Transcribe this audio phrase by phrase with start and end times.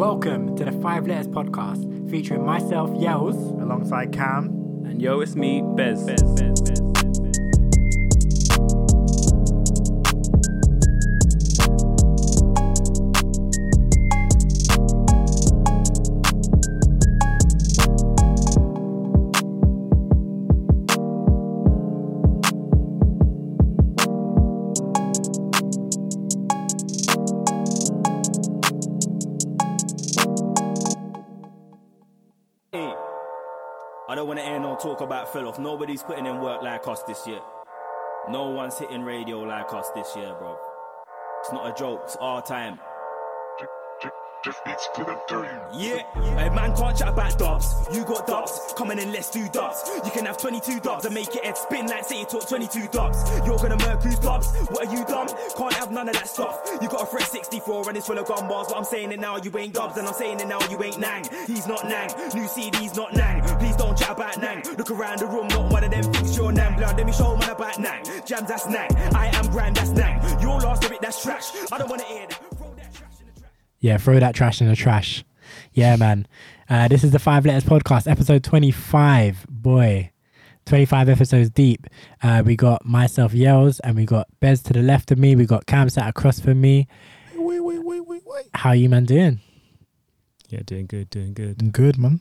[0.00, 4.46] Welcome to the Five Letters Podcast, featuring myself, Yells, alongside Cam.
[4.86, 6.02] And yo, it's me, Bez.
[6.04, 6.79] Bez, Bez, Bez.
[35.80, 37.40] Nobody's putting in work like us this year.
[38.28, 40.54] No one's hitting radio like us this year, bro.
[41.40, 42.78] It's not a joke, it's our time.
[45.74, 47.74] Yeah, a man can't chat about dubs.
[47.92, 49.82] You got dubs, come in and let's do dubs.
[50.02, 52.88] You can have 22 dubs and make it head spin like say you talk 22
[52.88, 53.18] dubs.
[53.44, 54.48] You're gonna murk who's dubs?
[54.70, 55.28] What are you dumb?
[55.56, 56.58] Can't have none of that stuff.
[56.80, 59.20] You got a fresh 64 and it's full of gun bars, but I'm saying it
[59.20, 61.24] now, you ain't dubs, and I'm saying it now, you ain't nang.
[61.46, 63.42] He's not nang, new CD's not nang.
[63.58, 64.62] Please don't chat about nang.
[64.78, 66.76] Look around the room, not one of them thinks you're nang.
[66.76, 68.02] Blood, let me show man about nang.
[68.24, 68.90] Jammz, that's nang.
[69.14, 70.18] I am grand, that's nang.
[70.40, 71.52] Your last of it, that's trash.
[71.70, 72.49] I don't wanna hear that.
[73.80, 75.24] Yeah, throw that trash in the trash.
[75.72, 76.28] Yeah, man.
[76.68, 79.46] Uh, this is the Five Letters Podcast, episode 25.
[79.48, 80.10] Boy,
[80.66, 81.86] 25 episodes deep.
[82.22, 85.34] Uh, we got myself, Yells, and we got Bez to the left of me.
[85.34, 86.88] We got Cam sat across from me.
[87.34, 88.46] Wait, wait, wait, wait, wait.
[88.52, 89.40] How you, man, doing?
[90.50, 91.72] Yeah, doing good, doing good.
[91.72, 92.20] Good, man.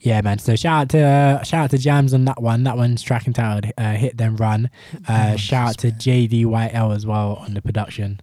[0.00, 0.38] Yeah, man.
[0.38, 2.64] So shout out to uh, shout out to Jammz on that one.
[2.64, 4.68] That one's tracking titled uh, "Hit Then Run."
[5.08, 8.20] Uh, shout out to JDYL as well on the production.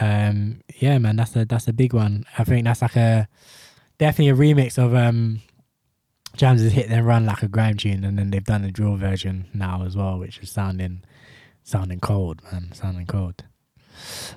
[0.00, 2.24] Um, yeah, man, that's a that's a big one.
[2.38, 3.28] I think that's like a
[3.98, 5.40] definitely a remix of um,
[6.36, 9.46] Jammz' "Hit Then Run" like a grime tune, and then they've done a drill version
[9.54, 11.02] now as well, which is sounding
[11.62, 13.44] sounding cold, man, sounding cold.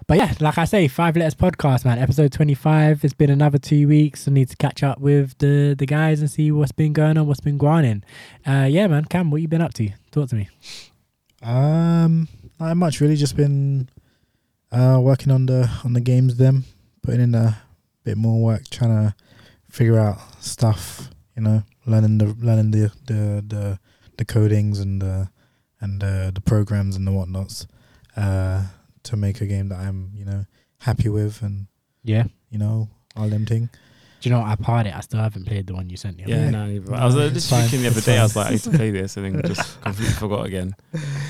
[0.07, 3.03] But yeah, like I say, Five Letters Podcast, man, episode 25.
[3.03, 4.27] It's been another two weeks.
[4.27, 7.27] I need to catch up with the the guys and see what's been going on,
[7.27, 8.03] what's been grinding.
[8.47, 9.89] Uh, yeah, man, Cam, what you been up to?
[10.11, 10.50] Talk to me.
[11.41, 12.28] Um,
[12.59, 13.16] not much really.
[13.16, 13.89] Just been
[14.72, 16.38] uh working on the on the games.
[16.38, 16.66] Them
[17.02, 17.57] putting in a
[18.03, 19.16] bit more work, trying to
[19.69, 21.09] figure out stuff.
[21.35, 23.79] You know, learning the learning the the the,
[24.18, 25.29] the codings and the
[25.81, 27.66] and the the programs and the whatnots.
[28.18, 28.63] Uh,
[29.03, 30.46] to make a game that I'm you know
[30.79, 31.68] happy with and
[32.03, 32.25] Yeah.
[32.50, 33.69] you know all them thing.
[34.19, 34.50] Do you know what?
[34.50, 34.94] I parred it.
[34.96, 36.25] I still haven't played the one you sent me.
[36.28, 36.50] Yeah, Yeah.
[36.50, 36.94] no, neither.
[36.94, 38.59] I was uh, just fine, thinking the other it's day, I was like, I need
[38.63, 40.75] to play this, and then just completely forgot again.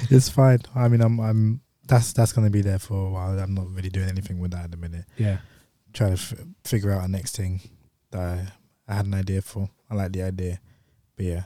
[0.10, 0.60] It's fine.
[0.74, 3.38] I mean, I'm I'm that's that's gonna be there for a while.
[3.40, 5.06] I'm not really doing anything with that at the minute.
[5.18, 5.40] Yeah.
[5.94, 6.34] trying to f-
[6.64, 7.60] figure out a next thing
[8.12, 8.48] that I,
[8.88, 9.70] I had an idea for.
[9.90, 10.60] I like the idea,
[11.16, 11.44] but yeah,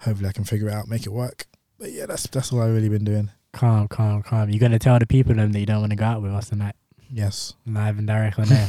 [0.00, 1.46] hopefully I can figure it out, make it work.
[1.78, 3.30] But yeah, that's that's all I've really been doing.
[3.52, 4.50] Calm, calm, calm.
[4.50, 6.50] You're gonna tell the people them that you don't want to go out with us
[6.50, 6.76] tonight.
[7.10, 8.68] Yes, Live and direct on air.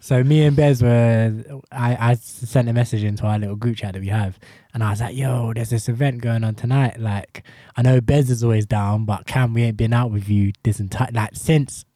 [0.00, 1.42] so me and Bez were
[1.72, 4.38] I, I sent a message into our little group chat that we have
[4.74, 7.00] and I was like, yo, there's this event going on tonight.
[7.00, 7.44] Like
[7.76, 10.80] I know Bez is always down, but Cam, we ain't been out with you this
[10.80, 11.86] entire like since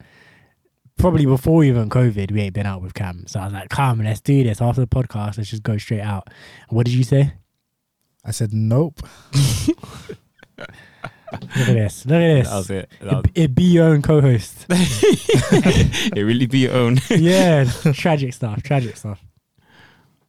[0.97, 3.27] probably before even COVID, we ain't been out with Cam.
[3.27, 6.01] So I was like, come, let's do this after the podcast, let's just go straight
[6.01, 6.27] out.
[6.69, 7.33] What did you say?
[8.23, 8.99] I said nope.
[11.41, 12.05] Look at this.
[12.05, 12.49] Look at this.
[12.49, 12.89] That was it.
[13.01, 14.65] That was, It, it be your own co-host.
[14.69, 16.99] it really be your own.
[17.09, 18.63] yeah, tragic stuff.
[18.63, 19.21] Tragic stuff.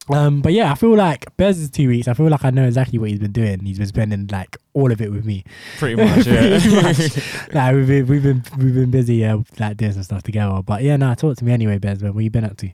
[0.09, 2.07] Um, but yeah, I feel like Bez's two weeks.
[2.07, 3.61] I feel like I know exactly what he's been doing.
[3.61, 5.43] He's been spending like all of it with me.
[5.79, 6.61] Pretty much, yeah.
[6.61, 7.53] Pretty much.
[7.53, 10.63] like we've been, we've been, we've been busy, uh, like doing some stuff together.
[10.63, 12.03] But yeah, no, talk to me anyway, Bez.
[12.03, 12.71] Man, what you been up to?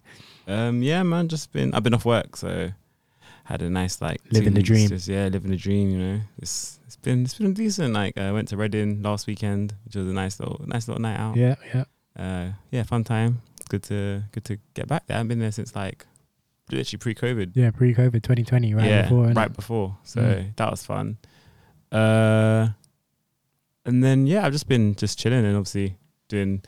[0.46, 1.72] um, yeah, man, just been.
[1.72, 2.70] I've been off work, so
[3.44, 4.88] had a nice like Living the dream.
[4.88, 5.90] Just, yeah, living the dream.
[5.90, 7.94] You know, it's it's been it's been decent.
[7.94, 11.16] Like I went to Reading last weekend, which was a nice little nice little night
[11.18, 11.36] out.
[11.36, 11.84] Yeah, yeah.
[12.18, 13.40] Uh, yeah, fun time.
[13.56, 15.16] It's good to good to get back there.
[15.18, 16.04] I've been there since like
[16.70, 17.52] literally pre-COVID.
[17.54, 19.24] Yeah, pre-COVID 2020, right yeah, before.
[19.28, 19.96] right before.
[20.04, 20.56] So Mm.
[20.56, 21.16] that was fun.
[21.90, 22.68] Uh,
[23.86, 25.96] and then yeah, I've just been just chilling and obviously
[26.28, 26.62] doing,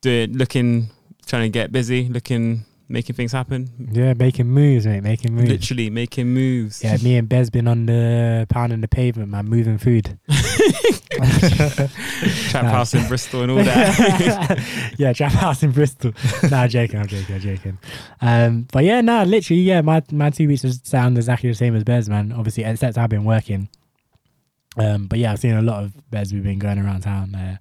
[0.00, 0.90] doing, looking,
[1.26, 3.68] trying to get busy, looking, making things happen.
[3.92, 5.02] Yeah, making moves, mate.
[5.02, 5.48] Making moves.
[5.48, 6.82] Literally making moves.
[6.82, 10.18] Yeah, me and Bez been on the pounding the pavement, man, moving food.
[11.16, 12.70] Trap Nah.
[12.70, 14.94] house in Bristol and all that.
[14.98, 16.12] yeah, trap house in Bristol.
[16.50, 17.78] nah, I'm joking, I'm joking, I'm joking.
[18.20, 21.84] Um, but yeah, nah, literally, yeah, my my two weeks sound exactly the same as
[21.84, 22.32] Bez, man.
[22.32, 23.68] Obviously, except I've been working.
[24.76, 26.32] Um, but yeah, I've seen a lot of Bez.
[26.34, 27.56] We've been going around town, uh,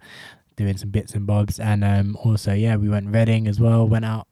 [0.58, 3.88] doing some bits and bobs, and um, also yeah, we went Reading as well.
[3.88, 4.28] Went out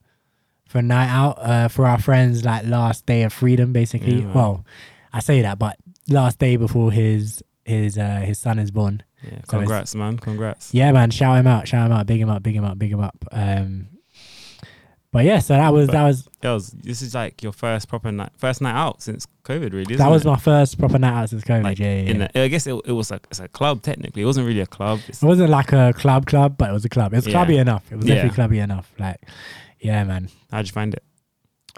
[0.73, 4.21] for a night out uh, for our friends, like last day of freedom, basically.
[4.21, 4.65] Yeah, well,
[5.13, 5.77] I say that, but
[6.09, 9.03] last day before his his uh, his son is born.
[9.23, 10.17] Yeah, So congrats, man.
[10.17, 10.73] Congrats.
[10.73, 11.11] Yeah, man.
[11.11, 11.67] Shout him out.
[11.67, 12.07] Shout him out.
[12.07, 12.41] Big him up.
[12.41, 12.79] Big him up.
[12.79, 13.23] Big him up.
[13.31, 13.87] Um,
[15.11, 18.31] But yeah, so that was that was Girls, this is like your first proper night,
[18.35, 19.95] first night out since COVID, really.
[19.95, 20.27] that was it?
[20.27, 21.63] my first proper night out since COVID.
[21.63, 24.23] Like, yeah, yeah, the, I guess it, it was like it's a club technically.
[24.23, 25.01] It wasn't really a club.
[25.07, 27.13] It's, It wasn't like a club club, but it was a club.
[27.13, 27.83] It was clubby enough.
[27.91, 28.91] It was definitely clubby enough.
[28.97, 29.21] Like,
[29.83, 31.03] yeah, man, how'd you find it?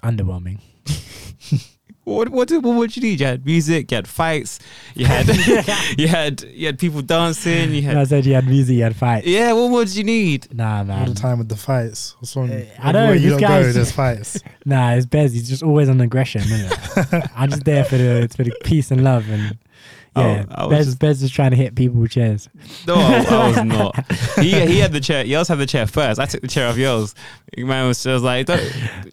[0.03, 0.59] underwhelming.
[2.03, 3.19] What what did what would you need?
[3.19, 4.59] You had music, you had fights,
[4.93, 5.27] you had
[5.97, 7.97] you had you had people dancing, you had.
[7.97, 9.25] I said you had music, you had fights.
[9.25, 9.53] yeah.
[9.53, 10.53] What more did you need?
[10.53, 10.99] Nah, man.
[10.99, 12.15] All the time with the fights.
[12.19, 12.51] What's wrong?
[12.51, 14.39] Uh, I know, Everywhere you this don't guy's- go, there's fights.
[14.65, 15.33] Nah, it's Bez.
[15.33, 16.41] He's just always on aggression.
[16.41, 17.29] Isn't it?
[17.35, 19.57] I'm just there for the for the peace and love and.
[20.15, 22.47] Yeah, Oh, I was Bez, just- Bez is trying to hit people with chairs.
[22.87, 24.11] No, I, I was not.
[24.39, 25.25] He he had the chair.
[25.25, 26.19] Yours had the chair first.
[26.19, 27.15] I took the chair off yours.
[27.57, 28.61] Man was just like, don't,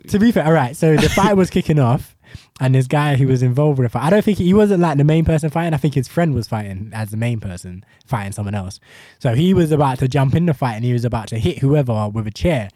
[0.08, 0.76] To be fair, all right.
[0.76, 2.16] So the fight was kicking off,
[2.60, 4.96] and this guy who was involved with the fight, I don't think he wasn't like
[4.99, 5.75] the main person fighting.
[5.75, 8.78] I think his friend was fighting as the main person fighting someone else.
[9.20, 11.58] So he was about to jump in the fight, and he was about to hit
[11.58, 12.69] whoever with a chair.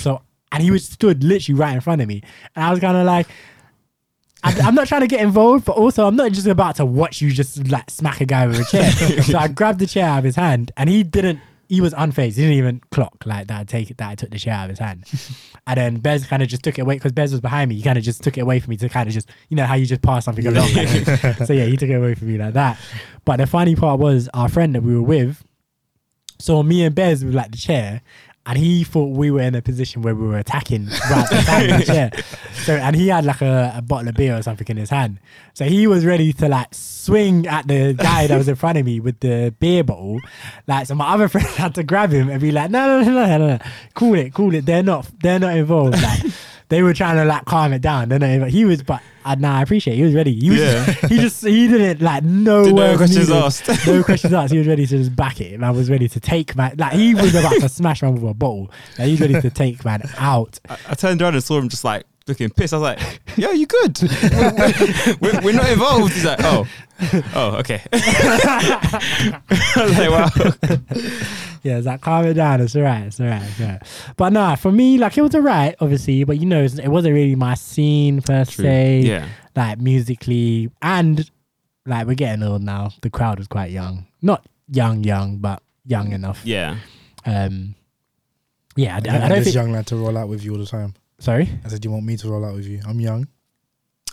[0.00, 0.22] So
[0.52, 2.22] and he was stood literally right in front of me,
[2.56, 3.26] and I was kind of like.
[4.42, 7.20] I, I'm not trying to get involved, but also I'm not just about to watch
[7.20, 8.90] you just like smack a guy with a chair.
[9.22, 11.40] so I grabbed the chair out of his hand, and he didn't.
[11.68, 12.34] He was unfazed.
[12.34, 13.60] He didn't even clock like that.
[13.60, 15.04] I take it that I took the chair out of his hand,
[15.66, 17.76] and then Bez kind of just took it away because Bez was behind me.
[17.76, 19.66] He kind of just took it away from me to kind of just you know
[19.66, 20.68] how you just pass something along.
[21.44, 22.78] so yeah, he took it away from me like that.
[23.24, 25.44] But the funny part was our friend that we were with
[26.40, 28.02] saw me and Bez with like the chair.
[28.46, 32.10] And he thought we were in a position where we were attacking right the chair.
[32.60, 35.18] So and he had like a, a bottle of beer or something in his hand.
[35.54, 38.84] So he was ready to like swing at the guy that was in front of
[38.84, 40.20] me with the beer bottle.
[40.66, 43.12] Like so my other friend had to grab him and be like, no, no, no,
[43.12, 43.58] no, no, no.
[43.94, 44.66] Cool it, cool it.
[44.66, 46.02] They're not they're not involved.
[46.02, 46.22] Like
[46.68, 48.10] they were trying to like calm it down.
[48.10, 48.52] They're not involved.
[48.52, 49.96] He was but uh, nah, I appreciate it.
[49.98, 50.34] he was ready.
[50.34, 50.84] He was Yeah.
[51.08, 53.42] he just he didn't like no Did no questions needed.
[53.44, 53.86] asked.
[53.86, 54.52] No questions asked.
[54.52, 55.62] He was ready to just back it.
[55.62, 56.74] I was ready to take man.
[56.78, 58.70] Like he was about to smash man with a bottle.
[58.98, 60.58] Like, he was ready to take man out.
[60.68, 62.72] I, I turned around and saw him just like looking pissed.
[62.74, 63.98] I was like, "Yo, you good?
[64.02, 66.66] we're, we're, we're not involved." He's like, "Oh,
[67.34, 69.40] oh, okay." I
[69.76, 70.78] was like, "Wow."
[71.62, 72.60] Yeah, it's like calm it down.
[72.62, 73.04] It's alright.
[73.04, 73.42] It's alright.
[73.42, 73.82] It's alright.
[74.16, 76.24] But nah, for me, like it was alright, obviously.
[76.24, 79.00] But you know, it wasn't really my scene per se.
[79.00, 81.30] Yeah, Like musically, and
[81.84, 82.92] like we're getting old now.
[83.02, 84.06] The crowd was quite young.
[84.22, 86.40] Not young, young, but young enough.
[86.44, 86.76] yeah.
[87.26, 87.74] Um.
[88.76, 89.54] Yeah, I, I, I- I don't this think.
[89.56, 90.94] young lad to roll out with you all the time.
[91.20, 91.48] Sorry.
[91.64, 92.80] I said, you want me to roll out with you?
[92.86, 93.28] I'm young.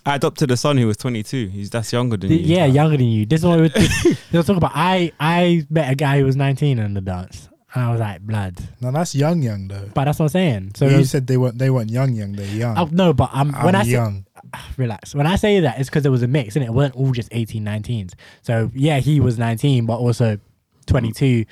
[0.05, 1.47] I adopted a son who was 22.
[1.47, 2.55] He's that's younger than The- you.
[2.55, 3.25] yeah, younger than you.
[3.25, 3.69] This is what we were,
[4.31, 4.71] they were talking about.
[4.73, 8.21] I I met a guy who was 19 in the dance, and I was like,
[8.21, 8.55] blood.
[8.79, 9.89] Now that's young, young though.
[9.93, 10.71] But that's what I'm saying.
[10.75, 11.57] So you was- said they weren't.
[11.57, 12.31] They weren't young, young.
[12.33, 12.77] They're young.
[12.77, 14.25] oh, no, but um, I'm when I say young.
[14.77, 16.67] relax, when I say that, it's because it was a mix, and it?
[16.67, 18.13] it weren't all just 18, 19s.
[18.43, 20.39] So yeah, he was 19, but also
[20.85, 21.43] 22.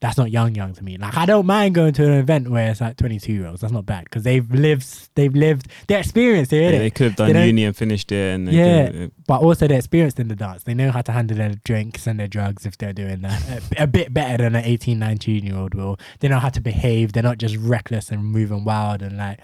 [0.00, 0.96] That's not young, young to me.
[0.96, 3.62] Like I don't mind going to an event where it's like 22 year olds.
[3.62, 4.86] That's not bad because they've lived,
[5.16, 6.52] they've lived, they're experienced.
[6.52, 6.78] They're Yeah, it.
[6.78, 8.86] they could have done don't- uni and finished it, and Yeah.
[8.90, 10.62] could- uh, but also they're experienced in the dance.
[10.62, 13.42] They know how to handle their drinks and their drugs if they're doing that
[13.76, 15.98] a, a bit better than an 18, 19 year old will.
[16.20, 17.12] They know how to behave.
[17.12, 19.40] They're not just reckless and moving wild and like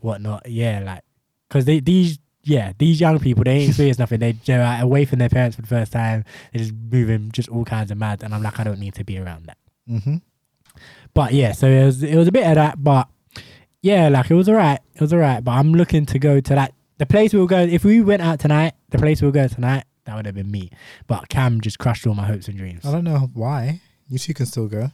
[0.00, 0.48] whatnot.
[0.48, 1.02] Yeah, like
[1.48, 4.20] because they these yeah these young people they ain't experienced nothing.
[4.20, 6.24] They, they're like, away from their parents for the first time.
[6.52, 8.22] They're just moving just all kinds of mad.
[8.22, 9.56] And I'm like I don't need to be around that.
[9.86, 10.16] Hmm
[11.14, 13.08] But yeah, so it was it was a bit of that, but
[13.82, 14.80] yeah, like it was alright.
[14.94, 15.42] It was alright.
[15.42, 17.70] But I'm looking to go to that the place we were going.
[17.70, 20.50] If we went out tonight, the place we were going tonight, that would have been
[20.50, 20.70] me.
[21.06, 22.84] But Cam just crushed all my hopes and dreams.
[22.84, 23.80] I don't know why.
[24.08, 24.90] You two can still go.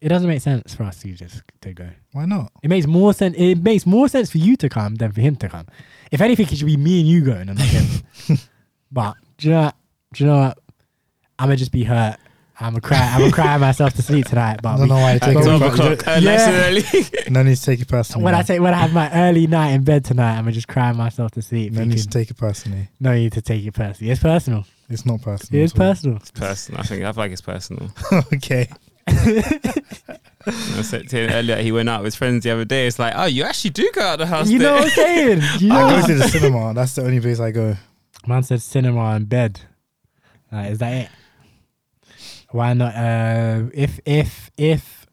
[0.00, 1.88] It doesn't make sense for us to just to go.
[2.12, 2.52] Why not?
[2.62, 3.34] It makes more sense.
[3.36, 5.66] It makes more sense for you to come than for him to come.
[6.12, 8.38] If anything, it should be me and you going and not him.
[8.92, 9.62] but do you know?
[9.64, 9.74] What?
[10.12, 10.58] Do you know what?
[11.38, 12.16] I'm gonna just be hurt.
[12.58, 12.98] I'm gonna cry.
[12.98, 14.60] I'm gonna cry myself to sleep tonight.
[14.62, 15.42] But I But don't know why you At take it.
[15.42, 16.50] 12 you o'clock, don't- uh, Yeah.
[16.66, 16.84] early.
[17.30, 18.24] No need to take it personally.
[18.24, 20.68] when I take when I have my early night in bed tonight, I'm gonna just
[20.68, 21.72] cry myself to sleep.
[21.72, 22.88] no need to take it personally.
[23.00, 24.10] no need to take it personally.
[24.12, 24.64] It's personal.
[24.88, 25.60] It's not personal.
[25.60, 26.16] It is personal.
[26.16, 26.80] It's personal.
[26.80, 27.90] I think I feel like it's personal.
[28.34, 28.68] okay.
[29.08, 32.86] I said to him earlier, he went out with his friends the other day.
[32.86, 34.48] It's like, oh, you actually do go out the house.
[34.48, 35.42] You know what I'm saying?
[35.58, 36.72] You know I go to the cinema.
[36.74, 37.76] That's the only place I go.
[38.26, 39.60] Man said cinema and bed.
[40.52, 41.08] Like, is that it?
[42.50, 42.94] Why not?
[42.94, 45.06] Uh, if if if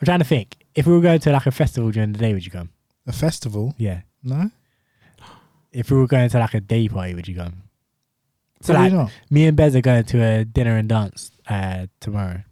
[0.00, 2.32] I'm trying to think, if we were going to like a festival during the day,
[2.34, 2.70] would you come?
[3.06, 3.74] A festival?
[3.78, 4.02] Yeah.
[4.22, 4.50] No.
[5.72, 7.62] If we were going to like a day party, would you come?
[8.62, 9.12] So Probably like, not.
[9.30, 12.42] me and Bez are going to a dinner and dance uh, tomorrow.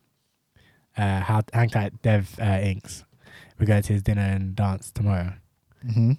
[0.96, 3.04] Uh, how hang tight, Dev uh, Inks.
[3.58, 5.32] We're going to his dinner and dance tomorrow.
[5.90, 6.12] hmm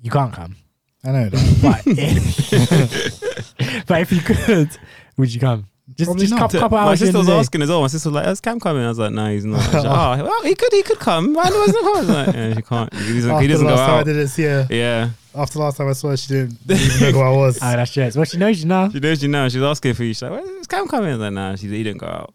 [0.00, 0.56] You can't come,
[1.02, 1.58] I know that.
[1.62, 4.70] but if, but if you could,
[5.16, 5.66] would you come?
[5.96, 6.40] Just, Probably just not.
[6.40, 7.38] couple, couple My sister was day.
[7.38, 7.80] asking as well.
[7.80, 9.84] My sister was like, "Is Cam coming?" I was like, "No, he's not." She's like,
[9.84, 11.34] oh, well, he could, he could come.
[11.34, 11.96] Why wasn't he coming?
[11.96, 12.94] I was like, yeah, she can't.
[12.94, 14.06] He doesn't, After he doesn't the go last time I out.
[14.06, 14.42] didn't see.
[14.44, 17.58] Yeah, After last time I saw her, she didn't, didn't even know who I was.
[17.60, 18.10] Oh, that's true.
[18.14, 18.88] Well, she knows you now.
[18.90, 19.48] she knows you know.
[19.48, 20.14] She's asking for you.
[20.14, 22.34] She's like, "Where's Cam coming?" I was like, "Nah, she, he didn't go out."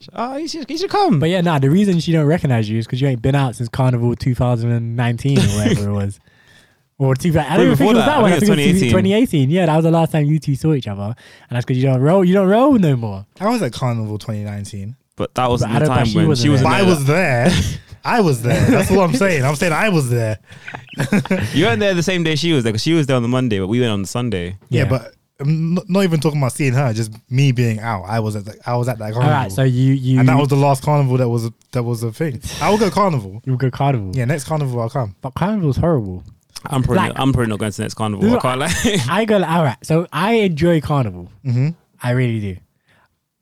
[0.00, 1.20] She's like, oh, he should, he should come.
[1.20, 1.58] But yeah, nah.
[1.58, 5.38] The reason she don't recognize you is because you ain't been out since Carnival 2019
[5.38, 6.20] or whatever it was.
[6.98, 8.06] Or two, I don't even think it was that.
[8.06, 8.32] that one.
[8.32, 9.50] I think think it it was was 2018.
[9.50, 11.14] Yeah, that was the last time you two saw each other, and
[11.50, 12.24] that's because you don't roll.
[12.24, 13.26] You don't roll no more.
[13.38, 14.96] I was at Carnival 2019.
[15.14, 16.62] but that wasn't But the time she when she was.
[16.62, 17.50] I was there.
[18.04, 18.64] I was there.
[18.70, 19.44] That's what I'm saying.
[19.44, 20.38] I'm saying I was there.
[21.52, 23.28] You weren't there the same day she was there because she was there on the
[23.28, 24.56] Monday, but we went on the Sunday.
[24.70, 24.88] Yeah, Yeah.
[24.88, 26.92] but I'm not, not even talking about seeing her.
[26.94, 28.04] Just me being out.
[28.04, 29.32] I was at the, I was at that All carnival.
[29.34, 32.02] right, so you you and that was the last carnival that was a, that was
[32.02, 32.40] a thing.
[32.62, 33.42] I will go carnival.
[33.44, 34.12] You'll go Carnival.
[34.14, 35.14] Yeah, next carnival I'll come.
[35.20, 36.22] but Carnival's horrible.
[36.64, 38.34] I'm probably Like- not, I'm probably not going to the next carnival.
[38.36, 38.74] I can't lie.
[39.10, 39.76] I go all right.
[39.82, 41.30] So I enjoy Carnival.
[41.44, 41.68] Mm-hmm.
[42.02, 42.56] I really do.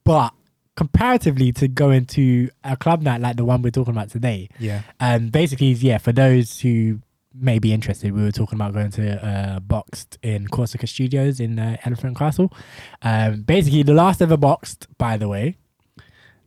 [0.04, 0.32] But
[0.76, 4.82] comparatively to going to a club night like the one we're talking about today, Yeah.
[5.00, 7.00] um, basically, yeah, for those who
[7.32, 11.58] may be interested, we were talking about going to uh, Boxed in Corsica Studios in
[11.58, 12.52] uh, Elephant Castle.
[13.02, 15.56] Um, basically, the last ever Boxed, by the way.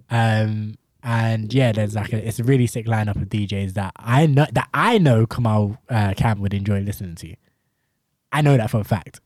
[0.09, 0.75] Um,
[1.07, 4.45] and yeah, there's like a, it's a really sick lineup of DJs that I know
[4.51, 7.33] that I know Kamal uh, Cam would enjoy listening to.
[8.33, 9.21] I know that for a fact.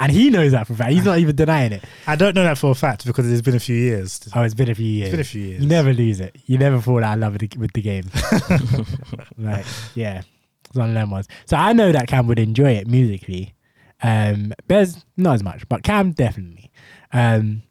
[0.00, 0.90] And he knows that for a fact.
[0.90, 1.84] He's not even denying it.
[2.08, 4.28] I don't know that for a fact because it's been a few years.
[4.34, 5.06] Oh, it's been a few years.
[5.06, 5.62] It's been a few years.
[5.62, 6.34] You never lose it.
[6.46, 8.10] You never fall out of love with the, with the game.
[9.38, 10.22] like, yeah,
[10.64, 11.28] it's one of them ones.
[11.46, 13.54] So I know that Cam would enjoy it musically.
[14.02, 16.72] Um, Bez not as much, but Cam definitely.
[17.12, 17.62] Um,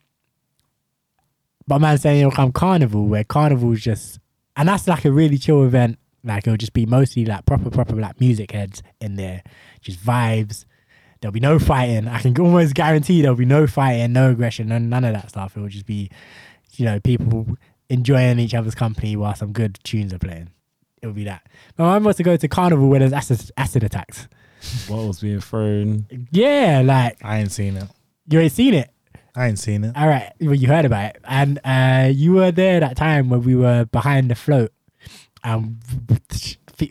[1.67, 4.19] but man saying it'll come Carnival, where Carnival's just,
[4.55, 5.97] and that's like a really chill event.
[6.23, 9.43] Like it'll just be mostly like proper, proper like music heads in there,
[9.81, 10.65] just vibes.
[11.19, 12.07] There'll be no fighting.
[12.07, 15.55] I can almost guarantee there'll be no fighting, no aggression, none, none of that stuff.
[15.55, 16.09] It will just be,
[16.73, 17.47] you know, people
[17.89, 20.49] enjoying each other's company while some good tunes are playing.
[21.01, 21.47] It'll be that.
[21.77, 24.27] My mum wants to go to carnival where there's acid, acid attacks.
[24.87, 26.05] what was being thrown?
[26.31, 27.87] Yeah, like I ain't seen it.
[28.27, 28.89] you ain't seen it.
[29.35, 29.95] I ain't seen it.
[29.95, 33.43] All right, well, you heard about it, and uh, you were there that time when
[33.43, 34.71] we were behind the float,
[35.43, 35.77] and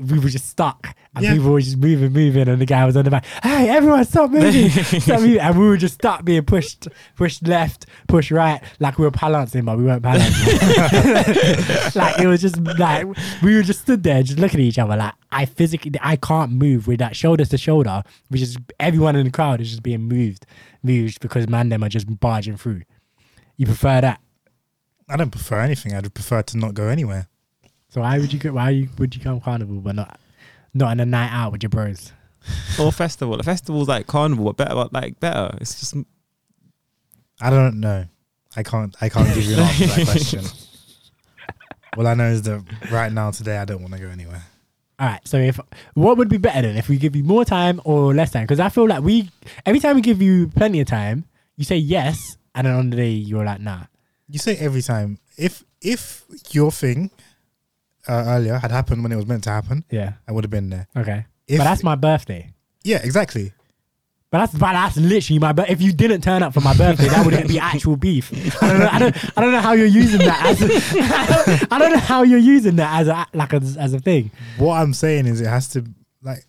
[0.00, 1.35] we were just stuck, and Yeah.
[1.35, 3.26] people were just moving, moving, and the guy was on the back.
[3.42, 4.70] Hey, everyone, stop moving!
[4.70, 5.38] stop moving!
[5.40, 9.64] And we were just stuck, being pushed, pushed left, pushed right, like we were balancing,
[9.64, 10.54] but we weren't balancing.
[11.94, 13.06] like it was just like
[13.42, 14.97] we were just stood there, just looking at each other.
[14.97, 19.25] Like I physically, I can't move with that shoulder to shoulder, which is everyone in
[19.26, 20.47] the crowd is just being moved,
[20.82, 22.82] moved because man, them are just barging through.
[23.56, 24.20] You prefer that?
[25.08, 25.94] I don't prefer anything.
[25.94, 27.28] I'd prefer to not go anywhere.
[27.88, 28.52] So why would you go?
[28.52, 30.20] Why would you come carnival but not
[30.72, 32.12] not on a night out with your bros?
[32.78, 33.37] Or festival.
[33.37, 35.56] The festival's like carnival, but better, but like better.
[35.60, 35.94] It's just
[37.40, 38.06] I don't know.
[38.56, 38.94] I can't.
[39.00, 40.44] I can't give you an answer to that question.
[41.96, 44.42] All I know is that right now, today, I don't want to go anywhere.
[45.00, 45.26] All right.
[45.26, 45.59] So if
[45.95, 48.45] what would be better than if we give you more time or less time?
[48.45, 49.30] Because I feel like we
[49.64, 51.25] every time we give you plenty of time,
[51.57, 53.85] you say yes, and then on the day you're like nah.
[54.28, 57.11] You say every time if if your thing
[58.07, 60.12] uh, earlier had happened when it was meant to happen, Yeah.
[60.28, 60.87] I would have been there.
[60.97, 61.25] Okay.
[61.47, 62.52] If, but that's my birthday.
[62.85, 63.52] yeah, exactly.
[64.30, 65.52] But that's but that's literally my.
[65.52, 68.32] But if you didn't turn up for my birthday, that would be actual beef.
[68.62, 68.88] I don't know.
[68.92, 69.16] I don't.
[69.37, 70.62] I don't know how you're using that as.
[70.62, 70.66] A,
[71.02, 71.26] I,
[71.58, 74.30] don't, I don't know how you're using that as a like as, as a thing.
[74.56, 75.84] What I'm saying is, it has to
[76.22, 76.44] like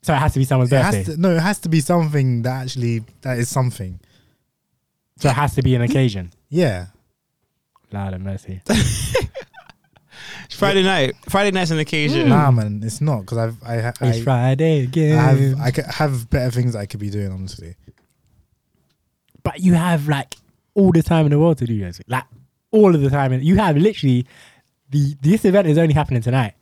[0.00, 0.96] So it has to be someone's it birthday.
[1.04, 4.00] has to no, it has to be something that actually that is something.
[5.18, 6.32] so it has to be an occasion.
[6.48, 6.86] Yeah,
[7.92, 8.62] Lord have mercy.
[10.60, 11.14] Friday night.
[11.28, 12.28] Friday night's an occasion.
[12.28, 15.18] nah, man, it's not because I've I, ha- It's I, Friday I again.
[15.18, 17.74] have I could have better things I could be doing honestly.
[19.42, 20.36] but you have like
[20.74, 22.00] all the time in the world to do this.
[22.06, 22.24] Like
[22.70, 23.32] all of the time.
[23.32, 24.26] and You have literally
[24.90, 26.54] the this event is only happening tonight.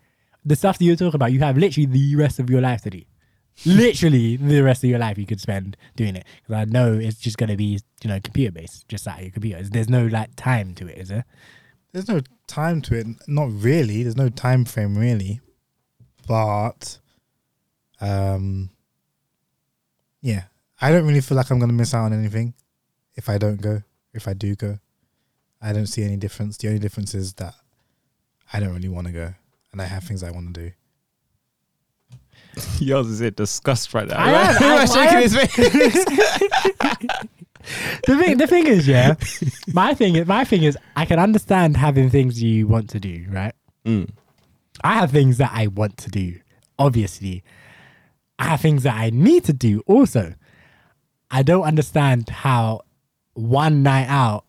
[0.44, 2.90] The stuff that you're talking about, you have literally the rest of your life to
[2.90, 3.02] do.
[3.66, 6.24] literally the rest of your life you could spend doing it.
[6.42, 9.62] Because I know it's just gonna be you know computer based, just like your computer.
[9.62, 11.24] There's no like time to it, is there?
[11.92, 13.06] There's no time to it.
[13.28, 14.02] Not really.
[14.02, 15.40] There's no time frame really.
[16.26, 16.98] But
[18.00, 18.70] um
[20.20, 20.44] yeah.
[20.80, 22.54] I don't really feel like I'm gonna miss out on anything
[23.14, 23.82] if I don't go.
[24.12, 24.78] If I do go.
[25.60, 26.56] I don't see any difference.
[26.56, 27.54] The only difference is that
[28.52, 29.34] I don't really want to go.
[29.72, 30.72] And I have things I want to do.
[32.78, 34.16] Yours is it disgust right now.
[34.16, 36.28] I am, I- Everyone's I shaking
[36.80, 37.28] am.
[38.06, 39.14] the thing, the thing is, yeah.
[39.72, 43.26] my thing is, my thing is, I can understand having things you want to do,
[43.30, 43.54] right?
[43.84, 44.10] Mm.
[44.82, 46.38] I have things that I want to do.
[46.78, 47.42] Obviously,
[48.38, 49.82] I have things that I need to do.
[49.86, 50.34] Also,
[51.30, 52.82] I don't understand how
[53.34, 54.44] one night out.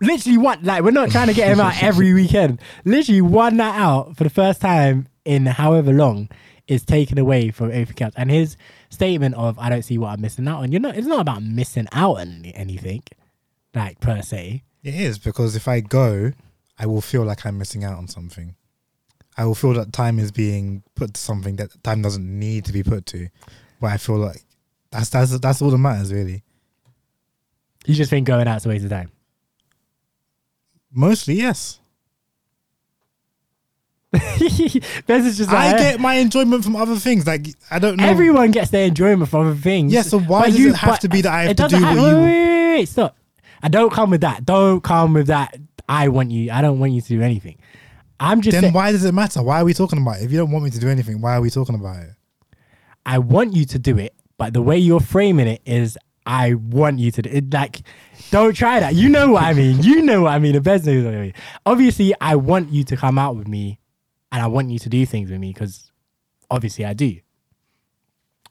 [0.00, 2.60] Literally one like we're not trying to get him out every weekend.
[2.84, 6.28] Literally one night out for the first time in however long
[6.66, 8.14] is taken away from everything else.
[8.16, 8.56] And his
[8.90, 10.72] statement of I don't see what I'm missing out on.
[10.72, 13.02] You know, it's not about missing out on anything,
[13.74, 14.62] like per se.
[14.82, 16.32] It is because if I go,
[16.78, 18.54] I will feel like I'm missing out on something.
[19.36, 22.72] I will feel that time is being put to something that time doesn't need to
[22.72, 23.28] be put to.
[23.80, 24.42] But I feel like
[24.90, 26.42] that's that's that's all that matters really.
[27.84, 29.12] You just think going out's a waste of time.
[30.92, 31.78] Mostly, yes.
[35.06, 37.26] Bez is just I like, get my enjoyment from other things.
[37.26, 38.06] Like I don't know.
[38.06, 39.92] everyone gets their enjoyment from other things.
[39.92, 41.76] Yeah, so why But does you- it have to be that I have to do
[41.76, 42.16] have- what wait, you?
[42.16, 43.16] Wait, wait, wait, stop.
[43.62, 44.44] I don't come with that.
[44.44, 45.56] Don't come with that.
[45.88, 46.50] I want you.
[46.50, 47.56] I don't want you to do anything.
[48.18, 49.42] I'm just Then saying, why does it matter?
[49.42, 50.24] Why are we talking about it?
[50.24, 52.10] If you don't want me to do anything, why are we talking about it?
[53.04, 55.96] I want you to do it, but the way you're framing it is
[56.26, 57.52] I want you to do it.
[57.52, 57.82] Like,
[58.30, 58.94] don't try that.
[58.94, 59.82] You know what I mean.
[59.82, 60.54] You know what I mean.
[60.54, 61.34] The best knows what I mean.
[61.64, 63.78] Obviously, I want you to come out with me
[64.32, 65.90] and I want you to do things with me because
[66.50, 67.16] obviously I do.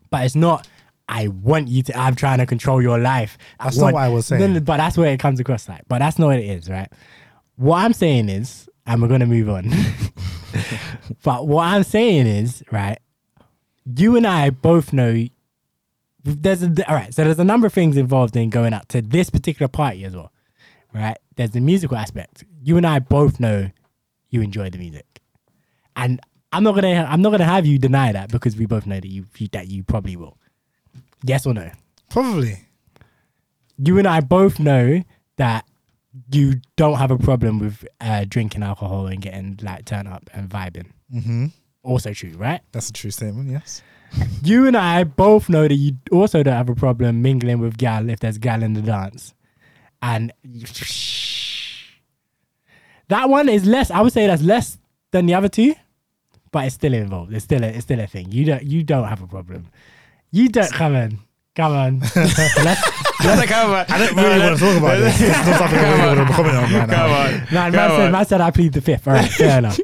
[0.10, 0.68] But it's not,
[1.10, 3.38] I want you to, I'm trying to control your life.
[3.60, 4.54] That's not what I was saying.
[4.54, 5.84] Then- but that's where it comes across like.
[5.88, 6.92] But that's not what it is, right?
[7.56, 9.70] What I'm saying is, and we're going to move on.
[11.24, 13.00] but what I'm saying is, right,
[13.98, 15.26] you and I both know
[16.24, 17.14] there's a all right.
[17.14, 20.16] So there's a number of things involved in going out to this particular party as
[20.16, 20.32] well,
[20.94, 21.18] right?
[21.36, 22.44] There's the musical aspect.
[22.64, 23.70] You and I both know
[24.30, 25.15] you enjoy the music,
[25.96, 26.20] and
[26.52, 29.08] I'm not gonna I'm not gonna have you deny that because we both know that
[29.08, 30.38] you you- that you probably will.
[31.24, 31.70] Yes or no?
[32.10, 32.60] Probably.
[33.78, 35.02] You and I both know
[35.38, 35.66] that
[36.32, 40.48] you don't have a problem with uh, drinking alcohol and getting like turn up and
[40.50, 40.88] vibing.
[41.12, 41.48] hmm
[41.84, 42.62] Also true, right?
[42.72, 43.50] That's a true statement.
[43.50, 43.82] Yes.
[44.44, 48.08] You and I both know that you also don't have a problem mingling with gal
[48.10, 49.34] if there's gal in the dance.
[50.02, 50.32] And
[53.10, 54.78] that one is less, I would say that's less
[55.12, 55.76] than the other two,
[56.56, 57.34] but it's still involved.
[57.34, 58.32] It's still a, it's still a thing.
[58.32, 59.68] You don't you don't have a problem.
[60.32, 61.20] You don't come on.
[61.54, 62.00] Come on.
[62.16, 62.34] Let's,
[63.52, 63.86] come on.
[63.90, 65.20] I don't really want to talk about this.
[65.20, 66.96] It's not something I really want to comment on right now.
[66.96, 67.32] Come on.
[67.32, 68.12] man, man, Come said, on.
[68.14, 69.06] man said I plead the fifth.
[69.06, 69.78] All right, fair enough.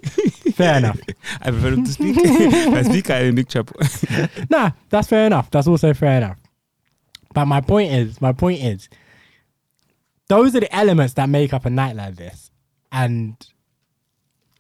[0.54, 1.00] Fair enough.
[1.42, 2.16] I prefer him to speak.
[2.18, 3.76] if I speak, I'm in big trouble.
[4.50, 5.52] Nah, that's fair enough.
[5.52, 6.38] That's also fair enough.
[7.34, 8.88] But my point is, my point is,
[10.30, 12.50] those are the elements that make up a night like this,
[12.94, 13.36] and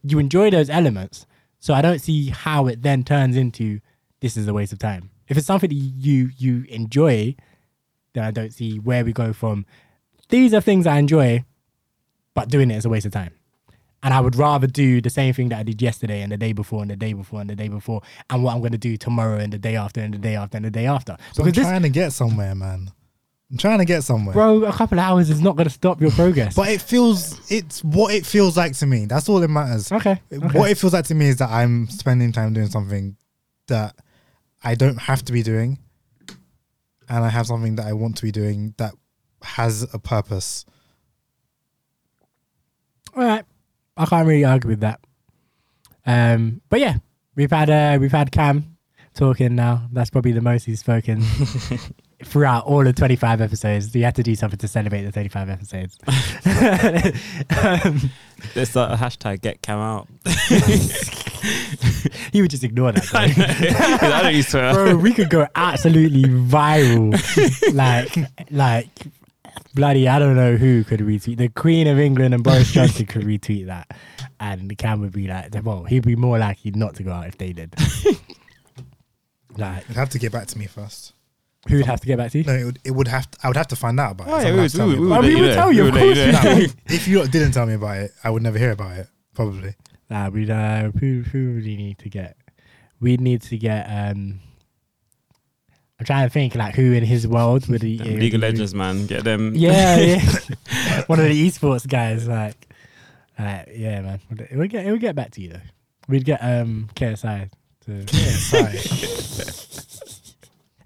[0.04, 1.26] you enjoy those elements.
[1.62, 3.80] So I don't see how it then turns into
[4.20, 5.12] this is a waste of time.
[5.28, 7.36] If it's something that you you enjoy,
[8.14, 9.66] then I don't see where we go from.
[10.30, 11.46] These are things I enjoy,
[12.34, 13.34] but doing it is a waste of time.
[14.04, 16.54] And I would rather do the same thing that I did yesterday and the day
[16.54, 18.98] before and the day before and the day before and what I'm going to do
[18.98, 21.16] tomorrow and the day after and the day after and the day after.
[21.34, 22.90] So I'm Because this, trying to get somewhere, man.
[23.52, 24.34] I'm trying to get somewhere.
[24.34, 26.56] bro, a couple of hours is not going to stop your progress.
[26.56, 29.06] But it feels it's what it feels like to me.
[29.06, 29.92] That's all that matters.
[29.92, 30.22] okay.
[30.32, 30.58] okay.
[30.58, 33.18] What it feels like to me is that I'm spending time doing something
[33.68, 33.96] that
[34.64, 35.80] I don't have to be doing,
[37.10, 38.94] and I have something that I want to be doing that
[39.42, 40.66] has a purpose.
[43.16, 43.44] All right.
[43.98, 45.02] I can't really argue with that.
[46.06, 46.96] Um, but yeah,
[47.36, 48.78] we've had uh, we've had Cam
[49.14, 49.90] talking now.
[49.92, 51.22] That's probably the most he's spoken
[52.24, 53.96] throughout all the 25 episodes.
[53.96, 55.98] You had to do something to celebrate the 35 episodes.
[57.64, 58.10] um,
[58.56, 60.08] Let's start a hashtag get Cam out.
[62.32, 63.08] he would just ignore that.
[63.14, 64.16] I know.
[64.16, 64.74] I don't use Twitter.
[64.74, 67.14] Bro, we could go absolutely viral.
[67.76, 68.16] like,
[68.52, 68.88] like,
[69.76, 71.38] bloody, I don't know who could retweet.
[71.38, 73.92] The Queen of England and Boris Johnson could retweet that.
[74.40, 77.38] And Cam would be like, well, he'd be more likely not to go out if
[77.38, 77.76] they did.
[79.56, 81.14] like, You'd have to get back to me first.
[81.70, 82.44] Who would have to get back to you?
[82.44, 83.30] No, it would, it would have.
[83.32, 84.32] To, I would have to find out about it.
[84.32, 85.42] Oh, yeah, Someone we has to would- tell me we about Well, let we you
[85.44, 86.56] would tell you, of course you we know.
[86.56, 86.76] would.
[86.94, 89.08] if you lot didn't tell me about it, I would never hear about it.
[89.34, 89.76] Probably.
[90.10, 92.36] Nah, we'd, uh, who, who would we need to get?
[93.00, 94.40] We'd need to get, um,
[96.00, 97.98] I'm trying to think, like, who in his world would he.
[97.98, 99.06] Them League of Legends, man.
[99.06, 99.54] Get them.
[99.56, 100.20] Yeah, yeah.
[101.08, 102.68] One of the esports guys, like,
[103.40, 104.20] like yeah, man.
[104.50, 105.62] It would get, it would get back to you though.
[106.08, 107.50] We'd get um KSI
[107.86, 107.92] to.
[107.92, 109.88] KSI.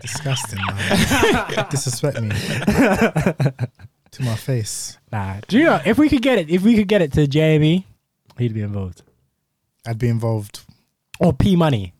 [0.05, 1.67] Disgusting, man.
[1.71, 4.99] Disrespect me to my face.
[5.11, 6.49] Nah, do you know if we could get it?
[6.49, 7.87] If we could get it to Jamie,
[8.37, 9.01] he'd be involved.
[9.85, 10.61] I'd be involved.
[11.19, 11.95] Or P Money,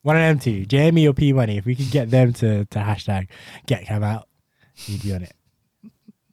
[0.00, 1.58] one of them two, Jamie or P Money.
[1.58, 3.28] If we could get them to to hashtag
[3.66, 4.26] get come out,
[4.74, 5.34] he'd be on it.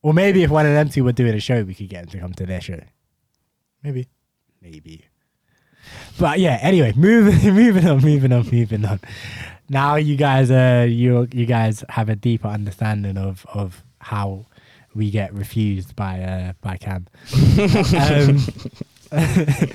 [0.02, 2.10] Or maybe if one of them two were doing a show, we could get him
[2.12, 2.80] to come to their show.
[3.84, 4.08] Maybe.
[4.62, 5.04] maybe.
[6.18, 9.02] But yeah, anyway, moving moving on, moving on, moving on.
[9.70, 14.46] Now you guys uh you you guys have a deeper understanding of of how
[14.94, 17.08] we get refused by uh by Cam.
[18.00, 18.40] um,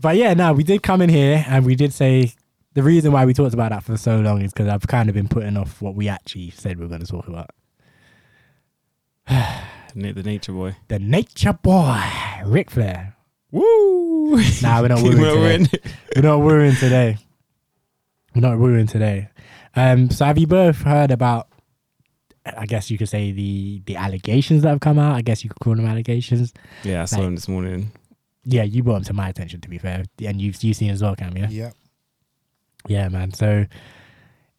[0.00, 2.32] but yeah, no, we did come in here and we did say
[2.74, 5.14] the reason why we talked about that for so long is because I've kind of
[5.14, 7.50] been putting off what we actually said we were going to talk about.
[9.94, 10.76] The nature boy.
[10.88, 12.02] The Nature Boy,
[12.44, 13.16] Ric Flair.
[13.50, 14.36] Woo!
[14.60, 15.54] Nah, we're not wooing We're today.
[15.54, 15.68] in.
[16.14, 17.16] We're not wooing today.
[18.36, 19.30] We're not ruined today.
[19.74, 21.48] Um, so have you both heard about?
[22.44, 25.16] I guess you could say the the allegations that have come out.
[25.16, 26.52] I guess you could call them allegations.
[26.84, 27.92] Yeah, I saw Like- him this morning.
[28.44, 29.62] Yeah, you brought them to my attention.
[29.62, 31.34] To be fair, and you've you've seen as well, Cam.
[31.34, 31.70] Yeah, Yeah.
[32.86, 33.32] yeah, man.
[33.32, 33.64] So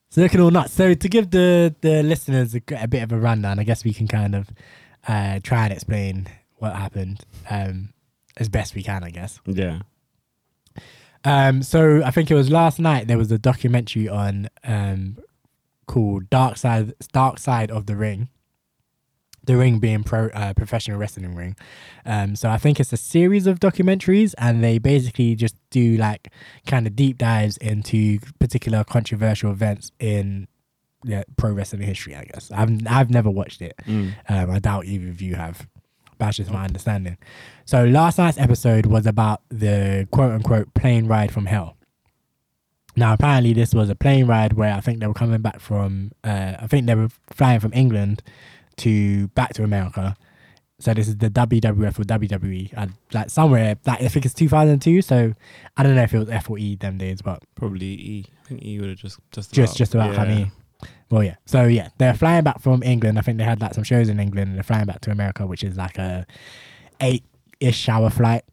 [0.07, 0.73] it's looking all nuts.
[0.73, 3.93] So to give the the listeners a, a bit of a rundown, I guess we
[3.93, 4.49] can kind of
[5.07, 7.93] uh, try and explain what happened um,
[8.37, 9.03] as best we can.
[9.03, 9.39] I guess.
[9.45, 9.81] Yeah.
[11.27, 15.17] Um, so I think it was last night there was a documentary on um
[15.87, 18.29] called Dark Side Dark Side of the Ring.
[19.43, 21.55] The ring being pro uh, professional wrestling ring.
[22.05, 26.33] Um, so I think it's a series of documentaries and they basically just do like
[26.65, 30.49] kind of deep dives into particular controversial events in
[31.05, 32.51] yeah, pro wrestling history, I guess.
[32.51, 33.75] I've I've never watched it.
[33.85, 34.15] Mm.
[34.27, 35.65] Um, I doubt either of you have.
[36.19, 37.17] Just my understanding.
[37.65, 41.77] So last night's episode was about the quote unquote plane ride from hell.
[42.95, 46.11] Now apparently this was a plane ride where I think they were coming back from
[46.23, 48.23] uh, I think they were flying from England
[48.77, 50.15] to back to America.
[50.79, 55.01] So this is the WWF or WWE, uh, like somewhere like I think it's 2002.
[55.01, 55.33] So
[55.75, 58.25] I don't know if it was F or E them days, but Probably E.
[58.45, 60.15] I think E would have just just just about, just about yeah.
[60.15, 60.51] coming.
[61.09, 61.35] Well, yeah.
[61.45, 63.17] So yeah, they're flying back from England.
[63.17, 65.45] I think they had like some shows in England, and they're flying back to America,
[65.47, 66.25] which is like a
[67.01, 68.43] eight-ish hour flight.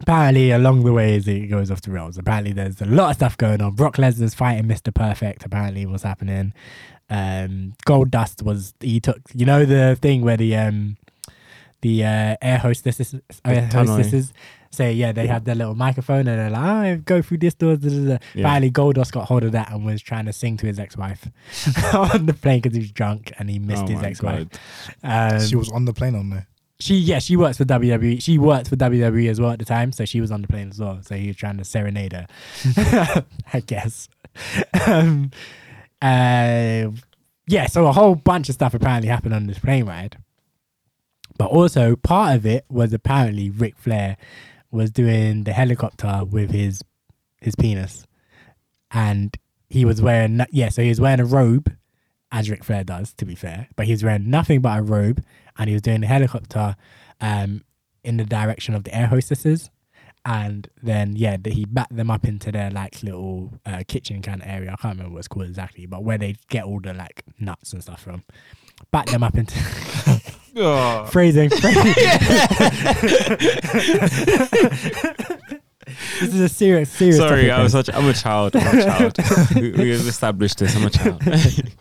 [0.00, 2.18] Apparently, along the way, as it goes off the rails.
[2.18, 3.74] Apparently, there's a lot of stuff going on.
[3.74, 4.94] Brock Lesnar's fighting Mr.
[4.94, 5.44] Perfect.
[5.44, 6.52] Apparently, was happening.
[7.10, 9.20] Um, Goldust was he took.
[9.34, 10.96] You know the thing where the um
[11.80, 13.14] the uh, air hostesses
[13.44, 14.32] air hostesses
[14.74, 17.76] say yeah they have their little microphone and they're like oh, go through this door.
[17.76, 18.18] Da, da, da.
[18.34, 18.40] Yeah.
[18.42, 21.28] Apparently, Goldust got hold of that and was trying to sing to his ex-wife
[21.94, 24.48] on the plane because he was drunk and he missed Oh his ex-wife.
[25.02, 26.46] Um, she was on the plane on there.
[26.80, 28.20] she yeah she works for WWE.
[28.22, 30.70] She worked for WWE as well at the time, so she was on the plane
[30.70, 31.00] as well.
[31.02, 32.26] So he was trying to serenade her,
[33.52, 34.08] I guess.
[34.86, 35.30] um,
[36.02, 36.90] uh,
[37.46, 40.18] yeah, so a whole bunch of stuff apparently happened on this plane ride,
[41.38, 44.16] but also part of it was apparently Ric Flair
[44.74, 46.82] was doing the helicopter with his
[47.40, 48.06] his penis,
[48.90, 49.36] and
[49.68, 51.74] he was wearing yeah, so he was wearing a robe,
[52.32, 55.24] as Ric Flair does, to be fair, but he was wearing nothing but a robe,
[55.58, 56.76] and he was doing the helicopter,
[57.20, 57.64] um,
[58.02, 59.70] in the direction of the air hostesses,
[60.24, 64.48] and then yeah, he backed them up into their like little uh, kitchen kind of
[64.48, 64.72] area.
[64.72, 67.72] I can't remember what it's called exactly, but where they get all the like nuts
[67.72, 68.24] and stuff from.
[68.90, 69.54] Back them up into
[70.56, 71.06] Oh.
[71.06, 71.48] phrasing.
[71.50, 71.60] this
[76.22, 77.16] is a serious, serious.
[77.16, 77.90] Sorry, I was such.
[77.92, 78.56] I'm a child.
[78.56, 79.16] I'm a child.
[79.54, 80.76] we, we have established this.
[80.76, 81.22] I'm a child.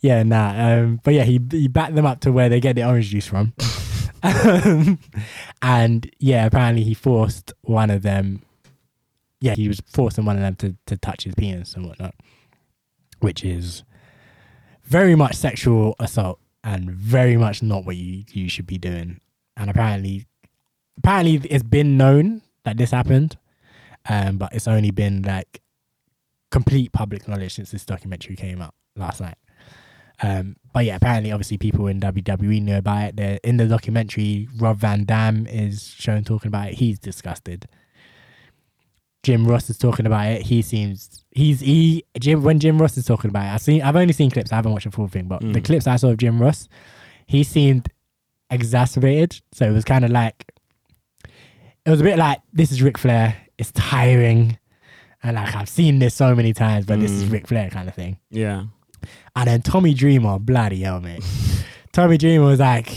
[0.00, 0.78] Yeah, nah.
[0.78, 3.26] Um, but yeah, he he backed them up to where they get the orange juice
[3.26, 3.52] from.
[4.22, 5.00] um,
[5.60, 8.42] and yeah, apparently he forced one of them.
[9.40, 12.14] Yeah, he was forcing one of them to to touch his penis and whatnot,
[13.18, 13.82] which is
[14.84, 19.20] very much sexual assault and very much not what you you should be doing.
[19.56, 20.26] And apparently,
[20.98, 23.36] apparently it's been known that this happened,
[24.08, 25.62] um, but it's only been like
[26.50, 29.36] complete public knowledge since this documentary came out last night.
[30.22, 33.16] Um, but yeah, apparently, obviously, people in WWE knew about it.
[33.16, 36.74] They're, in the documentary, Rob Van Dam is shown talking about it.
[36.74, 37.66] He's disgusted.
[39.22, 40.42] Jim Ross is talking about it.
[40.42, 43.54] He seems he's he Jim when Jim Ross is talking about it.
[43.54, 44.52] I seen I've only seen clips.
[44.52, 45.64] I haven't watched the full thing, but the Mm.
[45.64, 46.68] clips I saw of Jim Ross,
[47.26, 47.88] he seemed
[48.50, 49.40] exacerbated.
[49.52, 50.46] So it was kind of like
[51.24, 53.36] it was a bit like this is Ric Flair.
[53.58, 54.58] It's tiring,
[55.22, 57.32] and like I've seen this so many times, but this is Mm.
[57.32, 58.18] Ric Flair kind of thing.
[58.30, 58.64] yeah.
[59.34, 61.24] And then Tommy Dreamer, bloody hell, mate.
[61.92, 62.88] Tommy Dreamer was like,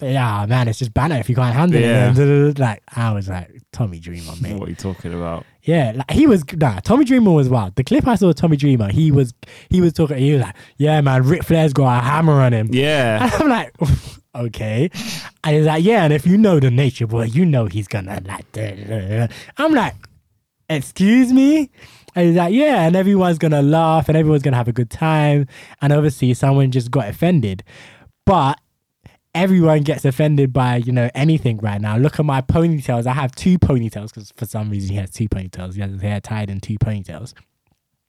[0.00, 2.10] yeah, man, it's just banner if you can't handle Yeah.
[2.10, 2.18] it.
[2.18, 4.54] And Like, I was like, Tommy Dreamer, mate.
[4.58, 5.44] What are you talking about?
[5.62, 6.80] Yeah, like he was nah.
[6.80, 7.74] Tommy Dreamer was wild.
[7.76, 9.32] The clip I saw of Tommy Dreamer, he was
[9.70, 10.18] he was talking.
[10.18, 13.22] He was like, "Yeah, man, Ric Flair's got a hammer on him." Yeah.
[13.34, 13.74] And I'm like,
[14.34, 14.90] okay.
[15.42, 18.20] And he's like, yeah, and if you know the nature boy, you know he's gonna
[18.26, 18.50] like.
[18.52, 19.94] da, da, da." I'm like,
[20.68, 21.70] excuse me.
[22.16, 25.46] And he's like, yeah, and everyone's gonna laugh and everyone's gonna have a good time.
[25.80, 27.64] And obviously, someone just got offended,
[28.24, 28.60] but
[29.34, 31.96] everyone gets offended by you know anything right now.
[31.96, 33.06] Look at my ponytails.
[33.06, 35.74] I have two ponytails because for some reason he has two ponytails.
[35.74, 37.34] He has his hair tied in two ponytails.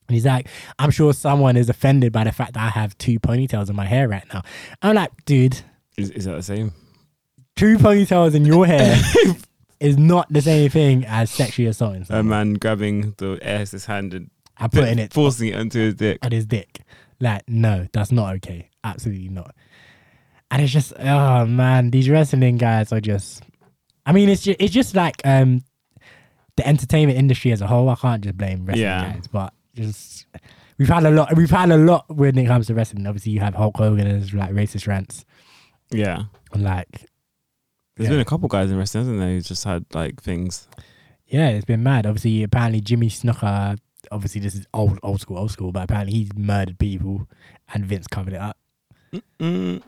[0.07, 0.47] And he's like,
[0.77, 3.85] I'm sure someone is offended by the fact that I have two ponytails in my
[3.85, 4.43] hair right now.
[4.83, 5.59] I'm like, dude,
[5.97, 6.73] Is, is that the same?
[7.55, 9.01] two ponytails in your hair
[9.79, 14.13] is not the same thing as sexually assaulting A man grabbing the air his hand
[14.13, 16.19] and and putting it forcing it onto his dick.
[16.21, 16.81] at his dick.
[17.19, 18.69] Like, no, that's not okay.
[18.83, 19.55] Absolutely not.
[20.51, 23.43] And it's just, oh man, these wrestling guys are just.
[24.05, 25.63] I mean, it's just, it's just like um,
[26.55, 27.89] the entertainment industry as a whole.
[27.89, 29.13] I can't just blame wrestling Yeah.
[29.13, 30.27] guys, but just
[30.77, 31.35] we've had a lot.
[31.35, 33.07] We've had a lot when it comes to wrestling.
[33.07, 35.25] Obviously, you have Hulk Hogan and his like racist rants,
[35.91, 36.23] Yeah.
[36.53, 36.87] and like,
[37.97, 38.09] There's Yeah.
[38.11, 40.67] been a couple guys in wrestling, hasn't there, who's just had like things.
[41.25, 42.05] yeah, it's been mad.
[42.05, 43.77] Obviously, apparently Jimmy Snuka.
[44.11, 45.71] Obviously, this is old, old school, old school.
[45.71, 47.27] But apparently, he's murdered people,
[47.73, 48.57] and Vince covered it up.
[49.39, 49.81] Mm.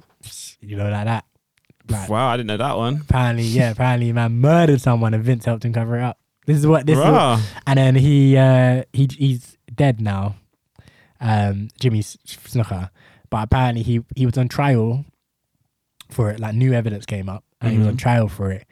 [0.61, 1.25] You know, like that.
[1.89, 3.01] Like, Wow, I didn't know that one.
[3.09, 6.19] apparently, yeah, apparently, man murdered someone, and Vince helped him cover it up.
[6.45, 7.49] This is what this is.
[7.65, 10.35] and then he uh he he's dead now.
[11.19, 12.89] Um, Jimmy Snuka,
[13.29, 15.05] but apparently he he was on trial
[16.09, 16.39] for it.
[16.39, 17.99] Like new evidence came up, and he was on Mhm.
[17.99, 18.65] trial for it.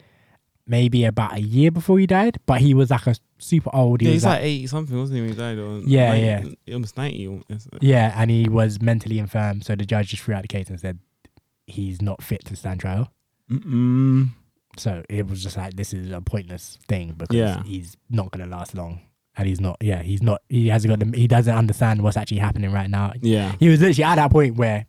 [0.67, 4.01] Maybe about a year before he died, but he was like a super old.
[4.01, 5.58] He Yeah, was he's like, like 80 something, wasn't he, when he died?
[5.60, 7.27] Or Yeah, 90, Almost 90.
[7.27, 7.67] almost.
[7.81, 9.62] yeah, and he was mentally infirm.
[9.62, 10.97] So the judge just threw out the case and said
[11.67, 13.12] he's not fit to stand trial.
[13.51, 14.30] Mm-mm.
[14.78, 17.63] So it was just like this is a pointless thing because Yeah.
[17.63, 19.01] he's not gonna last long,
[19.38, 19.78] and he's not.
[19.82, 20.41] Yeah, he's not.
[20.49, 20.99] He hasn't got.
[21.12, 23.13] The, he doesn't understand what's actually happening right now.
[23.21, 23.54] Yeah.
[23.60, 24.86] He was literally at that point where,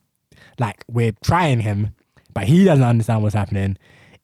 [0.59, 1.95] like, we're trying him,
[2.35, 3.77] but he doesn't understand what's happening.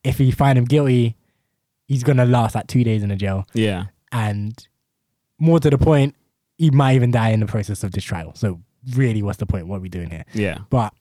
[0.03, 1.15] If we find him guilty,
[1.87, 3.85] he's gonna last like two days in the jail, Yeah.
[4.11, 4.67] and
[5.39, 6.17] more to the point,
[6.59, 8.33] he might even die in the process of this trial.
[8.35, 8.61] So
[8.95, 9.69] really, what's the point?
[9.69, 10.25] What are we doing here?
[10.33, 10.59] Yeah.
[10.71, 10.93] But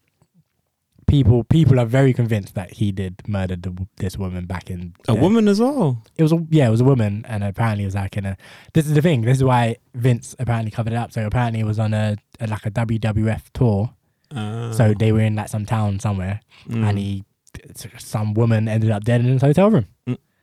[1.12, 5.14] people people are very convinced that he did murder the, this woman back in A
[5.16, 6.02] woman as well.
[6.18, 8.38] it was a yeah, it was a woman, and apparently it was like in a.
[8.74, 9.22] This is the thing.
[9.22, 11.12] This is why Vince apparently covered it up.
[11.12, 13.92] So apparently it was on a, a like a WWF tour.
[14.36, 16.84] Uh, So they were in like some town somewhere, mm.
[16.88, 17.24] and he,
[17.98, 19.88] some woman ended up dead in his hotel room.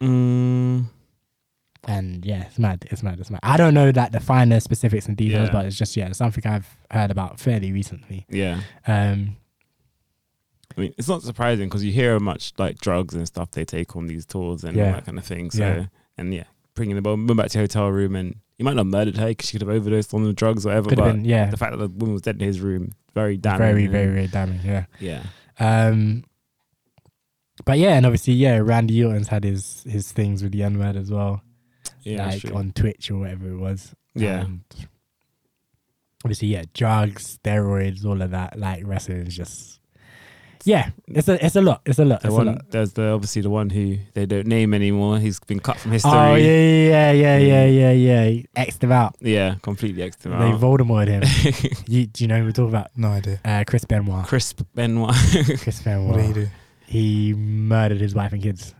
[0.00, 0.86] Mm.
[1.86, 2.84] And yeah, it's mad.
[2.90, 3.18] It's mad.
[3.18, 3.40] It's mad.
[3.42, 5.52] I don't know like the finer specifics and details, Yeah.
[5.52, 8.26] but it's just yeah, something I've heard about fairly recently.
[8.28, 8.60] Yeah.
[8.86, 9.36] Um,
[10.78, 13.64] I mean, it's not surprising because you hear how much like drugs and stuff they
[13.64, 14.92] take on these tours and all Yeah.
[14.92, 15.50] that kind of thing.
[15.50, 15.86] So, Yeah.
[16.16, 18.92] and yeah, bringing the woman back to your hotel room and you might not have
[18.92, 20.88] murdered her because she could have overdosed on the drugs or whatever.
[20.90, 23.36] could But been yeah, the fact that the woman was dead in his room, very
[23.36, 23.58] damning.
[23.58, 24.60] very very very damning.
[24.64, 24.86] Yeah.
[25.00, 25.22] Yeah.
[25.58, 26.24] Um,
[27.64, 30.94] but yeah, and obviously yeah, Randy Orton's had his his things with the N word
[30.96, 31.42] as well.
[32.02, 32.26] Yeah.
[32.26, 33.94] like on Twitch or whatever it was.
[34.14, 34.42] Yeah.
[34.44, 34.60] And
[36.24, 38.58] obviously, yeah, drugs, steroids, all of that.
[38.58, 39.77] Like wrestling is just,
[40.68, 41.80] yeah, it's a it's a lot.
[41.86, 42.20] It's a lot.
[42.20, 42.70] the It's a lot.
[42.70, 45.18] there's the obviously the one who they don't name anymore.
[45.18, 46.10] He's been cut from history.
[46.12, 46.52] Oh yeah,
[46.92, 48.24] yeah, yeah, yeah, yeah, yeah.
[48.26, 49.16] He X'd him out.
[49.20, 50.60] Yeah, completely X'd him They out.
[50.60, 51.22] Voldemort him.
[51.88, 52.90] you, do you know who we're talking about?
[52.96, 53.40] No idea.
[53.44, 54.26] Uh, Chris Benoit.
[54.26, 55.14] Crisp Benoit
[55.62, 56.06] Chris Benoit.
[56.08, 56.48] What did he do?
[56.86, 58.74] He murdered his wife and kids,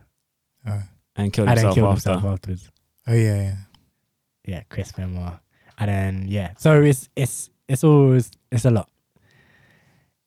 [0.67, 0.81] Oh,
[1.15, 2.11] and killed and himself killed after.
[2.11, 2.69] himself afterwards.
[3.07, 3.55] oh yeah, yeah.
[4.45, 5.33] yeah, Chris Benoit.
[5.79, 8.89] And then yeah, so it's it's it's always it's a lot.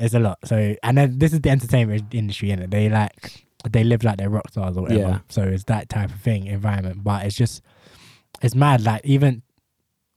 [0.02, 0.38] It's a lot.
[0.44, 4.28] So and then this is the entertainment industry, and They like they live like they're
[4.28, 5.00] rock stars or whatever.
[5.00, 5.18] Yeah.
[5.28, 7.04] So it's that type of thing, environment.
[7.04, 7.62] But it's just
[8.42, 8.82] it's mad.
[8.82, 9.42] Like even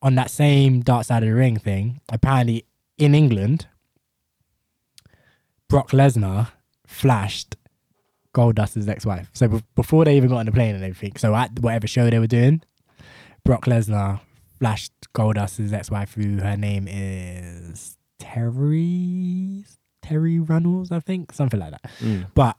[0.01, 2.65] on that same dark side of the ring thing, apparently
[2.97, 3.67] in England,
[5.69, 6.49] Brock Lesnar
[6.87, 7.55] flashed
[8.33, 9.29] Goldust's ex-wife.
[9.33, 12.09] So be- before they even got on the plane and everything, so at whatever show
[12.09, 12.61] they were doing,
[13.43, 14.19] Brock Lesnar
[14.59, 19.65] flashed Goldust's ex-wife, who her name is Terri
[20.03, 21.83] Terri Runnels, I think, something like that.
[21.99, 22.27] Mm.
[22.33, 22.57] But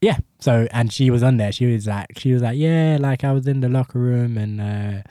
[0.00, 1.52] yeah, so and she was on there.
[1.52, 4.60] She was like, she was like, yeah, like I was in the locker room and
[4.60, 5.02] uh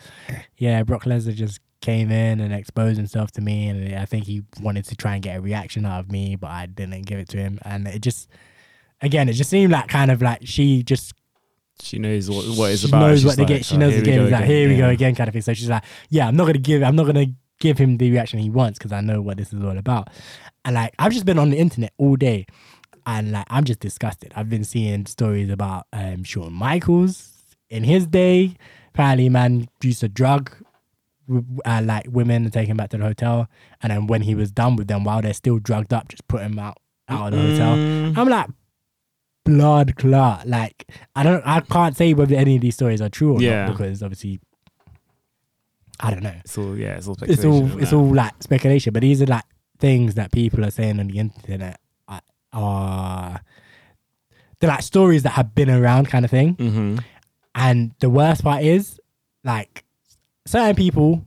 [0.58, 4.43] yeah, Brock Lesnar just came in and exposed himself to me, and I think he
[4.62, 7.27] wanted to try and get a reaction out of me, but I didn't give it
[7.29, 8.29] to him, and it just.
[9.01, 11.12] Again, it just seemed like kind of like she just
[11.82, 13.62] She knows what, what it's she knows what like, game.
[13.62, 15.27] She "Oh, knows here the game go is like again." here we go again kind
[15.27, 15.41] of thing.
[15.41, 16.84] So she's like, yeah, I'm not gonna give.
[16.84, 17.25] I'm not gonna
[17.59, 20.09] give him the reaction he wants because I know what this is all about.
[20.65, 22.45] And like I've just been on the internet all day,
[23.05, 24.31] and like I'm just disgusted.
[24.35, 27.31] I've been seeing stories about um Shawn Michaels
[27.69, 28.55] in his day.
[28.89, 30.51] Apparently, man used to drug
[31.65, 33.47] uh, like women and take him back to the hotel,
[33.81, 36.41] and then when he was done with them, while they're still drugged up, just put
[36.41, 36.77] him out
[37.09, 37.75] out of the hotel.
[37.77, 38.17] Mm.
[38.17, 38.49] I'm like,
[39.45, 40.47] blood clot.
[40.47, 43.65] Like, I don't, I can't say whether any of these stories are true or Yeah.
[43.65, 44.39] not because obviously,
[45.99, 46.34] I don't know.
[46.43, 47.51] It's all yeah, it's all It's speculation.
[47.51, 47.95] all, isn't it's it?
[47.95, 48.93] all like speculation.
[48.93, 49.43] But these are like
[49.79, 53.41] things that people are saying on the internet are, are
[54.60, 56.56] they're like stories that have been around, kind of thing.
[56.56, 57.03] Mhm.
[57.56, 58.99] And the worst part is,
[59.43, 59.84] like,
[60.47, 61.23] certain people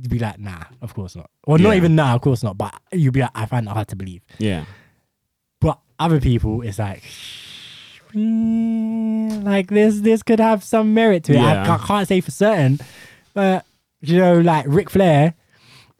[0.00, 1.30] you'd be like, nah, of course not.
[1.44, 1.76] Or not Yeah.
[1.78, 2.56] even nah, of course not.
[2.58, 4.20] But you'd be like, I find it hard to believe.
[4.38, 4.66] Yeah.
[5.60, 7.02] But other people, it's like,
[8.14, 11.38] mm, like this, this could have some merit to it.
[11.38, 11.66] I, Yeah.
[11.66, 12.78] ca- can't say for certain,
[13.34, 13.64] but
[14.00, 15.34] you know, like Ric Flair.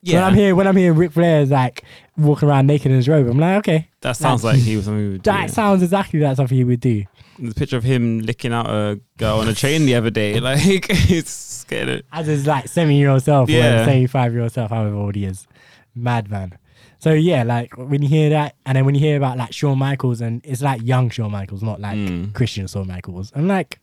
[0.03, 0.17] Yeah.
[0.21, 1.83] When I'm here, when I'm hearing Ric Flair is like
[2.17, 5.03] walking around naked in his robe, I'm like, okay, That sounds like he was something
[5.05, 5.31] we would do.
[5.33, 7.05] that sounds exactly like something he would do.
[7.41, 10.39] the picture of him licking out a girl on a train the other day.
[10.41, 12.05] Like it's scared.
[12.13, 13.81] As his like seven year old self Yeah.
[13.83, 15.47] or seventy five year old self, however old he is.
[15.95, 16.57] Madman.
[16.99, 19.79] So yeah, like when you hear that, and then when you hear about like Shawn
[19.79, 22.33] Michaels, and it's like young Shawn Michaels, not like Mm.
[22.33, 23.33] Christian Shawn Michaels.
[23.35, 23.81] I'm like,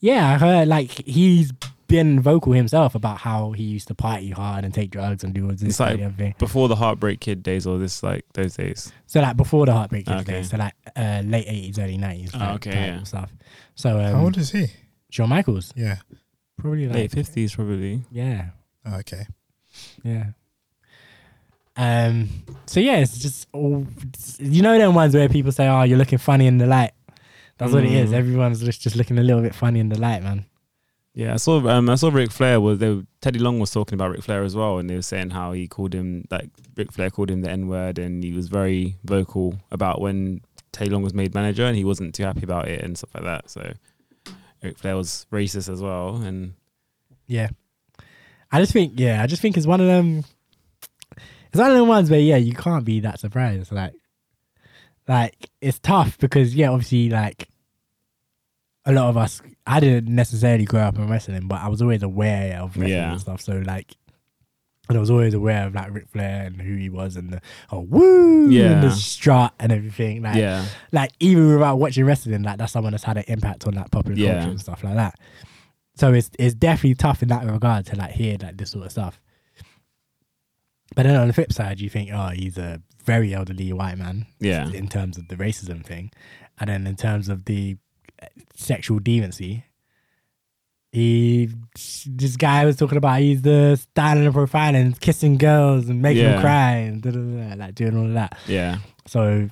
[0.00, 1.52] yeah, I heard like he's
[1.86, 5.44] been vocal himself about how he used to party hard and take drugs and do
[5.44, 6.34] all this It's like- and the thing.
[6.38, 8.92] Before the Heartbreak Kid days or this like those days.
[9.06, 10.32] So like before the Heartbreak Kid Okay.
[10.32, 13.02] days, so like uh, late eighties, early nineties, Oh, like, okay, yeah.
[13.04, 13.32] stuff.
[13.74, 14.66] So How um, old is he?
[15.10, 15.96] Shawn Michaels, Yeah.
[16.58, 18.02] probably like Late fifties probably.
[18.10, 18.50] yeah,
[18.86, 19.26] Oh, okay.
[20.02, 20.26] yeah.
[21.76, 22.28] Um.
[22.66, 23.84] So yeah, it's just all
[24.38, 26.92] you know them ones where people say, "Oh, you're looking funny in the light."
[27.58, 28.10] That's what it is.
[28.10, 28.14] Mm.
[28.14, 30.44] Everyone's just, just looking a little bit funny in the light, man.
[31.14, 34.10] Yeah, I saw um I saw Ric Flair was they Teddy Long was talking about
[34.10, 37.08] Ric Flair as well and they were saying how he called him like Ric Flair
[37.10, 40.40] called him the N word and he was very vocal about when
[40.72, 43.24] Teddy Long was made manager and he wasn't too happy about it and stuff like
[43.24, 43.48] that.
[43.48, 43.74] So
[44.60, 46.54] Ric Flair was racist as well and
[47.28, 47.50] Yeah.
[48.50, 50.24] I just think, yeah, I just think it's one of them.
[51.16, 53.72] It's one of them ones where, yeah, you can't be that surprised.
[53.72, 53.94] Like,
[55.08, 57.48] like it's tough because, yeah, obviously, like
[58.84, 62.02] a lot of us, I didn't necessarily grow up in wrestling, but I was always
[62.02, 63.12] aware of wrestling Yeah.
[63.12, 63.40] and stuff.
[63.40, 63.94] So, like,
[64.88, 67.40] and I was always aware of like Ric Flair and who he was and the
[67.72, 68.90] oh woo and the Yeah.
[68.90, 70.22] strut and everything.
[70.22, 70.66] Like, yeah.
[70.92, 74.16] like even without watching wrestling, like that's someone that's had an impact on like popular
[74.18, 74.34] Yeah.
[74.34, 75.18] culture and stuff like that.
[75.96, 78.92] So it's it's definitely tough in that regard to like hear like this sort of
[78.92, 79.18] stuff.
[80.94, 84.26] But then on the flip side, you think, oh, he's a very elderly white man
[84.38, 84.68] Yeah.
[84.70, 86.10] in terms of the racism thing,
[86.60, 87.76] and then in terms of the
[88.54, 89.62] sexual deviancy,
[90.92, 91.48] he
[92.06, 96.40] this guy was talking about he's the styling and profiling, kissing girls and making them
[96.40, 98.38] cry and da, da, da, like doing all of that.
[98.46, 98.78] Yeah.
[99.06, 99.50] So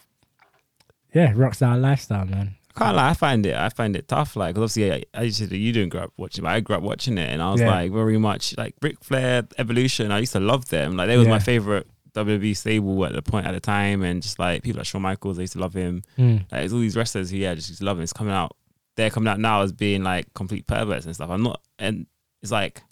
[1.14, 2.54] yeah, rockstar lifestyle, man.
[2.74, 4.36] I can't lie, I find it I find it tough.
[4.36, 6.82] Like 'cause obviously I, I said you didn't grow up watching, but I grew up
[6.82, 7.70] watching it, and I was Yeah.
[7.70, 10.12] like very much like Ric Flair, Evolution.
[10.12, 10.96] I used to love them.
[10.96, 11.32] Like they was Yeah.
[11.34, 14.86] my favorite WWE stable at the point at the time, and just like people like
[14.86, 16.02] Shawn Michaels, I used to love him.
[16.16, 16.40] Mm.
[16.40, 18.04] Like there's all these wrestlers who yeah just used to love him.
[18.04, 18.56] It's coming out.
[18.96, 21.30] They're coming out now as being like complete perverts and stuff.
[21.30, 22.06] I'm not, and
[22.42, 22.82] it's like.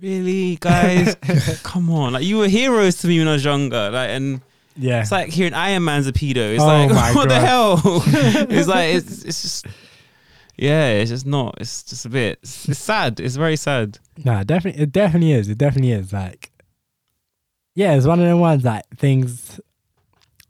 [0.00, 1.14] Really, guys,
[1.62, 2.14] come on!
[2.14, 4.40] Like you were heroes to me when I was younger, like, and
[4.74, 5.02] Yeah.
[5.02, 6.52] it's like hearing Iron Man's a pedo.
[6.52, 7.80] It's Oh like what the hell?
[7.84, 9.66] it's like it's it's just
[10.56, 11.58] yeah, it's just not.
[11.60, 12.40] It's just a bit.
[12.42, 13.20] It's, it's sad.
[13.20, 14.00] It's very sad.
[14.24, 15.48] No, definitely, it definitely is.
[15.48, 16.12] It definitely is.
[16.12, 16.50] Like,
[17.76, 19.60] yeah, it's one of the ones that things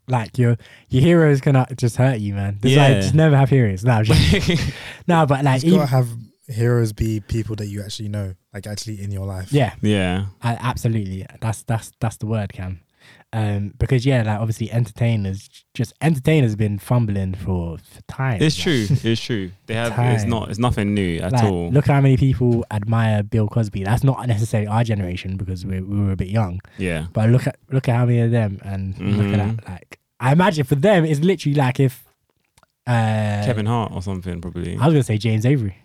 [0.07, 0.57] like your
[0.89, 2.59] your heroes cannot just hurt you, man.
[2.63, 3.83] It's like just never have heroes.
[3.83, 4.63] No, I'm just-
[5.07, 6.09] no, but like, It's got to even, have
[6.47, 9.51] heroes be people that you actually know, like actually in your life.
[9.51, 11.25] yeah, yeah, I, absolutely.
[11.41, 12.81] That's that's that's the word, Cam.
[13.33, 18.41] Um, because yeah, like obviously entertainers, just entertainers have been fumbling for, for time.
[18.41, 18.87] it's true.
[18.89, 19.51] It's true.
[19.65, 19.93] They have.
[20.15, 20.49] It's not.
[20.49, 21.69] It's nothing new at Like, all.
[21.69, 23.83] Look how many people admire Bill Cosby.
[23.83, 26.61] That's not necessarily our generation because we, we were a bit young.
[26.77, 29.55] yeah, But look at look at how many of them and look at Mhm.
[29.57, 29.67] that.
[29.69, 32.05] Like I imagine for them it's literally like if
[32.87, 34.77] uh Kevin Hart or something probably.
[34.77, 35.75] I was gonna say James Avery.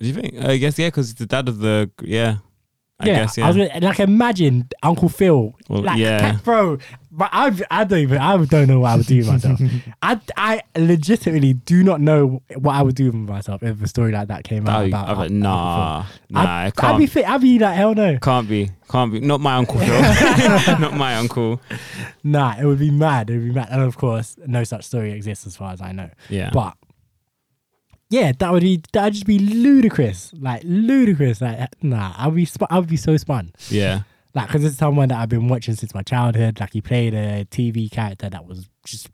[0.00, 0.34] Do you think?
[0.44, 2.38] I guess yeah, because he's the dad of the yeah.
[3.02, 3.46] I yeah, guess I yeah.
[3.48, 5.54] was gonna, like imagine Uncle Phil.
[5.68, 6.38] Well, like yeah.
[6.44, 6.78] bro.
[7.14, 9.60] But I I don't even I don't know what I would do with myself.
[10.02, 14.12] I I legitimately do not know what I would do with myself if a story
[14.12, 15.18] like that came out I'd, about.
[15.18, 17.28] I'd, nah, nah, I'd, I'd can't be fit.
[17.28, 18.18] I'd be like hell no.
[18.18, 18.70] Can't be.
[18.88, 19.20] Can't be.
[19.20, 20.00] Not my uncle Phil.
[20.78, 21.60] Not my uncle.
[22.22, 23.30] Nah, it would be mad.
[23.30, 23.68] It would be mad.
[23.70, 26.08] And of course, no such story exists as far as I know.
[26.30, 26.50] Yeah.
[26.52, 26.76] But
[28.12, 31.40] yeah, that would be that just be ludicrous, like ludicrous.
[31.40, 33.52] Like nah, I'd be sp- I'd be so spun.
[33.68, 34.02] yeah.
[34.34, 36.58] Like because it's someone that I've been watching since my childhood.
[36.60, 39.08] Like he played a TV character that was just.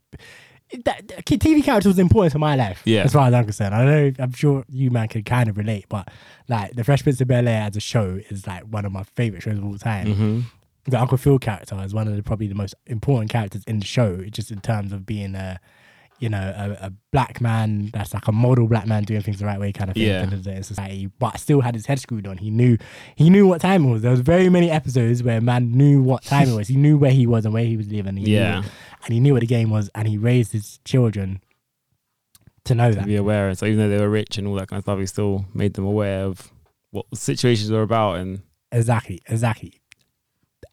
[0.85, 3.01] That, that TV character was important to my life, Yeah.
[3.01, 3.73] as far as I'm concerned.
[3.73, 6.07] I know, I'm sure you man can kind of relate, but
[6.47, 9.01] like the Fresh Prince of Bel Air as a show is like one of my
[9.15, 10.39] favorite shows of all time hmm
[10.85, 13.85] the Uncle Phil character is one of the probably the most important characters in the
[13.85, 15.59] show, just in terms of being a,
[16.19, 19.45] you know, a, a black man that's like a model black man doing things the
[19.45, 20.23] right way kind of thing Yeah.
[20.23, 22.37] in the- society, but still had his head screwed on.
[22.37, 22.77] He knew
[23.15, 24.01] he knew what time it was.
[24.01, 26.67] There was very many episodes where a man knew what time it was.
[26.67, 28.17] He knew where he was and where he was living.
[28.17, 28.59] He Yeah.
[28.61, 28.67] knew,
[29.05, 31.41] and he knew what the game was, and he raised his children
[32.65, 33.05] to know to that.
[33.05, 33.53] be aware.
[33.55, 35.73] So even though they were rich and all that kind of stuff, he still made
[35.75, 36.51] them aware of
[36.91, 38.15] what situations were about.
[38.17, 38.41] And
[38.71, 39.73] Exactly, exactly.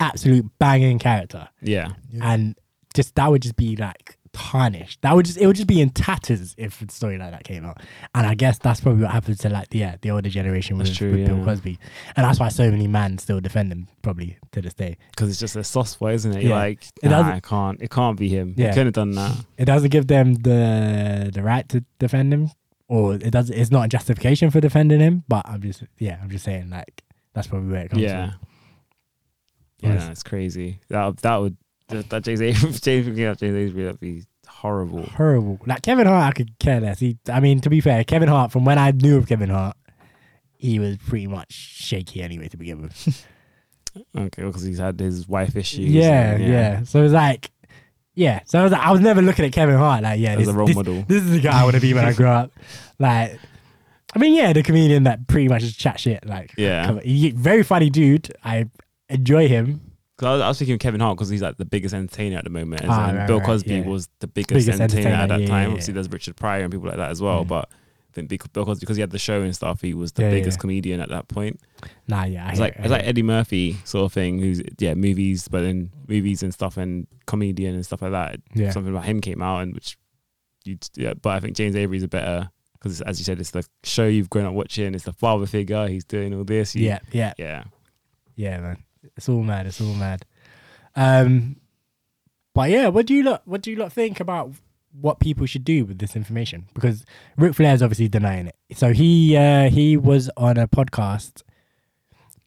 [0.00, 1.92] absolute banging character, Yeah.
[2.10, 2.32] Yeah.
[2.32, 2.56] and
[2.94, 5.00] just that would just be like tarnished.
[5.02, 7.64] That would just it would just be in tatters if a story like that came
[7.64, 7.80] out.
[8.14, 10.94] And I guess that's probably what happened to like the yeah, the older generation with,
[10.94, 11.44] true, with Bill.
[11.44, 11.78] Cosby,
[12.16, 14.98] and that's why so many men still defend him probably to this day.
[15.10, 16.42] Because it's just a soft spot, isn't it?
[16.42, 16.56] You're Yeah.
[16.56, 17.82] like, It nah, doesn't- it can't.
[17.82, 18.54] It can't be him.
[18.56, 18.66] Yeah.
[18.68, 19.44] He couldn't have done that.
[19.58, 22.50] It doesn't give them the the right to defend him,
[22.88, 23.50] or it does.
[23.50, 25.24] It's not a justification for defending him.
[25.28, 27.02] But I'm just yeah, I'm just saying like
[27.34, 28.30] that's probably where it comes Yeah.
[28.30, 28.40] from.
[29.80, 30.80] Yeah, it's crazy.
[30.88, 31.56] That that would
[31.88, 35.02] that, that James Avery, James picking up James Avery, that'd be horrible.
[35.04, 35.58] horrible.
[35.66, 36.98] Like Kevin Hart, I could care less.
[37.00, 39.76] He, I mean, to be fair, Kevin Hart, from when I knew of Kevin Hart,
[40.58, 43.26] he was pretty much shaky anyway to begin with.
[44.14, 45.88] Okay, because he's had his wife issues.
[45.88, 47.50] yeah, and, yeah, So it was like,
[48.14, 48.40] yeah.
[48.44, 50.48] So I was, like, I was never looking at Kevin Hart like, yeah, As this,
[50.48, 51.02] a role this, model.
[51.08, 52.52] this is the guy I want to be when I grow up.
[52.98, 53.38] Like,
[54.14, 56.26] I mean, yeah, the comedian that pretty much just chat shit.
[56.26, 56.98] Like, Yeah.
[57.36, 58.30] very funny dude.
[58.44, 58.68] I
[59.08, 59.85] enjoy him.
[60.18, 62.50] 'Cause I was, thinking of Kevin Hart because he's like the biggest entertainer at the
[62.50, 62.82] moment.
[62.82, 63.80] And Ah, right, Bill right, Cosby yeah.
[63.86, 65.62] was the biggest, Biggest entertainer, at that yeah, time.
[65.64, 67.44] yeah, Obviously, there's Richard Pryor and people like that as well.
[67.44, 70.22] But I think Bill Cosby, because he had the show and stuff, he was the
[70.22, 71.60] biggest comedian at that point.
[72.08, 72.48] Nah, yeah.
[72.50, 73.04] It's like it, it's like.
[73.04, 77.74] Eddie Murphy sort of thing, who's yeah movies, but then movies and stuff and comedian
[77.74, 78.40] and stuff like that.
[78.54, 78.70] Yeah.
[78.70, 79.98] Something about him came out and which
[80.64, 83.66] you yeah, but I think James Avery's a better because as you said, it's the
[83.84, 84.94] show you've grown up watching.
[84.94, 85.86] It's the father figure.
[85.88, 86.74] He's doing all this.
[86.74, 87.34] You- yeah, yeah.
[87.36, 87.64] yeah.
[88.34, 88.78] Yeah, man.
[89.16, 89.66] It's all mad.
[89.66, 90.24] It's all mad.
[90.94, 91.56] Um,
[92.54, 93.42] but yeah, what do you lot?
[93.44, 94.52] What do you lot think about
[94.92, 96.66] what people should do with this information?
[96.74, 97.04] Because
[97.36, 98.56] Ric Flair's obviously denying it.
[98.72, 101.42] So he uh, he was on a podcast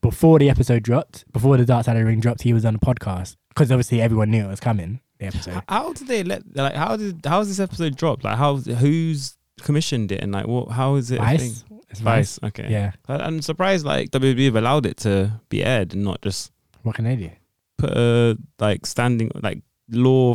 [0.02, 1.32] before the episode dropped.
[1.32, 4.02] Before the Dark Side of the Ring dropped, he was on a podcast because obviously
[4.02, 5.02] everyone knew it was coming.
[5.20, 5.62] The episode.
[5.68, 8.24] How did they let like how did how was this episode dropped?
[8.24, 11.20] Like how who's commissioned it and like what how is it?
[11.20, 11.66] Vice.
[11.90, 12.40] It's Vice.
[12.44, 12.68] Okay.
[12.70, 12.94] Yeah.
[13.08, 16.52] I'm surprised like WWE have allowed it to be aired and not just
[16.84, 17.30] What can they do?
[17.78, 20.34] put a like standing like law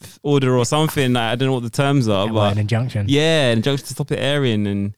[0.00, 1.12] f- order or something.
[1.12, 3.06] Like, I don't know what the terms are, Yeah, well, an injunction.
[3.08, 4.96] yeah, and just to stop it airing and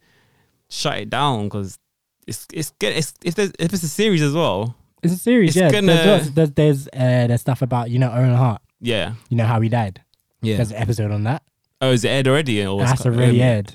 [0.70, 1.79] shut it down because
[2.27, 2.95] it's it's good.
[2.97, 4.77] It's if there's if it's a series as well.
[5.03, 5.51] It's a series.
[5.51, 5.70] It's yeah.
[5.70, 8.62] gonna- There's, there's there's uh, there's stuff about you know Owen Hart.
[8.81, 10.03] Yeah, You know how he died.
[10.43, 10.57] yeah.
[10.57, 11.43] There's an episode on that.
[11.81, 12.64] Oh, is it aired already?
[12.64, 13.75] Or that's already aired.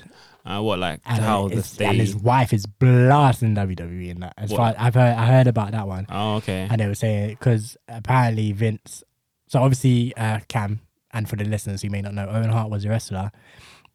[0.58, 4.34] Uh, what like and, how the it's- and his wife is blasting WWE in that.
[4.36, 4.56] As What?
[4.58, 6.66] far I've heard, I heard about that one, Oh, okay.
[6.70, 9.02] and they were saying because apparently Vince.
[9.48, 10.80] So obviously, uh, Cam,
[11.12, 13.30] and for the listeners who may not know, Owen Hart was a wrestler,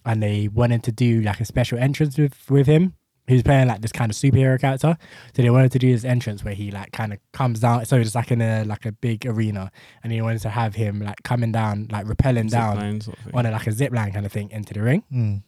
[0.06, 2.94] and they wanted to do like a special entrance with with him.
[3.28, 4.96] He was playing like this kind of superhero character?
[5.36, 7.84] So they wanted to do this entrance where he like kind of comes down.
[7.86, 9.72] So it's like in a like a big arena,
[10.04, 13.18] and he wanted to have him like coming down, like rappelling Zip down line sort
[13.26, 15.04] of on a, like a zip line kind of thing into the ring.
[15.12, 15.42] Mm.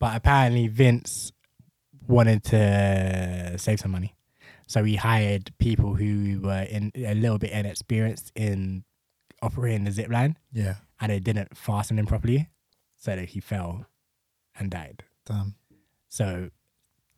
[0.00, 1.32] But apparently Vince
[2.06, 4.14] wanted to save some money.
[4.66, 8.84] So he hired people who were in a little bit inexperienced in
[9.42, 10.76] operating the zip line Yeah.
[11.00, 12.48] and they didn't fasten him properly.
[12.96, 13.86] So that he fell
[14.58, 15.04] and died.
[15.24, 15.54] Damn.
[16.08, 16.50] So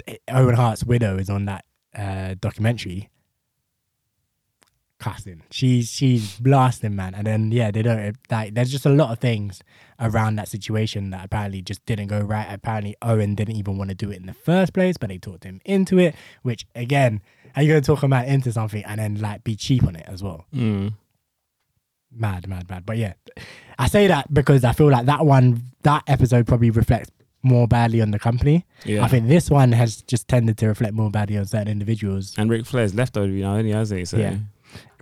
[0.07, 1.65] eh, Owen Hart's widow is on that
[1.97, 3.09] uh, documentary.
[5.01, 8.53] Casting, she's she's blasting, man, and then yeah, they don't like.
[8.55, 9.63] There's just a lot of things
[9.99, 12.47] around that situation that apparently just didn't go right.
[12.51, 15.45] Apparently, Owen didn't even want to do it in the first place, but they talked
[15.45, 16.15] him into it.
[16.43, 17.23] Which again,
[17.57, 20.05] are you gonna talk a man into something and then like be cheap on it
[20.07, 20.45] as well?
[20.55, 20.93] Mm.
[22.13, 22.85] Mad, mad, mad.
[22.85, 23.15] But yeah,
[23.79, 27.11] I say that because I feel like that one, that episode probably reflects
[27.43, 28.67] more badly on the company.
[28.85, 29.03] Yeah.
[29.05, 32.35] I think this one has just tended to reflect more badly on certain individuals.
[32.37, 34.05] and Ric Flair's left over now, only has he?
[34.05, 34.37] So Yeah.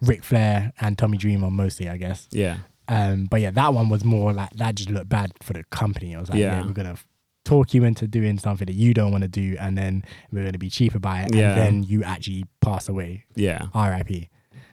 [0.02, 2.28] Ric Flair and Tommy Dreamer mostly, I guess.
[2.30, 2.58] yeah.
[2.90, 6.16] Um, but yeah, that one was more like that just looked bad for the company.
[6.16, 6.66] I was like, yeah, Yeah.
[6.66, 6.96] we're gonna
[7.44, 10.56] talk you into doing something that you don't want to do, and then we're gonna
[10.56, 11.50] be cheaper by it, Yeah.
[11.50, 13.24] and then you actually pass away.
[13.34, 13.66] Yeah.
[13.74, 14.30] R.I.P.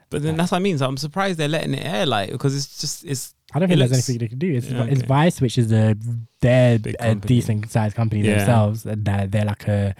[0.09, 0.77] But then that's what I mean.
[0.77, 3.79] So I'm surprised they're letting it air, like, because it's just it's I don't think
[3.79, 4.53] there's anything they can do.
[4.53, 5.01] It's, Yeah, it's.
[5.01, 5.95] Vice, which is a
[6.39, 7.27] they're Big a company.
[7.27, 8.37] decent sized company Yeah.
[8.37, 9.93] themselves, they're, they're like a.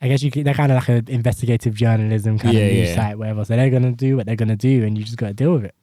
[0.00, 2.88] I guess you could, they're kind of like an investigative journalism kind Yeah, of news
[2.90, 2.94] yeah.
[2.96, 3.44] site, whatever.
[3.44, 5.64] So they're gonna do what they're gonna do, and you just got to deal with
[5.64, 5.74] it.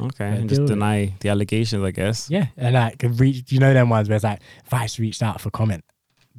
[0.00, 0.74] okay, and just with it.
[0.74, 2.30] deny the allegations, I guess.
[2.30, 4.40] Yeah, and like reach, you know, them ones where it's like
[4.70, 5.84] Vice reached out for comment,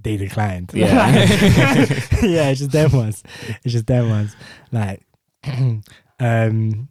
[0.01, 0.71] they declined.
[0.73, 1.09] Yeah.
[2.23, 3.21] yeah, it's just them ones.
[3.65, 4.35] It's just them ones.
[4.71, 5.05] Like,
[6.19, 6.87] um,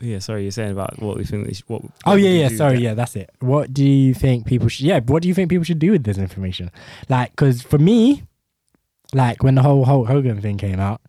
[0.00, 1.46] Yeah, sorry, you're saying about what we think.
[1.46, 1.82] They should, what?
[2.04, 2.48] Oh what yeah, yeah.
[2.48, 3.30] Sorry, yeah, that's it.
[3.40, 4.86] What do you think people should?
[4.86, 6.70] Yeah, what do you think people should do with this information?
[7.08, 8.24] Like, because for me,
[9.14, 11.00] like when the whole Hulk Hogan thing came out,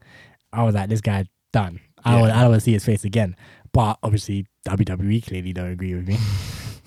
[0.54, 1.80] I was like, this guy done.
[2.04, 2.38] I don't, Yeah.
[2.38, 3.36] I don't want to see his face again.
[3.74, 6.18] But obviously, WWE clearly don't agree with me.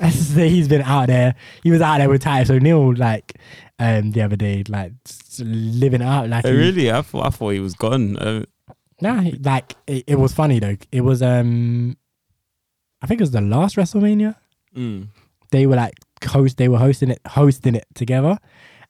[0.48, 1.34] He's been out there.
[1.62, 3.32] He was out there with Titus O'Neil like
[3.78, 4.92] um the other day, like
[5.38, 6.28] living out.
[6.28, 6.90] Like Oh, he- really?
[6.90, 8.16] I thought I thought he was gone.
[8.16, 8.44] Uh,
[9.00, 10.76] Nah, he- like it, it was funny though.
[10.92, 11.96] It was um,
[13.02, 14.36] I think it was the last WrestleMania.
[14.76, 15.08] Mm.
[15.50, 15.94] They were like
[16.26, 16.56] host.
[16.58, 18.38] They were hosting it, hosting it together,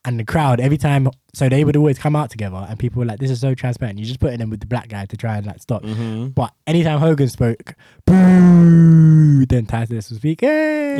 [0.04, 1.08] and the crowd every time.
[1.34, 3.98] So they would always come out together, and people were like, "This is so transparent."
[3.98, 5.82] You just put it in with the black guy to try and like stop.
[5.84, 7.74] hmm But anytime Hogan spoke,
[8.06, 10.96] boo, then Titus would speak, hey,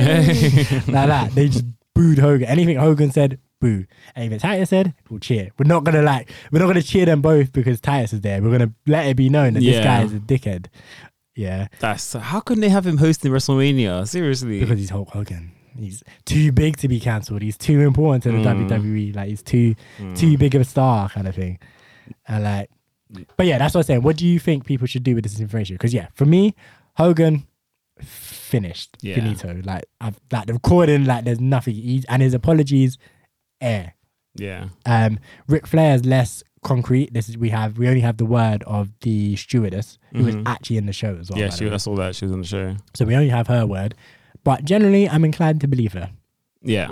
[0.89, 1.33] like that.
[1.35, 2.49] They just booed Hogan.
[2.49, 3.85] Anything Hogan said, boo.
[4.17, 5.51] Anything Titus said, we'll cheer.
[5.59, 8.43] We're not gonna like, we're not gonna cheer them both because Titus is there.
[8.43, 10.67] We're gonna let it be known that this guy is a dickhead.
[11.37, 14.07] Yeah, That's how can they have him hosting WrestleMania?
[14.07, 15.51] Seriously, because he's Hulk Hogan.
[15.79, 17.43] He's too big to be cancelled.
[17.43, 18.69] He's too important to the Mm.
[18.69, 19.13] WWE.
[19.15, 20.17] Like he's too Mm.
[20.17, 21.59] too big of a star, kind of thing.
[22.29, 22.71] And like,
[23.37, 24.03] but yeah, that's what I'm saying.
[24.03, 25.75] What do you think people should do with this information?
[25.77, 26.55] Because yeah, for me,
[26.97, 27.47] Hogan
[28.01, 29.15] finished, Yeah.
[29.17, 29.61] finito.
[29.65, 32.03] Like, I've like the recording, like there's nothing.
[32.09, 32.99] And his apologies,
[33.61, 33.95] air.
[34.37, 37.15] Yeah, Um, Ric Flair is less concrete.
[37.15, 40.43] This is we have we only have the word of the stewardess who was Mhm.
[40.47, 41.39] actually in the show as well.
[41.39, 41.51] yeah.
[41.51, 41.71] She.
[41.71, 42.77] I saw that she was on the show.
[42.95, 43.95] so we only have her word.
[44.45, 46.11] But generally, I'm inclined to believe her.
[46.63, 46.91] Yeah,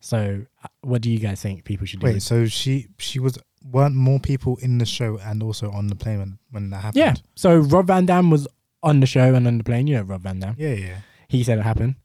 [0.00, 2.06] So, uh, what do you guys think people should do?
[2.06, 5.88] Wait, with- so she she was weren't more people in the show and also on
[5.88, 6.96] the plane when, when that happened?
[7.04, 7.14] yeah.
[7.34, 8.46] So Rob Van Dam was
[8.82, 9.86] on the show and on the plane.
[9.86, 10.54] You know Rob Van Dam.
[10.58, 10.98] Yeah, yeah.
[11.28, 11.96] He said it happened.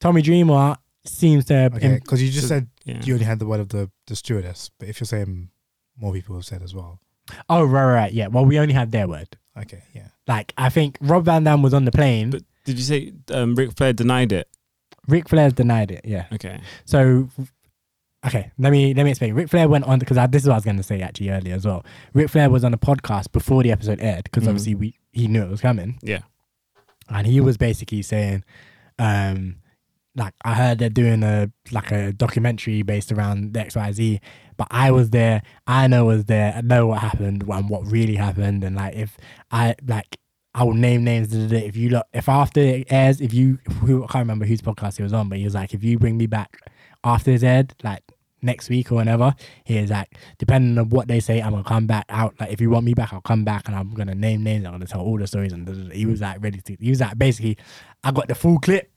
[0.00, 1.70] Tommy Dreamer seems to.
[1.74, 3.00] Okay, because you just So- said yeah.
[3.02, 5.48] you only had the word of the, the stewardess, but if you're saying
[5.96, 7.00] more people have said as well.
[7.48, 8.12] oh right, right, right.
[8.12, 8.26] Yeah.
[8.26, 9.36] Well, we only had their word.
[9.56, 10.08] Okay, yeah.
[10.26, 12.30] Like I think Rob Van Dam was on the plane.
[12.30, 14.48] But did you say um, Ric Flair denied it?
[15.08, 16.02] Ric Flair denied it.
[16.04, 16.26] Yeah.
[16.32, 16.60] Okay.
[16.84, 17.28] So,
[18.26, 19.34] okay, let me let me explain.
[19.34, 21.54] Ric Flair went on because this is what I was going to say actually earlier
[21.54, 21.84] as well.
[22.12, 24.48] Ric Flair was on a podcast before the episode aired because Mhm.
[24.48, 26.20] obviously we he knew it was coming, Yeah.
[27.08, 28.44] and he was basically saying,
[28.98, 29.56] um,
[30.16, 34.20] like I heard they're doing a like a documentary based around the X Y Z,
[34.56, 35.42] but I was there.
[35.66, 36.54] I know was there.
[36.56, 39.16] I know what happened and what really happened, and like if
[39.50, 40.16] I like.
[40.56, 41.28] I will name names.
[41.28, 41.66] da, da, da.
[41.66, 44.96] If you look, if after it airs, if you, who, I can't remember whose podcast
[44.96, 46.56] he was on, but he was like, if you bring me back
[47.04, 48.02] after it's aired, like
[48.40, 49.34] next week or whenever,
[49.64, 52.34] he is like, depending on what they say, I'm gonna come back out.
[52.40, 54.64] Like, if you want me back, I'll come back and I'm gonna name names.
[54.64, 55.52] I'm gonna tell all the stories.
[55.52, 56.76] And he was like ready to.
[56.80, 57.58] He was like basically,
[58.02, 58.90] I got the full clip.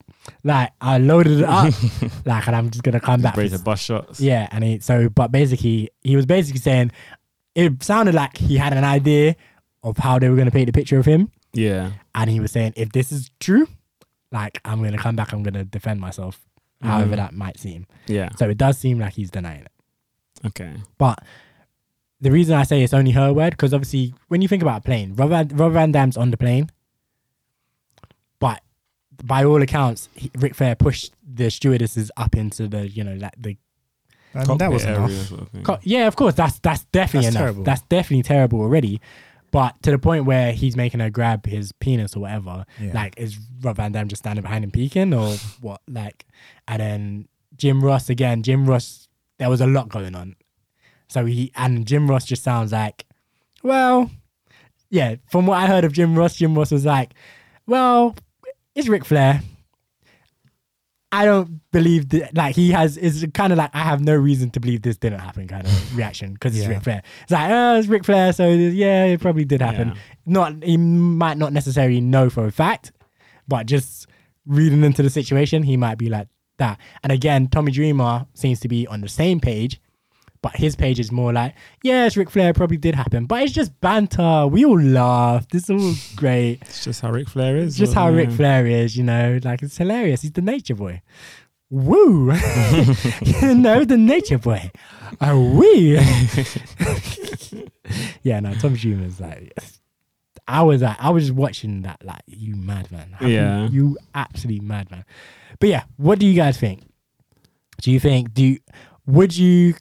[0.46, 1.74] Like I loaded it up,
[2.26, 3.36] like, and I'm just gonna come back.
[3.36, 4.22] Ready to bust shots.
[4.22, 6.92] yeah, and he so but basically he was basically saying
[7.54, 9.36] it sounded like he had an idea
[9.84, 11.92] of how they were gonna paint the picture of him, Yeah.
[12.16, 13.68] and he was saying if this is true,
[14.32, 16.40] like I'm gonna come back, I'm gonna defend myself,
[16.82, 17.18] however Mhm.
[17.18, 17.86] that might seem.
[18.08, 18.30] Yeah.
[18.38, 19.72] So it does seem like he's denying it.
[20.46, 20.74] Okay.
[20.98, 21.24] But
[22.22, 24.82] the reason I say it's only her word, because obviously when you think about a
[24.84, 26.70] plane, Rob Van, Van Dam's on the plane,
[28.40, 28.62] but
[29.24, 33.34] by all accounts, he, Ric Flair pushed the stewardesses up into the you know like
[33.38, 33.58] the
[34.36, 35.10] I mean, that was enough.
[35.10, 35.64] area sort of thing.
[35.64, 36.36] Co- Yeah, of course.
[36.36, 37.42] That's that's definitely That's enough.
[37.46, 37.64] terrible.
[37.64, 39.02] That's definitely terrible already.
[39.52, 42.92] But to the point where he's making her grab his penis or whatever, Yeah.
[42.94, 45.82] like is Rob Van Dam just standing behind him peeking or what?
[45.88, 46.26] Like,
[46.68, 47.28] and then
[47.58, 48.44] Jim Ross again.
[48.44, 50.36] Jim Ross, there was a lot going on.
[51.08, 53.06] So he and Jim Ross just sounds like,
[53.64, 54.12] well,
[54.90, 55.16] yeah.
[55.32, 57.14] From what I heard of Jim Ross, Jim Ross was like,
[57.66, 58.16] well,
[58.76, 59.42] it's Ric Flair.
[61.12, 62.36] I don't believe that.
[62.36, 65.20] Like he has, is kind of like I have no reason to believe this didn't
[65.20, 65.48] happen.
[65.48, 66.74] Kind of reaction because it's Yeah.
[66.74, 67.04] Ric Flair.
[67.24, 69.90] It's like, oh, it's Ric Flair, so yeah, it probably did happen.
[69.90, 69.96] Yeah.
[70.26, 72.92] Not he might not necessarily know for a fact,
[73.48, 74.08] but just
[74.46, 76.78] reading into the situation, he might be like that.
[77.04, 79.82] And again, Tommy Dreamer seems to be on the same page,
[80.42, 83.80] but his page is more like, yes, Ric Flair probably did happen, but it's just
[83.82, 84.48] banter.
[84.48, 85.54] We all laughed.
[85.54, 86.60] It's all great.
[86.62, 87.70] It's just how Ric Flair is.
[87.70, 88.32] It's just how Ric.
[88.32, 90.22] Flair is, you know, like it's hilarious.
[90.22, 91.02] He's the nature boy.
[91.70, 92.32] Woo!
[93.22, 94.72] you know, the nature boy.
[95.22, 96.00] Oh, we.
[98.24, 99.54] yeah, no, Tom Dreamer's like,
[100.48, 103.16] I was like, I was just watching that, like, you madman.
[103.22, 103.68] Yeah.
[103.68, 105.06] You absolute madman.
[105.60, 106.82] But yeah, what do you guys think?
[107.82, 108.60] Do you think, do you,
[109.06, 109.76] would you,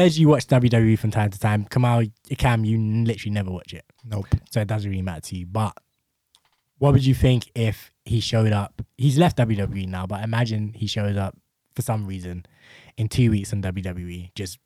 [0.00, 2.04] as you watch WWE from time to time, Kamal,
[2.38, 4.26] Cam, you literally never watch it Nope.
[4.50, 5.46] so it doesn't really matter to you.
[5.46, 5.74] But
[6.78, 8.82] what would you think if he showed up?
[8.96, 11.36] He's left WWE now, but imagine he shows up
[11.74, 12.44] for some reason
[12.96, 14.58] in two weeks on WWE, just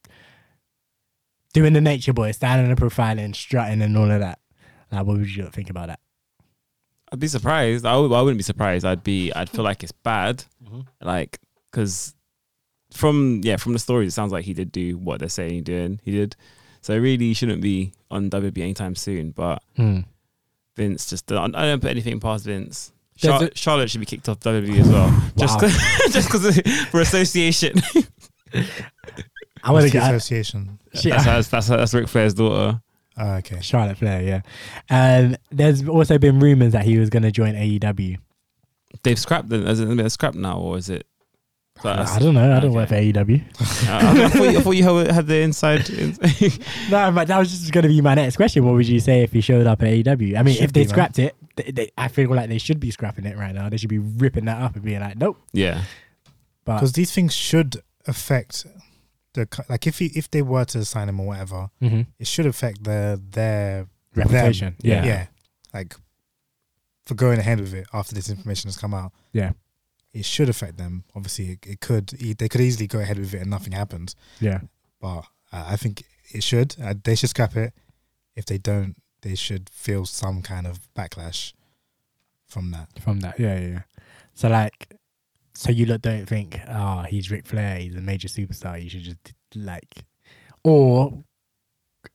[1.53, 4.39] doing the nature boy, standing in a profile and strutting and all of that.
[4.91, 6.01] Like, what would you think about that?
[7.12, 7.87] I'd be surprised.
[7.87, 8.85] I, would, I wouldn't be surprised.
[8.85, 9.33] I'd be.
[9.33, 10.45] I'd feel like it's bad.
[10.64, 10.87] Mhm.
[11.01, 11.39] Like
[11.70, 12.15] because
[12.97, 15.61] from yeah from the stories, it sounds like he did do what they're saying he
[15.61, 16.01] did.
[16.05, 16.34] He did.
[16.82, 19.30] So really, he shouldn't be on WWE anytime soon.
[19.30, 20.01] But Hmm.
[20.76, 22.92] Vince just I don't put anything past Vince.
[23.20, 25.61] There's Char- Charlotte should be kicked off WWE as well, just Wow.
[25.68, 27.74] 'cause- just because for association.
[29.62, 30.14] I want to the get.
[30.14, 30.78] association.
[30.94, 31.12] Shit.
[31.12, 32.80] that's, that's that's that's Ric Flair's daughter.
[33.18, 33.61] Oh, okay.
[33.62, 34.40] Charlotte Flair, yeah.
[34.90, 38.18] Um, there's also been rumors that he was going to join AEW.
[39.03, 39.66] They've scrapped it.
[39.66, 41.07] Is it been scrapped now, or is it?
[41.83, 42.57] So I, don't know.
[42.57, 42.77] I don't okay.
[42.77, 43.43] work for AEW.
[43.89, 45.89] Uh, I, thought you, I thought you had- had the inside.
[46.91, 48.64] no, but that was just going to be my next question.
[48.64, 50.39] What would you say if he showed up at AEW?
[50.39, 50.89] I mean, Should if they be, man.
[50.89, 53.68] scrapped it, they, they, I feel like they should be scrapping it right now.
[53.68, 55.39] They should be ripping that up and being like, nope.
[55.53, 55.83] yeah,
[56.64, 58.66] But Because these things should affect
[59.35, 62.07] the like if he, if they were to sign him or whatever, Mhm.
[62.18, 64.91] it should affect their their reputation, them.
[64.91, 65.05] yeah.
[65.05, 65.27] yeah,
[65.74, 65.95] like
[67.05, 69.12] for going ahead with it after this information has come out.
[69.33, 69.53] Yeah.
[70.16, 71.04] It should affect them.
[71.14, 72.08] Obviously, it, it could.
[72.08, 74.16] They could easily go ahead with it and nothing happens.
[74.40, 74.60] yeah.
[75.00, 76.74] But uh, I think it should.
[76.82, 77.72] Uh, they should scrap it.
[78.34, 81.52] If they don't, they should feel some kind of backlash
[82.46, 82.88] from that.
[83.02, 83.38] from that.
[83.38, 83.82] Yeah, yeah.
[84.34, 84.94] So like,
[85.54, 88.82] so you lot don't think, oh, he's Ric Flair, he's a major superstar.
[88.82, 90.04] You should just like,
[90.64, 91.24] or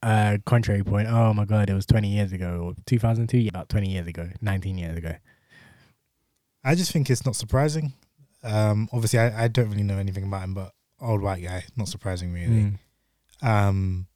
[0.04, 1.08] uh, contrary point.
[1.08, 3.46] Oh my god, it was twenty years ago or two thousand two.
[3.48, 5.16] About twenty years ago, nineteen years ago.
[6.64, 7.94] I just think it's not surprising.
[8.44, 11.88] Um, obviously, I, I don't really know anything about him, but old white guy, not
[11.88, 12.76] surprising really.
[13.44, 13.48] Mm.
[13.48, 14.08] Um,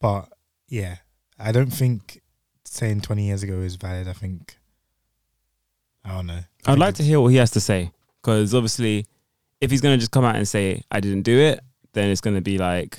[0.00, 0.28] but
[0.68, 0.96] yeah,
[1.38, 2.20] I don't think
[2.64, 4.08] saying 20 years ago is valid.
[4.08, 4.56] I think,
[6.04, 6.40] I don't know.
[6.66, 7.90] I I'd like to hear what he has to say
[8.22, 9.06] because obviously,
[9.60, 11.60] if he's gonna just come out and say I didn't do it,
[11.92, 12.98] then it's gonna be like,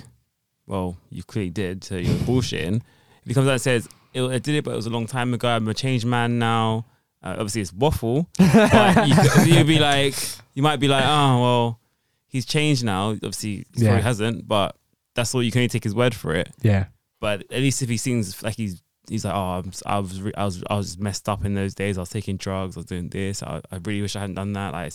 [0.66, 2.76] well, you clearly did, so you're bullshitting.
[2.78, 5.06] If he comes out and says "It- I did it, but it was a long
[5.06, 5.48] time ago.
[5.50, 6.86] I'm a changed man now.
[7.28, 9.16] Uh, obviously, it's waffle, but you,
[9.58, 10.16] you'd be like,
[10.54, 11.80] you might be like, oh well,
[12.28, 13.10] he's changed now.
[13.12, 13.88] Obviously, he Yeah.
[13.90, 14.76] probably hasn't, but
[15.16, 16.50] that's all you can only take his word for it.
[16.62, 16.86] Yeah,
[17.20, 20.34] But at least if he seems like he's he's like, oh, I'm, I was re-
[20.38, 21.98] I was I was messed up in those days.
[21.98, 22.78] I was taking drugs.
[22.78, 23.42] I was doing this.
[23.44, 24.74] I, I really wish I hadn't done that.
[24.74, 24.94] Like,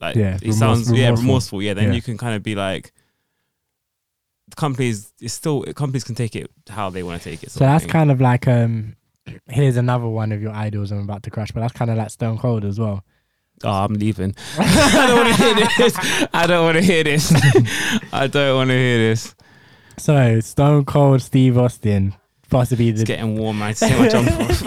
[0.00, 1.26] like Yeah, it sounds remorse- yeah remorseful.
[1.26, 1.62] remorseful.
[1.62, 1.94] Yeah, then Yeah.
[1.94, 2.92] you can kind of be like,
[4.56, 7.50] companies it's still companies can take it how they want to take it.
[7.50, 7.92] so that's thing.
[7.92, 8.96] kind of like um.
[9.46, 12.10] Here's another one of your idols I'm about to crush, but that's kind of like
[12.10, 13.04] Stone Cold as well.
[13.64, 14.34] Oh, I'm leaving.
[14.58, 16.28] I don't want to hear this.
[16.34, 17.32] I don't want to hear this.
[18.12, 19.34] I don't want to hear this.
[19.98, 22.14] So Stone Cold Steve Austin,
[22.50, 23.62] possibly It's the getting warm.
[23.62, 24.62] I see my jump off.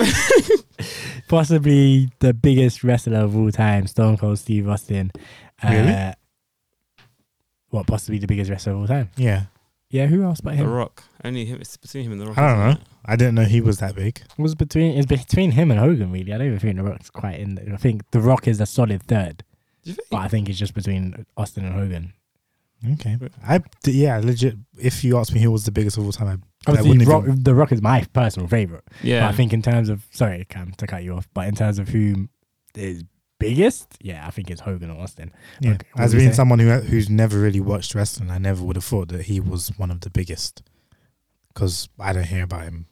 [1.28, 5.12] possibly the biggest wrestler of all time, Stone Cold Steve Austin.
[5.62, 6.14] Uh, Really?
[7.70, 9.10] What, possibly the biggest wrestler of all time?
[9.18, 9.43] Yeah.
[9.89, 10.66] Yeah, who else but him?
[10.68, 10.72] the?
[10.72, 11.03] Rock.
[11.24, 11.60] Only him.
[11.60, 12.38] It's between him and the Rock.
[12.38, 12.72] I don't isn't know.
[12.72, 12.80] it?
[13.08, 14.22] I didn't know he was that big.
[14.38, 16.34] It was between it's between him and Hogan really.
[16.34, 17.56] I don't even think the Rock's quite in.
[17.56, 19.43] The, I think the Rock is a solid third,
[19.84, 19.99] think?
[20.10, 22.14] but I think it's just between Austin and Hogan.
[22.93, 23.18] Okay.
[23.47, 24.56] I, d- yeah, legit.
[24.78, 27.24] If you asked me who was the biggest of all time, I, I wouldn't Rock,
[27.24, 27.43] even.
[27.43, 28.84] the Rock is my personal favorite.
[29.01, 29.22] Yeah.
[29.22, 31.80] But I think in terms of sorry, Cam, to cut you off, but in terms
[31.80, 32.28] of who
[32.76, 33.03] is
[33.39, 35.32] biggest, yeah, I think it's Hogan or Austin.
[35.62, 35.74] Yeah.
[35.74, 39.08] Okay, As being someone who who's never really watched wrestling, I never would have thought
[39.10, 40.64] that he was one of the biggest.
[41.53, 42.86] Because I don't hear about him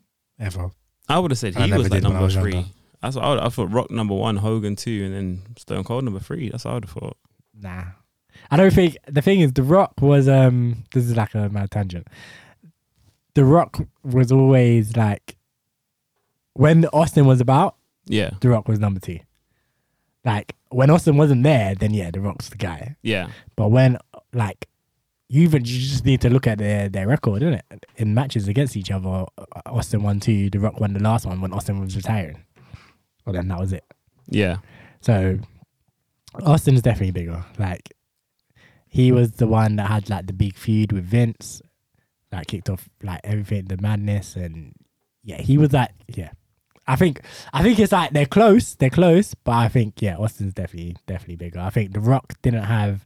[0.43, 0.71] ever.
[1.09, 2.53] I would have said he never was like did when I number was three.
[2.53, 2.69] younger.
[3.01, 3.71] That's what I, would, I thought.
[3.71, 6.49] Rock number one, Hogan two, and then Stone Cold number three.
[6.49, 7.17] That's what I would have thought.
[7.59, 7.83] Nah.
[8.49, 11.71] I don't think the thing is The Rock was um this is like a mad
[11.71, 12.07] tangent.
[13.35, 15.35] The Rock was always like
[16.53, 17.75] when Austin was about,
[18.05, 19.19] Yeah, The Rock was number two.
[20.25, 22.95] Like when Austin wasn't there, then yeah, The Rock's the guy.
[23.01, 23.97] yeah, But when
[24.33, 24.67] like
[25.33, 27.85] you even you just need to look at their their record, isn't it?
[27.97, 31.41] In matches against each other, uh, Austin won two, The Rock won the last one
[31.41, 32.43] when Austin was retiring.
[33.25, 33.83] Well then that was it.
[34.29, 34.57] yeah.
[35.01, 35.39] So
[36.45, 37.43] Austin's definitely bigger.
[37.57, 37.93] Like
[38.87, 41.61] he was the one that had like the big feud with Vince,
[42.29, 44.73] that kicked off like everything, the madness, and
[45.23, 46.31] yeah, he was like yeah.
[46.85, 47.21] I think
[47.53, 51.37] I think it's like they're close, they're close, but I think yeah, Austin's definitely definitely
[51.37, 51.59] bigger.
[51.59, 53.05] I think The Rock didn't have.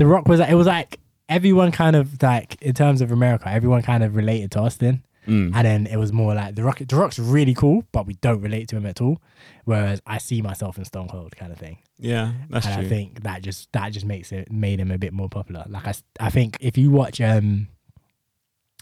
[0.00, 0.98] The Rock was like it was like
[1.28, 5.04] everyone kind of like in terms of America, everyone kind of related to Austin.
[5.28, 5.54] Mm.
[5.54, 6.78] And then it was more like the Rock.
[6.78, 9.20] The Rock's really cool, but we don't relate to him at all.
[9.66, 12.84] Whereas I see myself in Stone Cold kind of thing, Yeah, that's and true.
[12.86, 15.66] I think that just that just makes it made him a bit more popular.
[15.68, 17.68] Like I, I think if you watch um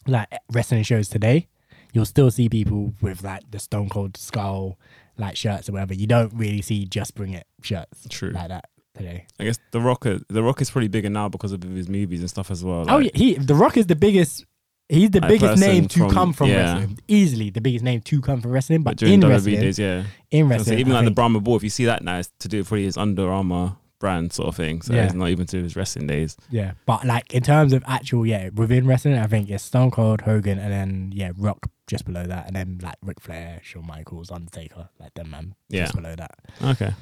[0.07, 1.49] like wrestling shows today,
[1.93, 4.79] you'll still see people with like the Stone Cold Skull
[5.16, 5.95] like shirts or whatever.
[5.95, 8.31] You don't really see just bring it shirts True.
[8.31, 8.66] like that
[8.99, 9.26] today.
[9.40, 10.05] I guess the Rock.
[10.05, 12.84] The Rock is probably bigger now because of his movies and stuff as well.
[12.88, 14.44] oh yeah, he the Rock is the biggest.
[14.90, 16.57] He's the Like biggest name to from- come from yeah.
[16.78, 16.99] wrestling.
[17.09, 18.82] Easily the biggest name to come from wrestling.
[18.82, 20.05] But, But during in WWE wrestling, days, yeah.
[20.30, 22.30] in So wrestling, even I like the Brahma Bull, if you see that now, it's
[22.38, 24.80] to do probably his Under Armour brand sort of thing.
[24.80, 25.05] So Yeah.
[25.05, 26.38] it's not even to his wrestling days.
[26.51, 30.22] Yeah, but like in terms of actual, yeah, within wrestling, I think it's Stone Cold,
[30.22, 34.30] Hogan, and then yeah, Rock just below that, and then like Ric Flair, Shawn Michaels,
[34.30, 35.82] Undertaker, like them man Yeah.
[35.82, 36.34] just below that.
[36.62, 36.92] Okay.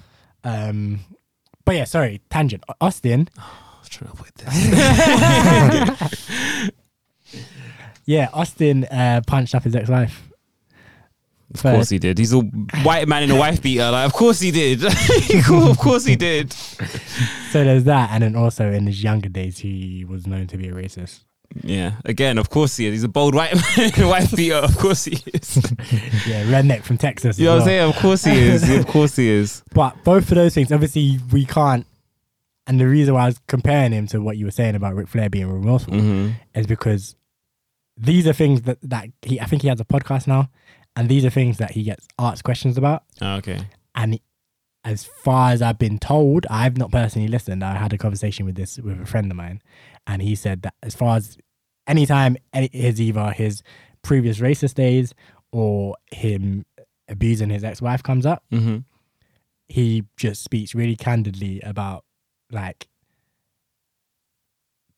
[0.42, 1.00] Um,
[1.66, 2.64] but yeah, sorry, tangent.
[2.80, 3.28] Austin,
[3.80, 6.70] was trying to put this.
[8.06, 10.22] Yeah, Austin uh, punched up his ex-wife.
[11.52, 12.18] Of course he did.
[12.18, 13.90] He's a white man in a wife beater.
[13.90, 14.84] Like, of course he did.
[14.84, 16.52] of course he did.
[16.52, 20.68] So there's that, and then also in his younger days, he was known to be
[20.68, 21.24] a racist.
[21.62, 21.92] Yeah.
[22.04, 22.92] Again, of course he is.
[22.92, 24.56] He's a bold white man wife beater.
[24.56, 25.56] Of course he is.
[26.26, 27.38] Yeah, redneck from Texas.
[27.38, 27.88] You know what I'm saying?
[27.90, 28.68] Of course he is.
[28.68, 29.62] Of course he is.
[29.72, 31.86] But both of those things, obviously, we can't.
[32.66, 35.06] And the reason why I was comparing him to what you were saying about Ric
[35.08, 37.14] Flair being remorseful hmm is because
[37.96, 39.40] these are things that that he.
[39.40, 40.50] I think he has a podcast now,
[40.96, 43.04] and these are things that he gets asked questions about.
[43.20, 43.60] Oh, okay.
[43.94, 44.18] And
[44.84, 47.64] as far as I've been told, I've not personally listened.
[47.64, 49.62] I had a conversation with this with a friend of mine,
[50.06, 51.36] and he said that as far as
[51.86, 53.62] anytime any, his either his
[54.02, 55.14] previous racist days
[55.52, 56.64] or him
[57.08, 58.78] abusing his ex-wife comes up, hmm
[59.68, 62.04] he just speaks really candidly about
[62.52, 62.86] like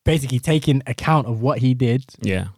[0.05, 2.49] basically taking account of what he did Yeah.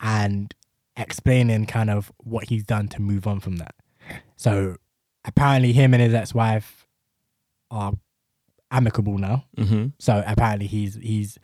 [0.00, 0.54] and
[0.96, 3.74] explaining kind of what he's done to move on from that.
[4.36, 4.76] So
[5.24, 6.86] apparently him and his ex-wife
[7.70, 7.92] are
[8.70, 9.44] amicable now.
[9.56, 11.38] hmm So apparently he's he's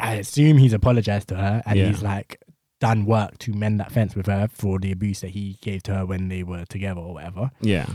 [0.00, 1.86] I assume he's apologized to her and Yeah.
[1.88, 2.40] he's like
[2.80, 5.94] done work to mend that fence with her for the abuse that he gave to
[5.94, 7.50] her when they were together or whatever.
[7.60, 7.86] Yeah.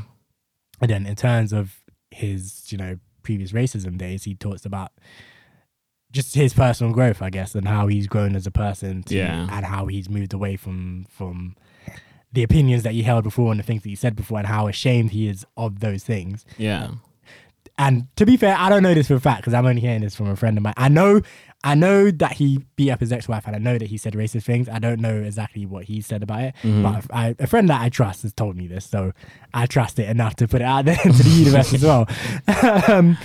[0.82, 1.76] And then in terms of
[2.12, 4.92] his, you know, previous racism days, he talks about
[6.12, 9.48] just his personal growth, I guess, and how he's grown as a person to, Yeah.
[9.52, 11.56] and how he's moved away from from
[12.32, 14.68] the opinions that he held before and the things that he said before and how
[14.68, 16.46] ashamed he is of those things.
[16.58, 16.90] Yeah.
[17.78, 20.02] And to be fair, I don't know this for a fact because I'm only hearing
[20.02, 20.74] this from a friend of mine.
[20.78, 21.22] I know,
[21.66, 24.44] I know that he beat up his ex-wife, and I know that he said racist
[24.44, 24.68] things.
[24.68, 26.84] I don't know exactly what he said about it, Mhm.
[26.84, 29.14] but I, a friend that I trust has told me this, so
[29.54, 32.08] I trust it enough to put it out there into the universe as well.
[32.92, 33.18] um,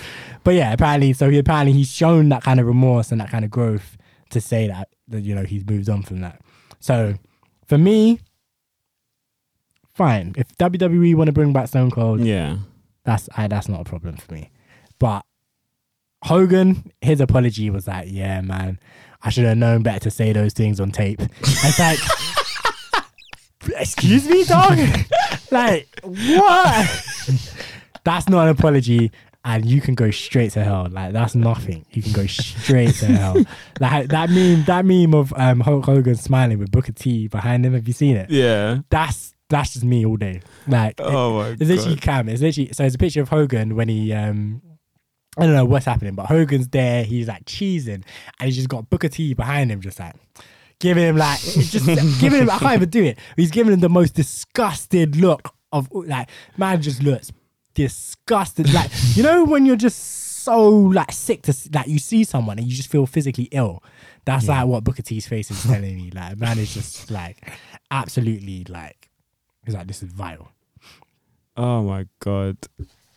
[0.44, 3.44] but yeah, apparently, so he apparently he's shown that kind of remorse and that kind
[3.44, 3.96] of growth
[4.30, 6.40] to say that that you know he's moved on from that.
[6.80, 7.14] So
[7.66, 8.20] for me,
[9.94, 10.34] fine.
[10.36, 12.58] If WWE want to bring back Stone Cold, Yeah.
[13.04, 14.50] that's I, that's not a problem for me.
[14.98, 15.24] But
[16.24, 18.78] Hogan, his apology was like, "Yeah, man,
[19.22, 21.98] I should have known better to say those things on tape." It's like,
[23.80, 24.78] excuse me, dog.
[25.50, 27.04] like what?
[28.04, 29.10] that's not an apology,
[29.44, 30.88] and you can go straight to hell.
[30.90, 31.84] Like that's nothing.
[31.92, 33.36] You can go straight to hell.
[33.80, 37.74] Like that meme, that meme of um Hulk Hogan smiling with Booker T behind him.
[37.74, 38.30] Have you seen it?
[38.30, 38.78] Yeah.
[38.90, 40.42] That's that's just me all day.
[40.66, 42.02] Like Oh my it's literally god.
[42.02, 42.28] Cam.
[42.28, 44.60] It's literally so it's a picture of Hogan when he um
[45.38, 48.02] I don't know what's happening, but Hogan's there, he's like cheesing,
[48.40, 50.14] and he's just got Booker T behind him, just like
[50.80, 51.86] giving him like just
[52.20, 53.18] giving him I can't even do it.
[53.36, 57.32] He's giving him the most disgusted look of like man just looks
[57.74, 58.72] disgusted.
[58.72, 59.98] Like you know when you're just
[60.42, 63.82] so like sick to like you see someone and you just feel physically ill.
[64.24, 66.10] That's like what Booker T's face is telling me.
[66.12, 67.50] Like man is just like
[67.90, 69.08] absolutely like
[69.64, 70.50] he's like this is vile.
[71.56, 72.56] Oh my god.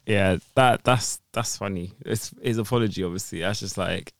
[0.05, 1.93] Yeah, that that's that's funny.
[2.05, 3.39] It's his apology, obviously.
[3.41, 4.13] That's just like,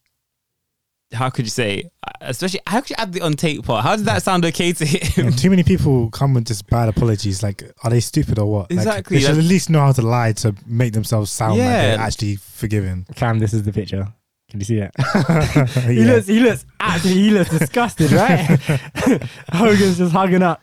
[1.14, 1.90] how could you say?
[2.22, 3.84] Especially, how could you add the on tape part?
[3.84, 5.26] How did that sound okay to him?
[5.26, 7.42] Yeah, too many people come with just bad apologies.
[7.44, 8.72] Like, are they stupid or what?
[8.72, 11.68] Like, Exactly, they should at least know how to lie to make themselves sound like
[11.68, 13.06] they're actually forgiven.
[13.16, 14.08] Cam, this is the picture.
[14.52, 14.92] Can you see it?
[15.88, 16.14] He Yeah.
[16.14, 18.60] looks, he looks actually, he looks disgusted, right?
[19.54, 20.62] Hogan's just hugging up,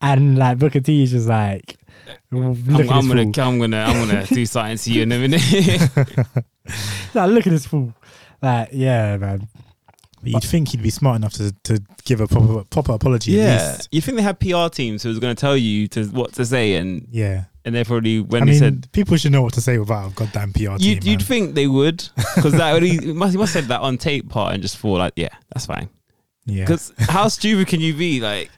[0.00, 1.83] and like Booker T is just like, look
[2.32, 2.42] I'm,
[2.90, 3.22] I'm gonna.
[3.22, 5.90] I'm gonna, I'm gonna do something to you in a minute.
[7.14, 7.92] Like, look at this fool.
[8.42, 9.48] Like, yeah, man.
[10.22, 13.38] But you'd think he'd be smart enough to, to give a proper proper apology.
[13.38, 13.88] At yeah, least.
[13.92, 16.76] you think they had PR teams who was gonna tell you to what to say,
[16.76, 17.44] and Yeah.
[17.66, 18.92] and they probably when I they mean, said.
[18.92, 20.78] people should know what to say without a goddamn PR team.
[20.80, 21.26] You'd, you'd man.
[21.26, 24.30] think they would, because that would he must he must have said that on tape
[24.30, 25.90] part and just thought like, yeah, that's fine.
[26.46, 26.64] yeah.
[26.64, 28.20] Because how stupid can you be?
[28.20, 28.50] Like,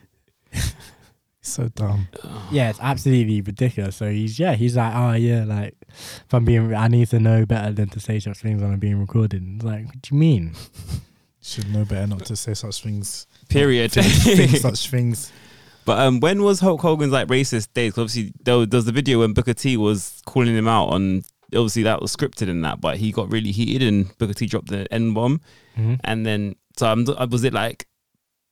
[1.49, 2.07] so dumb.
[2.51, 3.95] Yeah, it's absolutely ridiculous.
[3.95, 7.45] So he's yeah, he's like, oh yeah, like if I'm being, I need to know
[7.45, 9.43] better than to say such things when I'm being recorded.
[9.55, 10.53] It's like, what do you mean?
[11.41, 13.25] Should know better not to say such things.
[13.49, 13.91] period.
[13.93, 15.31] Think, think such things.
[15.85, 17.93] But um, when was Hulk Hogan's like racist days?
[17.93, 20.87] 'Cause obviously, there was, there was the video when Booker T was calling him out
[20.89, 21.23] on.
[21.55, 24.67] Obviously, that was scripted in that, but he got really heated and Booker T dropped
[24.67, 25.39] the N bomb.
[25.77, 25.97] Mhm.
[26.03, 27.86] And then, so um, was it like,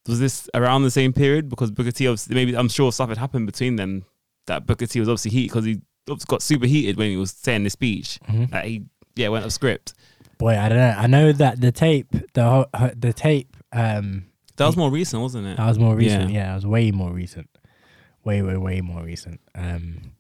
[0.08, 1.50] was this around the same period?
[1.50, 4.06] Because Booker T, obviously, maybe I'm sure stuff had happened between them
[4.48, 5.82] that Booker T was obviously heated because he
[6.28, 8.20] got super heated when he was saying the speech.
[8.30, 8.52] Mhm.
[8.52, 8.84] That he,
[9.16, 9.94] yeah, went off script.
[10.38, 10.96] Boy, I don't know.
[10.98, 14.26] I know that the tape, the the tape, um,
[14.58, 15.58] That was more recent, wasn't it?
[15.58, 16.30] That was more recent.
[16.32, 16.38] Yeah.
[16.38, 17.50] Yeah, that was way more recent.
[18.24, 19.40] Way, way, way more recent.
[19.54, 20.12] Um,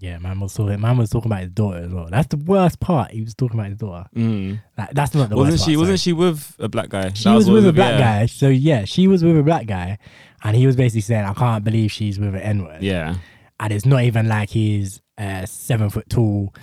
[0.00, 0.80] Yeah, man was talking.
[0.80, 2.06] Man was talking about his daughter as well.
[2.10, 3.10] That's the worst part.
[3.10, 4.08] He was talking about his daughter.
[4.14, 4.60] Mm.
[4.76, 5.72] Like, that's not the Wasn't worst she?
[5.72, 6.02] part, Wasn't sorry.
[6.04, 7.12] she with a black guy?
[7.14, 8.20] She That was what with a black yeah.
[8.20, 8.26] guy.
[8.26, 9.98] So yeah, she was with a black guy,
[10.44, 13.16] and he was basically saying, "I can't believe she's with an N word." Yeah.
[13.60, 16.54] and it's not even like he's a seven foot tall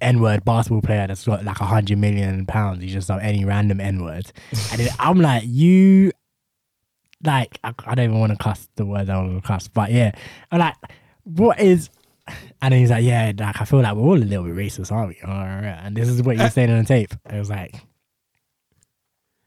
[0.00, 2.82] N word basketball player that's got like a hundred million pounds.
[2.82, 4.32] He's just some any random N word,
[4.72, 6.10] and it, I'm like, you,
[7.22, 9.90] like, I, I don't even want to cuss the word I want to cuss, but
[9.92, 10.10] yeah,
[10.50, 10.74] I'm like,
[11.24, 11.90] what is?
[12.60, 14.90] And then he's like, yeah, like I feel like we're all a little bit racist,
[14.90, 15.18] aren't we?
[15.24, 17.14] All right, and this is what you're saying on the tape.
[17.28, 17.76] I was like,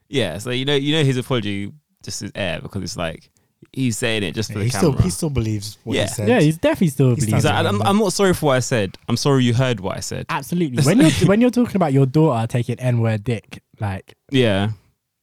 [0.08, 0.38] Yeah.
[0.38, 3.30] So you know, you know, his apology just is air because it's like
[3.72, 5.02] he's saying it just for he the still camera.
[5.04, 6.02] he still believes what Yeah.
[6.04, 6.28] he said.
[6.28, 7.44] yeah, he's definitely still He's believes.
[7.44, 7.68] Like, it.
[7.68, 8.96] I'm, I'm not sorry for what I said.
[9.08, 10.26] I'm sorry you heard what I said.
[10.28, 10.82] Absolutely.
[10.84, 14.70] When you're when you're talking about your daughter taking N word dick, like Yeah.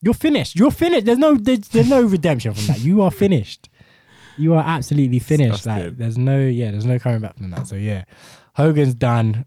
[0.01, 0.55] You're finished.
[0.55, 1.05] You're finished.
[1.05, 2.79] There's no there's, there's no redemption from that.
[2.79, 3.68] You are finished.
[4.39, 5.65] You are absolutely finished.
[5.65, 7.67] Like there's no yeah, there's no coming back from that.
[7.67, 8.05] So yeah.
[8.55, 9.45] Hogan's done.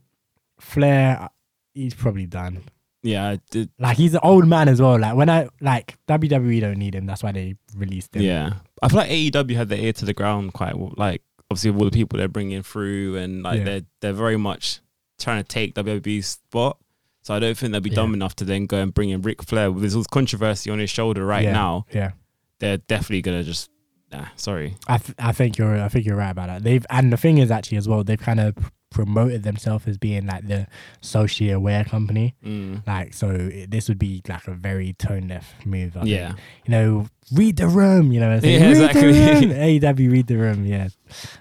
[0.60, 1.28] Flair
[1.74, 2.62] he's probably done.
[3.02, 3.36] Yeah.
[3.78, 4.98] Like he's an old man as well.
[4.98, 7.06] Like when I like WWE don't need him.
[7.06, 8.22] That's why they released him.
[8.22, 8.52] Yeah.
[8.80, 10.92] I feel like AEW had their ear to the ground quite well.
[10.96, 13.64] Like obviously with all the people they're bringing through and like Yeah.
[13.64, 14.80] they're they're very much
[15.18, 16.78] trying to take WWE's spot.
[17.22, 17.96] So I don't think they'll be Yeah.
[17.96, 20.70] dumb enough to then go and bring in Ric Flair with this all this controversy
[20.70, 21.52] on his shoulder right Yeah.
[21.52, 21.86] now.
[21.92, 22.12] Yeah.
[22.60, 23.68] They're definitely gonna just
[24.12, 24.76] nah, sorry.
[24.86, 26.62] I th- I think you're I think you're right about that.
[26.62, 28.56] They've and the thing is actually as well they've kind of
[28.92, 30.66] promoted themselves as being like the
[31.00, 32.34] socially aware company.
[32.44, 32.86] Mm.
[32.86, 35.96] Like so, it, this would be like a very tone deaf move.
[35.96, 36.10] I think.
[36.10, 36.34] Yeah.
[36.64, 38.12] you know, read the room.
[38.12, 38.60] You know, what I'm saying?
[38.60, 39.12] Yeah, read exactly.
[39.12, 39.96] the room.
[39.96, 40.66] AEW, read the room.
[40.66, 40.88] Yeah.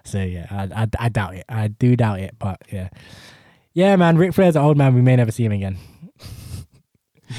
[0.03, 1.45] So yeah, I, I I doubt it.
[1.49, 2.89] I do doubt it, but yeah,
[3.73, 4.17] yeah, man.
[4.17, 4.95] Ric Flair's an old man.
[4.95, 5.77] We may never see him again.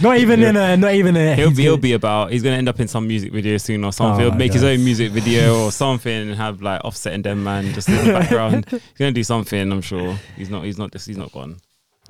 [0.01, 0.76] Not even in a.
[0.76, 1.34] Not even a.
[1.34, 3.93] He'll be he'll be about he's gonna end up in some music video soon or
[3.93, 4.24] something.
[4.24, 7.43] Oh he'll make his own music video or something and have like offset and them
[7.45, 8.66] man just in the background.
[8.70, 10.16] he's gonna do something, I'm sure.
[10.36, 11.59] He's not he's not he's not gone.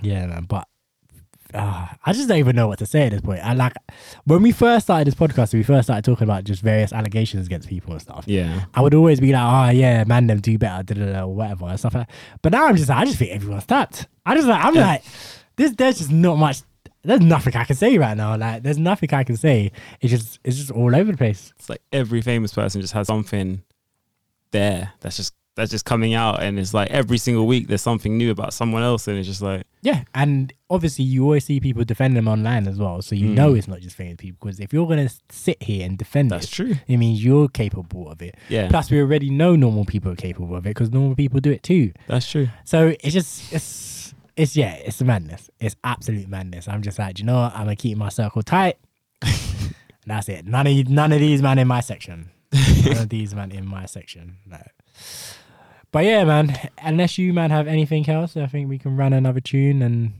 [0.00, 0.44] Yeah, man.
[0.44, 0.68] But
[1.54, 3.40] uh, I just don't even know what to say at this point.
[3.44, 3.74] I like
[4.24, 5.52] when we first started this podcast.
[5.52, 8.24] We first started talking about just various allegations against people and stuff.
[8.26, 8.64] Yeah.
[8.74, 11.34] I would always be like, oh yeah, man, them do better, da, da, da, or
[11.34, 12.14] whatever, and stuff like that.
[12.40, 14.06] But now I'm just like, I just think everyone's tapped.
[14.24, 14.86] I just like, I'm Yeah.
[14.86, 15.02] like,
[15.56, 16.62] this, there's just not much.
[17.04, 18.36] There's nothing I can say right now.
[18.36, 19.72] Like, there's nothing I can say.
[20.00, 21.52] It's just, it's just all over the place.
[21.58, 23.62] It's like every famous person just has something
[24.50, 28.16] there that's just that's just coming out and it's like every single week there's something
[28.16, 31.84] new about someone else and it's just like Yeah, and obviously you always see people
[31.84, 33.34] defend them online as well, so you Mm.
[33.34, 34.38] know it's not just famous people.
[34.46, 36.74] Because if you're gonna sit here and defend that's it, true.
[36.88, 38.34] it means you're capable of it.
[38.48, 38.68] Yeah.
[38.68, 41.62] Plus, we already know normal people are capable of it because normal people do it
[41.62, 41.92] too.
[42.06, 42.48] That's true.
[42.64, 43.64] So it's just it's
[44.36, 45.50] it's yeah, it's madness.
[45.60, 46.68] It's absolute madness.
[46.68, 47.54] I'm just like, you know what?
[47.54, 48.78] I'm gonna keep my circle tight.
[50.06, 50.46] That's it.
[50.46, 52.30] None of none of these man in my section.
[52.52, 54.38] none of these man in my section.
[54.46, 54.62] No.
[55.90, 56.56] But yeah, man.
[56.82, 60.14] Unless you man have anything else, I think we can run another tune and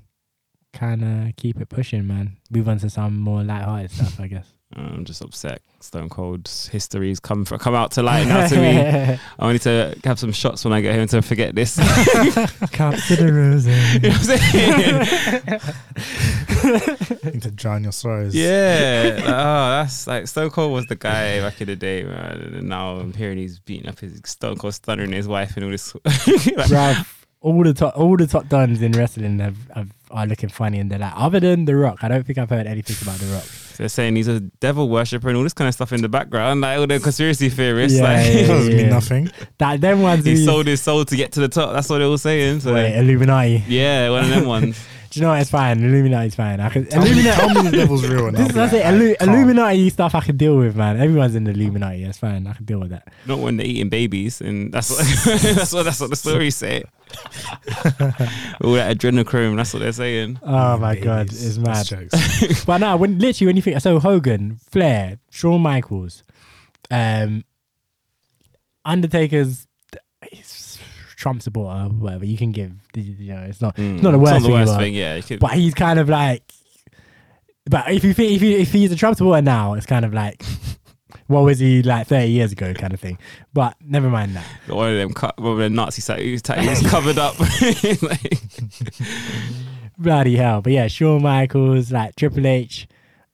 [0.72, 2.38] kind of keep it pushing, man.
[2.50, 4.52] Move on to some more light-hearted stuff, I guess.
[4.74, 5.60] I'm just upset.
[5.80, 9.18] Stone Cold's history's come for, come out to light now to me.
[9.38, 11.76] I need to have some shots when I get home to forget this.
[11.78, 12.32] you
[12.68, 13.66] Come to the rose.
[13.66, 15.62] know what I'm
[17.22, 17.32] saying?
[17.34, 18.34] Need to drown your sorrows.
[18.34, 19.14] yeah.
[19.16, 22.40] Like, oh, that's like Stone Cold was the guy back in the day, man.
[22.54, 25.70] And now I'm hearing he's beating up his Stone Cold stuttering his wife and all
[25.70, 25.94] this.
[25.94, 26.14] like,
[26.68, 27.06] Bruv,
[27.40, 30.90] all the top, all the top dons in wrestling have, have, are looking funny, and
[30.90, 33.44] they're like, other than The Rock, I don't think I've heard anything about The Rock.
[33.82, 36.60] They're saying he's a devil worshipper and all this kind of stuff in the background,
[36.60, 37.98] like all the conspiracy theorists.
[37.98, 38.76] Yeah, like, yeah, It doesn't yeah.
[38.78, 39.30] mean nothing.
[39.58, 40.24] That them ones.
[40.24, 41.72] he sold his soul to get to the top.
[41.72, 42.60] That's what they were saying.
[42.60, 43.64] So Wait, Illuminati.
[43.66, 44.78] yeah, one of them ones.
[45.12, 45.40] Do you know what?
[45.42, 45.82] It's fine.
[45.84, 46.58] Illuminati's fine.
[46.60, 46.86] I can.
[46.86, 47.36] Tell me, Illuminati.
[47.40, 48.28] tell me the devil's real.
[48.28, 48.86] And This I'll is be that's like, it.
[48.86, 49.28] Illu- calm.
[49.28, 50.96] Illuminati stuff I can deal with, man.
[51.00, 52.04] Everyone's in the Illuminati.
[52.04, 52.46] It's fine.
[52.46, 53.08] I can deal with that.
[53.26, 54.98] Not when they're eating babies, and that's what
[55.56, 56.84] that's what that's what the stories say.
[58.62, 59.56] all that adrenochrome.
[59.56, 60.38] That's what they're saying.
[60.42, 61.46] Oh my god, Babies.
[61.46, 62.08] it's That's mad.
[62.10, 62.64] jokes.
[62.64, 66.24] But now, when literally when you think so, Hogan, Flair, Shawn Michaels,
[66.90, 67.44] um,
[68.84, 69.66] Undertaker's he's
[71.22, 72.72] Trump supporter, whatever you can give.
[72.94, 74.20] You know, it's not it's not the Mm.
[74.20, 74.94] worst, It's not the thing, worst thing.
[74.94, 76.42] Yeah, could, But he's kind of like.
[77.70, 80.12] But if you think if, he, if he's a Trump supporter now, it's kind of
[80.12, 80.42] like,
[81.28, 83.18] what was he like thirty years ago, kind of thing.
[83.54, 84.44] But never mind that.
[84.66, 86.42] one of them cut, one of them Nazi tattoos,
[86.90, 87.38] covered up.
[88.02, 88.40] like,
[89.98, 90.62] Bloody hell!
[90.62, 92.88] But yeah, Shawn Michaels, like Triple H,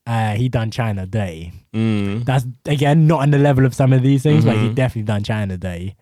[0.05, 1.51] uh, he done Chyna Day.
[1.73, 2.23] mm.
[2.25, 4.75] That's again not on the level of some of these things, but he Mhm.
[4.75, 5.95] definitely done Chyna dirty.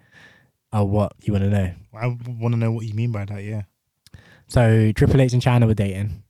[0.77, 1.71] Oh, what you want to know?
[1.91, 3.43] I want to know what you mean by that.
[3.43, 3.63] Yeah.
[4.47, 6.21] So Triple H and Chyna were dating.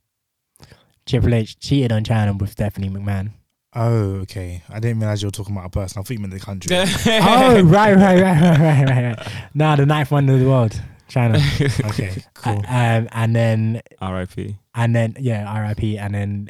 [1.06, 3.32] Triple H cheated on Chyna with Stephanie McMahon.
[3.76, 4.64] Oh, okay.
[4.70, 6.00] I didn't realize you were talking about a person.
[6.00, 6.78] I thought you meant the country.
[6.78, 9.78] oh, right, right, right, right, right, right, right.
[9.78, 10.82] The ninth wonder of the world.
[11.10, 11.42] Chyna.
[11.90, 12.60] Okay, cool.
[12.68, 14.58] um, and then R.I.P.
[14.76, 16.50] and then yeah, RIP, and then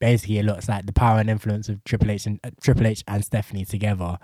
[0.00, 3.02] basically it looks like the power and influence of Triple H and uh, Triple H
[3.08, 4.18] and Stephanie together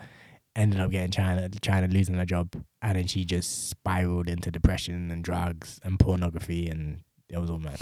[0.57, 5.11] ended up getting Chyna Chyna losing her job, and then she just spiraled into depression
[5.11, 7.81] and drugs and pornography, and it was all mad.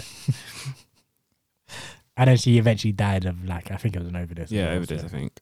[2.17, 4.51] and then she eventually died of like I think it was an overdose.
[4.51, 5.01] Yeah, as overdose.
[5.01, 5.39] so- I think.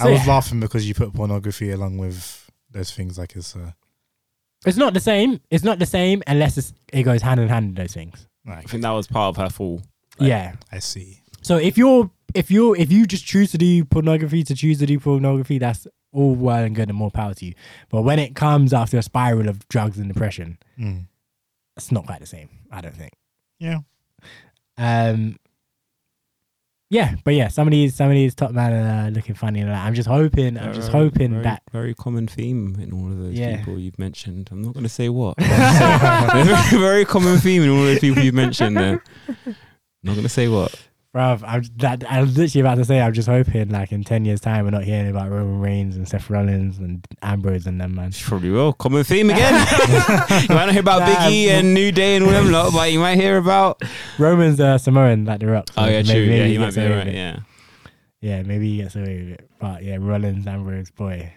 [0.00, 0.32] I was yeah.
[0.32, 3.70] laughing because you put pornography along with those things like it's uh,
[4.66, 5.40] It's not the same.
[5.50, 8.26] It's not the same unless it's, it goes hand in hand with those things.
[8.44, 9.82] I think that was part of her fall.
[10.18, 10.54] Like- yeah.
[10.72, 11.20] I see.
[11.42, 14.86] So if you're if you're if you just choose to do pornography to choose to
[14.86, 17.54] do pornography, that's all well and good and more power to you.
[17.90, 21.06] But when it comes after a spiral of drugs and depression, Mm.
[21.76, 22.48] it's not quite the same.
[22.70, 23.12] I don't think.
[23.58, 23.80] Yeah.
[24.78, 25.36] Um.
[26.90, 29.60] Yeah, but yeah, some of these some of these top man are uh, looking funny
[29.60, 29.84] and that.
[29.84, 30.56] I'm just hoping.
[30.58, 31.62] I'm just hoping very, that.
[31.72, 33.56] very common theme in all of those Yeah.
[33.56, 34.48] people you've mentioned.
[34.52, 35.36] I'm not going to say what.
[35.38, 38.76] very, very common theme in all those people you've mentioned.
[38.76, 39.02] There.
[39.28, 39.54] I'm
[40.04, 40.74] not going to say what.
[41.14, 44.24] Bruv, I'm that I was literally about to say I'm just hoping like in ten
[44.24, 47.94] years time we're not hearing about Roman Reigns and Seth Rollins and Ambrose and them
[47.94, 48.10] man.
[48.12, 48.72] You probably will.
[48.72, 49.54] Common theme again.
[49.88, 52.72] you might not hear about Big E Nah, and New Day and all them lot,
[52.72, 53.80] but you might hear about.
[54.18, 55.68] Roman's uh, Samoan like the Rock.
[55.72, 56.26] so Oh yeah, maybe- true.
[56.26, 57.14] maybe yeah, you might gets be right.
[57.14, 57.38] Yeah.
[58.20, 59.50] Yeah, maybe he gets away with it.
[59.60, 61.32] But yeah, Rollins, Ambrose, boy.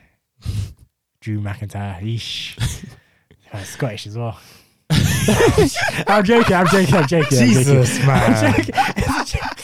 [1.21, 2.57] Drew McIntyre, yeesh.
[3.53, 4.38] Uh, Scottish as well.
[4.89, 7.38] I'm joking, I'm joking, I'm joking.
[7.39, 8.07] I'm Jesus, joking.
[8.75, 9.57] man.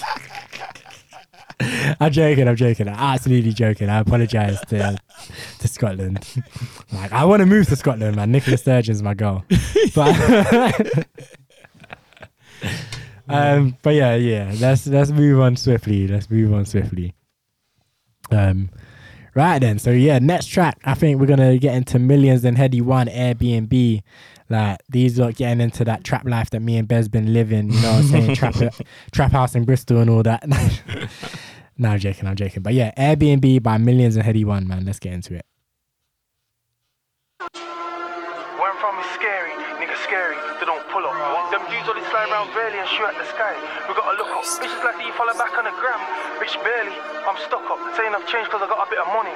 [1.99, 2.47] I'm joking.
[2.47, 3.89] I'm joking, I'm absolutely joking.
[3.89, 4.97] I apologize to
[5.59, 6.25] to Scotland.
[6.91, 8.31] Like I want to move to Scotland, man.
[8.31, 9.43] Nicola Sturgeon's my goal.
[9.95, 11.07] But
[13.29, 14.53] um but yeah, yeah.
[14.59, 16.07] Let's let's move on swiftly.
[16.07, 17.13] Let's move on swiftly.
[18.31, 18.69] Um
[19.35, 19.79] right then.
[19.79, 24.01] So yeah, next track, I think we're gonna get into M1llionz and Headie One Airbnb.
[24.49, 27.81] Like these are getting into that trap life that me and Bez been living, you
[27.81, 28.35] know what I'm saying?
[28.35, 28.55] trap
[29.11, 30.43] trap house in Bristol and all that.
[31.77, 32.61] no, I'm joking, I'm joking.
[32.61, 34.85] But yeah, Airbnb by M1llionz and Headie One, man.
[34.85, 35.45] Let's get into it.
[38.59, 39.51] Where I'm from is scary,
[39.81, 41.15] nigga scary, they don't pull up.
[41.49, 43.57] Them dudes only slide around barely and shoot at the sky.
[43.89, 44.45] We gotta look up.
[44.45, 45.97] Bitches like that you follow back on the gram.
[46.37, 46.93] Bitch, barely,
[47.25, 47.81] I'm stuck up.
[47.97, 49.33] Saying I've changed cause I got a bit of money.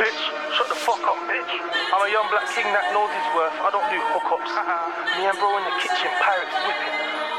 [0.00, 0.20] Bitch,
[0.56, 1.52] shut the fuck up, bitch.
[1.92, 3.56] I'm a young black king that knows his worth.
[3.64, 4.52] I don't do hookups.
[5.16, 6.96] Me and bro in the kitchen, pirates whipping.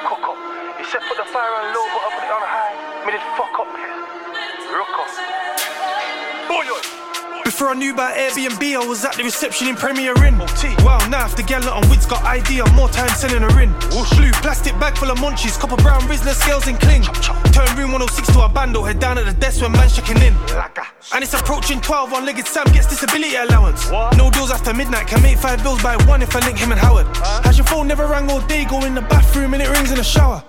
[0.10, 0.40] Cook up.
[0.78, 2.76] He said put the fire on low, but I put it on high.
[3.06, 3.70] Made it fuck up,
[7.58, 10.38] before I knew about Airbnb, I was at the reception in Premier Inn.
[10.86, 13.74] Wow, now if the gal on Wids got ID, I'm more time selling her in.
[14.14, 17.02] Blue plastic bag full of munchies, copper brown Rizla scales and cling.
[17.58, 20.36] Turn room 106 to a bando, head down at the desk when man's checking in.
[21.14, 23.90] And it's approaching 12, one legged Sam gets disability allowance.
[23.90, 26.80] No deals after midnight, can make five bills by one if I link him and
[26.80, 27.08] Howard.
[27.44, 29.98] Has your phone never rang all day, go in the bathroom and it rings in
[29.98, 30.44] the shower.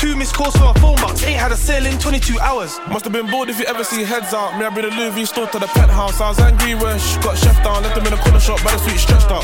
[0.00, 2.78] Two missed calls for my phone box, ain't had a sale in 22 hours.
[2.88, 4.58] Must have been bored if you ever see heads out.
[4.58, 6.20] Me, I bring the Louis V store to the penthouse.
[6.22, 7.82] I was angry when she got chef down.
[7.82, 9.42] Left them in the corner shop by the sweet stretched out.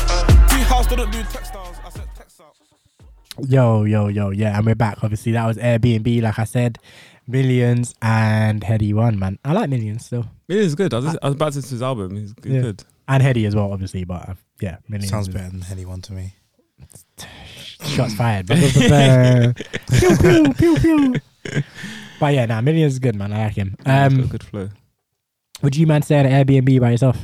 [0.49, 1.75] Tea house didn't do textiles.
[1.85, 2.55] I said text out.
[3.47, 5.03] Yo, yo, yo, yeah, and we're back.
[5.03, 6.79] Obviously, that was Airbnb, like I said,
[7.29, 9.37] M1llionz and Headie One, man.
[9.45, 10.91] I like M1llionz still, M1llionz is good.
[10.91, 12.15] I was, I was about to listen his album.
[12.15, 12.51] He's good.
[12.51, 12.61] Yeah.
[12.61, 12.83] good.
[13.07, 14.05] and Headie as well, obviously.
[14.05, 15.05] But uh, yeah, M1llionz.
[15.05, 16.33] Sounds is- better than Headie One to me.
[17.85, 18.47] Shots fired.
[18.47, 21.15] pew pew pew pew.
[22.19, 23.31] But yeah, nah, M1llionz is good, man.
[23.31, 23.75] I like him.
[23.85, 24.69] He's Um, good flow.
[25.61, 27.15] would you man stay at an Airbnb by yourself?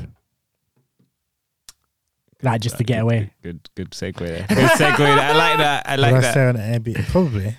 [2.42, 3.32] Like just to Good- get away?
[3.42, 4.46] Good, good segue there.
[4.48, 4.98] Good segue.
[4.98, 5.20] there.
[5.20, 5.90] I like that.
[5.90, 6.32] I like Would I that.
[6.32, 7.06] stay on an Airbnb?
[7.08, 7.56] Probably.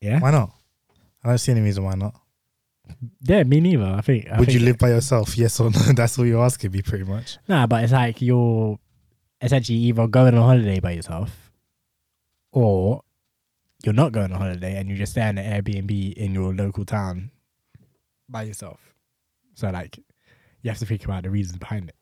[0.00, 0.50] Yeah, Why not?
[1.24, 2.14] I don't see any reason why not.
[3.22, 3.84] yeah, me neither.
[3.84, 4.28] I think.
[4.30, 5.36] I Would you live by yourself?
[5.38, 5.78] Yes or no?
[5.94, 7.38] That's all you're asking me, pretty much.
[7.48, 8.78] Nah, but it's like you're
[9.40, 11.47] essentially either going on holiday by yourself,
[12.52, 13.02] or
[13.84, 17.30] you're not going on holiday and you're just staying at Airbnb in your local town
[18.28, 18.80] by yourself.
[19.54, 19.98] So like,
[20.62, 21.94] you have to think about the reasons behind it.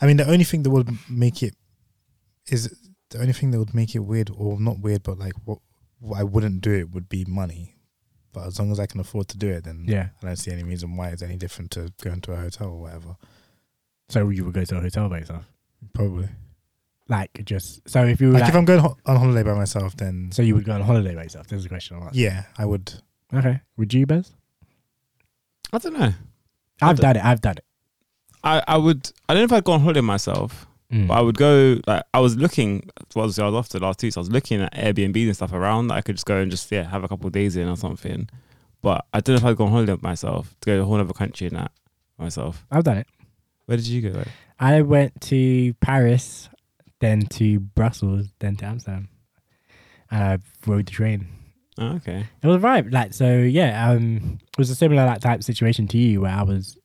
[0.00, 1.54] I mean, the only thing that would make it
[2.46, 2.74] is
[3.10, 5.58] the only thing that would make it weird, or not weird, but like what,
[5.98, 7.74] what I wouldn't do it would be money.
[8.32, 10.10] But as long as I can afford to do it, then Yeah.
[10.22, 12.80] I don't see any reason why it's any different to going to a hotel or
[12.82, 13.16] whatever.
[14.10, 15.44] So you would go to a hotel by yourself,
[15.94, 16.28] Probably.
[17.08, 19.54] Like just so if you were Like, like, if I'm going ho- on holiday by
[19.54, 21.46] myself, then so you would go on holiday by yourself.
[21.48, 22.14] This is a question I'll ask.
[22.16, 22.92] yeah, I would.
[23.34, 23.60] Okay.
[23.76, 24.32] Would you, Bez?
[25.72, 26.12] I don't know.
[26.80, 27.24] I've d- done it.
[27.24, 27.64] I've done it.
[28.44, 29.10] I, I would.
[29.28, 30.66] I don't know if I'd go on holiday myself.
[30.92, 31.08] Mm.
[31.08, 32.88] But I would go like I was looking.
[33.14, 35.36] Well, obviously I was off the last two, so I was looking at Airbnb and
[35.36, 37.56] stuff around that I could just go and just yeah have a couple of days
[37.56, 38.28] in or something.
[38.80, 40.98] But I don't know if I'd go on holiday myself to go to a whole
[40.98, 41.72] other country and that
[42.16, 42.64] myself.
[42.70, 43.06] I've done it.
[43.66, 44.16] Where did you go?
[44.18, 44.28] Like?
[44.58, 46.48] I went to Paris
[47.00, 49.08] then to Brussels, then to Amsterdam,
[50.10, 51.28] and I rode the train.
[51.80, 52.26] Oh, okay.
[52.42, 52.88] It was right.
[52.90, 53.90] Like so, yeah.
[53.90, 56.76] Um, it was a similar like type situation to you, where I was,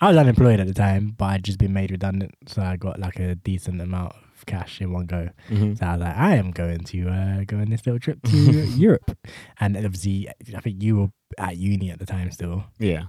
[0.00, 3.00] I was unemployed at the time, but I'd just been made redundant, so I got
[3.00, 5.30] like a decent amount of cash in one go.
[5.48, 8.22] hmm So I was like, I am going to uh, go on this little trip
[8.24, 8.36] to
[8.76, 9.16] Europe,
[9.58, 13.04] and obviously, I think you were at uni at the time still, Yeah.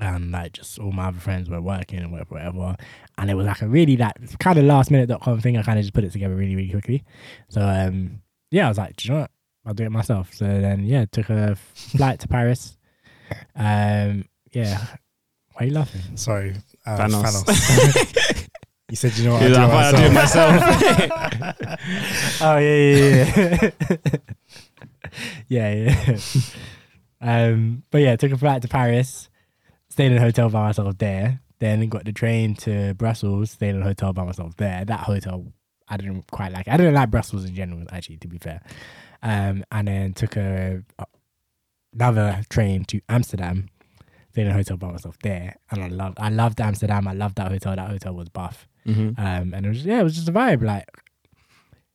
[0.00, 2.76] And like just all my other friends were working and whatever, whatever.
[3.18, 5.56] And it was like a really like kind of last minute dot com thing.
[5.56, 7.04] I kind of just put it together really, really quickly.
[7.48, 8.20] So um,
[8.50, 9.30] yeah, I was like, do you know what?
[9.66, 10.32] I'll do it myself.
[10.34, 12.76] So then yeah, took a flight to Paris.
[13.54, 14.84] Um, yeah.
[15.52, 16.16] Why are you laughing?
[16.16, 16.54] Sorry,
[16.86, 17.22] uh, Thanos.
[17.44, 18.48] Thanos.
[18.90, 19.42] you said you know what?
[19.42, 20.60] He's I like, do "I'll do it myself.
[20.60, 21.56] myself.
[22.42, 23.70] Oh yeah, yeah,
[25.48, 26.16] yeah, yeah.
[26.16, 26.18] yeah.
[27.20, 29.28] um, but yeah, took a flight to Paris,
[30.00, 31.40] stayed in a hotel by myself there.
[31.58, 34.82] Then got the train to Brussels, stayed in a hotel by myself there.
[34.86, 35.52] That hotel,
[35.88, 36.68] I didn't quite like.
[36.68, 38.62] I didn't like Brussels in general, actually, to be fair.
[39.22, 40.82] Um, and then took a
[41.92, 43.68] another train to Amsterdam.
[44.32, 46.18] Stayed in a hotel by myself there, and I loved.
[46.18, 47.06] I loved Amsterdam.
[47.06, 47.76] I loved that hotel.
[47.76, 48.66] That hotel was buff.
[48.86, 49.18] Mhm.
[49.18, 50.62] Um, and it was yeah, it was just a vibe.
[50.62, 50.88] Like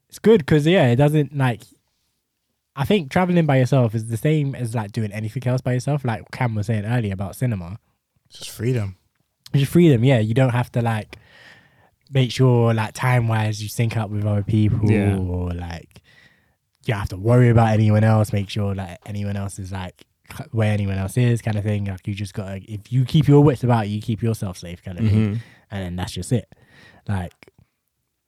[0.09, 1.63] it's good because yeah, it doesn't like.
[2.75, 6.05] I think traveling by yourself is the same as like doing anything else by yourself.
[6.05, 7.79] Like Cam was saying earlier about cinema,
[8.31, 8.97] Just freedom.
[9.53, 10.03] it's just freedom.
[10.03, 11.17] Yeah, you don't have to like
[12.11, 15.17] make sure like time wise you sync up with other people Yeah.
[15.17, 16.01] or like
[16.85, 18.31] you don't have to worry about anyone else.
[18.33, 20.05] Make sure like anyone else is like
[20.51, 21.85] where anyone else is, kind of thing.
[21.85, 24.99] Like you just gotta if you keep your wits about you, keep yourself safe, kind
[24.99, 25.39] of thing Mhm.
[25.71, 26.47] and then that's just it.
[27.07, 27.33] Like,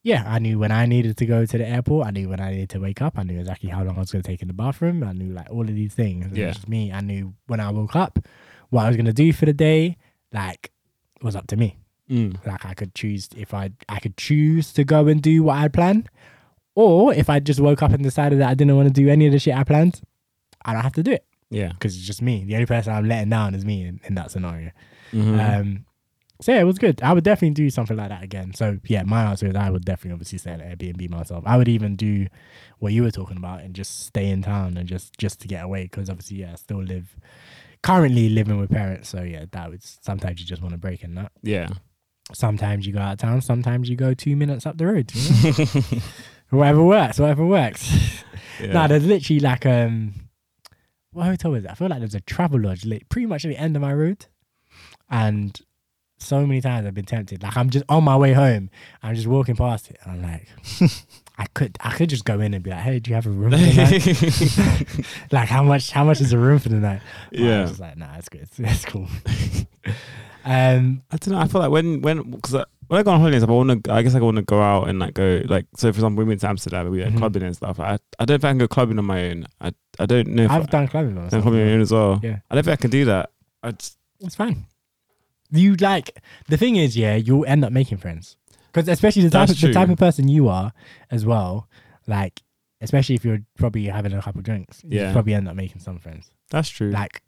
[0.04, 2.08] yeah, I knew when I needed to go to the airport.
[2.08, 3.18] I knew when I needed to wake up.
[3.20, 5.04] I knew exactly how long I was going to take in the bathroom.
[5.04, 6.26] I knew like all of these things.
[6.28, 6.48] And it Yeah.
[6.48, 6.92] was just me.
[6.94, 8.20] I knew when I woke up
[8.70, 9.98] what I was going to do for the day.
[10.34, 10.72] Like,
[11.22, 11.78] was up to me.
[12.10, 12.38] Mm.
[12.46, 15.68] Like, I could choose if I I could choose to go and do what I
[15.68, 16.10] planned,
[16.76, 19.26] or if I just woke up and decided that I didn't want to do any
[19.26, 20.02] of the shit I planned,
[20.64, 21.70] I don't have to do it Yeah.
[21.74, 22.44] because it's just me.
[22.46, 24.72] The only person I'm letting down is me in, in that scenario.
[25.12, 25.60] Mhm.
[25.62, 25.86] Um,
[26.40, 27.02] so yeah, it was good.
[27.02, 28.54] I would definitely do something like that again.
[28.54, 31.44] So yeah, my answer is I would definitely obviously stay at Airbnb myself.
[31.48, 32.28] I would even do
[32.80, 35.64] what you were talking about and just stay in town and just just to get
[35.64, 37.16] away because obviously yeah, I still live
[37.88, 39.10] currently living with parents.
[39.10, 41.32] So yeah, that would sometimes you just want to break in that.
[41.42, 41.70] yeah.
[42.34, 43.40] Sometimes you go out of town.
[43.40, 45.10] Sometimes you go two minutes up the road.
[45.16, 46.02] You know?
[46.50, 47.20] whatever works.
[47.20, 47.90] Whatever works.
[48.62, 48.86] yeah.
[48.88, 50.14] There's literally like um,
[51.12, 51.72] what hotel is it?
[51.72, 54.26] I feel like there's a travel lodge pretty much at the end of my road,
[55.10, 55.58] and
[56.18, 57.44] so many times I've been tempted.
[57.44, 58.70] Like I'm just on my way home,
[59.04, 60.48] I'm just walking past it, and I'm like,
[61.38, 63.30] I could, I could just go in and be like, Hey, do you have a
[63.30, 65.06] room for the night?
[65.32, 67.02] like how much, how much is a room for the night?
[67.32, 67.62] But I Yeah.
[67.62, 69.08] was just like, nah, it's good, it's cool.
[70.46, 71.40] um, I don't know.
[71.40, 72.54] I feel like when when because
[72.88, 73.94] when I go on holidays, I want to.
[73.94, 75.66] I guess I want to go out and like go like.
[75.76, 77.18] So for example, we went to Amsterdam and we went Mhm.
[77.20, 77.80] clubbing and stuff.
[77.80, 79.46] I I don't think I can go clubbing on my own.
[79.60, 81.44] I I don't know if I've I, done clubbing I can myself.
[81.44, 82.20] clubbing on my own as well.
[82.24, 82.40] Yeah.
[82.50, 83.30] I don't think I can do that.
[83.62, 84.66] I just It's fine.
[85.52, 88.36] You like the thing is, yeah, you'll end up making friends
[88.74, 90.74] because especially the type That's of, the type of person you are
[91.10, 91.68] as well.
[92.06, 92.42] Like,
[92.82, 95.12] especially if you're probably having a couple drinks, you Yeah.
[95.14, 96.30] probably end up making some friends.
[96.50, 96.92] that's true.
[96.92, 97.22] Like,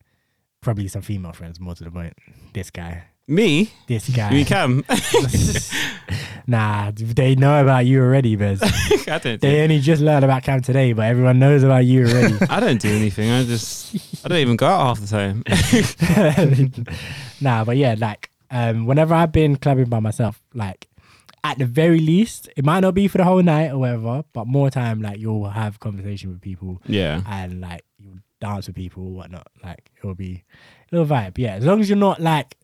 [0.61, 1.59] probably some female friends.
[1.59, 2.13] More to the point,
[2.53, 4.32] this guy, Me, this guy.
[4.32, 4.84] we can.
[6.47, 8.59] nah, they know about you already, Bez.
[8.63, 9.21] I don't.
[9.23, 12.38] Do, they only just learned about Cam today, but everyone knows about you already.
[12.49, 13.30] I don't do anything.
[13.30, 15.43] I just I don't even go out half the time.
[17.39, 20.88] nah, but yeah, like um, whenever I've been clubbing by myself, like
[21.43, 24.47] at the very least, it might not be for the whole night or whatever, but
[24.47, 27.22] more time, like you'll have conversation with people yeah.
[27.27, 29.47] and like you'll dance with people, or whatnot.
[29.64, 30.43] Like it will be
[30.91, 31.38] a little vibe.
[31.38, 32.56] Yeah, as long as you're not like.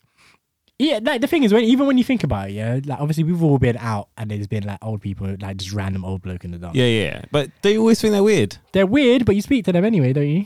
[0.77, 3.23] Yeah, like the thing is, when even when you think about it, yeah, like obviously
[3.23, 6.43] we've all been out and there's been like old people, like just random old bloke
[6.43, 6.75] in the dark.
[6.75, 7.21] Yeah, yeah.
[7.31, 8.57] But they always think they're weird.
[8.73, 10.45] They're weird, but you speak to them anyway, don't you?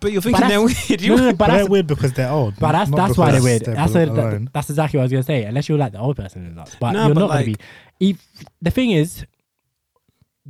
[0.00, 0.76] But you're thinking But they're weird.
[0.88, 2.54] No, You no, no, but But that's they're weird because they're old.
[2.58, 3.64] But that's not that's why they're because weird.
[3.64, 4.44] they're That's a, alone.
[4.44, 5.44] that, that's exactly what I was gonna say.
[5.44, 6.74] Unless you're like the old person in that.
[6.80, 7.56] But No, you're but not gonna be.
[7.98, 8.24] If,
[8.62, 9.26] the thing is, you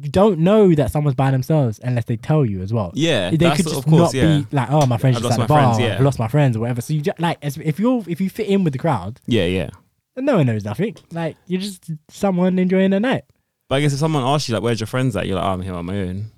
[0.01, 2.93] don't know that someone's by themselves unless they tell you as well.
[2.95, 3.31] yeah.
[3.31, 4.13] they could just of course.
[4.13, 4.39] not Yeah.
[4.39, 5.75] be like, oh, my friend's I've just lost at the my bar.
[5.75, 6.05] friends, I've yeah.
[6.05, 6.81] lost my friends or whatever.
[6.81, 9.47] So you just, like, as, if you're if you fit in with the crowd, Yeah,
[9.47, 9.71] yeah.
[10.15, 10.97] then no one knows nothing.
[11.13, 13.25] Like you're just someone enjoying the night.
[13.69, 15.49] But I guess if someone asks you like, "Where's your friends at?" You're like, oh,
[15.49, 16.31] "I'm here on my own."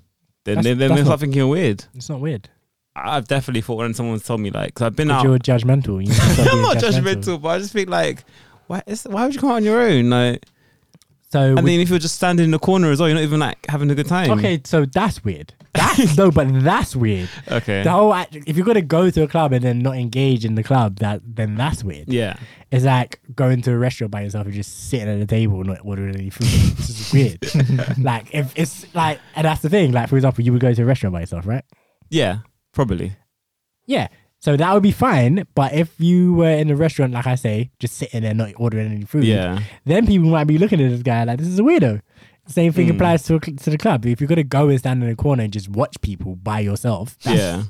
[0.45, 1.85] Then That's- then, they start thinking you're weird.
[1.95, 2.49] It's not weird.
[2.95, 5.23] I've definitely thought when someone's told me like, because I've been out.
[5.25, 5.93] you're judgmental.
[5.93, 8.23] You need to stop I'm not judgmental, but I just think like,
[8.67, 8.83] why?
[8.85, 10.09] Is, why would you come out on your own?
[10.11, 10.43] Like,
[11.33, 13.39] So And then if you're just standing in the corner as well, you're not even
[13.39, 14.29] like having a good time.
[14.37, 15.51] okay, so that's weird.
[15.73, 17.27] That's no, but that's weird.
[17.49, 17.81] Okay.
[17.81, 20.53] The whole act, if you're gonna go to a club and then not engage in
[20.53, 22.07] the club, that then that's weird.
[22.07, 22.35] yeah.
[22.69, 25.79] It's like going to a restaurant by yourself and just sitting at the table not
[25.83, 26.45] ordering any food.
[26.77, 27.97] it's just weird.
[27.97, 29.91] like if it's like, and that's the thing.
[29.91, 31.65] Like for example, you would go to a restaurant by yourself, right?
[32.11, 32.37] Yeah.
[32.73, 33.13] Probably.
[33.87, 34.07] Yeah.
[34.43, 35.45] So that would be fine.
[35.55, 38.91] But if you were in a restaurant, like I say, just sitting there not ordering
[38.91, 39.59] any food, Yeah.
[39.85, 42.01] then people might be looking at this guy like this is a weirdo.
[42.47, 42.95] Same thing Mm.
[42.95, 44.05] applies to a, to the club.
[44.05, 47.17] If you're gonna go and stand in a corner and just watch people by yourself,
[47.23, 47.63] that's, Yeah.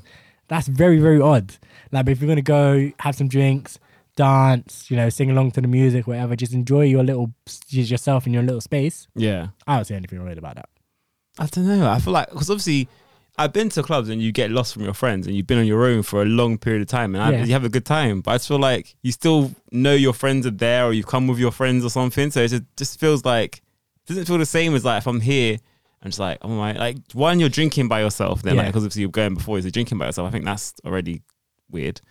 [0.48, 1.52] that's very very odd.
[1.92, 3.78] Like if you're gonna go have some drinks,
[4.16, 7.32] dance, you know, sing along to the music, whatever, just enjoy your little
[7.70, 9.06] yourself in your little space.
[9.14, 9.48] Yeah.
[9.68, 10.68] I don't see anything weird about that.
[11.38, 11.88] I don't know.
[11.88, 12.88] I feel like because obviously
[13.36, 15.66] I've been to clubs and you get lost from your friends and you've been on
[15.66, 17.44] your own for a long period of time and I, Yeah.
[17.44, 18.20] you have a good time.
[18.20, 21.26] But I just feel like you still know your friends are there or you've come
[21.26, 22.30] with your friends or something.
[22.30, 23.60] So it just, just feels like
[24.06, 25.58] doesn't feel the same as like if I'm here.
[26.02, 28.42] I'm just like, oh my, like one, you're drinking by yourself.
[28.42, 30.28] Then, like, because obviously you're going before you're drinking by yourself.
[30.28, 31.22] I think that's already
[31.70, 32.02] weird.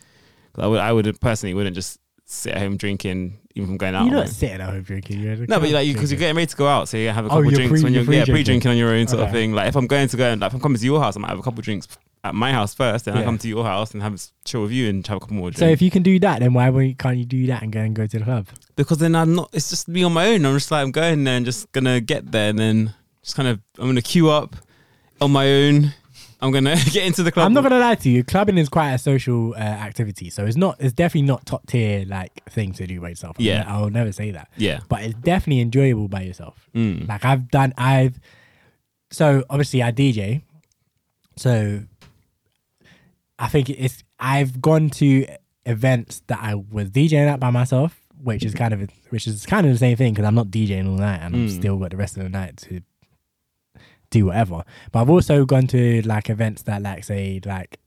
[0.58, 4.06] I would, I would personally wouldn't just sit at home drinking, even from going out.
[4.06, 5.20] You're not sitting at home drinking.
[5.20, 7.28] You're no, but like because you're getting ready to go out, so you have a
[7.28, 8.72] Oh, couple you're drinks pre- when you're yeah pre-drinking.
[8.72, 9.54] on your own sort of thing.
[9.54, 11.20] Like if I'm going to go, and like if I'm coming to your house, I
[11.20, 11.88] might have a couple drinks
[12.26, 14.72] at my house first, then I come to your house and have a chill with
[14.72, 15.60] you and have a couple more drinks.
[15.60, 17.94] So if you can do that, then why can't you do that and go and
[17.96, 18.48] go to the club?
[18.78, 19.50] because then I'm not.
[19.54, 20.46] It's just me on my own.
[20.46, 22.94] I'm just like I'm going there and just gonna get there and then
[23.24, 24.56] just kind of I'm gonna queue up
[25.22, 25.94] on my own.
[26.44, 27.45] I'm gonna get into the club.
[27.45, 28.24] I'm not gonna lie to you.
[28.24, 30.76] Clubbing is quite a social uh, activity, so it's not.
[30.80, 33.38] It's definitely not top tier like thing to do by yourself.
[33.40, 33.64] I'll Yeah.
[33.64, 34.49] ne- I'll never say that.
[34.57, 34.82] Yeah.
[34.90, 36.70] But it's definitely enjoyable by yourself.
[36.76, 37.07] Mm.
[37.07, 37.74] Like I've done.
[37.78, 38.20] I've
[39.10, 40.41] so obviously I DJ,
[41.38, 41.82] so
[43.40, 44.03] I think it's.
[44.20, 45.26] I've gone to
[45.65, 49.65] events that I was DJing at by myself, which is kind of which is kind
[49.65, 51.56] of the same thing because I'm not DJing all night and I've Mm.
[51.56, 52.82] still got the rest of the night to
[54.14, 54.64] do whatever.
[54.91, 57.80] But I've also gone to like events that like say like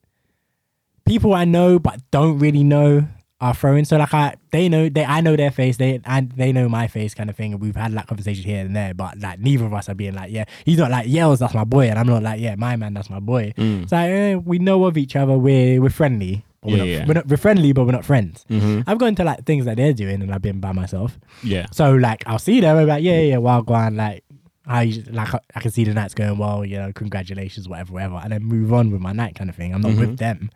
[1.06, 3.06] people I know but don't really know
[3.40, 3.84] are throwing.
[3.84, 6.88] So like I they know they I know their face, they and they know my
[6.88, 7.52] face kind of thing.
[7.52, 10.14] And we've had like conversations here and there, but like neither of us are being
[10.14, 12.76] like, yeah, he's not like yells, that's my boy, and I'm not like, yeah, my
[12.76, 13.52] man, that's my boy.
[13.56, 13.84] Mm.
[13.84, 16.44] It's like eh, we know of each other, we're we're friendly.
[16.62, 17.06] We're, not, yeah.
[17.06, 18.44] we're not we're friendly, but we're not friends.
[18.50, 18.82] Mhm.
[18.88, 21.16] I've gone to like things that they're doing and I've been by myself.
[21.44, 21.66] Yeah.
[21.70, 24.24] So like I'll see them, I'm like, yeah, yeah, yeah, well, go on, like
[24.66, 28.32] I like I- can see the night's going well, you know, congratulations, whatever, whatever, and
[28.32, 29.72] then move on with my night kind of thing.
[29.72, 29.98] I'm not Mhm.
[30.00, 30.50] with them,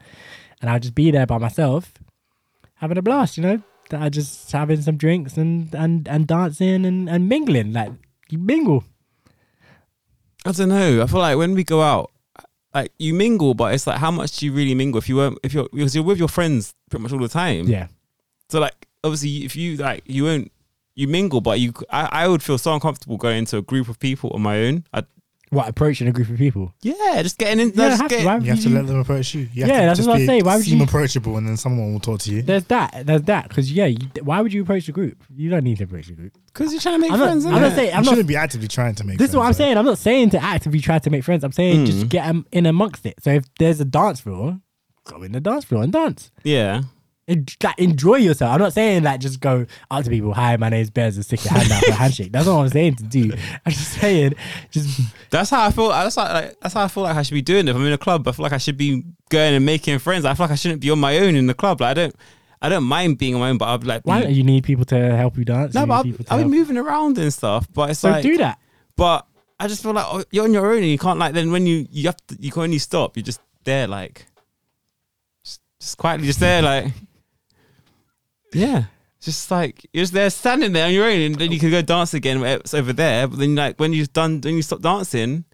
[0.61, 1.93] and I'll just be there by myself,
[2.74, 3.62] having a blast, you know.
[3.91, 7.93] That I just having some drinks and and and dancing and and mingling, like
[8.31, 8.85] you mingle.
[10.45, 11.03] I don't know.
[11.03, 12.11] I feel like when we go out,
[12.74, 15.39] like you mingle, but it's like how much do you really mingle if you weren't
[15.43, 17.66] if you're because you're with your friends pretty much all the time.
[17.69, 17.89] Yeah,
[18.49, 20.53] So like obviously if you like you won't
[20.95, 23.99] you mingle, but you I, I would feel so uncomfortable going into a group of
[23.99, 24.85] people on my own.
[24.93, 25.05] I,
[25.51, 26.73] what approaching a group of people?
[26.81, 27.69] yeah, just getting in.
[27.75, 29.49] Yeah, just have to, get- why would You have to let them approach you.
[29.53, 30.45] you have Yeah, to that's just what I'm be- saying.
[30.45, 32.43] Why would seem you- approachable and then someone will talk to you?
[32.43, 33.03] There's that.
[33.05, 33.49] There's that.
[33.49, 35.25] Because yeah, you, why would you approach the group?
[35.35, 36.35] You don't need to approach the group.
[36.53, 37.47] Because you're trying to make I'm not- friends.
[37.47, 37.61] I'm innit?
[37.62, 39.19] not saying- you I'm not- shouldn't be actively trying to make.
[39.19, 39.65] This is what I'm friends, though.
[39.65, 39.79] saying.
[39.79, 41.43] I'm not saying to actively try to make friends.
[41.43, 41.87] I'm saying Mm.
[41.87, 43.15] just get them in amongst it.
[43.21, 44.61] So if there's a dance floor,
[45.05, 46.31] go in the dance floor and dance.
[46.45, 46.83] Yeah.
[47.62, 48.52] Like, enjoy yourself.
[48.52, 50.35] I'm not saying like just go up to people.
[50.35, 52.32] Hi, my name's Bez, and stick your hand out for a handshake.
[52.32, 53.32] That's not what I'm saying to do.
[53.66, 54.35] I'm just saying,
[54.70, 55.01] just
[55.31, 55.89] That's how I feel.
[55.90, 57.70] That's how, like, that's how I feel like I should be doing it.
[57.70, 60.24] If I'm in a club, I feel like I should be going and making friends.
[60.24, 61.81] I feel like I shouldn't be on my own in the club.
[61.81, 62.16] Like I don't,
[62.61, 64.07] I don't mind being on my own, but I'd like.
[64.07, 65.73] why don't you need people to help you dance?
[65.74, 67.69] no, You but I'll, people to I'll be help- moving around and stuff.
[67.73, 68.59] But it's So like, do that.
[68.97, 69.27] But
[69.59, 71.32] I just feel like oh, you're on your own and you can't like.
[71.35, 73.16] Then when you you have to, you can only stop.
[73.16, 74.27] You're just there like,
[75.44, 76.86] just, just quietly just there like,
[78.52, 78.85] yeah.
[79.20, 81.82] Just like you're just there standing there on your own, and then you can go
[81.82, 82.43] dance again.
[82.43, 85.44] It's over there, but then like when you've done, when you stop dancing,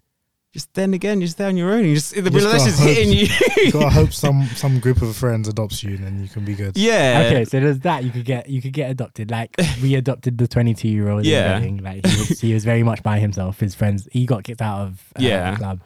[0.53, 1.83] just then again you're just there on your own.
[1.83, 3.27] You just the just gotta realization's hope- hitting you.
[3.65, 6.55] You gotta hope some some group of friends adopts you, and then you can be
[6.55, 6.77] good.
[6.77, 7.23] yeah.
[7.27, 8.05] Okay, so there's that.
[8.05, 9.29] You could get you could get adopted.
[9.31, 11.25] Like we adopted the 22 year old.
[11.25, 11.59] Yeah.
[11.59, 13.59] Yeah, like he was, he was very much by himself.
[13.59, 15.51] His friends, he got kicked out of uh, Yeah.
[15.51, 15.81] the club,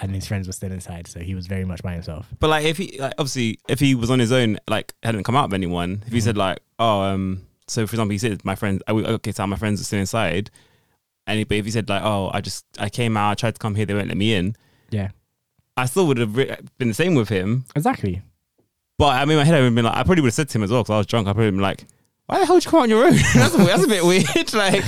[0.00, 1.06] and his friends were still inside.
[1.06, 2.26] So he was very much by himself.
[2.38, 5.36] But like, if he like, obviously, if he was on his own, like hadn't come
[5.36, 8.54] out with anyone, if he said like, oh, um, so for example, he said my
[8.54, 10.50] friends, okay, so my friends are still inside,
[11.26, 13.54] and he, but if he said like, oh, I just I came out, I tried
[13.54, 14.56] to come here, they won't let me in,
[14.90, 15.10] Yeah,
[15.76, 17.64] I still would have re- been the same with him.
[17.76, 18.22] exactly.
[18.98, 20.48] But I mean, my head, I would have been like, I probably would have said
[20.50, 21.26] to him as well because I was drunk.
[21.26, 21.86] I probably been like,
[22.26, 23.12] why the hell did you come out on your own?
[23.34, 24.52] that's, a, that's a bit weird.
[24.52, 24.84] like,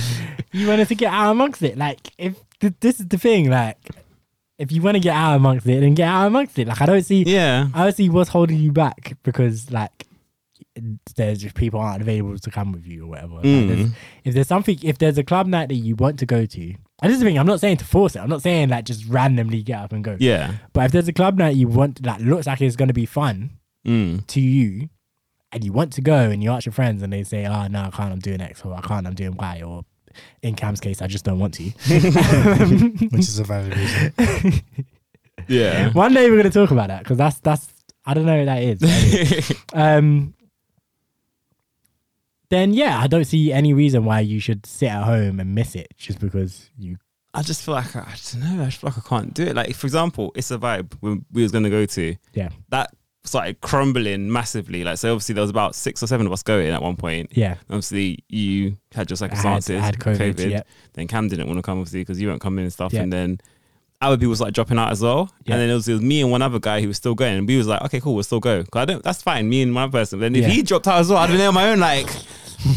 [0.53, 1.79] You wanted to get out amongst it.
[1.79, 3.49] Like if th- this is the thing.
[3.49, 3.79] Like
[4.63, 6.69] if you want to get out amongst it, then get out amongst it.
[6.69, 7.23] Like I don't see.
[7.27, 10.07] yeah, I don't see what's holding you back because like
[11.17, 13.35] there's just people aren't available to come with you or whatever.
[13.35, 13.69] Like, Mm.
[13.69, 13.91] there's-
[14.25, 17.11] if there's something, if there's a club night that you want to go to, and
[17.11, 18.21] this is the thing, I'm not saying to force it.
[18.21, 20.17] I'm not saying like just randomly get up and go.
[20.19, 20.53] Yeah.
[20.73, 23.07] But if there's a club night you want that looks like it's going to be
[23.07, 23.51] fun
[23.87, 24.27] Mm.
[24.29, 24.89] to you,
[25.51, 27.81] and you want to go, and you ask your friends, and they say, "Oh no,
[27.83, 28.13] I can't.
[28.13, 29.07] I'm doing X, or I can't.
[29.07, 29.85] I'm doing Y, or
[30.43, 31.65] in Cam's case, I just don't want to."
[33.11, 34.63] which is a valid reason.
[35.49, 35.91] Yeah.
[35.93, 37.73] One day we're going to talk about that because that's that's
[38.05, 38.83] I don't know who that is.
[38.83, 39.43] anyway.
[39.75, 40.35] um,
[42.51, 45.75] then yeah, I don't see any reason why you should sit at home and miss
[45.75, 46.99] it just because you.
[47.35, 48.63] I just feel like I, I don't know.
[48.63, 49.57] I just feel like I can't do it.
[49.57, 52.95] Like for example, it's a vibe when we was gonna go to Yeah, that
[53.25, 54.83] started crumbling massively.
[54.85, 57.31] Like so, obviously there was about six or seven of us going at one point.
[57.33, 57.57] yeah.
[57.71, 59.81] Obviously, you had your I had, circumstances.
[59.81, 60.51] I had COVID.
[60.51, 60.63] Yeah,
[60.95, 62.93] Then Cam didn't want to come obviously because you weren't coming and stuff.
[62.93, 63.03] Yeah.
[63.03, 63.41] And then
[64.01, 65.31] other people started dropping out as well.
[65.45, 65.55] Yeah.
[65.55, 67.39] And then it was, it was me and one other guy who was still going.
[67.39, 68.65] And we was like, okay, cool, we'll still go.
[68.65, 69.03] 'Cause I don't.
[69.05, 69.49] That's fine.
[69.49, 70.19] Me and one person.
[70.19, 70.49] Then if Yeah.
[70.49, 71.79] he dropped out as well, I'd been there on my own.
[71.79, 72.09] Like,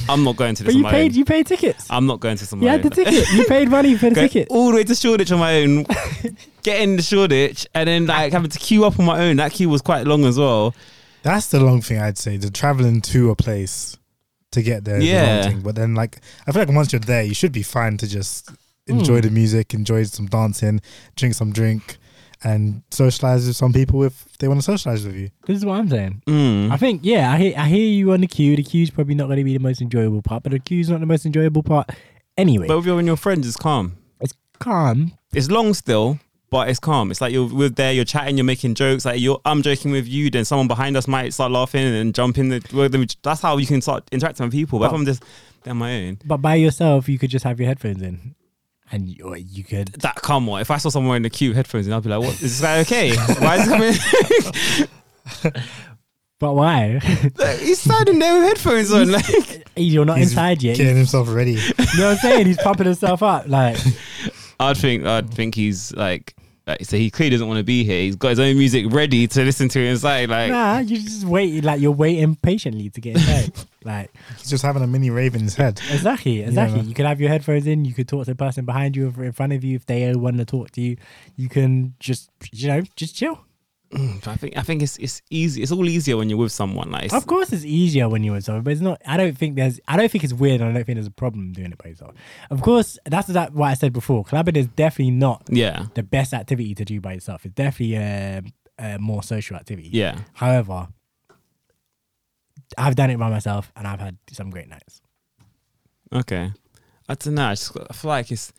[0.10, 1.12] I'm not going to this but on you my paid.
[1.12, 1.18] own.
[1.18, 1.88] You paid tickets.
[1.90, 2.62] I'm not going to some.
[2.62, 3.32] You had the ticket.
[3.34, 4.48] You paid money for the Go ticket.
[4.50, 5.86] all the way to Shoreditch on my own,
[6.64, 9.38] Getting to Shoreditch, and then like having to queue up on my own.
[9.38, 10.74] That queue was quite long as well.
[11.24, 12.38] That's the long thing I'd say.
[12.38, 13.98] The traveling to a place
[14.52, 15.36] to get there is the Yeah.
[15.42, 15.62] long thing.
[15.62, 18.50] But then, like, I feel like once you're there, you should be fine to just
[18.88, 19.22] enjoy Hmm.
[19.28, 20.82] the music, enjoy some dancing,
[21.16, 21.98] drink some drink,
[22.44, 25.30] and socialize with some people if they want to socialize with you.
[25.46, 26.22] This is what I'm saying.
[26.28, 26.72] Mm.
[26.72, 28.56] I think yeah, I hear I hear you on the queue.
[28.56, 31.00] The queue's probably not going to be the most enjoyable part, but the queue's not
[31.00, 31.90] the most enjoyable part
[32.38, 32.68] anyway.
[32.68, 33.98] But with your and your friends, it's calm.
[34.20, 35.14] it's calm.
[35.34, 37.12] It's long still, but it's calm.
[37.12, 39.06] It's like you're we're there, you're chatting, you're making jokes.
[39.06, 42.14] Like you're, I'm joking with you, then someone behind us might start laughing and then
[42.14, 42.50] jump in.
[42.50, 42.90] The, well,
[43.24, 44.80] that's how you can start interacting with people.
[44.80, 45.24] But if I'm just
[45.66, 48.36] on my own, But by yourself, you could just have your headphones in,
[48.92, 49.88] and you, oh, you could.
[50.02, 50.62] that come on.
[50.62, 52.62] If I saw someone in the queue headphones, in, I'd be like, "What is this
[52.62, 53.16] guy okay?
[53.40, 54.88] Why is he
[55.44, 55.64] coming?
[56.38, 57.00] But why?
[57.38, 59.12] Like, He's standing there with headphones on.
[59.12, 59.26] Like,
[59.76, 60.78] You're not He's inside yet.
[60.78, 61.54] Getting himself ready.
[61.54, 61.60] You
[61.98, 62.46] know what I'm saying?
[62.48, 63.48] He's pumping himself up.
[63.48, 63.78] Like,
[64.60, 66.36] I'd think, I'd think he's like,
[66.68, 68.02] like, so he clearly doesn't want to be here.
[68.02, 70.30] He's got his own music ready to listen to inside.
[70.30, 71.64] Like, nah, you just waiting.
[71.64, 73.54] Like you're waiting patiently to get inside.
[73.86, 75.80] Like He's just having a mini rave in his head.
[75.92, 76.80] exactly, exactly.
[76.80, 76.88] man.
[76.90, 77.86] you could have your headphones in.
[77.86, 80.14] You could talk to the person behind you or in front of you if they
[80.16, 80.98] want to talk to you.
[81.36, 83.40] You can just, you know, just chill.
[83.92, 85.62] Mm, I think I think it's it's easy.
[85.62, 86.90] It's all easier when you're with someone.
[86.90, 89.00] Like, Of course, it's easier when you're with someone, but it's not.
[89.06, 89.80] I don't think there's.
[89.88, 90.60] I don't think it's weird.
[90.60, 92.16] and I don't think there's a problem doing it by yourself.
[92.50, 94.24] Of course, that's that what I said before.
[94.26, 97.46] Clubbing is definitely not yeah, the best activity to do by yourself.
[97.46, 98.42] It's definitely a,
[98.80, 99.90] a more social activity.
[99.94, 100.18] yeah.
[100.34, 100.88] However,
[102.78, 105.02] I've done it by myself, and I've had some great nights.
[106.14, 106.52] Okay.
[107.08, 107.46] I don't know.
[107.48, 108.52] I just I feel like it's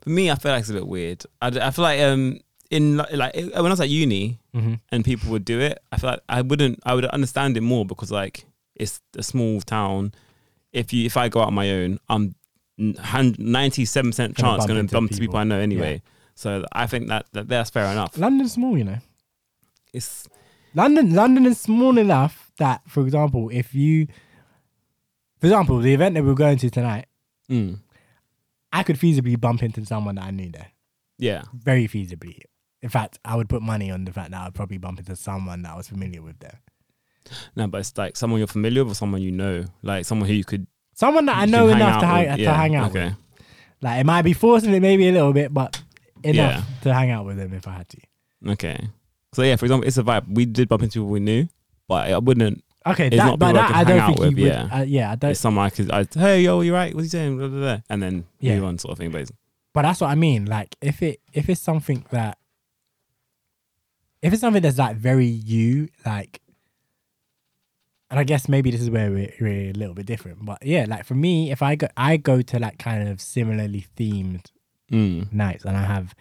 [0.00, 0.30] for me.
[0.30, 1.24] I feel like it's a bit weird.
[1.40, 2.40] I, I feel like um
[2.70, 4.74] in like when I was at uni Mm-hmm.
[4.92, 6.78] and people would do it, I feel like I wouldn't.
[6.86, 8.44] I would understand it more because like
[8.76, 10.12] it's a small town.
[10.72, 12.34] If you if I go out on my own, I'm
[12.78, 15.38] ninety seven percent chance going to bump into people.
[15.38, 16.02] I know anyway.
[16.36, 18.16] So I think that, that that's fair enough.
[18.18, 18.98] London's small, you know.
[19.92, 20.28] It's
[20.74, 24.06] London, London is small enough that, for example, if you,
[25.40, 27.06] for example, the event that we're going to tonight,
[27.50, 27.78] mm,
[28.72, 30.68] I could feasibly bump into someone that I knew there.
[31.18, 32.38] yeah, Very feasibly.
[32.82, 35.62] In fact, I would put money on the fact that I'd probably bump into someone
[35.62, 36.60] that I was familiar with there.
[37.56, 40.34] no, but it's like someone you're familiar with or someone you know, like someone who
[40.34, 40.66] you could
[40.96, 42.36] Someone that I know enough to, hang, out with.
[42.36, 43.04] to Yeah, hang out okay.
[43.06, 43.14] with.
[43.80, 45.82] Like it might be forcing it maybe a little bit, but
[46.22, 46.80] enough Yeah.
[46.82, 47.98] to hang out with them if I had to.
[48.50, 48.88] Okay.
[49.32, 50.26] So yeah, for example, it's a vibe.
[50.32, 51.48] We did bump into people we knew,
[51.88, 52.62] but I wouldn't.
[52.86, 54.52] Okay, It's that, not but I that I hang don't out think with, you would.
[54.52, 54.68] yeah.
[54.72, 55.30] Uh, yeah, I don't.
[55.30, 55.90] It's someone I could.
[55.90, 56.94] I, hey, yo, you right?
[56.94, 57.38] What's he saying?
[57.38, 57.78] Blah, blah, blah.
[57.88, 58.56] And then Yeah.
[58.56, 59.10] move on, sort of thing.
[59.10, 59.36] Basically.
[59.72, 60.44] But that's what I mean.
[60.46, 62.36] Like if it if it's something that
[64.22, 66.40] if it's something that's like very you, like
[68.10, 70.44] and I guess maybe this is where we're, we're a little bit different.
[70.44, 73.86] But yeah, like for me, if I go I go to like kind of similarly
[73.96, 74.46] themed
[74.92, 75.32] Mm.
[75.32, 76.14] nights and I have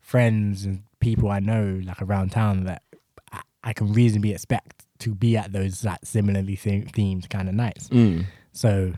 [0.00, 2.82] friends and people I know like around town that
[3.30, 7.88] I, I can reasonably expect to be at those like similarly themed kind of nights.
[7.88, 8.26] Mm.
[8.52, 8.94] So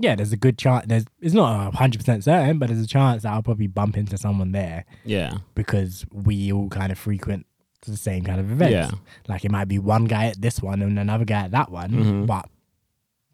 [0.00, 0.86] yeah, there's a good chance.
[0.86, 4.16] There's it's not hundred percent certain, but there's a chance that I'll probably bump into
[4.16, 5.38] someone there Yeah.
[5.54, 7.46] because we all kind of frequent
[7.82, 8.72] the same kind of events.
[8.72, 8.90] Yeah.
[9.28, 11.90] Like it might be one guy at this one and another guy at that one,
[11.90, 12.26] Mhm.
[12.26, 12.48] but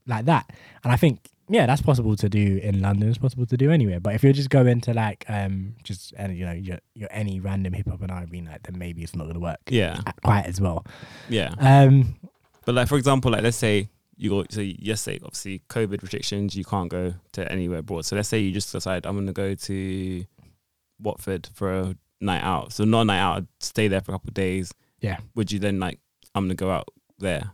[0.07, 0.49] like that.
[0.85, 3.09] And I think yeah, that's possible to do in London.
[3.09, 4.01] It's possible to do anywhere.
[4.01, 7.41] But if you're just going to like um just any you know you're, you're any
[7.41, 9.99] random hip hop and R and B night, then maybe it's not gonna work Yeah.
[10.23, 10.87] quite as well.
[11.29, 11.55] Yeah.
[11.59, 12.17] Um,
[12.65, 16.55] But like for example, like let's say you go so yes, say obviously COVID restrictions,
[16.55, 18.05] you can't go to anywhere abroad.
[18.07, 20.25] So let's say you just decide I'm gonna go to
[21.01, 22.73] Watford for a night out.
[22.73, 24.73] So not a night out, I'd stay there for a couple of days.
[25.01, 25.19] Yeah.
[25.35, 25.99] Would you then like
[26.35, 26.89] I'm gonna go out
[27.19, 27.51] there?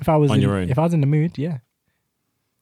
[0.00, 0.68] If I was On in, your own?
[0.70, 1.58] if I was in the mood, yeah.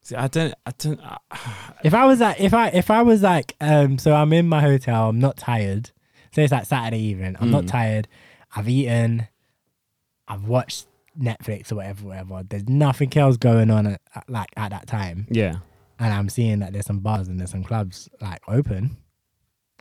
[0.04, 1.00] See, I don't, I don't.
[1.00, 1.16] I,
[1.84, 4.60] If I was like, if I if I was like, um, so I'm in my
[4.60, 5.90] hotel, I'm not tired.
[6.32, 7.68] So it's like Saturday evening, I'm not Mm.
[7.70, 8.08] tired.
[8.56, 9.28] I've eaten,
[10.28, 10.86] I've watched
[11.18, 12.42] Netflix or whatever, whatever.
[12.48, 15.56] There's nothing else going on at, at- like at that time, yeah,
[15.98, 18.96] and I'm seeing that there's some bars and there's some clubs like open,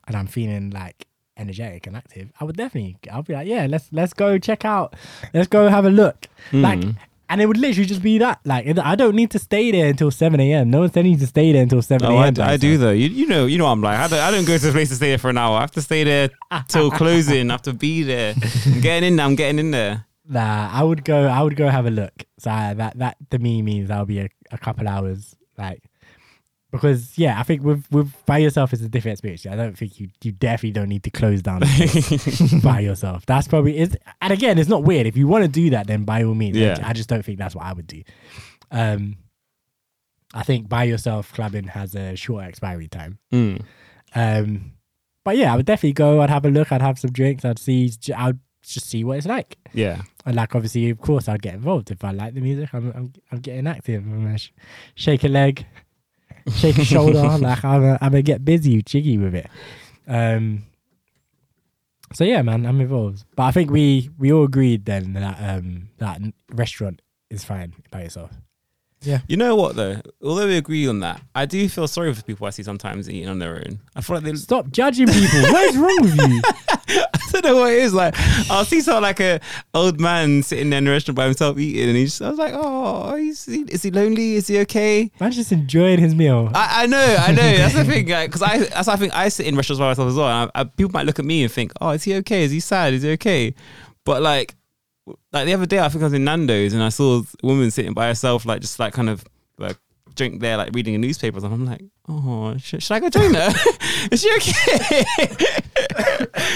[0.08, 1.08] and I'm feeling like
[1.38, 2.32] energetic and active.
[2.40, 4.96] I would definitely, I'll be like, yeah, let's let's go check out,
[5.34, 6.84] let's go have a look, like.
[7.32, 8.42] And it would literally just be that.
[8.44, 10.70] Like, I don't need to stay there until 7 a.m.
[10.70, 12.24] No one's telling you to stay there until 7 Oh, a.m.
[12.24, 12.92] I, by I do though.
[12.92, 13.98] You, you know, you know, what I'm like.
[13.98, 15.56] I don't, I don't go to a place to stay there for an hour.
[15.58, 16.30] I have to stay there
[16.68, 17.50] till closing.
[17.50, 18.36] I have to be there.
[18.66, 19.26] I'm getting in there.
[19.26, 20.06] I'm getting in there.
[20.28, 21.26] Nah, I would go.
[21.28, 22.26] I would go have a look.
[22.38, 25.84] So that that to me means that'll be a, a couple hours, like
[26.72, 29.46] because yeah, I think with with by yourself is a different experience.
[29.46, 31.60] I don't think you you definitely don't need to close down
[32.64, 33.26] by yourself.
[33.26, 33.98] That's probably is.
[34.22, 35.88] And again, it's not weird if you want to do that.
[35.88, 36.78] Then by all means, Yeah.
[36.84, 38.02] I just don't think that's what I would do.
[38.72, 39.18] Um,
[40.34, 43.20] I think by yourself clubbing has a short expiry time.
[43.34, 43.62] Mm.
[44.16, 44.72] Um,
[45.26, 46.22] but yeah, I would definitely go.
[46.22, 46.72] I'd have a look.
[46.72, 47.44] I'd have some drinks.
[47.46, 47.92] I'd see.
[48.16, 49.58] I'd just see what it's like.
[49.74, 52.70] Yeah, And like obviously, of course, I'd get involved if I like the music.
[52.74, 54.04] I'm I'm, I'm getting active.
[54.06, 54.52] I'm gonna sh-
[54.96, 55.66] shake a leg,
[56.56, 57.22] shake a shoulder.
[57.38, 59.50] like I'm gonna, get busy, jiggy with it.
[60.08, 60.64] Um.
[62.14, 63.24] So yeah, man, I'm involved.
[63.36, 66.20] But I think we we all agreed then that um that
[66.52, 68.32] restaurant is fine by itself.
[69.28, 70.00] You know what though?
[70.24, 73.30] Although we agree on that, I do feel sorry for people I see sometimes eating
[73.30, 73.80] on their own.
[73.96, 74.36] I feel like they.
[74.36, 75.42] Stop judging people.
[75.52, 76.42] what is wrong with you?
[76.88, 77.94] I don't know what it is.
[77.94, 78.16] Like
[78.50, 79.40] I'll see someone like a
[79.74, 82.22] old man sitting there in a restaurant by himself eating, and he's.
[82.22, 84.36] I was like, oh, he's, is he lonely?
[84.36, 85.10] Is he okay?
[85.20, 86.52] Man's just enjoying his meal.
[86.54, 87.42] I, I know, I know.
[87.58, 90.16] That's the thing, because I that's I think I sit in restaurants by myself as
[90.16, 90.28] well.
[90.28, 92.44] And I, I, people might look at me and think, "Oh, is he okay?
[92.44, 92.94] Is he sad?
[92.94, 93.56] Is he okay?"
[94.06, 94.56] But like,
[95.32, 97.72] like the other day, I think I was in Nando's and I saw a woman
[97.72, 99.24] sitting by herself, like just like kind of
[99.58, 99.78] like
[100.16, 101.38] drink there, like reading a newspaper.
[101.38, 103.50] And I'm like, "Oh, should, should I go join her?
[104.12, 105.04] is she okay?"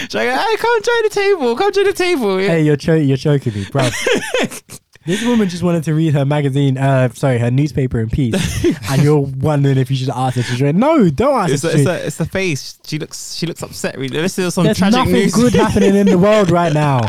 [0.09, 0.37] should I go?
[0.37, 1.55] Hey, come join the table.
[1.55, 2.37] Come join the table.
[2.37, 3.83] Hey, you're cho- you're choking me, bro.
[5.05, 9.01] this woman just wanted to read her magazine, uh, sorry, her newspaper in peace, and
[9.03, 10.77] you're wondering if you should ask her to join.
[10.77, 11.95] No, don't ask It's her to it's, join.
[11.95, 12.77] it's the face.
[12.85, 13.33] She looks.
[13.35, 13.97] She looks upset.
[13.97, 14.21] Really.
[14.21, 15.33] This is some There's tragic nothing news.
[15.33, 17.01] good happening in the world right now.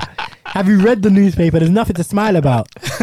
[0.56, 1.58] Have you read the newspaper?
[1.58, 2.66] There's nothing to smile about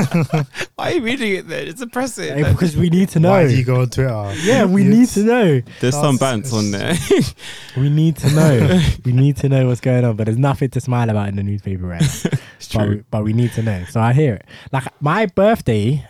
[0.73, 1.67] Why are you reading it then?
[1.67, 2.43] It's depressing.
[2.43, 3.29] Because we need to know.
[3.29, 4.33] Why do you go on Twitter?
[4.41, 5.61] yeah, we need to know.
[5.79, 6.95] There's some That's- bants on there.
[7.77, 8.81] We need to know.
[9.05, 11.43] we need to know what's going on, but there's nothing to smile about in the
[11.43, 12.07] newspaper right now.
[12.57, 13.05] it's but, we, true.
[13.11, 13.83] but we need to know.
[13.87, 14.45] So I hear it.
[14.71, 16.07] Like my birthday,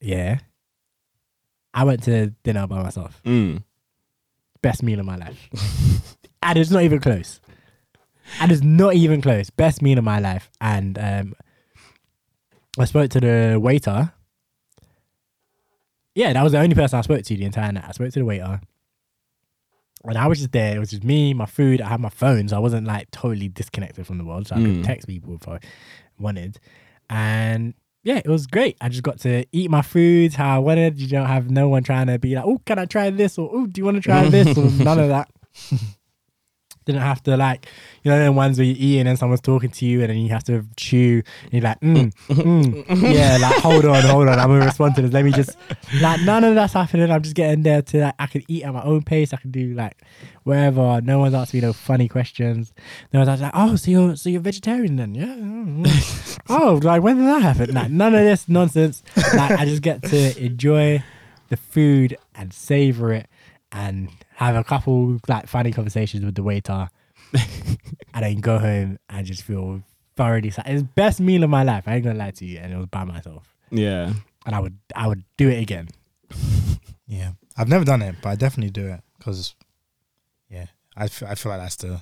[0.00, 0.38] yeah,
[1.74, 3.20] I went to dinner by myself.
[3.26, 3.62] Mm.
[4.62, 6.16] Best meal of my life.
[6.42, 7.41] and it's not even close.
[8.40, 9.50] And it's not even close.
[9.50, 10.50] Best meal of my life.
[10.60, 11.34] And um,
[12.78, 14.12] I spoke to the waiter.
[16.14, 17.84] Yeah, that was the only person I spoke to the entire night.
[17.88, 18.60] I spoke to the waiter.
[20.04, 20.76] And I was just there.
[20.76, 21.80] It was just me, my food.
[21.80, 24.48] I had my phone, so I wasn't like totally disconnected from the world.
[24.48, 24.74] So I Mm.
[24.76, 25.60] could text people if I
[26.18, 26.58] wanted.
[27.08, 28.76] And yeah, it was great.
[28.80, 31.00] I just got to eat my food how I wanted.
[31.00, 33.38] You don't have no one trying to be like, oh, can I try this?
[33.38, 34.58] Or oh, do you want to try this?
[34.58, 35.30] Or none of that.
[36.84, 37.66] Didn't have to like,
[38.02, 40.30] you know, the ones where you're eating and someone's talking to you and then you
[40.30, 41.22] have to chew.
[41.44, 44.38] And you're like, mm, mm, yeah, like hold on, hold on.
[44.38, 45.12] I'm gonna respond to this.
[45.12, 45.56] Let me just
[46.00, 47.10] like none of that's happening.
[47.10, 49.32] I'm just getting there to like I can eat at my own pace.
[49.32, 49.96] I can do like
[50.44, 51.00] wherever.
[51.00, 52.72] No one's asking me no funny questions.
[53.12, 55.14] No one's like, oh, so you're so you're vegetarian then?
[55.14, 55.26] Yeah.
[55.26, 56.38] mm, mm.
[56.48, 57.74] oh, like when did that happen?
[57.74, 59.02] Like none of this nonsense.
[59.34, 61.02] Like I just get to enjoy
[61.48, 63.28] the food and savor it
[63.70, 64.08] and
[64.46, 66.88] have a couple like funny conversations with the waiter
[68.14, 69.82] and then go home and just feel
[70.16, 70.66] thoroughly sad.
[70.68, 71.84] It's the best meal of my life.
[71.86, 73.54] I ain't gonna lie to you, and it was by myself.
[73.70, 74.12] Yeah.
[74.44, 75.88] And I would I would do it again.
[77.12, 79.54] Yeah, I've never done it, but I definitely do it because,
[80.48, 80.66] yeah,
[80.96, 82.00] I I feel like that's the,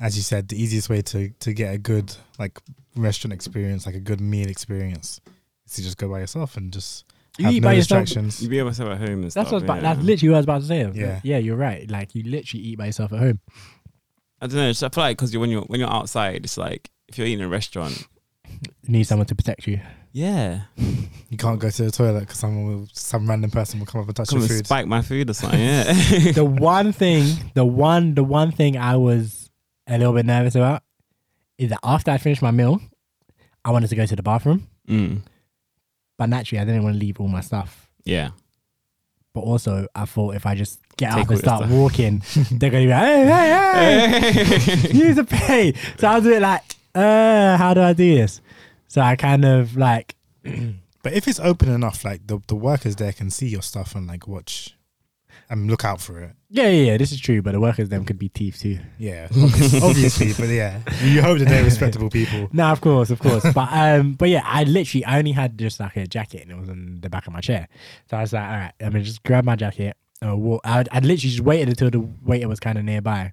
[0.00, 2.60] as you said, the easiest way to to get a good like
[2.96, 5.20] restaurant experience, like a good meal experience,
[5.66, 7.04] is to just go by yourself and just
[7.38, 8.04] You have eat no by yourself.
[8.04, 8.42] distractions.
[8.42, 9.46] You be able to have at home and That's stuff.
[9.46, 9.82] what I was about, yeah.
[9.94, 10.90] that's literally what I was about to say.
[10.94, 11.20] Yeah.
[11.22, 11.90] yeah, you're right.
[11.90, 13.40] Like you literally eat by yourself at home.
[14.40, 14.68] I don't know.
[14.70, 17.26] Just, I feel like because you're, when you're when you're outside, it's like if you're
[17.26, 18.06] eating in a restaurant.
[18.48, 19.80] You need someone to protect you.
[20.12, 20.62] Yeah.
[21.28, 24.06] You can't go to the toilet because someone will, some random person will come up
[24.06, 24.64] and touch Come your and food.
[24.66, 25.58] spike my food or something.
[25.58, 25.82] Yeah.
[26.34, 29.50] the one thing, the one, the one thing I was
[29.88, 30.84] a little bit nervous about
[31.58, 32.80] is that after I finished my meal,
[33.64, 35.20] I wanted to go to the bathroom, mm.
[36.16, 37.88] But naturally I didn't want to leave all my stuff.
[38.04, 38.30] Yeah.
[39.32, 42.22] But also, I thought if I just get Take up and start walking,
[42.52, 46.42] they're gonna be like, "Hey, hey, hey, use a pay." So I was a bit
[46.42, 46.62] like,
[46.94, 48.40] "Uh, how do I do this?"
[48.88, 50.14] So I kind of like
[51.02, 54.06] but if it's open enough, like the the workers there can see your stuff and
[54.06, 54.75] like watch
[55.48, 56.32] and look out for it.
[56.50, 56.96] Yeah, yeah, yeah.
[56.96, 58.78] This is true, but the workers them could be thieves too.
[58.98, 62.48] Yeah, obvious- obviously, but yeah, you hope that they're respectable people.
[62.52, 63.44] No, of course, of course.
[63.54, 66.58] but um, but yeah, I literally I only had just like a jacket and it
[66.58, 67.68] was on the back of my chair.
[68.10, 69.96] So I was like, all right, I'm gonna just grab my jacket.
[70.24, 70.62] Uh, walk.
[70.64, 73.32] I'd, I'd literally just waited until the waiter was kind of nearby,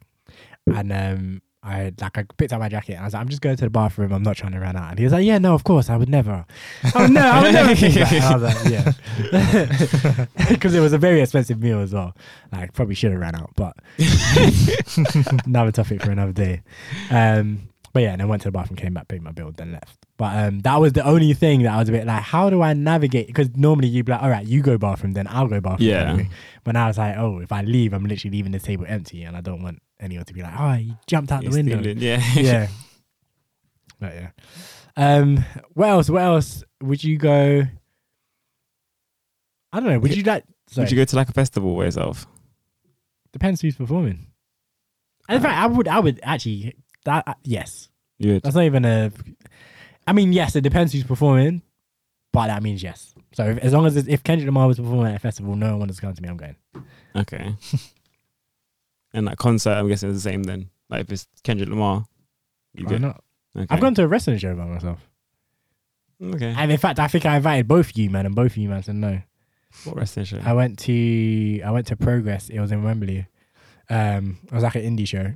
[0.68, 3.42] and um, I like I picked up my jacket and I was like, I'm just
[3.42, 4.12] going to the bathroom.
[4.12, 4.90] I'm not trying to run out.
[4.90, 6.46] And he was like, Yeah, no, of course, I would never.
[6.94, 7.28] I would never.
[7.28, 8.12] I would never think that.
[8.12, 12.16] And I was like, Yeah, because it was a very expensive meal as well.
[12.52, 13.78] Like probably should have ran out, but
[15.46, 16.62] another topic for another day.
[17.10, 19.72] Um, but yeah, and I went to the bathroom, came back, paid my bill, then
[19.72, 19.98] left.
[20.18, 22.62] But um, that was the only thing that I was a bit like, how do
[22.62, 23.28] I navigate?
[23.28, 25.90] Because normally you'd be like, all right, you go bathroom, then I'll go bathroom.
[25.90, 26.10] Yeah.
[26.10, 26.30] anyway.
[26.64, 29.38] But now it's like, oh, if I leave, I'm literally leaving the table empty, and
[29.38, 31.80] I don't want anyone to be like, oh, you jumped out the window.
[31.80, 32.22] stealing, Yeah.
[32.36, 32.68] yeah.
[34.00, 34.30] But yeah.
[34.98, 36.10] Um, what else?
[36.10, 37.64] What else would you go?
[39.72, 40.00] I don't know.
[40.00, 40.44] Would you like?
[40.68, 42.28] Sorry, Would you go to like a festival by yourself?
[43.32, 44.28] depends who's performing.
[45.30, 45.88] In fact, I would.
[45.88, 46.76] I would actually.
[47.06, 47.90] That uh, yes.
[48.20, 48.44] You would.
[48.44, 49.12] That's not even a.
[50.06, 51.62] I mean, yes, it depends who's performing,
[52.34, 53.16] but that means yes.
[53.34, 55.90] So if, as long as if Kendrick Lamar was performing at a festival, no one
[55.90, 56.28] is coming to me.
[56.30, 56.56] I'm going.
[57.16, 57.56] Okay.
[59.14, 60.70] and that concert, I'm guessing it's the same then.
[60.90, 62.06] Like if it's Kendrick Lamar,
[62.74, 63.24] you Why not?
[63.56, 63.68] Okay.
[63.70, 65.00] I've gone to a wrestling show by myself,
[66.22, 66.54] Okay.
[66.58, 68.70] and in fact, I think I invited both of you, man, and both of you,
[68.70, 69.22] man, said no.
[69.86, 70.40] What wrestling show?
[70.44, 72.50] I went to I went to Progress.
[72.50, 73.28] It was in Wembley.
[73.90, 75.34] Um, it was like an indie show.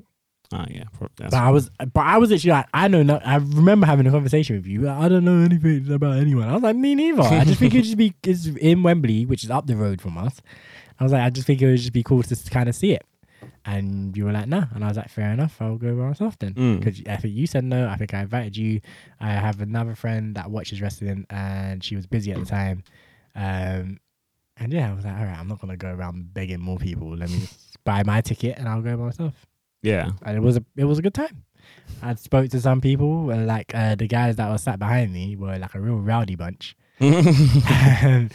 [0.53, 0.83] Ah, yeah.
[0.97, 3.85] Pro- that's But I was, but I was actually like, I know, no, I remember
[3.85, 4.87] having a conversation with you.
[4.89, 6.47] I don't know anything about anyone.
[6.47, 7.21] I was like, me neither.
[7.21, 9.99] I just think it would just be it's in Wembley, which is up the road
[10.01, 10.41] from us.
[10.99, 12.93] I was like, I just think it would just be cool to kind of see
[12.93, 13.03] it.
[13.65, 15.57] And you were like, no, and I was like, fair enough.
[15.61, 16.53] I'll go by myself then.
[16.53, 16.80] Mm.
[16.80, 17.88] Because I think you said no.
[17.88, 18.80] I think I invited you.
[19.19, 22.84] I have another friend that watches wrestling, and she was busy at the time.
[23.35, 23.99] Um,
[24.57, 27.15] and yeah, I was like, all right, I'm not gonna go around begging more people.
[27.15, 27.41] Let me
[27.84, 29.45] buy my ticket, and I'll go by myself
[29.84, 30.09] Yeah.
[30.23, 31.43] and it was a it was a good time.
[32.01, 35.35] I spoke to some people, and like uh, the guys that were sat behind me
[35.35, 36.76] were like a real rowdy bunch.
[36.99, 38.31] and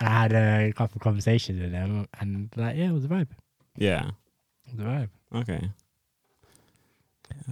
[0.00, 3.28] I had a couple of conversations with them, and like yeah, it was a vibe.
[3.76, 4.10] yeah.
[4.78, 5.08] A vibe.
[5.34, 5.70] Okay.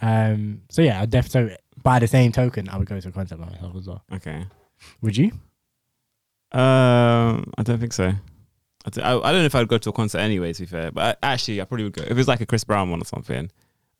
[0.03, 1.51] Um, so yeah, I def so
[1.83, 4.03] by the same token, I would go to a concert by myself as well.
[4.13, 4.45] Okay.
[5.03, 5.33] Would you?
[6.53, 8.13] Um, I don't think so.
[8.85, 10.53] I, th- I, I don't know if I'd go to a concert anyway.
[10.53, 12.47] To be fair, but I, actually, I probably would go if it was like a
[12.47, 13.51] Chris Brown one or something.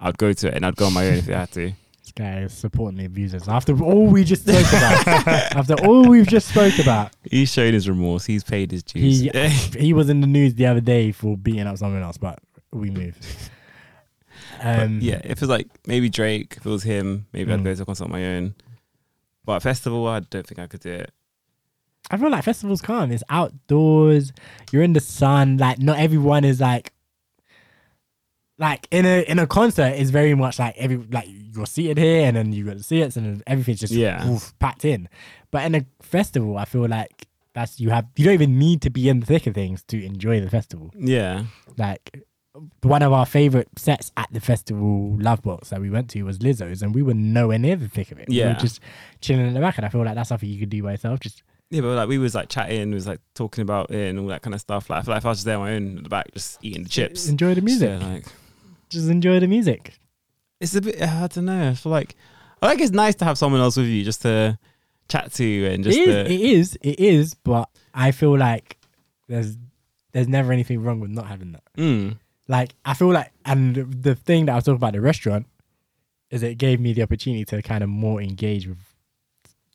[0.01, 1.73] I'd go to it and I'd go on my own if I had to.
[2.03, 5.07] This guy is supporting the abusers after all we just spoke about.
[5.55, 8.25] after all we've just spoke about, He's shown his remorse.
[8.25, 9.21] He's paid his dues.
[9.21, 9.31] he
[9.79, 12.39] he was in the news the other day for beating up someone else, but
[12.73, 13.25] we moved.
[14.63, 17.55] But Um, yeah, if it was like maybe Drake, if it was him, maybe Mm.
[17.61, 18.55] I'd go to a concert on my own.
[19.45, 21.13] But a festival, I don't think I could do it.
[22.11, 23.11] I feel like festivals calm.
[23.13, 24.33] It's outdoors.
[24.73, 25.57] You're in the sun.
[25.59, 26.93] Like not everyone is like
[28.59, 32.27] like in a in a concert is very much like every like you're seated here
[32.27, 34.27] and then you got the seats and everything's just Yeah.
[34.29, 35.09] oof, packed in.
[35.51, 38.91] But in a festival, I feel like that's you have you don't even need to
[38.91, 40.91] be in the thick of things to enjoy the festival.
[40.99, 41.45] Yeah.
[41.79, 42.23] Like
[42.83, 46.39] one of our favorite sets at the festival Love Box that we went to was
[46.39, 48.29] Lizzo's, and we were nowhere near the thick of it.
[48.29, 48.49] Yeah.
[48.49, 48.81] we were just
[49.21, 51.21] chilling in the back, and I feel like that's something you could do by yourself.
[51.21, 54.19] Just Yeah, but like we was like chatting, we was like talking about it and
[54.19, 54.91] all that kind of stuff.
[54.91, 56.33] Like I feel like if I was just there on my own in the back,
[56.35, 57.29] just eating the chips.
[57.29, 58.01] enjoy the music.
[58.01, 58.27] Yeah, like
[58.89, 59.99] just enjoy the music.
[60.61, 61.01] it's a bit.
[61.01, 61.71] I don't know.
[61.71, 62.17] I feel like
[62.63, 64.59] I think it's nice to have someone else with you just to
[65.09, 68.77] chat to and just it is, to, it is, it is, but I feel like
[69.29, 69.57] there's
[70.13, 71.63] there's never anything wrong with not having that.
[71.77, 72.17] Mm,
[72.51, 75.47] Like I feel like, and the, thing that I was talking about the restaurant
[76.31, 78.79] is it gave me the opportunity to kind of more engage with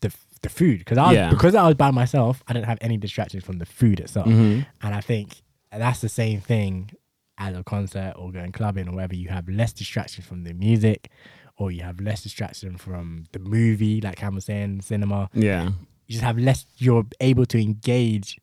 [0.02, 1.30] the the food because I was, Yeah.
[1.30, 2.43] because I was by myself.
[2.49, 4.65] I didn't have any distractions from the food itself, mhm.
[4.84, 5.41] and I think
[5.72, 6.91] that's the same thing
[7.38, 9.15] as a concert or going clubbing or whatever.
[9.15, 11.10] You have less distraction from the music.
[11.57, 15.68] Or you have less distraction from the movie, like Cam was saying, cinema yeah,
[16.06, 18.38] you just have less you're able to engage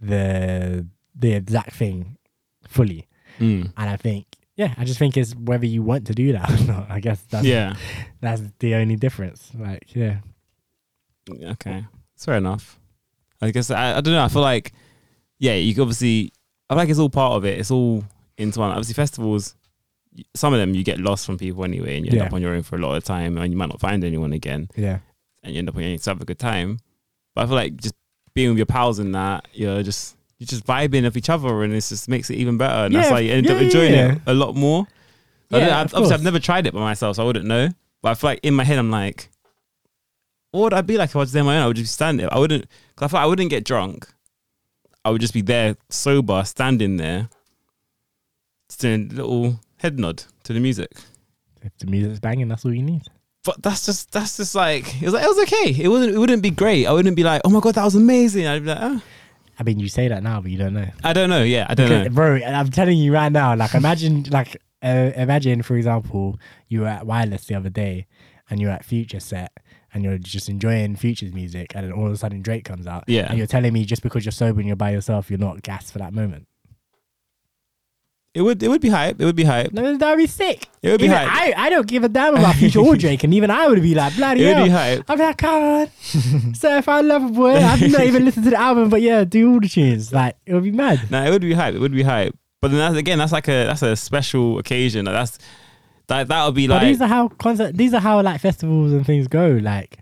[0.00, 0.84] the
[1.14, 2.16] the exact thing
[2.66, 3.06] fully
[3.38, 3.72] mm.
[3.76, 4.26] and i think
[4.56, 7.22] yeah i just think it's whether you want to do that or not i guess
[7.30, 7.74] that's yeah.
[8.20, 10.18] that's the only difference like yeah
[11.30, 11.84] Okay,
[12.14, 12.78] it's fair enough.
[13.40, 14.24] I guess I, I don't know.
[14.24, 14.72] I feel like
[15.38, 16.32] yeah, you obviously.
[16.68, 17.58] I feel like it's all part of it.
[17.58, 18.04] It's all
[18.36, 18.70] into one.
[18.70, 19.54] Obviously, festivals.
[20.34, 22.26] Some of them you get lost from people anyway, and you end Yeah.
[22.26, 24.32] up on your own for a lot of time, and you might not find anyone
[24.32, 24.98] again, yeah
[25.42, 26.78] and you end up on your own to have a good time.
[27.34, 27.94] But I feel like just
[28.34, 31.72] being with your pals and that, you're just you're just vibing with each other, and
[31.74, 32.86] it just makes it even better.
[32.86, 34.12] And that's Yeah, why you end yeah, up enjoying yeah.
[34.14, 34.86] it a lot more.
[35.52, 37.68] I of obviously, I've never tried it by myself, so I wouldn't know.
[38.00, 39.28] But I feel like in my head, I'm like,
[40.52, 41.62] what would I be like if I was there on my own?
[41.64, 42.32] I would just stand there.
[42.32, 42.64] I wouldn't,
[42.96, 44.08] cause I thought I wouldn't get drunk.
[45.04, 47.28] I would just be there sober, standing there,
[48.70, 50.90] just doing a little head nod to the music.
[51.60, 53.02] If the music's banging, that's all you need.
[53.44, 55.82] But that's just that's just like it was like it was okay.
[55.82, 56.86] It wasn't it wouldn't be great.
[56.86, 58.46] I wouldn't be like, oh my god, that was amazing.
[58.46, 59.02] I'd be like, oh.
[59.60, 60.88] I mean, you say that now, but you don't know.
[61.04, 61.42] I don't know.
[61.42, 62.08] Yeah, I don't know.
[62.08, 62.36] bro.
[62.36, 63.54] I'm telling you right now.
[63.54, 68.06] Like, imagine, like, uh, imagine, for example, you were at Wireless the other day,
[68.48, 69.52] and you're at Future set,
[69.92, 73.04] and you're just enjoying Future's music, and then all of a sudden Drake comes out.
[73.06, 73.26] Yeah.
[73.28, 75.92] And you're telling me just because you're sober and you're by yourself, you're not gassed
[75.92, 76.46] for that moment.
[78.32, 79.20] It would it would be hype.
[79.20, 79.72] It would be hype.
[79.72, 80.68] No, that'd be sick.
[80.82, 81.56] It would be Even hype.
[81.58, 83.94] I, I don't give a damn about Future or Drake, and even I would be
[83.94, 84.64] like, bloody It would hell.
[84.66, 85.04] be hype.
[85.08, 85.88] I'm like, come on,
[86.54, 87.56] certified lover boy.
[87.56, 90.12] I've not even listened to the album, but yeah, do all the tunes.
[90.12, 91.10] Like, it would be mad.
[91.10, 91.74] No, it would be hype.
[91.74, 92.36] It would be hype.
[92.60, 95.06] But then that's again, that's like a that's a special occasion.
[95.06, 95.38] Like, That's
[96.06, 96.86] that that would be But like.
[96.88, 97.76] these are how concert.
[97.76, 99.58] These are how like festivals and things go.
[99.62, 99.98] Like,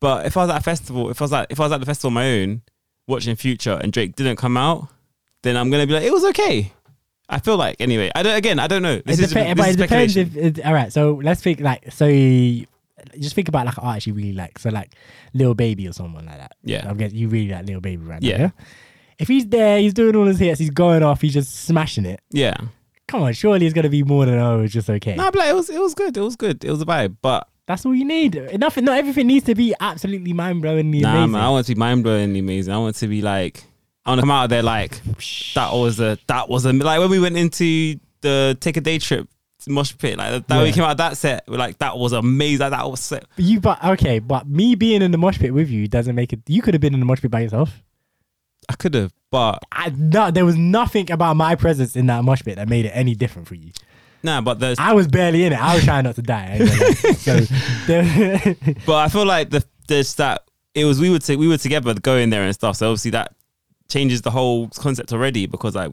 [0.00, 1.80] But if I was at a festival, if I was at if I was at
[1.80, 2.62] the festival on my own,
[3.06, 4.88] watching Future and Drake didn't come out,
[5.42, 6.72] then I'm gonna be like, it was okay.
[7.28, 8.10] I feel like anyway.
[8.14, 8.36] I don't.
[8.36, 9.00] Again, I don't know.
[9.04, 10.92] This it is, depe- this but is it depends if it, all right.
[10.92, 12.06] So let's think like so.
[13.18, 14.58] Just think about like an artist you really like.
[14.58, 14.94] So like
[15.34, 16.52] Lil Baby or someone like that.
[16.64, 16.88] Yeah.
[16.90, 18.36] I guess you really like Lil Baby right Yeah.
[18.36, 18.42] now.
[18.44, 18.50] Yeah.
[19.18, 22.20] If he's there, he's doing all his hits, he's going off, he's just smashing it.
[22.30, 22.56] yeah.
[23.08, 25.14] Come on, surely it's gonna be more than oh, it's just okay.
[25.14, 26.16] No, but like, it was it was good.
[26.16, 26.64] It was good.
[26.64, 27.16] It was a vibe.
[27.22, 28.34] But That's all you need.
[28.58, 28.84] Nothing.
[28.84, 31.30] Not everything needs to be absolutely mind blowingly nah, amazing.
[31.30, 32.74] man, I want to be mind blowingly amazing.
[32.74, 33.62] I want to be like
[34.06, 35.00] I want to come out of there like
[35.54, 38.98] that was a that was a like when we went into the take a day
[38.98, 39.28] trip
[39.68, 40.72] mosh pit like that we Yeah.
[40.72, 43.58] came out that set we're like that was amazing that, that was set But you,
[43.58, 46.38] but okay, but me being in the mosh pit with you doesn't make it.
[46.46, 47.82] You could have been in the mosh pit by yourself.
[48.68, 52.42] I could have but I, no, there was nothing about my presence in that mosh
[52.44, 53.72] pit that made it any different for you.
[54.22, 55.60] nah but there's I was barely in it.
[55.60, 56.44] I was trying not to die.
[56.44, 56.92] I ain't gonna lie.
[57.14, 57.40] so,
[57.88, 58.56] there,
[58.86, 60.42] but I feel like the there's that
[60.74, 62.76] it was we were we were together going there and stuff.
[62.76, 63.32] So obviously that
[63.88, 65.92] changes the whole concept already because like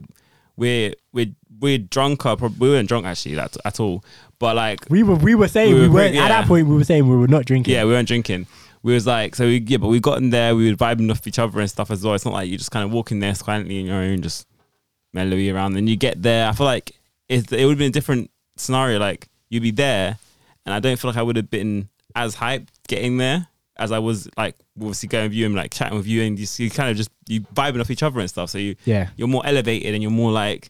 [0.56, 2.30] we're we're we're drunker.
[2.30, 4.04] Uh, we weren't drunk actually that at all,
[4.38, 6.66] but like we were we were saying We we, were weren't great, at that point.
[6.66, 7.74] We were saying we were not drinking.
[7.74, 8.46] yeah, we weren't drinking.
[8.82, 10.54] We was like so we, yeah, but we got in there.
[10.54, 12.14] We were vibing off each other and stuff as well.
[12.14, 14.46] It's not like you just kind of walking there silently on your own, just
[15.14, 15.72] mellowy around.
[15.72, 16.48] Then you get there.
[16.48, 16.92] I feel like
[17.28, 18.98] it, it would have been a different scenario.
[18.98, 20.18] Like you'd be there,
[20.66, 23.98] and I don't feel like I would have been as hyped getting there as I
[23.98, 26.90] was like obviously going with you and like chatting with you, and you, you kind
[26.90, 28.50] of just you vibing off each other and stuff.
[28.50, 29.08] So you yeah.
[29.16, 30.68] you're more elevated and you're more like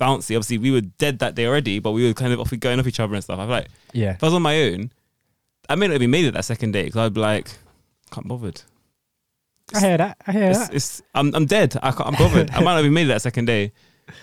[0.00, 0.36] bouncy.
[0.36, 2.86] Obviously, we were dead that day already, but we were kind of off going off
[2.86, 3.38] each other and stuff.
[3.38, 4.12] I feel like Yeah.
[4.14, 4.92] if I was on my own,
[5.68, 7.48] I may not have even made it that second day because I'd be like,
[8.10, 8.62] can't bothered.
[9.74, 10.16] I hear that.
[10.26, 10.74] I hear It's, that.
[10.74, 11.76] it's I'm I'm dead.
[11.82, 12.50] I can't, I'm bothered.
[12.52, 13.72] I might not have even made it that second day.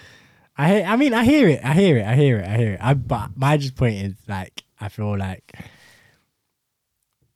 [0.58, 1.60] I hear, I mean, I hear it.
[1.64, 2.06] I hear it.
[2.06, 2.48] I hear it.
[2.48, 2.80] I hear it.
[2.82, 5.54] I, but my just point is like, I feel like,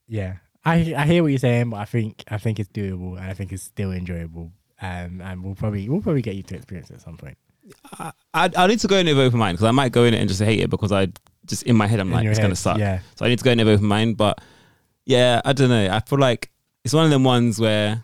[0.08, 3.26] yeah, I I hear what you're saying, but I think I think it's doable and
[3.26, 4.52] I think it's still enjoyable.
[4.82, 7.38] Um, and we'll probably we'll probably get you to experience it at some point.
[8.00, 10.14] I I, I need to go in with open mind because I might go in
[10.14, 11.08] it and just hate it because I
[11.46, 12.78] just in my head I'm In like it's gonna suck.
[12.78, 13.00] Yeah.
[13.16, 14.18] So I need to go in with open mind.
[14.18, 14.40] But
[15.06, 15.90] yeah, I don't know.
[15.92, 16.50] I feel like
[16.84, 18.04] it's one of them ones where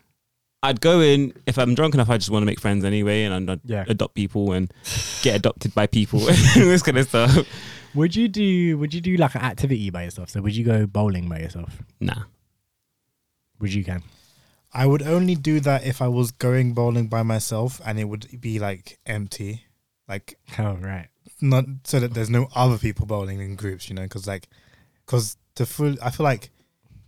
[0.63, 2.09] I'd go in if I'm drunk enough.
[2.09, 3.85] I just want to make friends anyway, and I'd Yeah.
[3.87, 4.73] adopt people and
[5.21, 6.19] get adopted by people,
[6.55, 7.47] this kind of stuff.
[7.93, 10.29] Would you do Would you do like an activity by yourself?
[10.29, 11.81] So would you go bowling by yourself?
[11.99, 12.23] Nah.
[13.59, 14.03] Would you can?
[14.73, 18.41] I would only do that if I was going bowling by myself and it would
[18.41, 19.65] be like empty,
[20.07, 21.07] like Oh right.
[21.41, 24.47] not so that there's no other people bowling in groups, you know, because like,
[25.05, 26.49] because the full, I feel like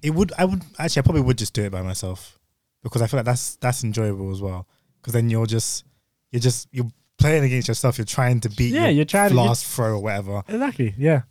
[0.02, 0.32] it would.
[0.38, 2.40] I would actually, I probably would just do it by myself
[2.84, 4.68] because I feel like that's that's enjoyable as well.
[5.02, 5.84] Because then you're just
[6.32, 6.88] you're just you're
[7.18, 7.98] playing against yourself.
[7.98, 10.44] You're trying to beat Yeah, your you're trying to- last throw or whatever.
[10.48, 10.94] Exactly.
[10.98, 11.24] Yeah.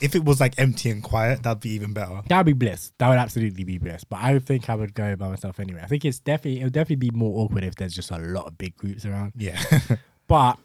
[0.00, 2.22] If it was like empty and quiet, that'd be even better.
[2.28, 2.92] That would be bliss.
[2.98, 4.04] That would absolutely be bliss.
[4.04, 5.80] But I think I would go by myself anyway.
[5.82, 8.46] I think it's definitely it would definitely be more awkward if there's just a lot
[8.46, 9.32] of big groups around.
[9.36, 9.60] Yeah,
[10.28, 10.58] But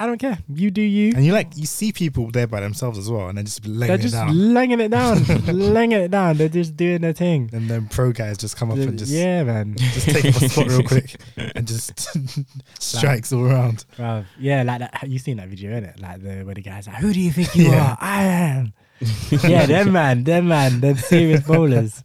[0.00, 0.38] I don't care.
[0.48, 1.12] You do you.
[1.14, 3.88] and you like you see people there by themselves as well, and they're just laying
[3.88, 4.54] They're it just down.
[4.54, 6.38] laying it down, laying it down.
[6.38, 7.50] They're just doing their thing.
[7.52, 9.76] and then pro guys just come up and just yeah, man.
[9.76, 11.92] just take up a spot real quick and just
[12.78, 13.84] strikes all around.
[13.98, 15.06] Bruv, yeah, like that.
[15.06, 16.00] You seen that video, innit?
[16.00, 17.90] Like the where the guy's like, "Who do you think you Yeah.
[17.92, 17.98] are?
[18.00, 18.72] I am."
[19.46, 22.02] yeah, them man, them man, them serious bowlers.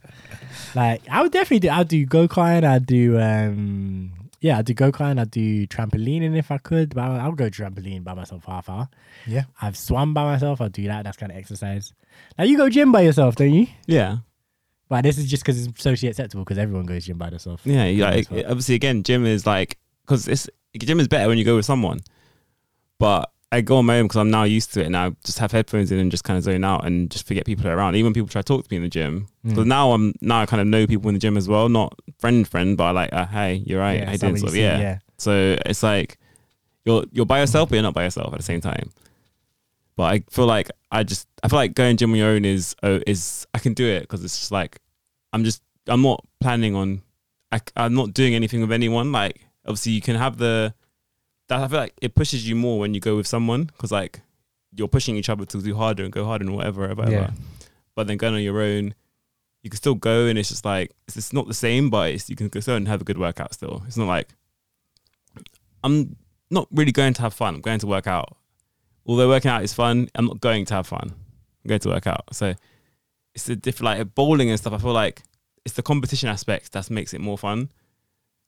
[0.74, 1.70] Like I would definitely do.
[1.70, 2.64] I'd do go karting.
[2.64, 4.12] I'd do um,
[4.46, 5.18] yeah, I'd do go karting.
[5.18, 6.94] I'd do trampolining if I could.
[6.94, 8.88] But I'll, go trampoline by myself half hour.
[9.26, 9.42] Yeah.
[9.60, 10.60] I've swum by myself.
[10.60, 11.02] I'll do that.
[11.02, 11.92] That's kind of exercise.
[12.38, 13.66] Now you go gym by yourself, don't you?
[13.86, 14.18] Yeah.
[14.88, 17.62] But this is just because it's socially acceptable because everyone goes gym by themselves.
[17.66, 17.86] Yeah.
[17.86, 18.46] You like part.
[18.46, 20.48] obviously again, gym is like because it's
[20.78, 21.98] gym is better when you go with someone,
[23.00, 25.38] but I go on my own because I'm now used to it, and I just
[25.38, 27.94] have headphones in and just kind of zone out and just forget people are around.
[27.94, 29.68] Even when people try to talk to me in the gym, because Mm.
[29.68, 32.46] now I'm now I kind of know people in the gym as well, not friend
[32.46, 34.78] friend, but I like, uh, hey, you're right, Yeah, I somebody did sort of, yeah.
[34.80, 34.98] yeah.
[35.18, 36.18] So it's like
[36.84, 38.90] you're you're by yourself, but you're not by yourself at the same time.
[39.96, 42.74] But I feel like I just I feel like going gym on your own is
[42.82, 44.78] oh, is I can do it because it's just like
[45.32, 47.02] I'm just I'm not planning on
[47.52, 49.12] I, I'm not doing anything with anyone.
[49.12, 50.74] Like obviously you can have the
[51.48, 54.20] that I feel like it pushes you more when you go with someone because like
[54.72, 57.10] you're pushing each other to do harder and go harder and whatever, whatever.
[57.10, 57.30] Yeah.
[57.94, 58.94] But then going on your own,
[59.62, 62.28] you can still go and it's just like it's, it's not the same, but it's,
[62.28, 63.82] you can go and have a good workout still.
[63.86, 64.28] It's not like
[65.82, 66.16] I'm
[66.50, 67.54] not really going to have fun.
[67.56, 68.36] I'm going to work out.
[69.06, 71.12] Although working out is fun, I'm not going to have fun.
[71.12, 72.24] I'm going to work out.
[72.32, 72.54] So
[73.34, 74.72] it's the different like bowling and stuff.
[74.72, 75.22] I feel like
[75.64, 77.70] it's the competition aspect that makes it more fun.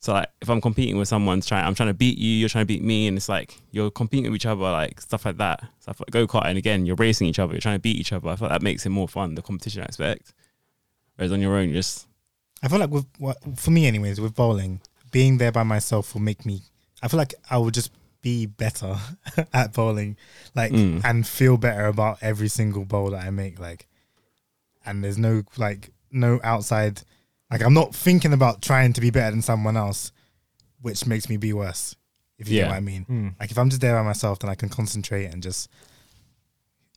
[0.00, 2.62] So like if I'm competing with someone trying I'm trying to beat you, you're trying
[2.62, 5.64] to beat me, and it's like you're competing with each other, like stuff like that.
[5.80, 8.12] Stuff like go kart and again you're racing each other, you're trying to beat each
[8.12, 8.28] other.
[8.28, 10.32] I feel like that makes it more fun, the competition aspect.
[11.16, 12.06] Whereas on your own, you're just
[12.62, 14.80] I feel like with what for me, anyways, with bowling,
[15.10, 16.62] being there by myself will make me.
[17.02, 17.90] I feel like I will just
[18.22, 18.96] be better
[19.52, 20.16] at bowling,
[20.54, 21.00] like, Mm.
[21.04, 23.60] and feel better about every single bowl that I make.
[23.60, 23.86] Like,
[24.86, 27.02] and there's no like no outside.
[27.50, 30.12] Like, I'm not thinking about trying to be better than someone else,
[30.82, 31.96] which makes me be worse.
[32.38, 32.62] If you Yeah.
[32.64, 33.06] get what I mean.
[33.08, 33.34] Mm.
[33.40, 35.68] Like, if I'm just there by myself, then I can concentrate and just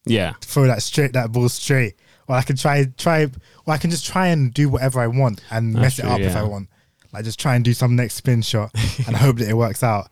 [0.06, 0.34] yeah.
[0.42, 1.96] throw that straight that ball straight
[2.28, 5.42] or I can try try or I can just try and do whatever I want
[5.52, 6.36] and That's mess it true, up if.
[6.36, 6.70] I want
[7.14, 8.72] like just try and do some next spin shot
[9.08, 10.10] and hope that it works out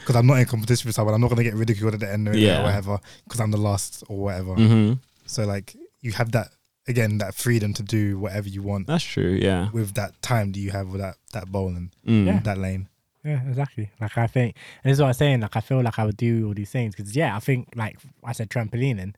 [0.00, 2.10] because I'm not in competition with someone I'm not going to get ridiculed at the
[2.10, 2.60] end of it Yeah.
[2.60, 4.92] or whatever because I'm the last or whatever hmm
[5.26, 6.48] so like you have that
[6.88, 9.38] again that freedom to do whatever you want That's true.
[9.40, 9.68] Yeah.
[9.72, 12.26] with that time that you have with that that bowl and Mm.
[12.26, 12.38] Yeah.
[12.40, 12.88] that lane
[13.24, 13.90] Yeah, exactly.
[14.00, 15.40] Like I think, and this is what I'm saying.
[15.40, 17.98] Like I feel like I would do all these things because yeah, I think like
[18.24, 19.14] I said trampolining.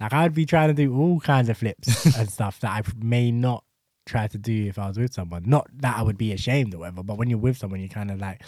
[0.00, 2.82] Like I would be trying to do all kinds of flips and stuff that I
[3.02, 3.64] may not
[4.06, 5.44] try to do if I was with someone.
[5.46, 8.10] Not that I would be ashamed or whatever, but when you're with someone, you're kind
[8.10, 8.42] of like,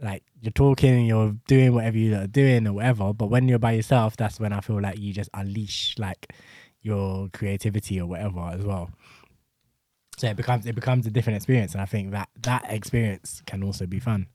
[0.00, 3.12] like you're talking and you're doing whatever you're doing or whatever.
[3.12, 6.32] But when you're by yourself, that's when I feel like you just unleash like
[6.86, 8.90] your creativity or whatever as well.
[10.18, 13.62] So it becomes it becomes a different experience, and I think that that experience can
[13.62, 14.28] also be fun.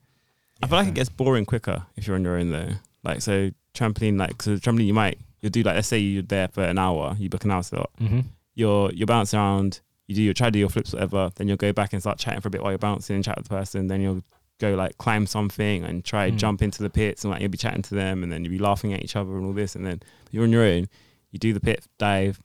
[0.61, 2.73] I feel like it gets boring quicker if you're on your own though.
[3.03, 6.49] Like so trampoline, like so trampoline, you might you'll do like let's say you're there
[6.49, 7.89] for an hour, you book an hour slot.
[7.99, 8.19] Mm-hmm.
[8.53, 11.31] You're you're bouncing around, you do your try to do your flips, whatever.
[11.35, 13.37] Then you'll go back and start chatting for a bit while you're bouncing and chat
[13.37, 13.87] with the person.
[13.87, 14.21] Then you'll
[14.59, 16.37] go like climb something and try Mm.
[16.37, 18.59] jump into the pits and like you'll be chatting to them and then you'll be
[18.59, 19.75] laughing at each other and all this.
[19.75, 20.87] And then you're on your own.
[21.31, 22.39] You do the pit dive,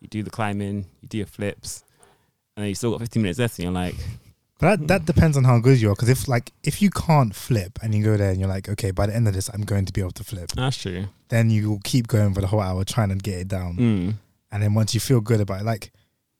[0.00, 1.84] you do the climbing, you do your flips,
[2.56, 3.94] and then you still got 15 minutes left and you're like,
[4.58, 5.94] But that, that depends on how good you are.
[5.94, 8.90] Because if like if you can't flip and you go there and you're like, okay,
[8.90, 10.50] by the end of this, I'm going to be able to flip.
[10.52, 11.06] that's true.
[11.28, 13.76] Then you will keep going for the whole hour trying to get it down.
[13.76, 14.14] Mm.
[14.50, 15.92] And then once you feel good about it, like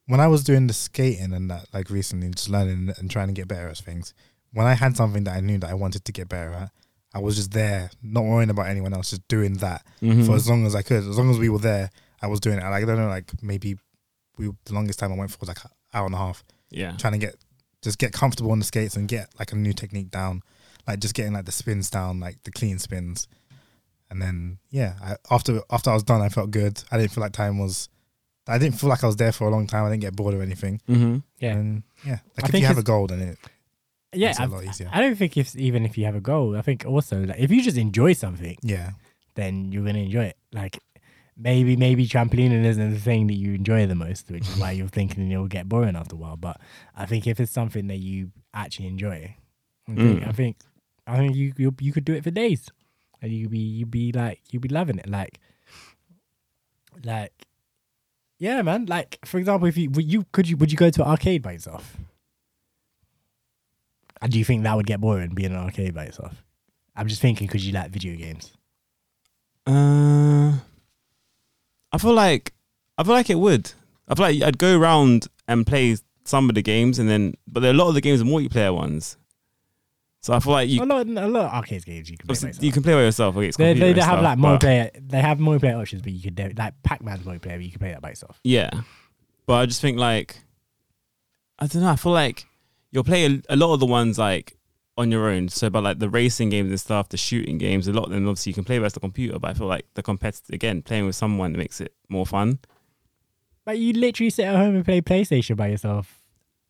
[0.07, 3.35] when I was doing the skating and that, like recently, just learning and trying to
[3.35, 4.15] get better at things.
[4.53, 6.71] When I had something that I knew that I wanted to get better at,
[7.17, 10.27] I was just there, not worrying about anyone else, just doing that Mhm.
[10.27, 10.99] for as long as I could.
[11.13, 11.91] As long as we were there,
[12.21, 12.63] I was doing it.
[12.63, 13.77] Like I don't know, like maybe
[14.39, 16.93] we the longest time I went for was like an hour and a half yeah.
[16.99, 17.37] trying to get
[17.83, 20.43] just get comfortable on the skates and get like a new technique down,
[20.87, 23.29] like just getting like the spins down, like the clean spins,
[24.11, 26.83] and then yeah, I, after after I was done, I felt good.
[26.91, 27.89] I didn't feel like time was,
[28.47, 29.85] I didn't feel like I was there for a long time.
[29.85, 30.81] I didn't get bored or anything.
[30.89, 31.17] Mm-hmm.
[31.39, 33.39] Yeah, and yeah, like I if think you have a it's- goal, then it
[34.17, 34.29] yeah.
[34.29, 34.91] makes it I, a lot easier.
[34.93, 37.51] I don't think if even if you have a goal, I think also like if
[37.51, 38.93] you just enjoy something, yeah,
[39.35, 40.37] then you're gonna enjoy it.
[40.53, 40.79] Like
[41.37, 44.89] maybe maybe trampolining isn't the thing that you enjoy the most, which is why you're
[44.89, 46.37] thinking it'll get boring after a while.
[46.37, 46.61] But
[46.97, 49.37] I think if it's something that you actually enjoy,
[49.89, 50.29] I think Mm.
[50.29, 50.57] I think,
[51.07, 52.69] I think you you you could do it for days,
[53.23, 55.09] and you be you be like you be loving it.
[55.09, 55.39] Like
[57.05, 57.47] like
[58.39, 58.87] yeah, man.
[58.87, 61.43] Like for example, if you would you could you would you go to an arcade
[61.43, 61.97] by yourself?
[64.21, 66.43] And do you think that would get boring being an arcade by yourself?
[66.95, 68.53] I'm just thinking because you like video games.
[69.67, 70.59] Uh,
[71.93, 72.55] I feel like
[72.97, 73.73] I feel like it would.
[74.09, 77.61] I feel like I'd go around and play some of the games, and then but
[77.61, 79.17] there are a lot of the games are multiplayer ones.
[80.23, 82.35] So I feel like you a lot, a lot of arcade games you can play.
[82.35, 82.65] by yourself.
[82.65, 84.91] you can play by yourself against They, they, they have stuff, like multiplayer.
[85.09, 87.57] They have multiplayer options, but you could like Pac-Man's multiplayer.
[87.57, 88.41] But you can play that by yourself.
[88.43, 88.71] Yeah,
[89.47, 90.41] but I just think like
[91.59, 91.91] I don't know.
[91.91, 92.47] I feel like
[92.93, 94.57] you'll play a, a lot of the ones like
[94.99, 95.49] on your own.
[95.49, 98.27] So, but like the racing games and stuff, the shooting games, a lot of them
[98.29, 99.39] obviously you can play by the computer.
[99.39, 102.59] But I feel like the competitive again, playing with someone makes it more fun.
[103.65, 106.21] But you literally sit at home and play PlayStation by yourself.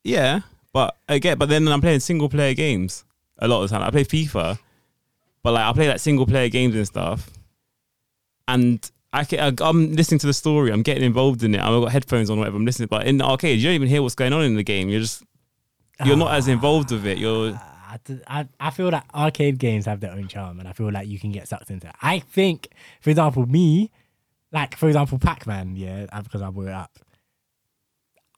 [0.03, 0.41] Yeah,
[0.73, 3.05] but again, but then I'm playing single player games
[3.39, 3.87] a lot of the time.
[3.87, 4.59] I play FIFA,
[5.43, 7.31] but like I play like single player games and stuff.
[8.49, 10.71] and I can, I, I'm listening to the story.
[10.71, 11.61] I'm getting involved in it.
[11.61, 12.57] I've got headphones on, whatever.
[12.57, 14.63] I'm listening, but in the arcade, you don't even hear what's going on in the
[14.63, 14.89] game.
[14.89, 15.23] You're just
[16.05, 17.19] you're not as involved with it.
[17.19, 20.91] You're I, I, I feel that arcade games have their own charm, and I feel
[20.93, 21.95] like you can get sucked into it.
[22.03, 22.69] I think,
[23.01, 23.91] for example, me,
[24.53, 26.99] like for example, Pac Man, yeah, uh, because I brought it up.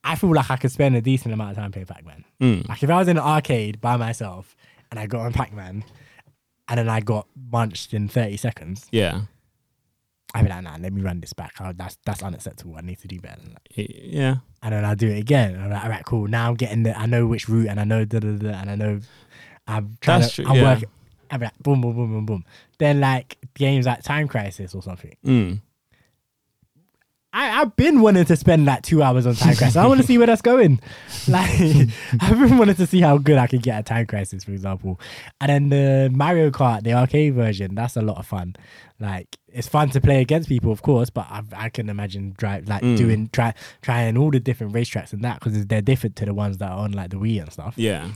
[0.04, 2.24] I feel like I could spend a decent amount of time playing Pac Man.
[2.40, 4.54] mm, Like if I was in an arcade by myself
[4.90, 5.84] and I got on Pac Man,
[6.68, 9.22] and then I got munched in thirty seconds, yeah,
[10.34, 11.54] I'd be like, nah, let me run this back.
[11.60, 12.76] Oh, that's that's unacceptable.
[12.76, 13.68] I need to do better than that.
[13.76, 14.36] yeah.
[14.62, 15.60] And then I'll do it again.
[15.60, 16.26] I'm like, all right, cool.
[16.26, 18.70] Now I'm getting the, I know which route and I know da da da, and
[18.70, 19.00] I know
[19.68, 20.62] I'm trying That's to, true, I'm yeah.
[20.74, 20.88] working.
[21.30, 22.44] I'm like, boom, boom, boom, boom, boom.
[22.78, 25.14] Then like games like Time Crisis or something.
[25.24, 25.60] Mm.
[27.38, 29.76] I, I've been wanting to spend like two hours on Time Crisis.
[29.76, 30.80] I want to see where that's going.
[31.28, 31.50] Like,
[32.20, 34.98] I've been wanting to see how good I can get at Time Crisis, for example.
[35.42, 38.56] And then the Mario Kart, the arcade version, that's a lot of fun.
[38.98, 42.66] Like, it's fun to play against people, of course, but I, I can imagine drive
[42.66, 42.96] like Mm.
[42.96, 43.52] doing try
[43.82, 46.78] trying all the different racetracks and that because they're different to the ones that are
[46.78, 47.74] on like the Wii and stuff.
[47.76, 48.08] Yeah.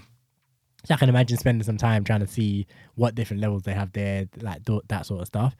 [0.87, 3.93] So I can imagine spending some time trying to see what different levels they have
[3.93, 5.55] there, like th- that sort of stuff.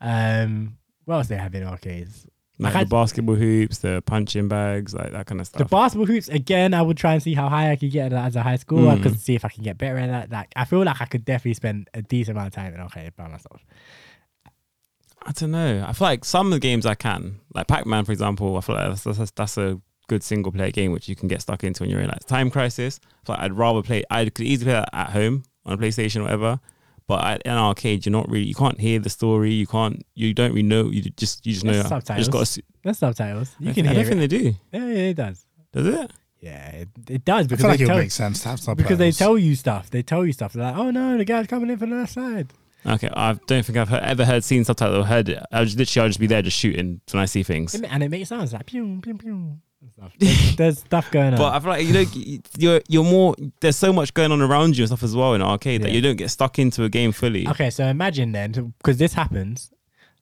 [0.00, 2.26] Um, what else they have in arcades?
[2.58, 5.58] Like I the basketball hoops, the punching bags, like that kind of stuff.
[5.58, 6.72] The basketball hoops again.
[6.72, 8.90] I would try and see how high I could get as a high schooler.
[8.92, 9.02] I Mm.
[9.02, 10.30] could see if I can get better at that.
[10.30, 13.10] Like I feel like I could definitely spend a decent amount of time in okay
[13.16, 13.64] by myself.
[15.26, 15.84] I don't know.
[15.86, 18.56] I feel like some of the games I can, like Pac Man, for example.
[18.56, 21.40] I feel like that's, that's, that's a good single player game which you can get
[21.40, 23.00] stuck into when you're in like Time Crisis.
[23.02, 24.04] I feel like I'd rather play.
[24.10, 26.60] I could easily play that at home on a PlayStation or whatever.
[27.06, 28.46] But at an arcade, you're not really.
[28.46, 29.52] You can't hear the story.
[29.52, 30.04] You can't.
[30.14, 30.90] You don't really know.
[30.90, 31.44] You just.
[31.46, 31.72] You just know.
[31.72, 32.18] There's You subtitles.
[32.26, 32.46] just got.
[32.46, 33.56] To, There's subtitles.
[33.58, 34.08] You I can think- I don't it.
[34.08, 34.54] think they do.
[34.72, 35.46] Yeah, yeah, it does.
[35.72, 36.10] Does it?
[36.40, 38.48] Yeah, it, it does I because feel like they it would tell make sense to
[38.50, 38.82] have subtitles.
[38.82, 39.90] because they tell you stuff.
[39.90, 40.52] They tell you stuff.
[40.52, 42.52] They're like, oh no, the guy's coming in from the left side.
[42.86, 45.42] Okay, I don't think I've heard, ever heard seen subtitles or heard it.
[45.50, 47.74] I just literally I'll just be there just shooting when I see things.
[47.74, 49.58] And it makes sounds like pew pew pew.
[50.00, 50.12] And stuff.
[50.18, 51.38] There's, there's stuff going on.
[51.38, 53.34] But I feel like you know you're you're more.
[53.60, 56.00] There's so much going on around you and stuff as well in arcade that you
[56.00, 57.46] don't get stuck into a game fully.
[57.48, 59.70] Okay, so imagine then, because this happens,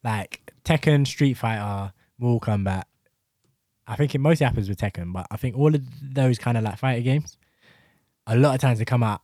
[0.04, 2.84] like Tekken, Street Fighter, Mortal Kombat.
[3.86, 6.62] I think it mostly happens with Tekken, but I think all of those kind of
[6.64, 7.36] like fighter games,
[8.26, 9.22] a lot of times they come out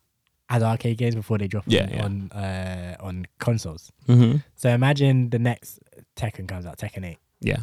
[0.50, 2.04] as arcade games before they drop Yeah, on yeah.
[2.04, 3.92] on, uh, on consoles.
[4.08, 4.38] Mm-hmm.
[4.56, 5.78] So imagine the next
[6.16, 7.58] Tekken comes out, Tekken Eight, Yeah.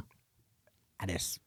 [1.01, 1.37] and it's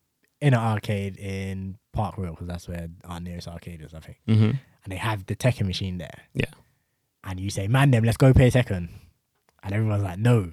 [0.40, 4.18] in an arcade in Park Royal because that's where our nearest arcade is, I think.
[4.28, 4.44] Mm-hmm.
[4.44, 6.22] And they have the Tekken machine there.
[6.34, 6.50] Yeah.
[7.24, 8.88] And you say, man, them, let's go play Tekken.
[9.62, 10.50] And everyone's like, no,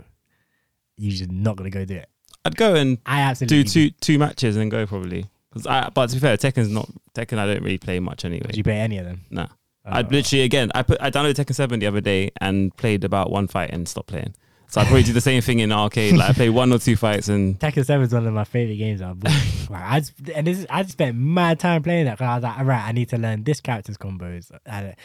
[0.97, 2.09] you're just not going to go do it.
[2.43, 5.25] I'd go and I absolutely do two two matches and then go probably.
[5.67, 7.39] I, but to be fair, Tekken's not Tekken.
[7.39, 8.47] I don't really play much anyway.
[8.47, 9.21] Did you play any of them?
[9.29, 9.47] Nah.
[9.85, 9.91] Oh.
[9.91, 10.71] I'd literally again.
[10.75, 13.87] I put I downloaded Tekken Seven the other day and played about one fight and
[13.87, 14.35] stopped playing.
[14.67, 16.15] So I'd probably do the same thing in arcade.
[16.17, 18.77] Like I play one or two fights and Tekken 7 is one of my favorite
[18.77, 19.31] games I've bought.
[19.69, 22.57] like, I just, and this, I spent mad time playing that because I was like,
[22.59, 24.51] all right, I need to learn this character's combos.
[24.65, 24.95] And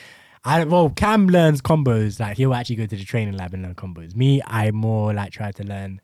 [0.45, 2.19] I, well, Cam learns combos.
[2.19, 4.16] Like he'll actually go to the training lab and learn combos.
[4.16, 6.01] Me, I more like try to learn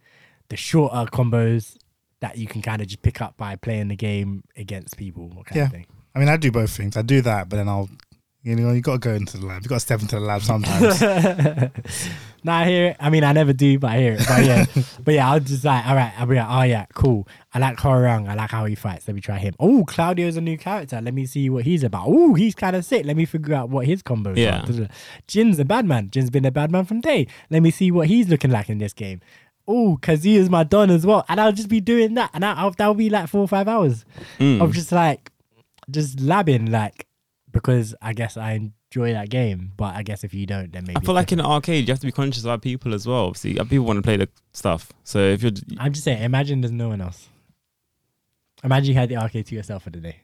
[0.48, 1.76] the shorter combos
[2.20, 5.28] that you can kind of just pick up by playing the game against people.
[5.44, 5.64] Kind Yeah.
[5.64, 5.86] Of thing.
[6.14, 6.96] I mean, I do both things.
[6.96, 7.90] I do that, but then I'll,
[8.46, 9.62] you know, you got to go into the lab.
[9.64, 11.00] You got to step into the lab sometimes.
[12.44, 12.96] no, I hear it.
[13.00, 14.24] I mean, I never do, but I hear it.
[14.28, 14.66] But yeah,
[15.04, 17.26] but yeah, I'll just like, all right, I'll be like, oh yeah, cool.
[17.52, 18.28] I like Hwoarang.
[18.28, 19.08] I like how he fights.
[19.08, 19.54] Let me try him.
[19.58, 21.00] Oh, Claudio's a new character.
[21.00, 22.04] Let me see what he's about.
[22.06, 23.04] Oh, he's kind of sick.
[23.04, 24.64] Let me figure out what his combos Yeah.
[24.64, 24.88] are.
[25.26, 26.10] Jin's a bad man.
[26.10, 27.26] Jin's been a bad man from day.
[27.50, 29.20] Let me see what he's looking like in this game.
[29.66, 31.24] Oh, Kazuya's my don as well.
[31.28, 32.30] And I'll just be doing that.
[32.32, 34.04] And I'll, that'll be like four or five hours
[34.38, 34.62] Mm.
[34.62, 35.32] of just like,
[35.90, 37.05] just labbing, like,
[37.60, 38.52] because I guess I
[38.92, 39.72] enjoy that game.
[39.76, 41.92] But I guess if you don't, then maybe I feel like in an arcade you
[41.92, 43.26] have to be conscious about people as well.
[43.26, 44.92] Obviously, other people want to play the stuff.
[45.04, 47.28] So if you're I'm just saying, imagine there's no one else.
[48.64, 50.16] Imagine you had the arcade to yourself for the day.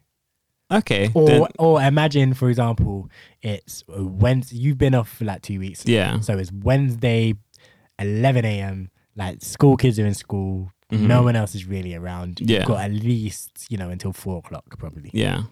[0.71, 3.11] okay, Or then- or imagine, for example,
[3.43, 4.57] it's Wednesday.
[4.57, 5.87] You've been off for like two weeks.
[5.87, 7.35] yeah, So it's Wednesday,
[7.99, 8.91] 11 a.m.
[9.15, 10.73] Like school kids are in school.
[10.91, 11.01] Mhm.
[11.09, 12.41] No one else is really around.
[12.41, 12.61] Yeah.
[12.61, 15.11] You've got at least, you know, until four o'clock probably.
[15.13, 15.43] yeah,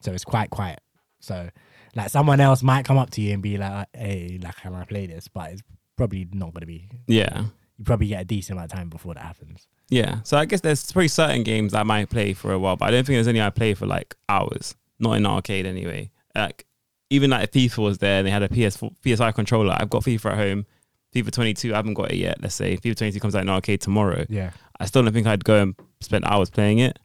[0.00, 0.80] So it's quite quiet.
[1.20, 1.50] So
[1.94, 4.84] like someone else might come up to you and be like, hey, like, can I
[4.84, 5.28] play this?
[5.28, 5.62] But it's
[5.96, 6.88] probably not going to be.
[7.06, 7.44] yeah.
[7.76, 9.68] You probably get a decent amount of time before that happens.
[9.88, 12.86] Yeah, so I guess there's probably certain games I might play for a while, but
[12.86, 14.74] I don't think there's any I play for like hours.
[14.98, 16.10] Not in arcade anyway.
[16.34, 16.66] Like
[17.08, 20.02] even like if FIFA was there and they had a ps4 psi controller, I've got
[20.02, 20.66] FIFA at home.
[21.14, 22.42] FIFA 22, I haven't got it yet.
[22.42, 24.26] Let's say FIFA 22 comes out in arcade tomorrow.
[24.28, 24.50] Yeah.
[24.80, 26.98] I still don't think I'd go and spend hours playing it,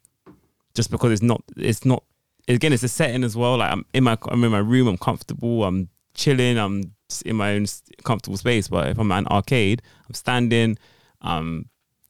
[0.74, 1.42] just because it's not.
[1.56, 2.02] It's not.
[2.46, 3.58] Again, it's a setting as well.
[3.58, 4.86] Like I'm in my, I'm in my room.
[4.86, 5.64] I'm comfortable.
[5.64, 6.58] I'm chilling.
[6.58, 6.94] I'm
[7.24, 7.66] in my own
[8.04, 8.68] comfortable space.
[8.68, 10.78] But if I'm at an arcade, I'm standing.
[11.22, 11.66] Um,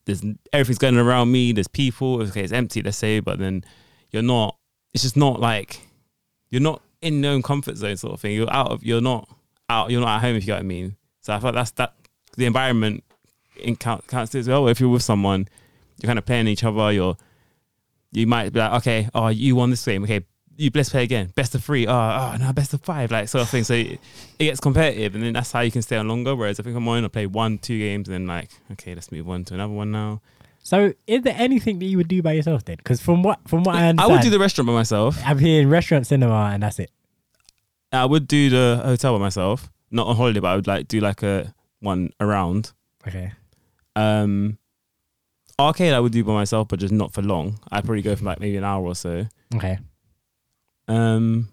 [0.06, 1.52] there's everything's going around me.
[1.52, 2.22] There's people.
[2.22, 2.82] Okay, it's empty.
[2.82, 3.64] Let's say, but then
[4.10, 4.56] you're not.
[4.92, 5.80] It's just not like
[6.50, 8.32] you're not in your own comfort zone, sort of thing.
[8.34, 8.84] You're out of.
[8.84, 9.28] You're not
[9.68, 9.90] out.
[9.90, 10.36] You're not at home.
[10.36, 10.96] If you know what I mean.
[11.20, 11.94] So I thought that's that.
[12.36, 13.04] The environment
[13.56, 14.68] in count, counts as well.
[14.68, 15.48] If you're with someone,
[16.00, 16.92] you're kind of playing each other.
[16.92, 17.16] You're
[18.14, 20.04] you might be like, okay, oh, you won this game.
[20.04, 20.24] Okay,
[20.56, 21.32] you let's play again.
[21.34, 21.86] Best of three.
[21.86, 23.10] Oh, oh no, best of five.
[23.10, 23.64] Like sort of thing.
[23.64, 24.00] So it,
[24.38, 26.34] it gets competitive, and then that's how you can stay on longer.
[26.34, 29.28] Whereas if I'm on, I play one, two games, and then like, okay, let's move
[29.28, 30.20] on to another one now.
[30.62, 32.76] So, is there anything that you would do by yourself then?
[32.76, 35.18] Because from what from what I understand, I would do the restaurant by myself.
[35.24, 36.90] I'm hearing restaurant, cinema, and that's it.
[37.92, 39.70] I would do the hotel by myself.
[39.90, 42.72] Not on holiday, but I would like do like a one around.
[43.06, 43.32] Okay.
[43.94, 44.58] Um,
[45.58, 47.58] arcade I would do by myself, but just not for long.
[47.70, 49.26] I'd probably go for like maybe an hour or so.
[49.54, 49.78] Okay.
[50.88, 51.48] Um,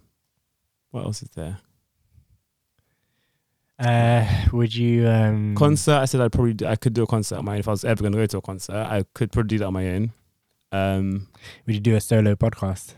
[0.91, 1.60] what else is there?
[3.80, 5.94] Uh, would you um Concert.
[5.94, 7.72] I said I'd probably do, I could do a concert on my own if I
[7.72, 8.76] was ever going to go to a concert.
[8.76, 10.11] I could probably do that on my own.
[10.72, 11.28] Um,
[11.65, 12.94] would you do a solo podcast?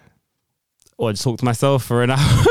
[0.98, 2.46] or just talk to myself for an hour.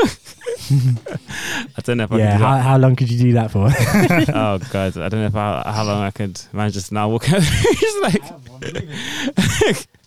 [1.77, 2.37] I don't know if I yeah.
[2.37, 2.61] do How, that.
[2.63, 3.67] how long could you do that for?
[4.35, 7.31] oh god, I don't know if I, how long I could manage just now walk
[7.31, 7.41] out.
[7.79, 8.21] just like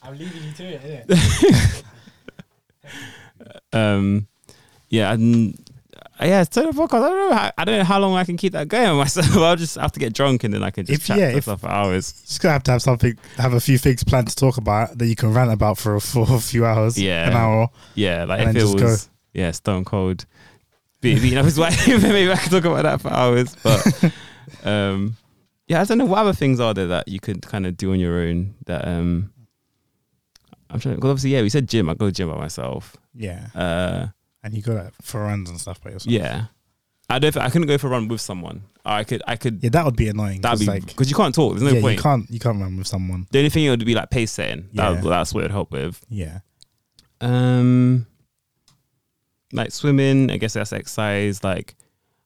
[0.02, 1.82] I'm leaving you to it.
[3.72, 4.26] um,
[4.88, 5.58] yeah, and,
[6.20, 7.02] uh, yeah, solo podcast.
[7.04, 7.36] I don't know.
[7.36, 9.36] How, I don't know how long I can keep that going myself.
[9.36, 11.38] I'll just have to get drunk and then I can just If- chat yeah, to
[11.38, 12.12] if- for hours.
[12.26, 15.06] Just gonna have to have something, have a few things planned to talk about that
[15.06, 17.28] you can rant about for for a few hours, Yeah.
[17.28, 17.68] an hour.
[17.94, 18.84] Yeah, like And if then it just go.
[18.84, 20.24] was yeah, stone cold.
[21.00, 23.54] Be- Beating up his wife, maybe I could talk about that for hours.
[23.62, 24.12] But
[24.66, 25.16] um,
[25.68, 27.92] yeah, I don't know what other things are there that you could kind of do
[27.92, 28.54] on your own.
[28.66, 29.32] That um,
[30.70, 30.94] I'm trying.
[30.96, 31.88] Because obviously, yeah, we said gym.
[31.90, 32.96] I go to gym by myself.
[33.14, 34.06] Yeah, Uh,
[34.42, 36.12] and you go like for runs and stuff by yourself.
[36.12, 36.46] yeah,
[37.10, 37.36] I don't.
[37.36, 38.62] I couldn't go for a run with someone.
[38.84, 39.22] I could.
[39.26, 39.62] I could.
[39.62, 40.40] yeah, that would be annoying.
[40.40, 41.52] That'd be like because you can't talk.
[41.58, 41.96] There's no yeah, point.
[41.96, 43.26] you can't you can't run with someone.
[43.32, 44.68] The only thing it would be like pace setting.
[44.74, 45.10] That, Yeah.
[45.10, 46.00] That's what it would help with.
[46.08, 46.38] Yeah,
[47.20, 48.06] Um,
[49.56, 51.42] like swimming, I guess that's exercise.
[51.42, 51.74] Like,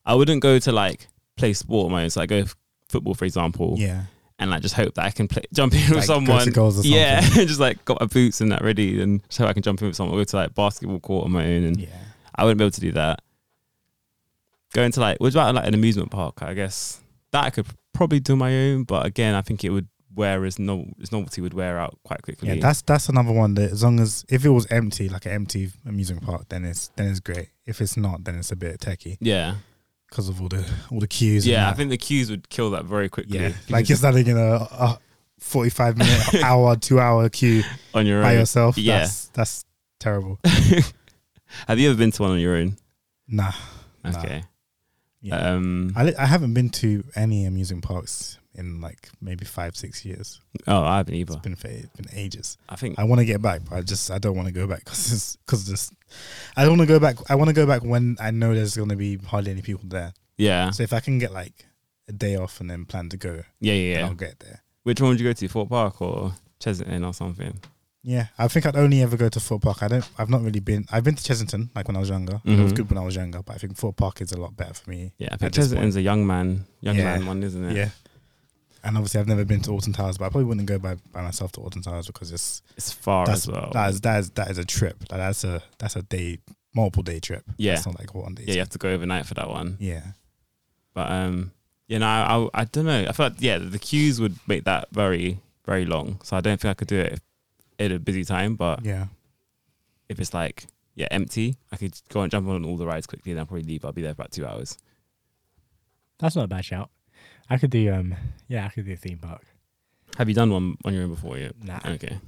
[0.04, 2.10] I wouldn't go to like play sport on my own.
[2.10, 2.44] So I go
[2.88, 4.02] football, for example, yeah.
[4.38, 6.50] and like just hope that I can play jump in with Like, go to someone.
[6.50, 9.62] goals or yeah, just like got my boots and that ready, and so I can
[9.62, 10.18] jump in with someone.
[10.18, 11.88] Go to like basketball court on my own, and Yeah.
[12.34, 13.22] I wouldn't be able to do that.
[14.72, 16.42] Going to like, what about like an amusement park?
[16.42, 17.00] I guess
[17.32, 20.58] that I could probably do my own, but again, I think it would wear as
[20.58, 22.48] no, its novelty would wear out quite quickly.
[22.48, 25.32] Yeah, that's that's another one that as long as if it was empty, like an
[25.32, 27.48] empty amusement park, then it's then it's great.
[27.66, 29.56] If it's not, then it's a bit techie yeah,
[30.08, 31.46] because of all the all the queues.
[31.46, 31.70] yeah.
[31.70, 33.38] I think the queues would kill that very quickly.
[33.38, 34.98] yeah, like you're standing in a, a
[35.38, 37.62] forty-five minute, hour, two-hour queue
[37.94, 38.40] on your by own.
[38.40, 38.76] yourself.
[38.78, 38.98] Yeah.
[39.00, 39.64] that's that's
[39.98, 40.38] terrible.
[41.66, 42.76] Have you ever been to one on your own?
[43.28, 43.52] Nah.
[44.04, 44.18] Nah.
[44.18, 44.42] Okay.
[45.20, 45.36] Yeah.
[45.52, 45.92] Um.
[45.94, 50.40] I, li- I haven't been to any amusement parks in like maybe five six years.
[50.68, 51.34] Oh, I haven't either.
[51.34, 52.56] It's been it's been ages.
[52.68, 52.98] I think.
[52.98, 55.36] I want to get back, but I just I don't want to go back because
[55.44, 55.92] because just
[56.56, 57.16] I don't want to go back.
[57.28, 59.88] I want to go back when I know there's going to be hardly any people
[59.88, 60.12] there.
[60.36, 60.70] Yeah.
[60.70, 61.66] So if I can get like
[62.08, 63.74] a day off and then plan to go, Yeah.
[63.74, 63.98] Yeah.
[63.98, 64.06] Yeah.
[64.06, 64.62] I'll get there.
[64.84, 65.48] Which one would you go to?
[65.48, 66.32] Thorpe Park or
[66.62, 67.60] Chessington or something?
[68.02, 69.82] Yeah, I think I'd only ever go to Thorpe Park.
[69.82, 70.08] I don't.
[70.16, 70.86] I've not really been.
[70.90, 72.40] I've been to Chessington like when I was younger.
[72.46, 72.76] It was Mhm.
[72.76, 74.88] good when I was younger, but I think Thorpe Park is a lot better for
[74.88, 75.12] me.
[75.18, 75.28] Yeah.
[75.32, 77.04] I think this Chessington's a young man, young Yeah.
[77.18, 77.76] man one, isn't it?
[77.76, 77.90] Yeah.
[78.82, 81.20] And obviously, I've never been to Alton Towers, but I probably wouldn't go by, by
[81.22, 83.70] myself to Alton Towers because it's It's far that's as well.
[83.74, 84.96] that is that is that is a trip.
[85.10, 86.38] Like that's a that's a day,
[86.74, 87.44] multiple day trip.
[87.58, 87.74] Yeah.
[87.74, 88.44] it's not like one day.
[88.46, 88.54] yeah.
[88.54, 89.76] You have to go overnight for that one.
[89.80, 90.02] yeah.
[90.94, 91.52] But um,
[91.88, 93.04] you know, I, I I don't know.
[93.08, 96.18] I feel like yeah, the queues would make that very very long.
[96.24, 97.20] So I don't think I could do it if,
[97.78, 98.54] at a busy time.
[98.56, 99.06] But Yeah.
[100.08, 103.32] if it's like yeah empty, I could go and jump on all the rides quickly.
[103.32, 103.84] And then I'll probably leave.
[103.84, 104.78] I'll be there for about two hours.
[106.18, 106.90] That's not a bad shout.
[107.50, 108.14] I could do um
[108.48, 109.42] yeah, I could do a theme park.
[110.16, 111.52] Have you done one on your own before yet?
[111.62, 112.18] Nah, Okay.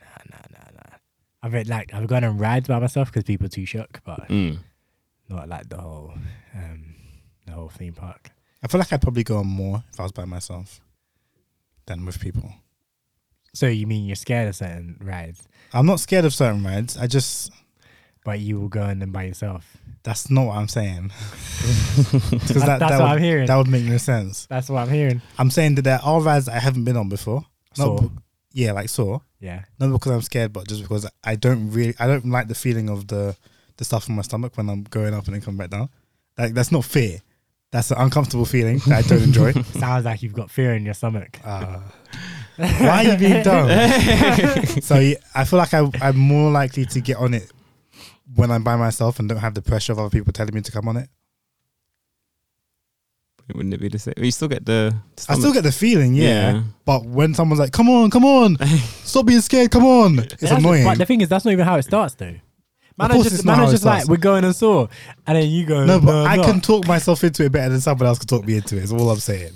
[0.00, 0.96] nah, nah, nah, nah.
[1.42, 4.28] I've been, like I've gone on rides by myself because people are too shook, but
[4.28, 4.58] Mm.
[5.28, 6.14] not like the whole
[6.54, 6.94] um
[7.46, 8.30] the whole theme park.
[8.62, 10.80] I feel like I'd probably go on more if I was by myself
[11.86, 12.52] than with people.
[13.54, 16.96] So you mean you're scared of certain rides, I'm not scared of certain rides.
[16.96, 17.50] I just
[18.24, 19.76] but you will go in them by yourself?
[20.04, 21.12] that's not what I'm saying.
[21.62, 23.46] That's, Because that, that's that what would, I'm hearing.
[23.46, 24.46] that would make no sense.
[24.46, 25.22] that's what I'm hearing.
[25.38, 27.44] I'm saying that there are rides I haven't been on before.
[27.78, 28.00] Not Saw.
[28.00, 28.08] b-
[28.52, 29.20] yeah, like Saw.
[29.38, 29.62] Yeah.
[29.78, 32.88] Not because I'm scared, but just because I don't really, I don't like the feeling
[32.90, 33.36] of the
[33.76, 35.88] the stuff in my stomach when I'm going up and then coming back down.
[36.36, 37.20] Like that's not fear.
[37.70, 39.52] That's an uncomfortable feeling that I don't enjoy.
[39.62, 41.38] Sounds like you've got fear in your stomach.
[41.44, 41.78] Uh,
[42.56, 43.68] why are you being dumb?
[44.82, 47.50] so yeah, I feel like I, I'm more likely to get on it
[48.34, 50.72] when I'm by myself and don't have the pressure of other people telling me to
[50.72, 51.08] come on it.
[53.54, 54.14] Wouldn't it be the same?
[54.16, 54.94] You still get the.
[55.28, 56.52] I still get the feeling, yeah.
[56.52, 56.62] Yeah.
[56.84, 58.56] But when someone's like, "Come on, come on,
[59.04, 60.84] stop being scared, come on," it's That's- annoying.
[60.84, 62.34] But the thing is, that's not even how it starts, though.
[62.96, 64.86] Man, course just, it's not man how are it like we're going on saw,
[65.26, 65.84] and then you go.
[65.84, 68.28] no, but I'm I not." can talk myself into it better than someone else can
[68.28, 68.80] talk me into it.
[68.80, 68.84] it.
[68.84, 69.52] Is all I'm saying.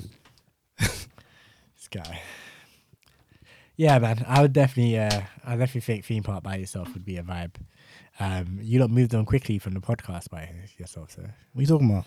[0.79, 2.21] This guy.
[3.77, 4.25] Yeah, man.
[4.27, 7.53] I would definitely, uh, I definitely think theme park by yourself would be a vibe.
[8.19, 10.49] Um, you lot moved on quickly from the podcast by
[10.79, 11.35] yourself, sir.
[11.53, 12.07] What are you talking about?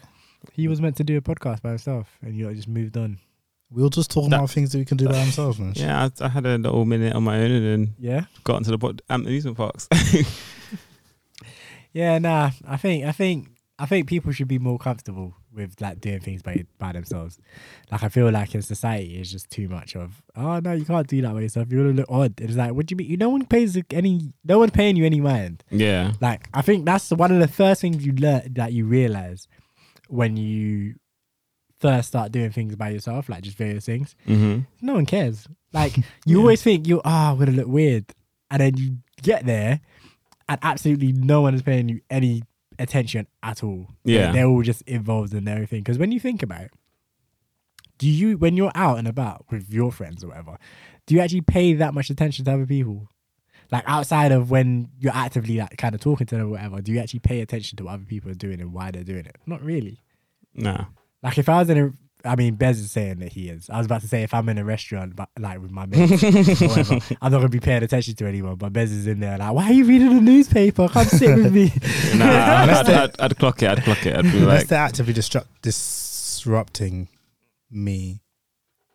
[0.54, 3.20] he was meant to do a podcast by himself, and you lot just moved on.
[3.72, 5.74] We were just talking That- about things that we can do by ourselves, man.
[5.76, 8.72] Yeah, I, I had a little minute on my own and then Yeah, got into
[8.72, 9.88] the pod- um, amusement parks.
[11.94, 12.18] yeah.
[12.20, 16.20] Nah, I think, I think, I think people should be more comfortable with like doing
[16.20, 17.40] things by by themselves.
[17.92, 20.22] Like I feel like in society, it's just too much of.
[20.36, 21.68] Oh no, you can't do that by yourself.
[21.72, 22.40] You're gonna look odd.
[22.40, 23.10] It's like, what do you mean?
[23.10, 24.34] You no one pays any.
[24.44, 25.64] No one's paying you any mind.
[25.72, 26.14] yeah.
[26.22, 29.48] Like I think that's one of the first things you learn that you realize
[30.08, 30.96] when you
[31.80, 34.16] first start doing things by yourself, like just various things.
[34.26, 35.48] hmm No one cares.
[35.74, 35.96] Like
[36.26, 38.06] you always think you ah, I'm gonna look weird,
[38.52, 39.80] and then you get there,
[40.48, 42.44] and absolutely no one is paying you any
[42.80, 43.88] attention at all.
[44.04, 44.32] Yeah.
[44.32, 45.82] they're all just involved in everything.
[45.82, 46.72] Because when you think about it,
[47.98, 50.58] do you when you're out and about with your friends or whatever,
[51.06, 53.10] do you actually pay that much attention to other people?
[53.72, 56.92] Like outside of when you're actively like kind of talking to them or whatever, do
[56.92, 59.36] you actually pay attention to what other people are doing and why they're doing it?
[59.46, 60.02] Not really.
[60.56, 60.88] No.
[61.22, 61.94] Like if I was in a,
[62.26, 63.70] I mean, Bez is saying that he is.
[63.70, 66.22] I was about to say if I'm in a restaurant, but like with my mates,
[66.62, 68.56] whatever, I'm not gonna be paying attention to anyone.
[68.56, 70.90] But Bez is in there like, why are you reading the newspaper?
[70.90, 71.72] Come sit with me.
[72.18, 72.26] Nah,
[72.64, 73.70] I'd, I'd, I'd, I'd clock it.
[73.70, 74.16] I'd clock it.
[74.18, 77.08] I'd be Unless like, they're actively disrupt- disrupting
[77.72, 78.22] me,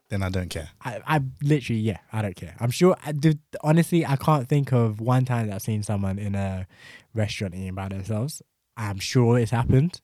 [0.09, 0.69] then I don't care.
[0.85, 2.55] I, I literally, yeah, I don't care.
[2.61, 2.97] I'm sure.
[3.05, 6.67] I do, honestly, I can't think of one time that I've seen someone in a
[7.15, 8.43] restaurant eating by themselves.
[8.77, 10.01] I'm sure it's happened.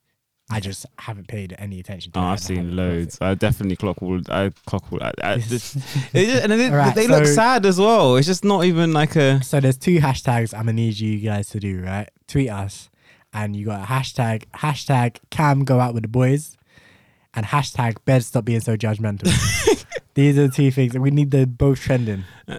[0.52, 2.26] I just haven't paid any attention to oh, it.
[2.26, 3.18] I've seen loads.
[3.20, 4.20] I definitely clock all.
[4.28, 5.00] I clock all.
[5.00, 5.74] I, I just,
[6.12, 8.16] just, and they, Alright, they look sad as well.
[8.16, 9.42] It's just not even like a.
[9.44, 12.10] So there's two hashtags I'm gonna need you guys to do, right?
[12.26, 12.90] Tweet us,
[13.32, 16.56] and you got a hashtag hashtag Cam go out with the boys,
[17.32, 19.28] and hashtag Bez stop being so judgmental.
[20.14, 22.24] These are the two things that we need them both trending.
[22.48, 22.58] Uh,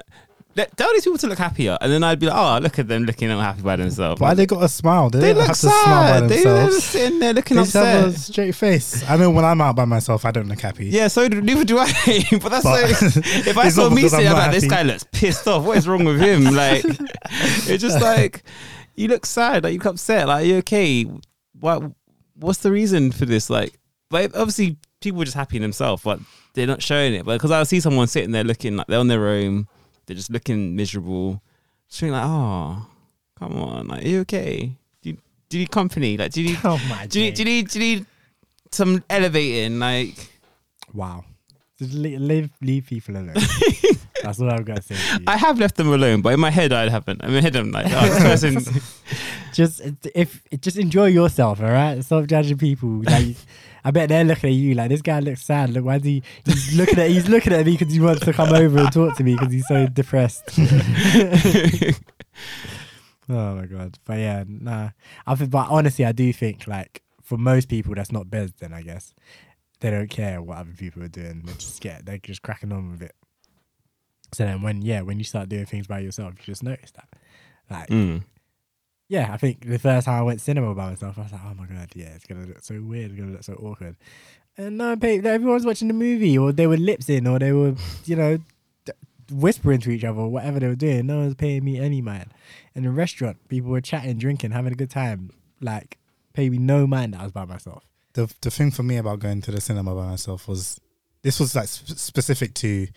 [0.56, 3.04] Tell these people to look happier, and then I'd be like, oh, look at them
[3.06, 4.20] looking unhappy by themselves.
[4.20, 5.10] Why they got a smile?
[5.10, 6.30] They, they look have to smile by sad.
[6.30, 8.22] They, they're sitting there looking They just have a upset.
[8.22, 9.10] straight face.
[9.10, 10.88] I know when I'm out by myself, I don't look happy.
[10.88, 11.86] Yeah, so do, neither do I.
[12.32, 15.06] but that's But like, if I saw me I'm sitting, I'm like, this guy looks
[15.12, 15.64] pissed off.
[15.64, 16.44] What is wrong with him?
[16.44, 16.84] Like,
[17.30, 18.44] it's just like,
[18.96, 19.64] you look sad.
[19.64, 20.28] Like, you look upset.
[20.28, 21.06] Like, are you okay?
[21.60, 21.84] What?
[22.36, 23.50] What's the reason for this?
[23.50, 23.78] Like,
[24.10, 26.20] but obviously, people are just happy in themselves, but
[26.56, 27.24] they're not showing it.
[27.24, 29.68] But because I see someone sitting there looking like they're on their own,
[30.12, 31.42] they're just looking miserable.
[31.88, 32.86] Just feeling like, oh,
[33.40, 33.88] come on.
[33.88, 34.76] Like, are you okay?
[35.02, 35.18] Do you,
[35.48, 36.18] do you need company?
[36.18, 38.06] Like, do you need, Oh my do you, do you need, do you need
[38.74, 39.80] some elevating?
[39.80, 40.30] Like,
[40.94, 41.24] Wow.
[41.80, 43.36] Just leave, leave, people alone.
[44.22, 44.96] That's all I've got to say.
[44.96, 45.24] to.
[45.28, 47.24] I have left them alone, but in my head, I haven't.
[47.24, 48.82] In my head, I'm like, oh, this person.
[49.54, 49.82] just
[50.14, 52.04] if just enjoy yourself, all right.
[52.04, 53.02] Stop judging people.
[53.04, 53.38] Like,
[53.84, 55.72] I bet they're looking at you like this guy looks sad.
[55.72, 56.24] Look, why is he?
[56.46, 59.16] He's looking at he's looking at me because he wants to come over and talk
[59.18, 60.44] to me because he's so depressed.
[63.30, 63.98] oh my god!
[64.06, 64.90] But yeah, nah.
[65.26, 68.52] I think, but honestly, I do think like for most people, that's not Bez.
[68.60, 69.14] Then I guess
[69.80, 71.44] they don't care what other people are doing.
[71.46, 73.16] They just get they're just cracking on with it.
[74.34, 77.10] So then, when yeah, when you start doing things by yourself, you just notice that.
[77.70, 78.24] Like, Mm.
[79.16, 81.54] Yeah, I think the first time I went cinema by myself, I was like, oh
[81.62, 83.96] my god, yeah, it's gonna look so weird, it's gonna look so awkward.
[84.58, 87.76] And no, everyone's watching the movie, or they were lips in, or they were,
[88.06, 88.38] you know,
[88.86, 88.92] d-
[89.32, 91.08] whispering to each other, or whatever they were doing.
[91.08, 92.30] No one's paying me any mind.
[92.76, 95.32] In a restaurant, people were chatting, drinking, having a good time.
[95.62, 95.98] Like,
[96.34, 97.84] pay me no mind that I was by myself.
[98.14, 100.80] the the thing for me about going to the cinema by myself was
[101.22, 102.88] this was like sp- specific to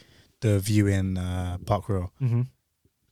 [0.40, 2.42] the viewing uh, Park Royal Mm-hmm.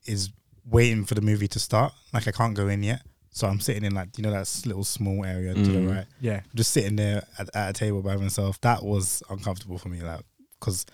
[0.07, 0.31] is
[0.65, 1.93] waiting for the movie to start.
[2.13, 4.85] Like I can't go in yet, so I'm sitting in like you know that little
[4.85, 5.91] small area to the Mm.
[5.97, 8.61] right, Yeah, just sitting there at, at a table by myself.
[8.61, 10.21] That was uncomfortable for me, like
[10.59, 10.87] because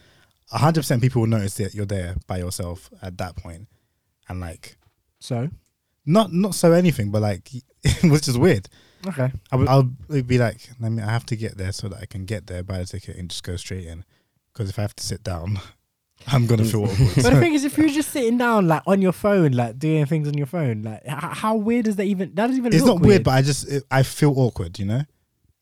[0.51, 3.69] hundred percent people will notice that you're there by yourself at that point,
[4.29, 4.77] and like
[5.21, 5.49] so
[6.07, 7.51] not not so anything, but like
[7.83, 8.69] it was just weird.
[9.07, 9.31] okay.
[9.53, 11.03] I would, I'll it'd be like, let me.
[11.03, 13.29] I have to get there so that I can get there, buy the ticket, and
[13.29, 14.05] just go straight in.
[14.53, 15.61] Because if I have to sit down,
[16.31, 17.11] I'm gonna feel awkward.
[17.17, 20.07] But the thing is, if you're just sitting down, like on your phone, like doing
[20.07, 22.35] things on your phone, like h- how weird is that even?
[22.35, 22.73] That doesn't even.
[22.73, 24.79] it's look not weird, but I just it, I feel awkward.
[24.79, 25.03] You know,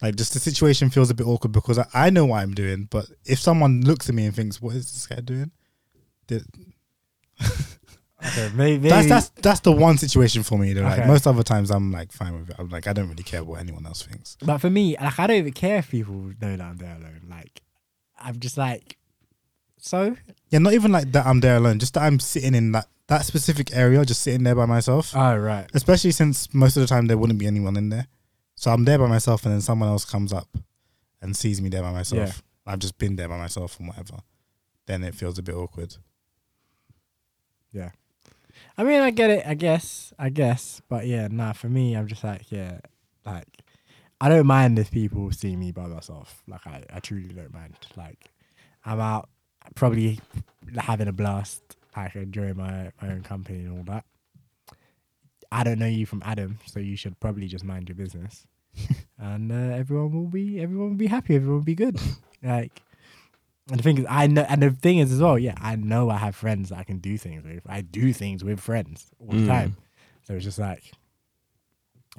[0.02, 2.88] like just the situation feels a bit awkward because I, I know what I'm doing,
[2.90, 5.50] but if someone looks at me and thinks, "What is this guy doing?"
[6.26, 6.44] Did,
[8.24, 10.72] Okay, maybe, That's that's that's the one situation for me.
[10.72, 10.82] Though.
[10.82, 11.06] Like Okay.
[11.06, 12.56] most other times, I'm like fine with it.
[12.58, 14.36] I'm like I don't really care what anyone else thinks.
[14.42, 17.20] But for me, like I don't even care if people know that I'm there alone.
[17.28, 17.60] Like
[18.18, 18.96] I'm just like,
[19.78, 20.16] so
[20.50, 21.26] Yeah, not even like that.
[21.26, 21.78] I'm there alone.
[21.78, 25.14] Just that I'm sitting in that that specific area, just sitting there by myself.
[25.14, 28.06] oh right, Especially since most of the time there wouldn't be anyone in there.
[28.54, 30.56] So I'm there by myself, and then someone else comes up
[31.20, 32.42] and sees me there by myself.
[32.66, 34.16] I've just been there by myself and whatever.
[34.86, 35.96] Then it feels a bit awkward.
[37.72, 37.90] Yeah.
[38.78, 39.44] I mean, I get it.
[39.46, 40.12] I guess.
[40.18, 40.80] I guess.
[40.88, 41.52] But yeah, nah.
[41.52, 42.78] For me, I'm just like, yeah,
[43.24, 43.46] like
[44.20, 46.42] I don't mind if people see me by myself.
[46.48, 47.76] Like I, I truly don't mind.
[47.96, 48.30] Like
[48.84, 49.28] I'm out,
[49.74, 50.20] probably
[50.76, 51.62] having a blast.
[51.96, 54.04] Like enjoying my my own company and all that.
[55.50, 58.46] I don't know you from Adam, so you should probably just mind your business,
[59.18, 61.36] and uh, everyone will be everyone will be happy.
[61.36, 61.98] Everyone will be good.
[62.42, 62.82] Like.
[63.68, 66.08] And the thing is, I know, and the thing is as well, yeah, I know
[66.08, 67.62] I have friends that I can do things with.
[67.66, 69.46] I do things with friends all the Mm.
[69.48, 69.76] time.
[70.22, 70.92] So it's just like,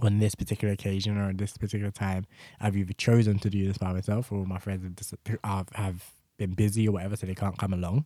[0.02, 2.26] on this particular occasion or on this particular time,
[2.60, 5.14] I've either chosen to do this by myself or my friends
[5.45, 8.05] have, have been busy or whatever, so they can't come along.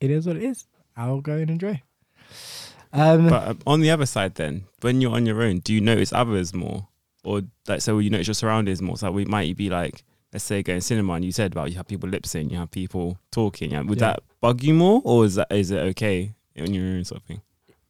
[0.00, 0.66] It is what it is.
[0.96, 1.82] I'll go and enjoy.
[2.92, 5.80] Um, But um, on the other side, then, when you're on your own, do you
[5.80, 6.88] notice others more,
[7.24, 8.96] or like so you notice your surroundings more?
[8.96, 10.02] So we might be like,
[10.32, 12.70] let's say going cinema, and you said about you have people lip sync, you have
[12.70, 13.72] people talking.
[13.72, 14.08] Yeah, would Yeah.
[14.12, 17.26] that bug you more, or is that is it okay on your own sort of
[17.26, 17.42] thing?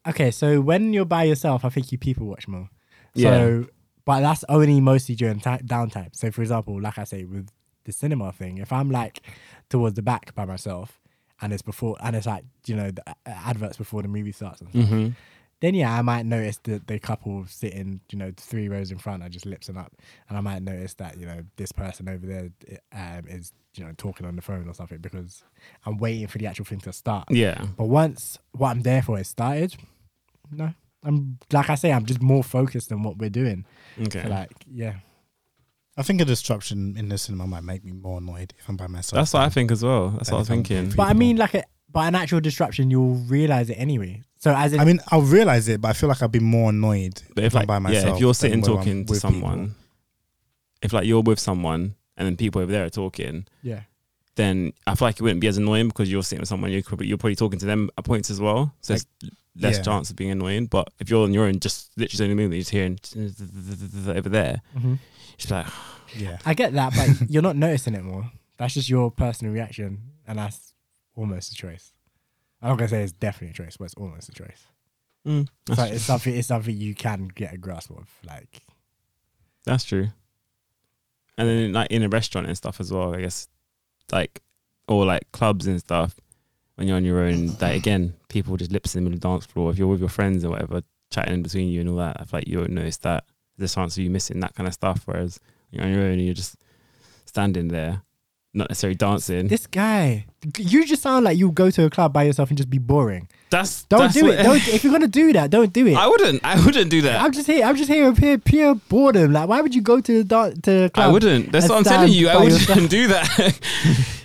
[0.07, 2.69] okay, so when you're by yourself, I think you people watch more.
[3.13, 3.29] Yeah.
[3.31, 3.67] So,
[4.05, 6.15] but that's only mostly during ti downtime.
[6.15, 7.47] So, for example, like I say with
[7.89, 9.21] the cinema thing, if I'm like
[9.69, 10.99] towards the back by myself
[11.41, 14.61] and it's before and it's like you know the uh, adverts before the movie starts
[14.61, 15.09] and stuff, Mm-hmm.
[15.61, 19.23] then yeah, I might notice the the couple sitting you know three rows in front
[19.23, 19.91] are just lipsing up,
[20.27, 22.49] and I might notice that you know this person over there
[22.93, 25.43] um, is you know talking on the phone or something because
[25.85, 27.25] I'm waiting for the actual thing to start.
[27.29, 27.65] Yeah.
[27.77, 29.75] But once what I'm there for is started,
[30.51, 33.65] no, I'm like I say, I'm just more focused on what we're doing.
[34.01, 34.23] Okay.
[34.23, 34.95] So like, yeah,
[35.99, 38.87] I think a disruption in the cinema might make me more annoyed if I'm by
[38.87, 39.17] myself.
[39.19, 40.11] That's what I think as well.
[40.11, 40.95] That's what I was Anytime thinking.
[40.95, 44.23] but I mean, like a but an actual disruption, you'll realize it anyway.
[44.37, 46.69] So as in, I mean, I'll realize it, but I feel like I'd be more
[46.69, 48.05] annoyed But if I'm like, by myself.
[48.05, 49.75] yeah, if you're sitting talking to someone, people.
[50.83, 53.81] if like you're with someone and then people over there are talking, yeah,
[54.35, 56.81] then I feel like it wouldn't be as annoying because you're sitting with someone you're
[56.83, 58.73] probably, you're probably talking to them at points as well.
[58.81, 59.83] So Like, there's less yeah.
[59.83, 60.67] chance of being annoying.
[60.67, 62.97] But if you're on your own, just literally in the movie, just hearing
[64.17, 64.93] over there, hmm
[65.39, 65.67] just like
[66.15, 68.31] yeah, I get that, but you're not noticing it more.
[68.57, 70.73] That's just your personal reaction, and that's
[71.15, 71.93] almost a choice.
[72.61, 74.65] I'm not gonna say it's definitely a choice, but it's almost a choice.
[75.25, 76.35] mm, So that's, it's something.
[76.35, 78.07] It's something you can get a grasp of.
[78.27, 78.61] Like,
[79.65, 80.09] that's true.
[81.37, 83.47] And then like in a restaurant and stuff as well, I guess,
[84.11, 84.41] like
[84.87, 86.15] or like clubs and stuff.
[86.75, 89.27] When you're on your own, like again, people just lips in the middle of the
[89.29, 89.69] dance floor.
[89.71, 92.23] If you're with your friends or whatever, chatting in between you and all that, I
[92.23, 93.25] feel like you won't notice that.
[93.61, 95.03] A chance of you missing that kind of stuff.
[95.05, 95.39] Whereas
[95.71, 96.55] you're on your own and you're just
[97.25, 98.01] standing there,
[98.53, 99.47] not necessarily dancing.
[99.47, 100.25] this guy,
[100.57, 103.27] you just sound like you go to a club by yourself and just be boring.
[103.51, 104.41] that's Don't that's do it.
[104.41, 105.95] Don't, if you're gonna do that, don't do it.
[105.95, 106.43] I wouldn't.
[106.43, 107.21] I wouldn't do that.
[107.21, 107.63] I'm just here.
[107.65, 109.33] I'm just here pure, pure boredom.
[109.33, 111.09] Like, why would you go to the dan- to the club?
[111.09, 111.51] I wouldn't.
[111.51, 112.29] That's what I'm telling you.
[112.29, 112.89] I wouldn't yourself?
[112.99, 113.59] do that.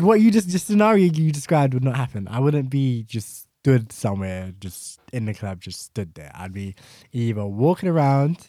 [0.00, 2.28] What you just the scenario you described would not happen.
[2.28, 6.30] I wouldn't be just stood somewhere, just in the club, just stood there.
[6.34, 6.74] I'd be
[7.12, 8.48] either walking around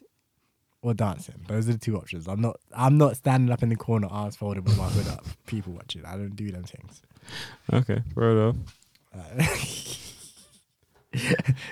[0.86, 1.44] or dancing.
[1.48, 2.28] Those are the two options.
[2.28, 2.60] I'm not.
[2.76, 6.06] I'm not standing up in the corner, arms folded with my hood up, people watching.
[6.06, 7.02] I don't do them things.
[7.74, 8.56] okay, fair enough.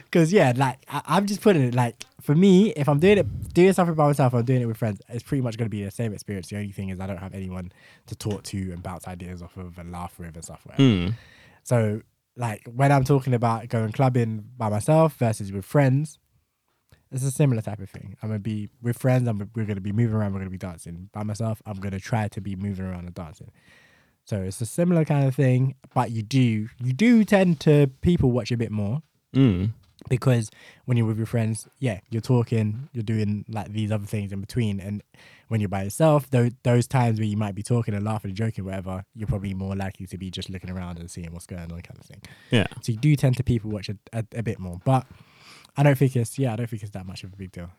[0.06, 3.54] Because yeah, like I, I'm just putting it like for me, if I'm doing it,
[3.54, 5.02] doing something by myself, I'm doing it with friends.
[5.10, 6.48] It's pretty much going to be the same experience.
[6.48, 7.72] The only thing is I don't have anyone
[8.08, 10.66] to talk to and bounce ideas off of and laugh with and stuff.
[10.78, 11.16] Mm.
[11.64, 12.02] So
[12.36, 16.18] like when I'm talking about going clubbing by myself versus with friends,
[17.14, 18.16] it's a similar type of thing.
[18.22, 19.28] I'm gonna be with friends.
[19.28, 20.34] I'm we're gonna be moving around.
[20.34, 21.10] We're gonna be dancing.
[21.14, 23.52] By myself, I'm gonna try to be moving around and dancing.
[24.26, 28.32] So it's a similar kind of thing, but you do you do tend to people
[28.32, 29.02] watch a bit more
[29.36, 29.72] Mm.
[30.10, 30.50] because
[30.86, 34.40] when you're with your friends, yeah, you're talking, you're doing like these other things in
[34.42, 35.02] between, and
[35.48, 38.38] when you're by yourself, those those times where you might be talking and laughing and
[38.38, 41.62] joking, whatever, you're probably more likely to be just looking around and seeing what's going
[41.64, 42.22] on, kind of thing.
[42.52, 42.68] Yeah.
[42.82, 45.06] So you do tend to people watch a, a, a bit more, but
[45.76, 47.70] I don't think it's yeah, I don't think it's that much of a big deal.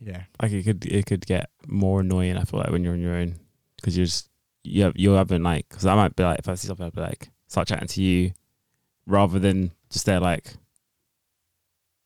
[0.00, 2.36] Yeah, Like it could it could get more annoying.
[2.36, 3.36] I feel like when you're on your own
[3.76, 4.28] because you're just
[4.62, 6.94] you have, you're having like because I might be like if I see something I'd
[6.94, 8.32] be like start chatting to you
[9.06, 10.54] rather than just there like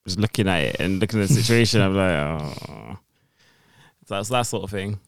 [0.06, 1.80] just looking at it and looking at the situation.
[1.82, 2.98] I'm like oh,
[4.06, 4.98] so that's that sort of thing.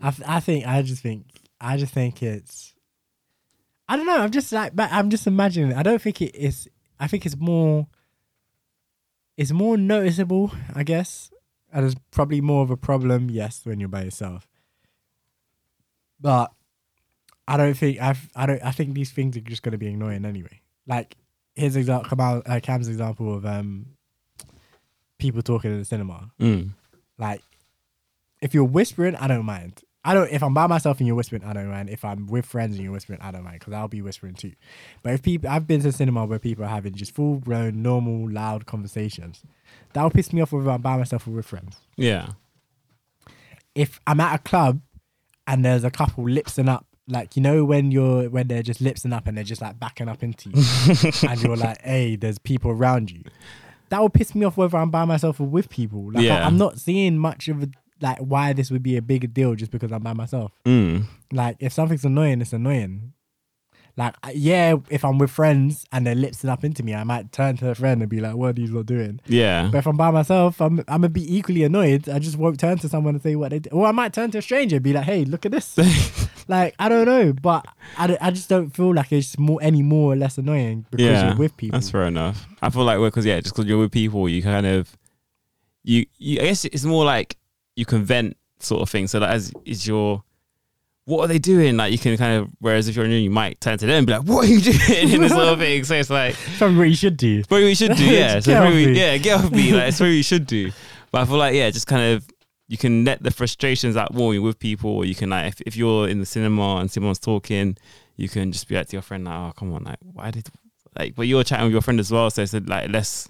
[0.00, 1.26] I th- I think I just think
[1.60, 2.74] I just think it's
[3.88, 4.18] I don't know.
[4.18, 5.74] I'm just like, but I'm just imagining.
[5.74, 6.68] I don't think it is.
[6.98, 7.86] I think it's more.
[9.36, 11.30] It's more noticeable, I guess,
[11.72, 13.30] and it's probably more of a problem.
[13.30, 14.48] Yes, when you're by yourself.
[16.20, 16.52] But
[17.48, 18.28] I don't think I've.
[18.34, 18.62] I don't.
[18.64, 20.60] I think these things are just going to be annoying anyway.
[20.86, 21.16] Like
[21.54, 23.86] his example, Kamal, uh, Cam's example of um,
[25.18, 26.30] people talking in the cinema.
[26.40, 26.70] Mm.
[27.18, 27.42] Like,
[28.40, 29.82] if you're whispering, I don't mind.
[30.04, 30.30] I don't.
[30.30, 31.88] If I'm by myself and you're whispering, I don't mind.
[31.88, 34.52] If I'm with friends and you're whispering, I don't mind because I'll be whispering too.
[35.02, 38.30] But if people, I've been to cinema where people are having just full blown, normal,
[38.30, 39.42] loud conversations.
[39.94, 41.78] That will piss me off whether I'm by myself or with friends.
[41.96, 42.28] Yeah.
[43.74, 44.80] If I'm at a club
[45.46, 49.12] and there's a couple lipsing up, like you know when you're when they're just lipsing
[49.12, 50.56] up and they're just like backing up into you,
[51.28, 53.22] and you're like, hey, there's people around you.
[53.90, 56.06] That will piss me off whether I'm by myself or with people.
[56.12, 56.46] Like I- Yeah.
[56.46, 57.68] I'm not seeing much of a
[58.04, 60.52] like why this would be a big deal just because I'm by myself.
[60.66, 61.04] Mm.
[61.32, 63.14] Like if something's annoying, it's annoying.
[63.96, 67.56] Like yeah, if I'm with friends and they're lipsing up into me, I might turn
[67.58, 69.68] to a friend and be like, "What are you lot doing?" Yeah.
[69.70, 72.08] But if I'm by myself, I'm I'm gonna be equally annoyed.
[72.08, 73.70] I just won't turn to someone and say what they do.
[73.70, 75.78] Or I might turn to a stranger and be like, "Hey, look at this."
[76.48, 77.64] like I don't know, but
[77.96, 81.28] I, I just don't feel like it's more any more or less annoying because yeah.
[81.28, 81.78] you're with people.
[81.78, 82.46] That's fair enough.
[82.60, 84.94] I feel like because yeah, just because you're with people, you kind of
[85.84, 86.40] you, you.
[86.40, 87.36] I guess it's more like
[87.76, 89.06] you can vent sort of thing.
[89.06, 90.22] So that as is your
[91.06, 91.76] what are they doing?
[91.76, 92.48] Like you can kind of.
[92.60, 94.60] Whereas if you're new, you might turn to them and be like, "What are you
[94.60, 94.78] doing?"
[95.12, 95.84] in this sort of thing.
[95.84, 97.44] So it's like Probably what you should do.
[97.44, 98.40] Probably we should do, yeah.
[98.40, 99.72] So probably, yeah, get off me.
[99.74, 100.70] Like it's probably we should do.
[101.10, 102.26] But I feel like yeah, just kind of
[102.68, 105.60] you can let the frustrations out when you're with people, or you can like if,
[105.62, 107.76] if you're in the cinema and someone's talking,
[108.16, 110.48] you can just be like to your friend like, oh come on, like why did
[110.98, 113.28] like but you're chatting with your friend as well, so it's like less.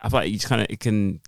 [0.00, 1.20] I feel like you just kind of it can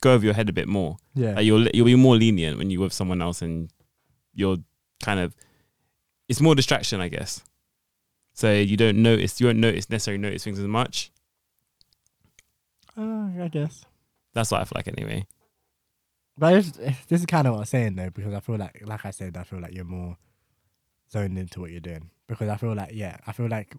[0.00, 0.96] go over your head a bit more.
[1.14, 1.34] Yeah.
[1.34, 3.70] Like you'll you'll be more lenient when you're with someone else and
[4.34, 4.58] you're
[5.02, 5.34] kind of
[6.28, 7.42] it's more distraction, I guess.
[8.34, 11.10] So you don't notice you won't notice necessarily notice things as much.
[12.96, 13.84] Uh, I guess.
[14.32, 15.26] That's what I feel like anyway.
[16.38, 16.70] But it's,
[17.08, 19.36] this is kind of what I'm saying though, because I feel like, like I said,
[19.36, 20.18] I feel like you're more
[21.10, 22.10] zoned into what you're doing.
[22.26, 23.74] Because I feel like, yeah, I feel like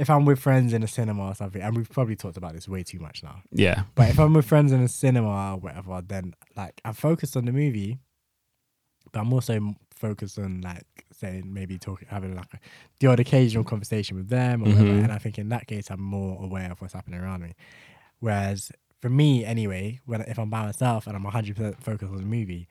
[0.00, 2.66] if I'm with friends in a cinema or something, and we've probably talked about this
[2.66, 3.42] way too much now.
[3.52, 3.82] Yeah.
[3.94, 7.44] But if I'm with friends in a cinema or whatever, then like I'm focused on
[7.44, 7.98] the movie,
[9.12, 12.58] but I'm also focused on like saying maybe talking, having like a,
[12.98, 14.88] the odd occasional conversation with them or whatever.
[14.88, 15.04] Mhm.
[15.04, 17.52] And I think in that case, I'm more aware of what's happening around me.
[18.20, 18.72] Whereas
[19.02, 22.26] for me, anyway, when if I'm by myself and I'm 100 percent focused on the
[22.26, 22.68] movie,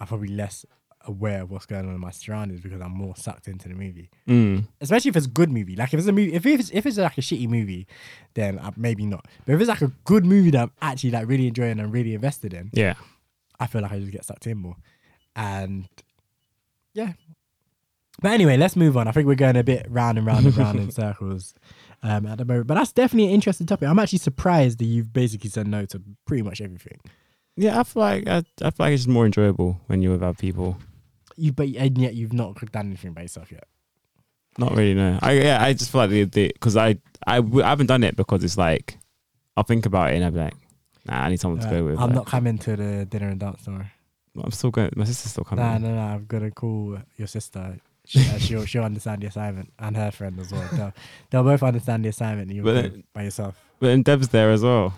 [0.00, 0.64] I'm probably less
[1.06, 4.10] aware of what's going on in my surroundings because I'm more sucked into the movie
[4.28, 4.66] Mm.
[4.80, 5.74] especially if it's a good movie.
[5.76, 7.86] Like if it's a movie, if it's if it's like a shitty movie,
[8.34, 9.26] then uh, maybe not.
[9.46, 12.14] But if it's like a good movie that I'm actually like really enjoying and really
[12.14, 12.94] invested in, Yeah.
[13.60, 14.76] I feel like I just get sucked in more.
[15.36, 15.88] And
[16.94, 17.12] yeah.
[18.20, 19.08] But anyway, let's move on.
[19.08, 21.54] I think we're going a bit round and round and round in circles
[22.02, 22.66] um, at the moment.
[22.66, 23.88] But that's definitely an interesting topic.
[23.88, 26.98] I'm actually surprised that you've basically said no to pretty much everything.
[27.56, 30.36] Yeah, I feel like I, I feel like it's more enjoyable when you're with other
[30.36, 30.78] people.
[31.36, 33.64] You, but and yet you've not done anything by yourself yet.
[34.58, 35.18] Not really, no.
[35.22, 36.96] I yeah, I just feel like the because I,
[37.26, 38.98] I w- I haven't done it because it's like
[39.56, 40.54] I'll think about it and I'll be like,
[41.06, 41.98] nah, I need someone to Uh, go with.
[41.98, 43.86] I'm like, not coming to the dinner and dance tomorrow.
[44.42, 44.90] I'm still going.
[44.96, 45.64] My sister's still coming.
[45.64, 46.00] Nah, no, no.
[46.00, 47.78] I'm gonna call your sister.
[48.04, 50.68] She, uh, she'll she'll understand the assignment and her friend as well.
[50.72, 50.92] They'll,
[51.30, 52.48] they'll both understand the assignment.
[52.48, 53.58] And you'll But by yourself.
[53.78, 54.94] But then Deb's there as well.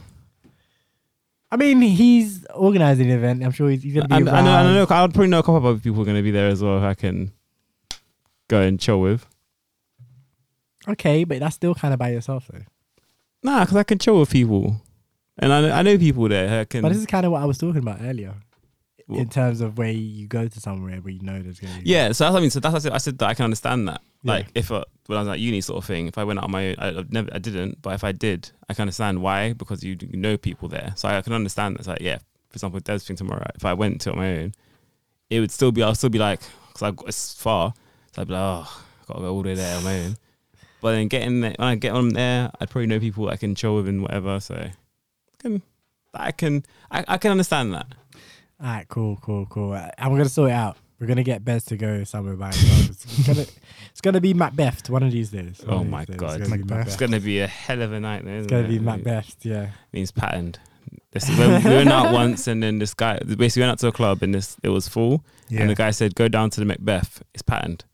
[1.54, 3.44] I mean, he's organising the event.
[3.44, 4.44] I'm sure he's, he's gonna be And I around.
[4.44, 4.80] know, I know.
[4.80, 6.80] I'll probably know a couple of other people are going to be there as well.
[6.80, 7.30] Who I can
[8.48, 9.24] go and chill with.
[10.88, 12.62] Okay, but that's still kind of by yourself though.
[13.44, 14.80] Nah, because I can chill with people,
[15.38, 16.48] and I know, I know people there.
[16.48, 16.82] who I can.
[16.82, 18.34] But this is kind of what I was talking about earlier,
[19.08, 21.90] in terms of where you go to somewhere where you know there's gonna be.
[21.90, 22.50] Yeah, so that's what I mean.
[22.50, 22.92] So that's I said.
[22.92, 24.00] I said that I can understand that.
[24.22, 24.32] Yeah.
[24.32, 26.06] Like if uh, when I was at uni, sort of thing.
[26.06, 27.82] If I went out on my own, I, I've never, I didn't.
[27.82, 30.92] But if I did, I can understand why because you, know people there.
[30.96, 31.76] So I can understand.
[31.76, 31.80] that.
[31.80, 32.18] It's like yeah,
[32.48, 33.46] for example, Dev's thing tomorrow.
[33.54, 34.54] If I went to it on my own,
[35.28, 35.82] it would still be.
[35.82, 37.74] I'll still be like because I it's far.
[38.12, 40.16] So I'd be like, oh, I gotta go all the way there on my own.
[40.80, 43.54] But then getting there, when I get on there, I'd probably know people I can
[43.54, 44.38] chill with and whatever.
[44.38, 44.72] So I
[45.38, 45.62] can,
[46.12, 47.86] I can, I, I can understand that.
[48.60, 49.72] All right, cool, cool, cool.
[49.72, 50.76] Uh, And we're gonna sort it out.
[51.00, 52.90] We're gonna get Bez to go somewhere by himself.
[52.90, 53.46] It's gonna,
[53.90, 55.60] it's gonna be Macbeth one of these days.
[55.64, 56.16] One Oh of my days.
[56.16, 56.40] God.
[56.40, 56.86] it's gonna be Macbeth.
[56.86, 58.22] It's gonna be a hell of a night.
[58.24, 58.78] It's isn't gonna be?
[58.78, 59.36] Macbeth.
[59.44, 59.70] Yeah.
[59.92, 60.58] means patterned.
[61.10, 64.22] This we went out once, and then this guy basically went out to a club,
[64.22, 65.62] and this it was full, Yeah.
[65.62, 67.22] and the guy said, "Go down to the Macbeth.
[67.34, 67.84] It's patterned."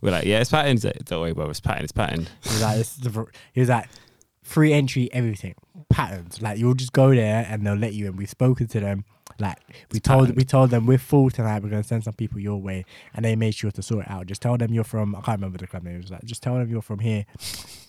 [0.00, 1.48] We're like, "Yeah, it's patterned." Like, Don't worry, bro.
[1.50, 1.84] It's patterned.
[1.84, 2.30] It's patterned.
[2.42, 3.88] He was like, this is the, he was like,
[4.42, 5.54] free entry, everything,
[5.90, 6.40] patterns.
[6.40, 8.16] Like you'll just go there and they'll let you in.
[8.16, 9.04] We've spoken to them.
[9.40, 9.58] Like
[9.92, 11.62] we told we told them we're full tonight.
[11.62, 12.84] We're gonna send some people your way,
[13.14, 14.26] and they made sure to sort it out.
[14.26, 15.14] Just tell them you're from.
[15.14, 15.96] I can't remember the club name.
[15.96, 17.24] It was like just tell them you're from here.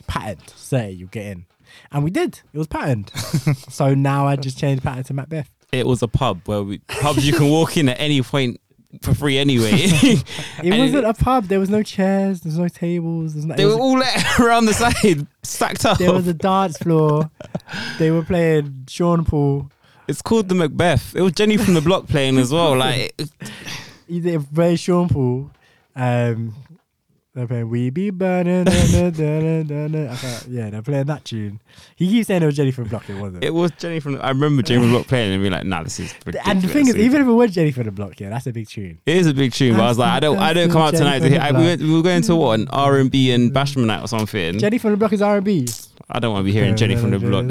[0.08, 1.46] Patterned, say you get in,
[1.92, 2.42] and we did.
[2.54, 3.10] It was patterned.
[3.70, 5.50] so now I just changed pattern to Macbeth.
[5.72, 8.60] It was a pub where we pubs you can walk in at any point
[9.02, 9.72] for free anyway.
[9.74, 10.24] It
[10.64, 11.46] And wasn't a pub.
[11.46, 12.42] There was no chairs.
[12.42, 13.34] There's no tables.
[13.34, 13.56] There's no.
[13.56, 14.06] They were was-
[14.40, 15.98] all around the side, stacked up.
[16.00, 17.30] there was a dance floor.
[18.00, 19.72] they were playing Sean Paul.
[20.10, 21.16] It's called the Macbeth.
[21.16, 22.76] It was Jenny from the Block playing as well.
[22.76, 23.14] Like
[24.08, 25.52] Either very Sean Paul.
[25.96, 26.56] Um,
[27.40, 30.12] they're playing "We Be Burning." da, da, da, da, da.
[30.12, 31.60] I can't- yeah, they're playing that tune.
[31.96, 33.10] He keeps saying it was Jenny from the Block.
[33.10, 33.44] It wasn't.
[33.44, 34.14] it was Jenny from.
[34.14, 36.48] The, I remember Jenny from the Block playing and be like, "Nah, this is ridiculous."
[36.48, 38.52] and the thing is, even if it was Jenny from the Block, yeah, that's a
[38.54, 39.00] big tune.
[39.06, 40.94] it is a big tune, but I was like, I don't, I don't come out
[40.94, 41.40] tonight to hear.
[41.42, 44.04] I, we, went, we were going to what an R and B and Bashment night
[44.04, 44.60] or something.
[44.60, 45.68] Jenny from the Block is R and B.
[46.12, 47.46] I don't want to be hearing Jenny from the Block.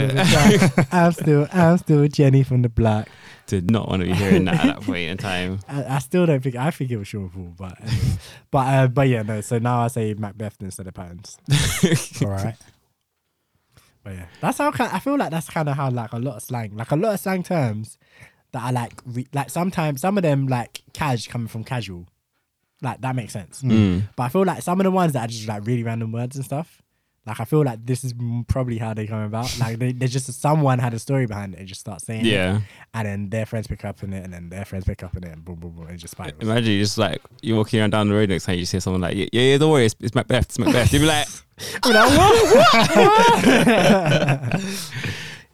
[0.93, 3.09] I'm still, I'm still Jenny from the Block.
[3.49, 5.61] Did not want to be hearing that at that point in time.
[5.69, 6.55] I, I still don't think.
[6.55, 8.19] I think it was Sean Paul, but anyway.
[8.51, 9.41] but uh, but yeah, no.
[9.41, 11.39] So now I say Macbeth instead of Patterns.
[12.23, 12.57] All right.
[14.05, 14.93] But yeah, that's how kind.
[14.93, 17.15] I feel like that's kind of how like a lot of slang, like a lot
[17.15, 17.97] of slang terms
[18.53, 22.07] that are like re- like sometimes some of them like cash coming from casual,
[22.83, 23.63] like that makes sense.
[23.63, 24.11] Mm.
[24.15, 26.37] But I feel like some of the ones that are just like really random words
[26.37, 26.83] and stuff.
[27.29, 28.15] Like I feel like this is
[28.49, 29.57] probably how they come about.
[29.61, 32.33] Like they, they just someone had a story behind it and just start saying it,
[32.33, 32.61] Yeah.
[32.95, 35.23] and then their friends pick up on it, and then their friends pick up on
[35.25, 36.33] it, and boom, boom, boom, it just spirals.
[36.41, 39.03] Imagine you just like you're walking around down the road next time you see someone
[39.03, 40.93] like, yeah, yeah, don't worry, it's, it's Macbeth, it's Macbeth.
[40.93, 41.29] You'd be like,
[41.83, 41.95] "What?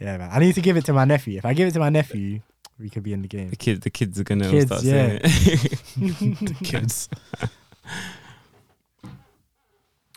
[0.00, 0.28] yeah, man.
[0.32, 1.38] I need to give it to my nephew.
[1.38, 2.40] If I give it to my nephew,
[2.78, 3.50] we could be in the game.
[3.50, 5.26] the kids, the kids are gonna Kids, start yeah.
[5.26, 5.58] saying
[5.96, 6.56] it.
[6.64, 7.08] Kids.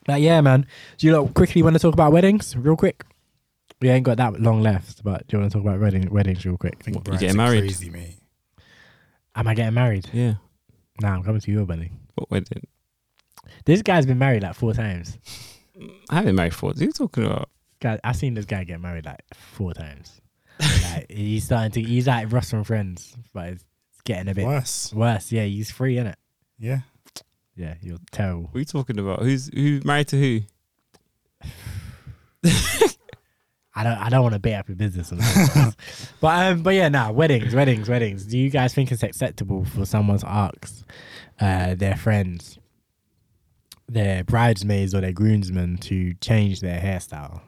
[0.07, 0.65] But yeah, man.
[0.97, 3.03] Do you look quickly want to talk about weddings, real quick?
[3.79, 6.43] We ain't got that long left, but do you want to talk about wedding, weddings
[6.45, 6.77] real quick?
[6.79, 7.59] I think What, you brides getting married?
[7.61, 8.17] Crazy, mate.
[9.35, 10.09] Am I getting married?
[10.11, 10.35] yeah.
[10.99, 11.99] Nah, I'm coming to your wedding.
[12.15, 12.65] What wedding?
[13.65, 15.19] This guy's been married like four times.
[16.09, 16.69] I haven't been married four.
[16.69, 17.49] What are you talking about?
[17.79, 20.19] Guy, I've seen this guy get married like four times.
[20.59, 21.81] like he's starting to.
[21.83, 23.65] He's like Ross from Friends, but it's
[24.05, 24.91] getting a bit Worse.
[24.91, 25.31] worse.
[25.31, 26.17] Yeah, he's free in it.
[26.57, 26.79] Yeah.
[27.57, 28.43] Yeah, you're terrible.
[28.43, 29.23] What are you talking about?
[29.23, 30.41] Who's who's married to who?
[33.75, 33.97] I don't.
[33.97, 35.19] I don't want to bait up your business on
[36.21, 37.11] but um, but yeah, nah.
[37.11, 38.25] Weddings, weddings, weddings.
[38.25, 40.83] Do you guys think it's acceptable for someone to ask
[41.39, 42.57] uh, their friends,
[43.87, 47.41] their bridesmaids or their groomsmen to change their hairstyle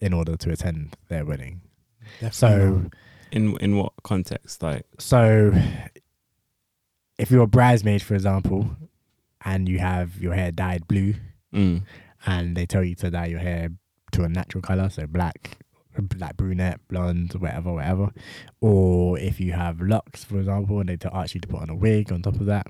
[0.00, 1.62] in order to attend their wedding?
[2.20, 2.94] Definitely So, not.
[3.32, 4.62] In in what context?
[4.62, 5.52] Like, so
[7.18, 8.68] if you're a bridesmaid, for example,
[9.44, 11.14] and you have your hair dyed blue,
[11.54, 11.82] mm,
[12.26, 13.70] and they tell you to dye your hair
[14.12, 15.58] to a natural color, so black,
[16.18, 18.10] like brunette, blonde, whatever, whatever.
[18.60, 21.76] Or if you have locks, for example, and they ask you to put on a
[21.76, 22.66] wig on top of that,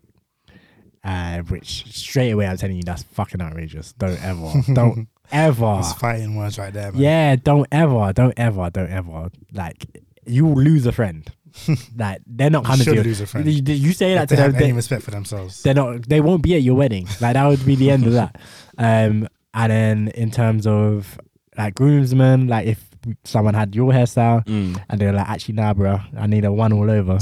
[1.05, 3.93] uh, which straight away I'm telling you that's fucking outrageous.
[3.93, 5.77] Don't ever, don't ever.
[5.77, 7.01] That's fighting words right there, man.
[7.01, 9.31] Yeah, don't ever, don't ever, don't ever.
[9.53, 9.87] Like
[10.27, 11.31] you will lose a friend.
[11.97, 13.03] like they're not You coming to should you.
[13.03, 13.47] lose a friend.
[13.47, 14.53] You, you say that If to they them.
[14.53, 15.63] have any they- respect for themselves.
[15.63, 18.13] they're not they won't be at your wedding like that would be the end of
[18.15, 18.37] that
[18.79, 21.19] um and then in terms of
[21.57, 22.85] like groomsmen like if
[23.25, 24.79] someone had your hairstyle mm.
[24.89, 27.19] and they're like actually nah bro i need a one all over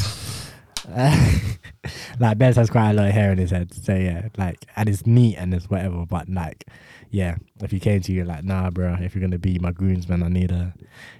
[2.20, 4.88] like Bez has quite a lot of hair in his head so yeah like and
[4.88, 6.64] it's neat and it's whatever but like
[7.10, 10.22] yeah if you came to you like nah bro if you're gonna be my groomsman
[10.22, 10.74] i need a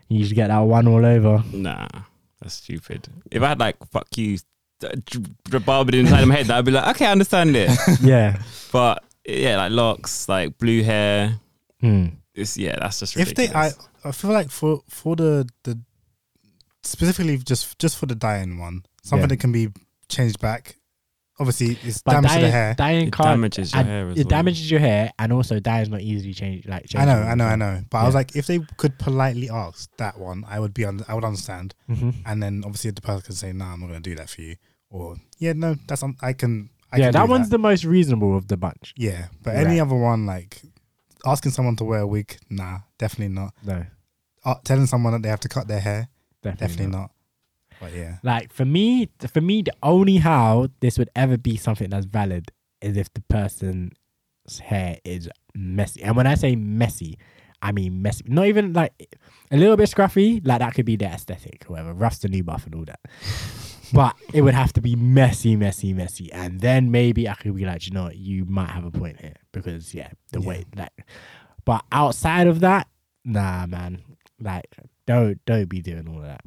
[0.09, 1.89] you should get that one all over Nah,
[2.41, 3.09] that's stupid.
[3.31, 4.39] If I had like fuck you,
[5.65, 7.71] barbered inside of my head, I'd be like, okay, I understand it.
[8.03, 8.41] yeah
[8.73, 11.41] but yeah, like locks, like blue hair.
[11.81, 12.07] Hmm.
[12.35, 13.71] It's yeah, that's just if they, I.
[14.05, 15.81] I feel like for for the the
[16.83, 19.27] specifically just just for the dying one, something Yeah.
[19.29, 19.69] that can be
[20.09, 20.77] changed back.
[21.39, 22.75] Obviously, it's but damage to the hair.
[22.75, 24.31] dyeing it can't damages your and hair as it well.
[24.31, 26.67] damages your hair, and also dye is not easily changed.
[26.67, 27.21] Like I know.
[27.21, 27.83] I know, I know.
[27.91, 31.05] But I was like, if they could politely ask that one, I would be, un-
[31.09, 31.75] I would understand.
[31.91, 32.15] Mhm.
[32.25, 34.41] And then obviously the person can say, "Nah, I'm not going to do that for
[34.41, 34.57] you,"
[34.89, 37.85] or "Yeah, no, that's un- I can." I yeah, can that do one's the most
[37.85, 38.95] reasonable of the bunch.
[38.97, 39.27] yeah.
[39.43, 40.63] But any other one, like
[41.27, 43.53] asking someone to wear a wig, nah, definitely not.
[43.65, 43.85] No,
[44.45, 46.09] Uh, telling someone that they have to cut their hair,
[46.43, 46.99] definitely, definitely not.
[47.01, 47.11] not.
[47.81, 51.91] But yeah, Like for me, for me, the only how this would ever be something
[51.91, 52.51] that's valid
[52.81, 53.93] is if the person's
[54.63, 56.03] hair is messy.
[56.03, 57.19] And when I say messy,
[57.63, 58.25] I mean messy.
[58.29, 58.93] Not even like
[59.51, 60.41] a little bit scruffy.
[60.47, 61.93] Like that could be their aesthetic, whatever.
[61.93, 63.01] Rough's the new buff and all that.
[63.93, 67.65] but it would have to be messy, messy, messy, and then maybe I could be
[67.65, 70.49] like, you know, what, you might have a point here because yeah, the Yeah.
[70.49, 70.93] way like.
[71.65, 72.89] But outside of that,
[73.25, 74.03] nah, man.
[74.41, 74.67] Like
[75.07, 76.43] don't don't be doing all of that.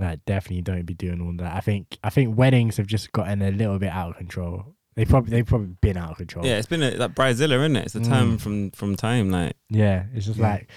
[0.00, 1.54] Like definitely don't be doing all that.
[1.54, 4.74] I think I think weddings have just gotten a little bit out of control.
[4.96, 6.44] They probably they've probably been out of control.
[6.46, 7.84] Yeah, it's been a, like Bridezilla, isn't it?
[7.86, 8.40] It's a time Mm.
[8.40, 9.30] from from time.
[9.30, 10.48] Like Yeah, it's just Yeah.
[10.52, 10.68] like,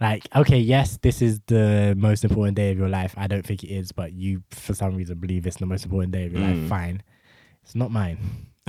[0.00, 3.14] like okay, yes, this is the most important day of your life.
[3.16, 6.12] I don't think it is, but you for some reason believe it's the most important
[6.12, 6.60] day of your Mm.
[6.62, 6.68] life.
[6.68, 7.02] Fine,
[7.64, 8.18] it's not mine.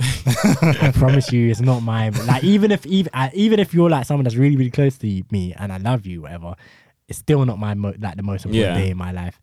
[0.00, 2.12] I promise you, it's not mine.
[2.12, 4.98] But like, even if even uh, even if you're like someone that's really really close
[4.98, 6.54] to me and I love you, whatever,
[7.08, 8.80] it's still not my mo- like the most important Yeah.
[8.82, 9.40] day in my life.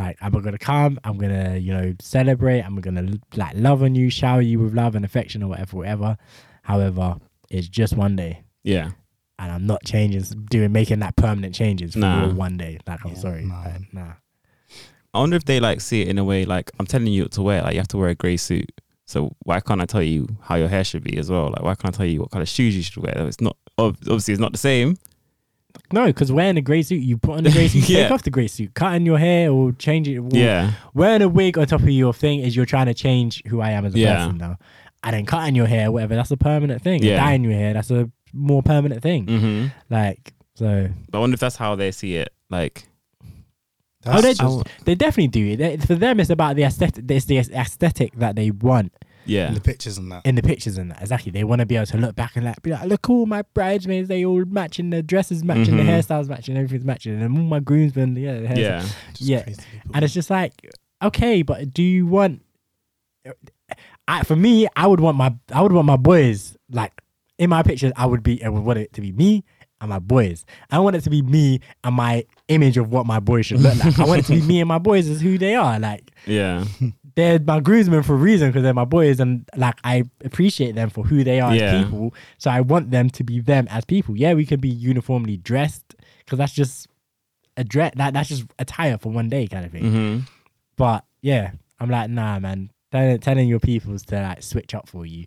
[0.00, 3.06] Like I'm gonna come, I'm gonna you know celebrate, I'm gonna
[3.36, 6.16] like love on you, shower you with love and affection or whatever, whatever.
[6.62, 7.16] However,
[7.50, 8.90] it's just one day yeah,
[9.38, 12.32] and I'm not changing, doing making that permanent changes for Nah.
[12.32, 12.78] one day.
[12.86, 13.62] Like I'm Yeah, sorry, nah.
[13.64, 14.12] like, nah.
[15.12, 17.32] I wonder if they like see it in a way like I'm telling you what
[17.32, 17.62] to wear.
[17.62, 18.70] Like you have to wear a grey suit.
[19.06, 21.48] So why can't I tell you how your hair should be as well?
[21.50, 23.26] Like why can't I tell you what kind of shoes you should wear?
[23.26, 24.96] It's not obviously it's not the same.
[25.92, 28.12] No, because wearing a grey suit, you put on the grey suit, take Yeah.
[28.12, 30.18] off the grey suit, cutting your hair or change it.
[30.18, 33.42] or Yeah, Wearing a wig on top of your thing is you're trying to change
[33.46, 34.16] who I am as a Yeah.
[34.16, 34.56] person now.
[35.02, 37.02] And then cutting your hair, whatever, that's a permanent thing.
[37.02, 37.16] Yeah.
[37.16, 39.26] Dyeing your hair, that's a more permanent thing.
[39.26, 40.88] hmm Like, so.
[41.10, 42.32] But I wonder if that's how they see it.
[42.50, 42.84] Like
[44.06, 45.56] oh, they, just, they definitely do.
[45.56, 47.04] They, for them, it's about the aesthetic.
[47.10, 48.92] It's the aesthetic that they want
[49.26, 50.24] yeah, in the pictures and that.
[50.24, 51.00] in the pictures and that.
[51.00, 51.30] Exactly.
[51.32, 53.42] They want to be able to look back and like be like, look, all my
[53.54, 55.78] bridesmaids, they all matching, the dresses matching, Mhm.
[55.78, 58.56] the hairstyles matching, everything's matching, and all my groomsmen, yeah, the hairstyles.
[58.58, 58.80] yeah,
[59.14, 59.42] Just yeah.
[59.42, 59.90] crazy people.
[59.94, 60.52] And it's just like,
[61.02, 62.42] okay, but do you want?
[64.08, 66.92] I, for me, I would want my, I would want my boys like
[67.38, 67.92] in my pictures.
[67.96, 69.44] I would be, I would want it to be me
[69.80, 70.44] and my boys.
[70.70, 73.76] I want it to be me and my image of what my boys should look
[73.84, 73.98] like.
[73.98, 75.78] I want it to be me and my boys as who they are.
[75.78, 76.64] Like yeah,
[77.14, 80.90] they're my groomsmen for a reason because they're my boys and like I appreciate them
[80.90, 81.62] for who they are Yeah.
[81.76, 82.14] as people.
[82.38, 84.16] So I want them to be them as people.
[84.16, 86.88] Yeah, we can be uniformly dressed because that's just
[87.56, 87.92] a dress.
[87.96, 89.90] That that's just attire for one day kind of thing.
[89.92, 90.18] hmm
[90.76, 92.70] But yeah, I'm like, nah, man.
[92.92, 95.26] Telling, telling your peoples to like switch up for you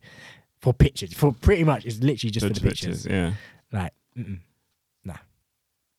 [0.59, 1.13] for pictures.
[1.13, 3.05] For pretty much, it's literally just for the pictures.
[3.05, 3.33] Yeah,
[3.71, 4.39] Like, mm-mm.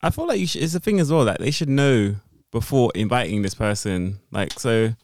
[0.02, 0.62] I feel like you should.
[0.62, 2.16] It's a thing as well that they should know
[2.50, 4.18] before inviting this person.
[4.30, 4.94] Like, so,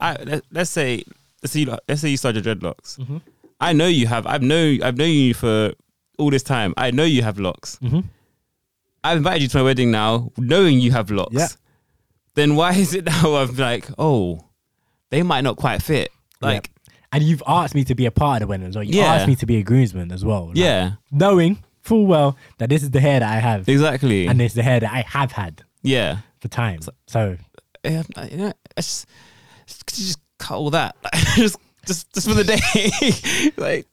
[0.00, 1.04] I let, let's say
[1.42, 2.98] let's say you, let's say you start your dreadlocks.
[2.98, 3.20] Mhm.
[3.60, 4.26] I know you have.
[4.26, 5.72] I've known I've known you for
[6.18, 6.74] all this time.
[6.76, 7.78] I know you have locks.
[7.82, 8.04] Mhm.
[9.04, 11.34] I've invited you to my wedding now, knowing you have locks.
[11.34, 11.48] Yeah.
[12.34, 14.44] Then why is it now I'm like, oh,
[15.10, 16.10] they might not quite fit.
[16.40, 16.70] Like,
[17.12, 18.84] and you've asked me to be a part of the wedding as well.
[18.84, 19.14] You Yeah.
[19.14, 20.48] asked me to be a groomsman as well.
[20.48, 24.26] like, yeah, knowing full well that this is the hair that I have exactly.
[24.26, 26.80] and it's the hair that I have had yeah, for time.
[27.06, 27.38] So
[27.84, 29.06] yeah, you know, it's just,
[29.86, 30.96] just cut all that,
[31.36, 33.86] just just just for the day, like.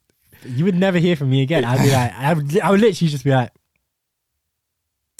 [0.45, 1.65] you would never hear from me again.
[1.65, 3.52] I'd be like, I would, I would literally just be like,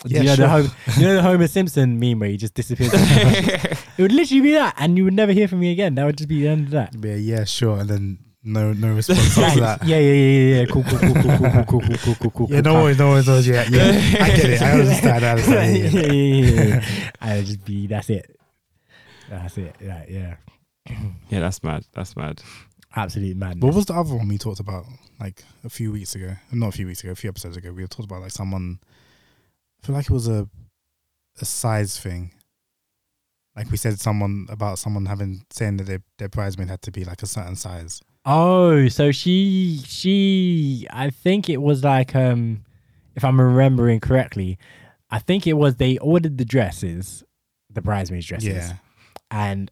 [0.06, 0.46] Yeah, you know sure.
[0.46, 2.92] the Homer, you know the Homer Simpson meme where he just disappears.
[2.94, 5.96] it would literally be that, and you would never hear from me again.
[5.96, 6.94] That would just be the end of that.
[6.94, 7.80] Yeah, yeah, sure.
[7.80, 9.84] And then no no response after that.
[9.88, 10.66] yeah, yeah, yeah, yeah, yeah.
[10.68, 12.48] Cool, cool, cool, cool, cool, cool, cool, cool, cool, cool, cool.
[12.52, 12.84] Yeah, no cool.
[12.84, 13.48] worries, no worries, no worries.
[13.48, 14.24] Yeah, yeah.
[14.24, 14.62] I get it.
[14.62, 15.26] I understand.
[15.26, 15.78] I understand.
[15.78, 16.46] yeah, Yeah, yeah, yeah.
[16.46, 17.12] yeah, yeah, yeah.
[17.22, 17.88] I would just be.
[17.88, 18.35] That's it.
[19.30, 19.76] That's it.
[19.82, 20.36] Yeah, yeah.
[21.30, 21.84] Yeah, that's mad.
[21.94, 22.42] That's mad.
[22.96, 23.64] Absolute madness.
[23.64, 24.86] What was the other one we talked about
[25.20, 26.36] like a few weeks ago?
[26.52, 27.72] Not a few weeks ago, a few episodes ago.
[27.72, 28.80] We were talking about like someone.
[29.82, 30.48] I feel like it was a
[31.42, 32.32] a size thing.
[33.56, 37.04] Like we said, someone about someone having saying that their their bridesmaid had to be
[37.04, 38.02] like a certain size.
[38.26, 42.64] Oh, so she she I think it was like um
[43.16, 44.58] if I'm remembering correctly,
[45.10, 47.24] I think it was they ordered the dresses,
[47.70, 48.48] the bridesmaids dresses.
[48.50, 48.74] Yeah,
[49.36, 49.70] And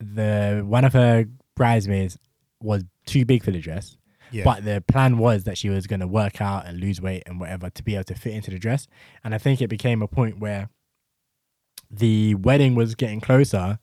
[0.00, 2.18] the one of her bridesmaids
[2.60, 3.96] was too big for the dress.
[4.32, 7.38] yeah, But the plan was that she was gonna work out and lose weight and
[7.38, 8.86] whatever to be able to fit into the dress.
[9.22, 10.70] And I think it became a point where
[11.90, 13.78] the wedding was getting closer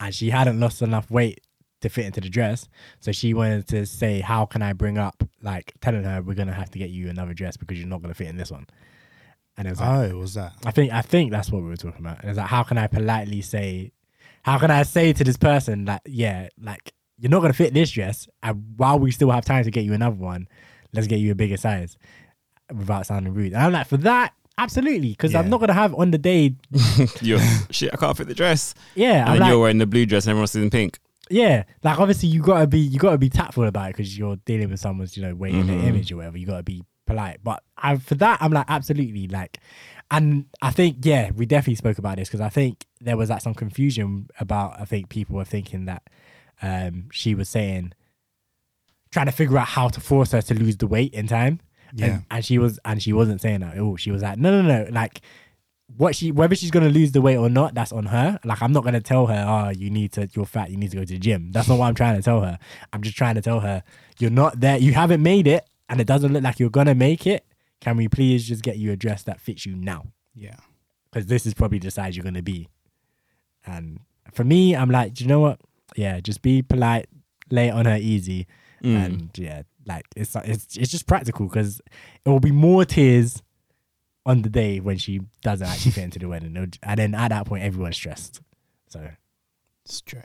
[0.00, 1.40] and she hadn't lost enough weight
[1.80, 2.68] to fit into the dress.
[3.00, 6.52] So she wanted to say, How can I bring up like telling her we're gonna
[6.52, 8.66] have to get you another dress because you're not gonna fit in this one.
[9.58, 10.52] And it was like, oh, was that.
[10.64, 12.20] I think I think that's what we were talking about.
[12.20, 13.92] And it's like how can I politely say
[14.46, 17.90] how can I say to this person that yeah, like you're not gonna fit this
[17.90, 20.46] dress and while we still have time to get you another one,
[20.92, 21.96] let's get you a bigger size
[22.74, 23.52] without sounding rude.
[23.52, 25.10] And I'm like, for that, absolutely.
[25.10, 26.54] Because I'm not gonna have on the day
[27.20, 27.40] You're
[27.70, 27.90] shit.
[27.92, 28.74] I can't fit the dress.
[28.94, 30.98] yeah, And I'm like, you're wearing the blue dress, and everyone's in pink.
[31.30, 34.70] yeah, like obviously you gotta be you gotta be tactful about it because you're dealing
[34.70, 35.66] with someone's you know weight in Mhm.
[35.66, 36.38] their image or whatever.
[36.38, 37.38] You gotta be polite.
[37.42, 39.58] But I, for that, I'm like absolutely like,
[40.10, 43.42] and I think yeah, we definitely spoke about this because I think there was like
[43.42, 44.80] some confusion about.
[44.80, 46.02] I think people were thinking that
[46.62, 47.92] um she was saying
[49.10, 51.60] trying to figure out how to force her to lose the weight in time.
[51.94, 52.06] Yeah.
[52.06, 53.78] And, and she was and she wasn't saying that.
[53.78, 54.90] Oh, she was like, no, no, no.
[54.90, 55.20] Like
[55.96, 58.38] what she whether she's gonna lose the weight or not, that's on her.
[58.44, 60.96] Like I'm not gonna tell her, oh, you need to, you're fat, you need to
[60.96, 61.52] go to the gym.
[61.52, 62.58] That's not what I'm trying to tell her.
[62.92, 63.82] I'm just trying to tell her,
[64.18, 67.26] you're not there, you haven't made it, and it doesn't look like you're gonna make
[67.26, 67.46] it.
[67.80, 70.06] Can we please just get you a dress that fits you now?
[70.34, 70.56] Yeah.
[71.10, 72.68] Because this is probably the size you're gonna be.
[73.66, 74.00] And
[74.32, 75.60] for me, I'm like, do you know what?
[75.96, 77.06] Yeah, just be polite,
[77.50, 78.46] lay it on her easy,
[78.82, 79.04] Mm.
[79.06, 81.80] and yeah, like it's it's it's just practical because
[82.24, 83.42] it will be more tears
[84.26, 87.46] on the day when she doesn't actually fit into the wedding, and then at that
[87.46, 88.40] point, everyone's stressed.
[88.88, 89.08] So
[89.86, 90.24] Straight.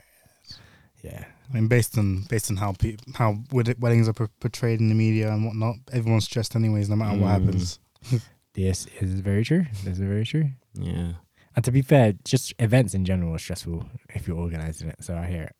[1.02, 4.88] yeah, I mean, based on based on how pe- how weddings are por- portrayed in
[4.88, 7.44] the media and whatnot, everyone's stressed anyways, no matter what Mm.
[7.44, 7.78] happens.
[8.54, 9.64] this is very true.
[9.84, 10.50] This is very true.
[10.74, 11.12] Yeah.
[11.54, 14.96] And to be fair, just events in general are stressful if you're organizing it.
[15.00, 15.56] So I hear it.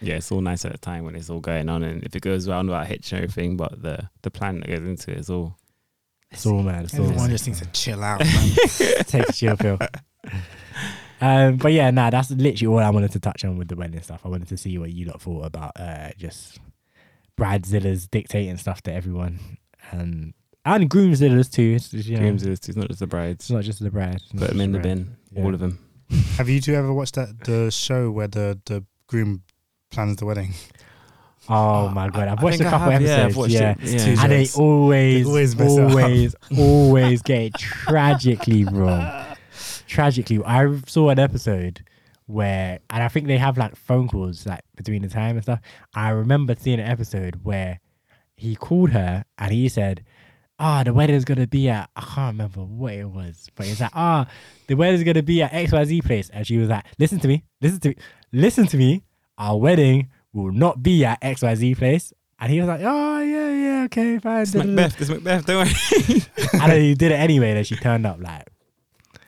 [0.00, 2.22] Yeah, it's all nice at the time when it's all going on, and if it
[2.22, 5.18] goes round without a hitch and everything, but the the plan that goes into it
[5.18, 5.56] is all.
[6.30, 6.84] It's all mad.
[6.84, 7.30] It's all Everyone mad.
[7.30, 8.18] just needs to chill out.
[8.20, 8.50] Man.
[9.06, 9.78] take a chill pill.
[11.20, 14.02] Um, but yeah, nah, that's literally all I wanted to touch on with the wedding
[14.02, 14.22] stuff.
[14.24, 16.58] I wanted to see what you lot thought about uh, just
[17.38, 19.58] Bradzilla's dictating stuff to everyone,
[19.90, 20.34] and
[20.64, 21.74] and Groomzilla's too.
[21.76, 23.44] It's, just, you know, Dreams is it's not just the brides.
[23.44, 24.16] it's not just the bride.
[24.16, 24.94] It's not Put them just in the bride.
[24.94, 25.44] bin, Yeah.
[25.44, 25.78] all of them.
[26.36, 29.42] Have you two ever watched that the show where the the groom
[29.90, 30.52] plans the wedding?
[31.48, 33.36] Oh my god, I've I watched a couple have, yeah, I've episodes.
[33.36, 34.16] watched Yeah, it.
[34.16, 34.22] Yeah.
[34.22, 35.90] and they always, They always mess it up.
[35.90, 39.06] always, always get it tragically wrong.
[39.86, 41.84] Tragically, I saw an episode
[42.26, 45.60] where, and I think they have like phone calls like between the time and stuff.
[45.94, 47.80] I remember seeing an episode where
[48.36, 50.02] he called her and he said,
[50.58, 53.90] "Ah, the wedding's gonna be at I can't remember what it was, but he's like,
[53.94, 54.26] ah,
[54.66, 57.28] the wedding's gonna be at X Y Z place," and she was like, "Listen to
[57.28, 57.96] me, listen to me,
[58.32, 59.02] listen to me.
[59.38, 63.20] Our wedding will not be at X Y Z place." And he was like, "Oh
[63.20, 65.00] yeah, yeah, okay, fine." It's da, da, da." Macbeth.
[65.00, 65.46] It's Macbeth.
[65.46, 66.22] Don't worry.
[66.52, 67.54] and then he did it anyway.
[67.54, 68.48] Then she turned up like,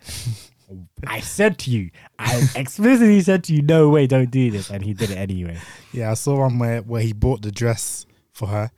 [1.07, 4.83] I said to you, I explicitly said to you, no way, don't do this, and
[4.83, 5.59] he did it anyway.
[5.93, 8.71] Yeah, I saw one where where he bought the dress for her.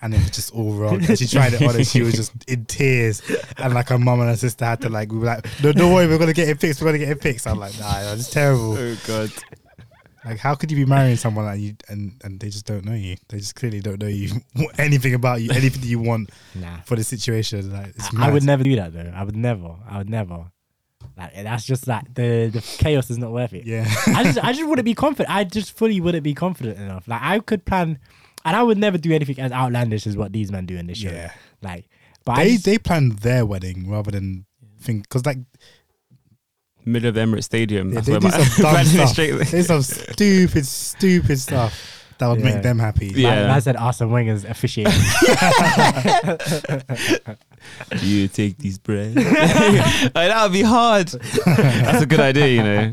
[0.00, 1.04] And it was just all wrong.
[1.04, 3.20] And she tried it on and she was just in tears.
[3.56, 5.92] And like her mum and her sister had to like, we were like, no, don't
[5.92, 6.80] worry, we're gonna get it fixed.
[6.80, 7.46] We're gonna get it fixed.
[7.48, 8.74] I'm like, nah, it's terrible.
[8.78, 9.32] oh god.
[10.24, 12.92] Like, how could you be marrying someone like you and and they just don't know
[12.94, 13.16] you?
[13.28, 14.30] They just clearly don't know you,
[14.78, 17.72] anything about you, anything that you want Nah, for the situation.
[17.72, 19.12] Like, it's I, I would never do that though.
[19.14, 19.74] I would never.
[19.88, 20.50] I would never.
[21.16, 23.64] Like that's just like the the chaos is not worth it.
[23.66, 25.34] Yeah, I just I just wouldn't be confident.
[25.34, 27.08] I just fully wouldn't be confident enough.
[27.08, 27.98] Like I could plan,
[28.48, 30.98] and I would never do anything as outlandish as what these men do in this
[30.98, 31.10] show.
[31.10, 31.32] yeah.
[31.62, 31.88] Like,
[32.24, 34.44] but I They just- they planned their wedding rather than
[34.80, 35.38] think because like
[36.84, 37.88] Middle of the Emirates Stadium.
[37.90, 39.08] Yeah, That's they where do my- some dumb stuff.
[39.10, 39.62] straight there.
[39.62, 42.44] some stupid stupid stuff that would Yeah.
[42.54, 43.08] make them happy.
[43.14, 43.30] Yeah.
[43.34, 44.92] Man, man said Arsene Wenger's officiating.
[47.90, 49.14] Do you take these bread?
[49.16, 51.08] Like, that would be hard.
[51.08, 52.92] That's a good idea, you know.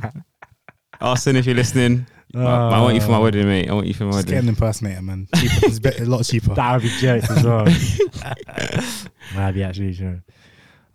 [1.01, 2.05] Arsene, if you're listening,
[2.35, 3.21] I, I want you for my ah.
[3.21, 3.69] wedding, mate.
[3.69, 5.27] I want you for my Just get an impersonator, man.
[5.35, 5.65] Cheaper.
[5.65, 6.53] it's a lot cheaper.
[6.55, 7.65] That would be jokes as well.
[9.35, 10.21] That'd be actually true.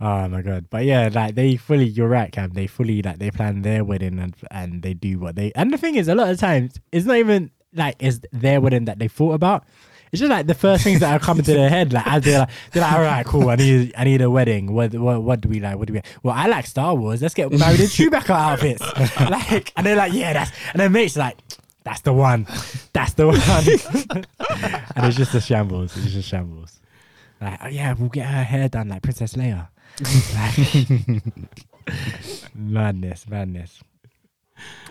[0.02, 0.66] Oh my god!
[0.70, 2.50] But yeah, like they fully, you're right, Cam.
[2.50, 5.52] They fully like they plan their wedding and and they do what they.
[5.54, 8.86] And the thing is, a lot of times it's not even like it's their wedding
[8.86, 9.64] that they thought about.
[10.12, 11.92] It's just like the first things that are coming to their head.
[11.92, 13.48] Like as they're like, they're like, all right, cool.
[13.48, 14.72] I need I need a wedding.
[14.72, 15.78] What what what do we like?
[15.78, 16.02] What do we?
[16.22, 17.22] Well, I like Star Wars.
[17.22, 18.80] Let's get married in Chewbacca outfits.
[19.30, 20.50] like, and they're like, yeah, that's.
[20.72, 21.36] And then mate's like,
[21.84, 22.46] that's the one.
[22.92, 23.40] That's the one.
[24.96, 25.96] and it's just a shambles.
[25.96, 26.80] It's just a shambles.
[27.40, 29.68] Like, oh yeah, we'll get her hair done like Princess Leia.
[30.34, 31.22] Like-
[32.54, 33.82] madness, madness.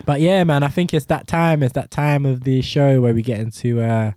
[0.06, 1.62] But yeah, man, I think it's that time.
[1.62, 4.14] It's that time of the show where we get into uh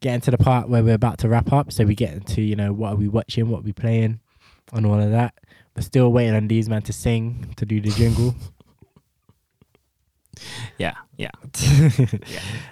[0.00, 1.72] get to the part where we're about to wrap up.
[1.72, 4.20] So we get into you know what are we watching, what are we playing,
[4.72, 5.34] and all of that.
[5.76, 8.34] We're still waiting on these man to sing to do the jingle.
[10.78, 11.30] Yeah, yeah.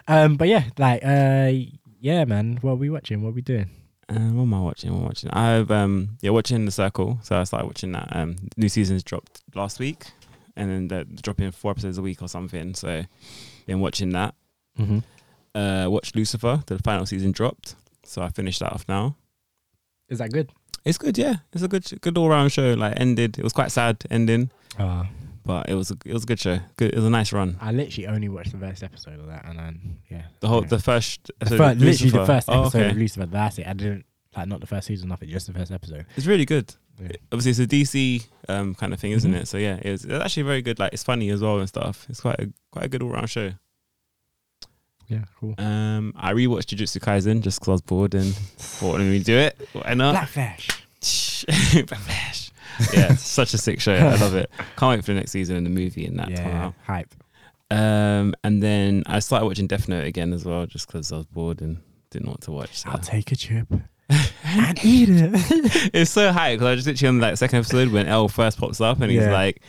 [0.09, 1.51] Um, but yeah, like uh,
[2.01, 3.23] yeah, man, what are we watching?
[3.23, 3.69] What are we doing?
[4.09, 4.93] Uh, what am I watching?
[4.93, 5.31] What am I watching?
[5.31, 7.19] I've um yeah watching The Circle.
[7.23, 8.15] So I started watching that.
[8.15, 10.05] Um, new seasons dropped last week,
[10.55, 12.75] and then they're dropping four episodes a week or something.
[12.75, 13.05] So
[13.67, 14.35] been watching that.
[14.79, 14.99] Mm-hmm.
[15.57, 16.63] Uh, watched Lucifer.
[16.67, 19.17] The final season dropped, so I finished that off now.
[20.09, 20.51] Is that good?
[20.85, 21.37] It's good, yeah.
[21.53, 22.75] It's a good, good all round show.
[22.75, 25.05] Like ended, it was quite sad ending, Uh,
[25.45, 26.59] but it was, a, it was a good show.
[26.77, 27.57] Good, it was a nice run.
[27.61, 30.79] I literally only watched the first episode of that, and then yeah, The whole, the
[30.79, 32.91] first, The episode fir- of literally the first Oh, episode okay.
[32.91, 33.27] of Lucifer.
[33.27, 33.67] That's it.
[33.67, 34.05] I didn't
[34.37, 36.05] like not the first season, nothing, just the first episode.
[36.17, 36.73] It's really good.
[37.01, 37.09] Yeah.
[37.33, 39.41] Obviously, it's a DC um, kind of thing, isn't Mhm.
[39.43, 39.49] it?
[39.49, 40.79] So yeah, it was, it's actually very good.
[40.79, 42.07] Like it's funny as well and stuff.
[42.09, 43.53] It's quite a quite a good all round show.
[45.09, 45.55] Yeah, cool.
[45.59, 49.37] Um, I rewatched Jujutsu Kaisen just because I was bored and thought, let me do
[49.37, 49.69] it.
[49.73, 50.13] Why not?
[50.13, 51.45] Black Flash.
[51.75, 52.51] Black Flash.
[52.93, 53.95] yeah, such a sick show.
[53.95, 54.51] I love it.
[54.77, 56.31] Can't wait for the next season and the movie and that.
[56.31, 57.15] yeah, hype.
[57.71, 61.27] Um, and then I started watching Death Note again as well, just because I was
[61.27, 61.79] bored and
[62.11, 62.79] didn't want to watch.
[62.79, 62.91] So.
[62.91, 63.69] I'll take a chip
[64.11, 65.31] and eat it.
[65.95, 68.59] it's so high because I was just literally on that second episode when L first
[68.59, 69.63] pops up and he's like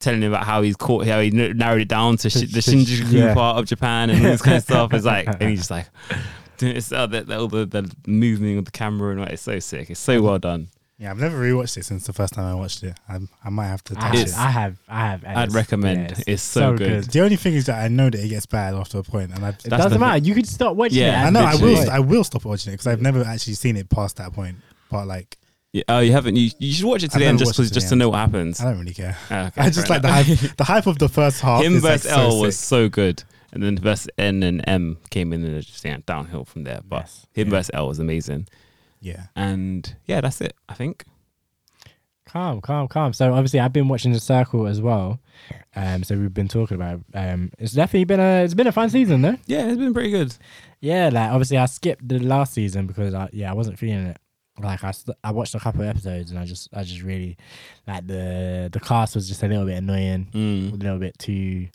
[0.00, 3.12] telling him about how he's caught, how he narrowed it down to shi the Shinjuku
[3.12, 3.34] yeah.
[3.34, 4.92] part of Japan and all this kind of stuff.
[4.92, 5.86] It's like, and he's just like,
[6.60, 9.58] it's uh, the, the, all the, the movement of the camera and like, it's so
[9.58, 9.90] sick.
[9.90, 10.68] It's so well done.
[10.98, 12.98] Yeah, I've never rewatched it since the first time I watched it.
[13.06, 14.38] I, I might have to I, touch have, it.
[14.38, 15.24] I have, I have.
[15.24, 16.12] and I'd recommend.
[16.16, 17.04] yeah, It's so good.
[17.04, 19.44] The only thing is that I know that it gets bad after a point, and
[19.44, 20.24] I, It That's doesn't the matter.
[20.24, 21.26] You could stop watching Yeah, it.
[21.26, 21.90] I know I will.
[21.90, 24.56] I will stop watching it because I've never actually seen it past that point.
[24.90, 25.36] But like,
[25.76, 26.36] Yeah, oh, you haven't?
[26.36, 28.08] You, you should watch it to I've the end just, watched to just to know
[28.08, 28.62] what happens.
[28.62, 29.14] I don't really care.
[29.30, 30.56] Ah, okay, I just fair like the hype.
[30.56, 31.62] The hype of the first half.
[31.62, 33.22] Him is like versus so L was so good.
[33.52, 36.80] And then versus N and M came in and it just yeah, downhill from there.
[36.82, 37.26] But Yes.
[37.34, 37.50] him Yeah.
[37.58, 38.48] versus L was amazing.
[39.02, 39.26] Yeah.
[39.36, 41.04] And yeah, that's it, I think.
[42.24, 43.12] Calm, calm, calm.
[43.12, 45.20] So obviously, I've been watching the Circle as well.
[45.76, 47.00] Um, so we've been talking about.
[47.12, 49.36] Um, it's definitely been a it's been a fun season, though.
[49.46, 50.34] Yeah, it's been pretty good.
[50.80, 54.18] Yeah, like obviously I skipped the last season because I yeah I wasn't feeling it.
[54.58, 57.36] Like I st- I watched a couple of episodes and I just I just really
[57.86, 60.82] like the the cast was just a little bit annoying, a Mm.
[60.82, 61.68] little bit too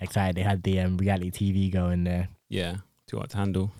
[0.00, 0.36] excited.
[0.36, 2.28] They had the um, reality TV going there.
[2.48, 2.76] Yeah,
[3.06, 3.72] too hard to handle.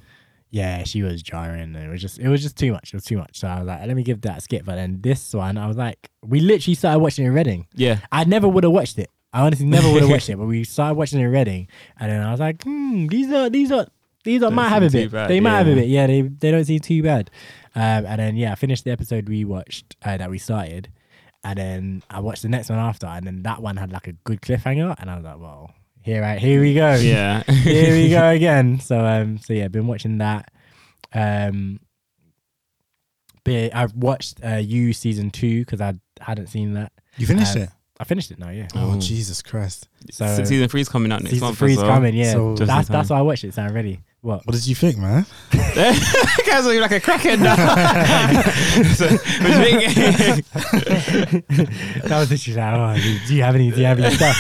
[0.53, 2.93] Yeah, she was jarring it was just it was just too much.
[2.93, 3.39] It was too much.
[3.39, 4.65] So I was like, let me give that a skip.
[4.65, 7.67] But then this one, I was like, we literally started watching it in Reading.
[7.75, 9.11] Yeah, I never would have watched it.
[9.33, 11.69] I honestly never would have watched it, but we started watching it in Reading,
[12.01, 13.87] and then I was like, hmm, these are these are
[14.25, 15.13] these are might have a bit.
[15.13, 15.87] bad, they might have a bit.
[15.89, 17.31] Yeah, they they don't seem too bad.
[17.75, 20.89] Um, and then yeah, I finished the episode we watched uh, that we started,
[21.45, 24.13] and then I watched the next one after, and then that one had like a
[24.25, 25.71] good cliffhanger, and I was like, well,
[26.03, 26.95] here I here we go.
[26.95, 27.43] yeah.
[27.49, 28.81] here we go again.
[28.81, 30.51] So um, so yeah, been watching that.
[31.15, 31.81] Um,
[33.45, 36.93] but I've watched uh, you season two because I hadn't seen that.
[37.17, 37.71] You finished Um, it.
[37.99, 38.49] I finished it now.
[38.51, 38.69] Yeah.
[38.75, 38.99] Oh.
[38.99, 39.89] Jesus Christ!
[40.11, 41.59] So Se- season three's coming out next season month.
[41.59, 41.93] three's as well.
[41.95, 42.15] coming.
[42.15, 43.55] Yeah, So- that's that's why I watched it.
[43.55, 44.01] So I'm ready.
[44.23, 44.45] What?
[44.47, 45.25] What did you think, man?
[45.53, 47.57] Guys are like a crackhead now.
[48.95, 51.47] so, what do you think?
[52.05, 53.71] that was literally like, oh, do, do you have any?
[53.71, 54.37] Do you have any stuff?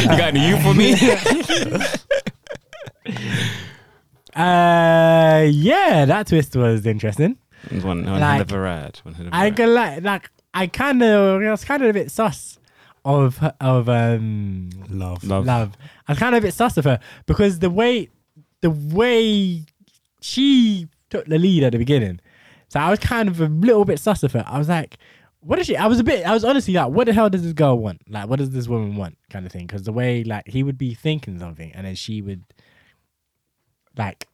[0.00, 0.94] you got any you for me?
[4.34, 7.36] uh, yeah, that twist was interesting.
[7.70, 9.00] one, one hell Like, of a ride.
[9.02, 11.90] One hell of a I can like, like, I kind of, I was kind of
[11.90, 12.58] a bit sus
[13.04, 15.24] of of um Love.
[15.24, 15.44] Love.
[15.46, 15.72] love.
[16.08, 18.08] I was kind of a bit sus of her because the way,
[18.60, 19.64] the way
[20.20, 22.20] she took the lead at the beginning.
[22.68, 24.44] So I was kind of a little bit sus of her.
[24.46, 24.98] I was like,
[25.40, 25.76] what is she?
[25.76, 28.02] I was a bit, I was honestly like, what the hell does this girl want?
[28.08, 29.16] Like, what does this woman want?
[29.30, 29.66] Kind of thing.
[29.66, 32.44] Because the way, like, he would be thinking something and then she would,
[33.96, 34.28] like,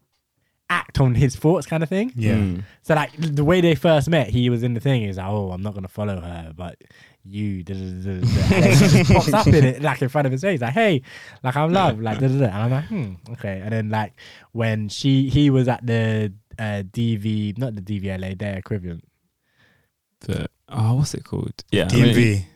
[0.69, 2.13] act on his thoughts kind of thing.
[2.17, 2.35] Yeah.
[2.35, 2.65] Mm.
[2.83, 5.03] So like the way they first met, he was in the thing.
[5.03, 6.83] He's like, "Oh, I'm not gonna follow her, but
[7.27, 8.57] you." Da, da, da, da, da.
[8.57, 11.03] And just pops up in it like in front of his face, like, "Hey,
[11.43, 12.45] like I'm love," like da, da, da.
[12.45, 14.15] and I'm like, "Hmm, okay." And then like
[14.53, 19.05] when she he was at the uh, DV, not the DVLA, their equivalent.
[20.21, 21.65] The, oh, what's it called?
[21.71, 22.47] Yeah, I mean,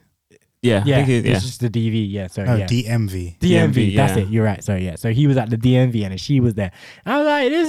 [0.63, 0.69] DMV.
[0.69, 1.37] yeah, I Yeah, think it- yeah.
[1.37, 2.11] it's just the DV.
[2.11, 2.67] Yeah, sorry, No, yeah.
[2.67, 3.39] DMV.
[3.41, 4.23] DMV, DMV, that's yeah.
[4.23, 4.29] it.
[4.29, 4.63] You're right.
[4.63, 6.71] So yeah, so he was at the DMV and she was there.
[7.07, 7.69] And I was like, this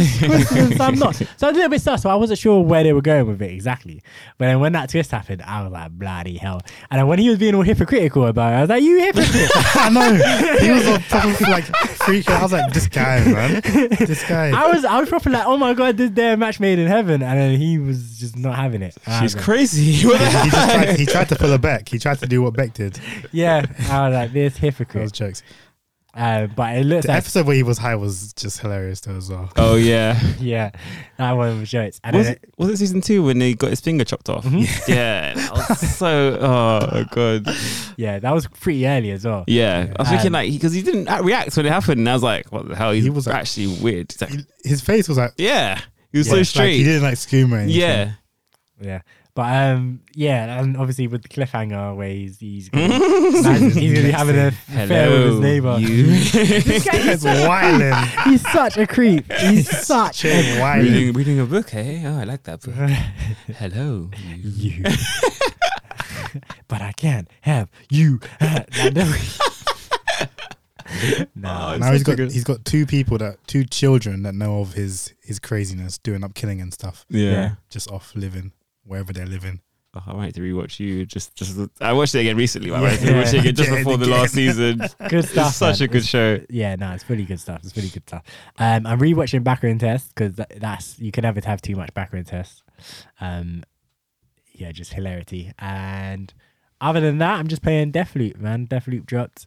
[0.00, 0.18] is
[0.48, 0.80] coincidence.
[0.80, 1.16] I'm not.
[1.16, 2.02] So I was a little bit sus.
[2.02, 4.02] So I wasn't sure where they were going with it exactly.
[4.38, 6.60] But then when that twist happened, I was like, bloody hell.
[6.90, 9.50] And then when he was being all hypocritical about it, I was like, you hypocrite.
[9.74, 10.58] I know.
[10.60, 12.30] He was a proper like freak.
[12.30, 13.60] I was like, this guy, man.
[13.98, 14.50] This guy.
[14.50, 17.22] I was I was proper like, oh my god, this their match made in heaven,
[17.22, 18.96] and then he was just not having it.
[19.06, 20.06] And I She's was like, crazy.
[20.08, 21.88] What the he just tried, he tried to pull her back.
[21.88, 22.98] He tried to do what Beck did.
[23.32, 25.12] Yeah, I was like, this Those hypocrite.
[25.12, 25.42] jokes.
[26.14, 29.14] Uh, but it looks The like episode where he was high was just hilarious though
[29.16, 29.52] as well.
[29.56, 30.18] Oh yeah.
[30.40, 30.70] yeah,
[31.16, 32.00] that one was jokes.
[32.02, 34.44] And Was then it, was it season two when he got his finger chopped off?
[34.44, 34.90] Mm-hmm.
[34.92, 36.38] Yeah, that was so.
[36.40, 37.46] Oh god.
[37.96, 39.44] yeah, that was pretty early as well.
[39.46, 42.08] Yeah, I was thinking Um, like because he didn't act- react when it happened, and
[42.08, 44.10] I was like, "What the hell?" He's He was like- actually weird.
[44.10, 46.76] He's like, He- His face was like, yeah, he was yeah, so like, straight.
[46.78, 47.80] he didn't like scream or anything.
[47.80, 48.12] yeah,
[48.80, 49.02] Yeah.
[49.38, 53.44] But um yeah, and obviously with the cliffhanger where he's he's gonna, he's
[53.94, 55.78] gonna be having a affair with his neighbor.
[55.78, 56.06] you.
[56.68, 57.94] This guy is wilding.
[58.24, 59.30] he's such a creep.
[59.34, 60.82] He's such a Shane Wiley.
[60.90, 62.02] reading, reading a book, hey?
[62.04, 62.74] Oh, I like that book.
[63.58, 64.10] hello,
[64.42, 64.82] you.
[64.82, 64.84] you.
[66.66, 68.18] but I can't have you.
[68.40, 69.14] I know.
[71.36, 75.14] no, Now he's got he's got two people that two children that know of his
[75.22, 77.30] his craziness, doing up killing and stuff, Yeah.
[77.30, 77.50] Yeah.
[77.70, 78.50] just off living
[78.88, 79.60] wherever they're living.
[79.94, 81.06] Oh, I might to rewatch you.
[81.06, 82.70] Just, just I watched it again recently.
[82.70, 82.88] but I Yeah.
[82.90, 84.18] might to rewatch it again just Get it before the again.
[84.18, 84.78] last season.
[85.08, 85.48] good stuff.
[85.48, 85.84] It's such man.
[85.88, 86.40] a good It's- show.
[86.50, 87.60] Yeah, no, it's really good stuff.
[87.64, 88.22] It's really good stuff.
[88.58, 92.62] Um, I'm rewatching Baccarin Test because that's you can never have too much Baccarin Test.
[93.20, 93.62] Um,
[94.52, 95.52] yeah, just hilarity.
[95.58, 96.32] And
[96.80, 98.66] other than that, I'm just playing Deathloop, man.
[98.66, 99.46] Deathloop dropped.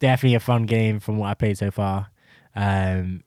[0.00, 2.08] Definitely a fun game from what I played so far.
[2.56, 3.22] Um,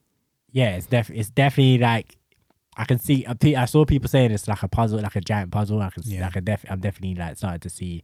[0.52, 2.18] yeah, it's def it's definitely like
[2.78, 3.26] I can see.
[3.28, 5.82] I I saw people saying it's like a puzzle, like a giant puzzle.
[5.82, 6.26] I can see, Yeah.
[6.26, 8.02] like a def- I'm definitely like started to see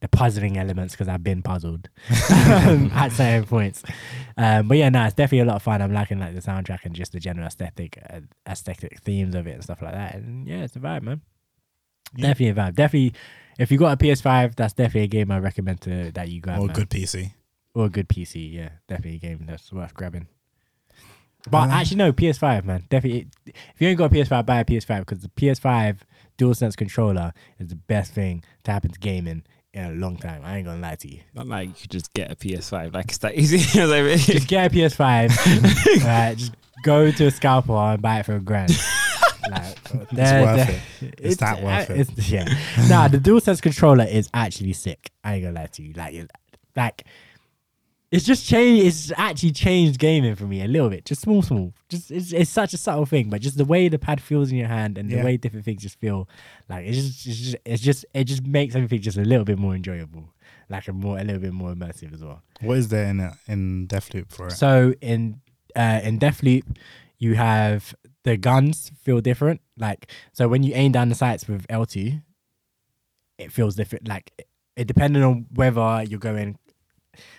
[0.00, 1.88] the puzzling elements because I've been puzzled
[2.30, 3.82] at certain points.
[4.36, 5.82] Um, but yeah, no, it's definitely a lot of fun.
[5.82, 9.52] I'm liking like the soundtrack and just the general aesthetic, uh, aesthetic themes of it
[9.52, 10.14] and stuff like that.
[10.14, 11.20] And yeah, it's a vibe, man.
[12.16, 12.28] Yeah.
[12.28, 12.74] Definitely a vibe.
[12.76, 13.12] Definitely,
[13.58, 16.60] if you got a PS5, that's definitely a game I recommend to that you grab.
[16.60, 16.76] or man.
[16.76, 17.32] good PC.
[17.74, 18.52] or a good PC.
[18.52, 20.28] Yeah, definitely a game that's worth grabbing.
[21.48, 22.84] But Uh, actually, no, PS5, man.
[22.90, 25.98] Definitely, if you ain't got a PS5, buy a PS5 because the PS5
[26.38, 30.42] DualSense controller is the best thing to happen to gaming in a long time.
[30.44, 31.20] I ain't gonna lie to you.
[31.34, 32.92] Not like you could just get a PS5.
[32.94, 33.58] Like it's that easy.
[33.58, 36.04] Just get a PS5.
[36.04, 36.52] uh, just
[36.82, 38.70] go to a scalper and buy it for a grand.
[39.50, 40.68] like, It's worth
[41.02, 41.14] it.
[41.18, 42.00] It's that worth uh, it.
[42.00, 42.44] it's- yeah.
[42.88, 45.10] nah, the DualSense controller is actually sick.
[45.22, 45.92] I ain't gonna lie to you.
[45.94, 46.26] Like,
[46.76, 47.04] like
[48.10, 48.86] it's just changed.
[48.86, 51.04] It's actually changed gaming for me a little bit.
[51.04, 51.72] Just small, small.
[51.88, 54.56] Just it's, it's such a subtle thing, but just the way the pad feels in
[54.58, 55.24] your hand and the Yeah.
[55.24, 56.28] way different things just feel,
[56.68, 59.58] like it's just, it's just, it's just, it just makes everything just a little bit
[59.58, 60.32] more enjoyable,
[60.68, 62.42] like a more, a little bit more immersive as well.
[62.60, 64.52] What is there in it, in Deathloop for it?
[64.52, 65.40] So in
[65.76, 66.64] uh, in Deathloop,
[67.18, 69.60] you have the guns feel different.
[69.76, 72.20] Like so, when you aim down the sights with L two,
[73.38, 74.08] it feels different.
[74.08, 76.58] Like it, it depending on whether you're going,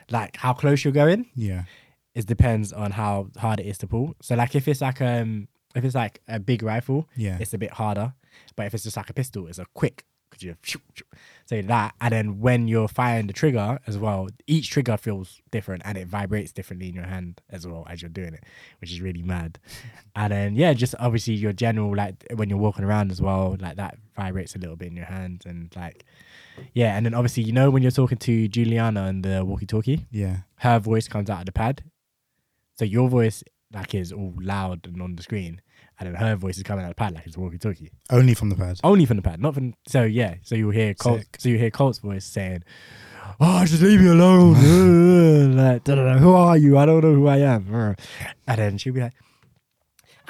[0.09, 1.63] like how close you're going, yeah,
[2.15, 4.15] it depends on how hard it is to pull.
[4.21, 7.57] So like if it's like um if it's like a big rifle, yeah, it's a
[7.57, 8.13] bit harder.
[8.55, 10.05] But if it's just like a pistol, it's a quick.
[10.29, 10.55] because you
[11.45, 11.93] say that?
[11.99, 16.07] And then when you're firing the trigger as well, each trigger feels different and it
[16.07, 18.43] vibrates differently in your hand as well as you're doing it,
[18.79, 19.59] which is really mad.
[20.15, 23.77] And then yeah, just obviously your general like when you're walking around as well, like
[23.77, 26.03] that vibrates a little bit in your hand and like
[26.73, 26.95] yeah.
[26.95, 30.37] And then obviously you know when you're talking to Julianna and the walkie-talkie, yeah.
[30.57, 31.83] her voice comes out of the pad.
[32.75, 35.61] So your voice like is all loud and on the screen,
[35.99, 37.91] and then her voice is coming out of the pad like it's walkie talkie.
[38.09, 38.79] Only from the pad.
[38.83, 39.73] Only from the pad, not from.
[39.87, 41.19] So yeah, so you'll hear Colt.
[41.19, 41.37] Sick.
[41.39, 42.63] So you hear Colt's voice saying,
[43.39, 46.77] "Oh, just leave me alone." like, who are you?
[46.77, 47.95] I don't know who I am.
[48.47, 49.13] And then she'll be like.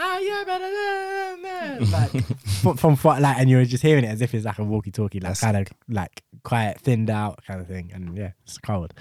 [0.03, 2.25] Ah, yeah, better than that." like
[2.61, 5.19] from, from from- like, and you're just hearing it as if it's like a walkie-talkie,
[5.19, 8.93] like That's- kind of like quiet, thinned out kind of thing, and yeah, it's cold.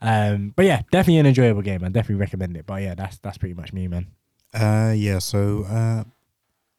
[0.00, 1.84] Um, but yeah, definitely an enjoyable game.
[1.84, 2.66] I definitely recommend it.
[2.66, 4.08] But yeah, that's that's pretty much me, man.
[4.52, 5.20] Uh, yeah.
[5.20, 6.02] So, uh,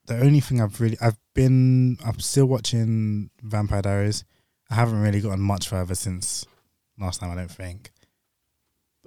[0.07, 4.25] the only thing I've really, I've been, I'm still watching Vampire Diaries.
[4.69, 6.45] I haven't really gotten much further since
[6.99, 7.31] last time.
[7.31, 7.91] I don't think.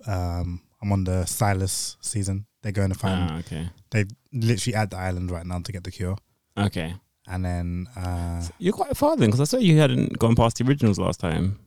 [0.07, 2.47] Um, I'm on the Silas season.
[2.63, 3.31] They're going to find.
[3.31, 3.69] Ah, okay.
[3.91, 6.17] They're literally at the island right now to get the cure,
[6.57, 6.95] Okay.
[7.27, 10.65] and then uh, You're quite far then, because I saw you hadn't gone past the
[10.65, 11.59] originals last time.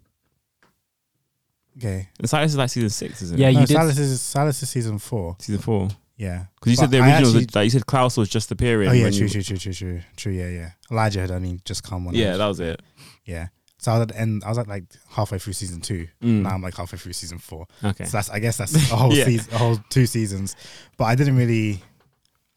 [1.77, 2.07] okay.
[2.19, 3.41] And Silas is like season six, isn't it?
[3.41, 3.51] Yeah, it?
[3.53, 5.35] you no, did- Silas is Silas is season four.
[5.39, 5.89] Season four.
[6.17, 8.89] Yeah, Because you But said the originals, actually- like you said Klaus was just appearing.
[8.89, 10.33] Oh yeah, true, you- true, true, true, true, true.
[10.33, 10.71] Yeah, yeah.
[10.91, 12.13] Elijah had only just come on.
[12.13, 12.81] Yeah, that was it.
[13.25, 13.47] yeah.
[13.81, 14.43] So I was at the end.
[14.45, 16.07] I was at like halfway through season two.
[16.21, 16.41] Mm.
[16.43, 17.65] Now I'm like halfway through season four.
[17.83, 18.03] Okay.
[18.05, 19.25] So that's I guess that's a whole Yeah.
[19.25, 20.55] season, a whole two seasons.
[20.97, 21.81] But I didn't really.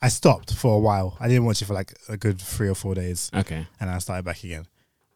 [0.00, 1.16] I stopped for a while.
[1.20, 3.66] I didn't watch it for like a good three or four days, Okay.
[3.78, 4.66] and I started back again.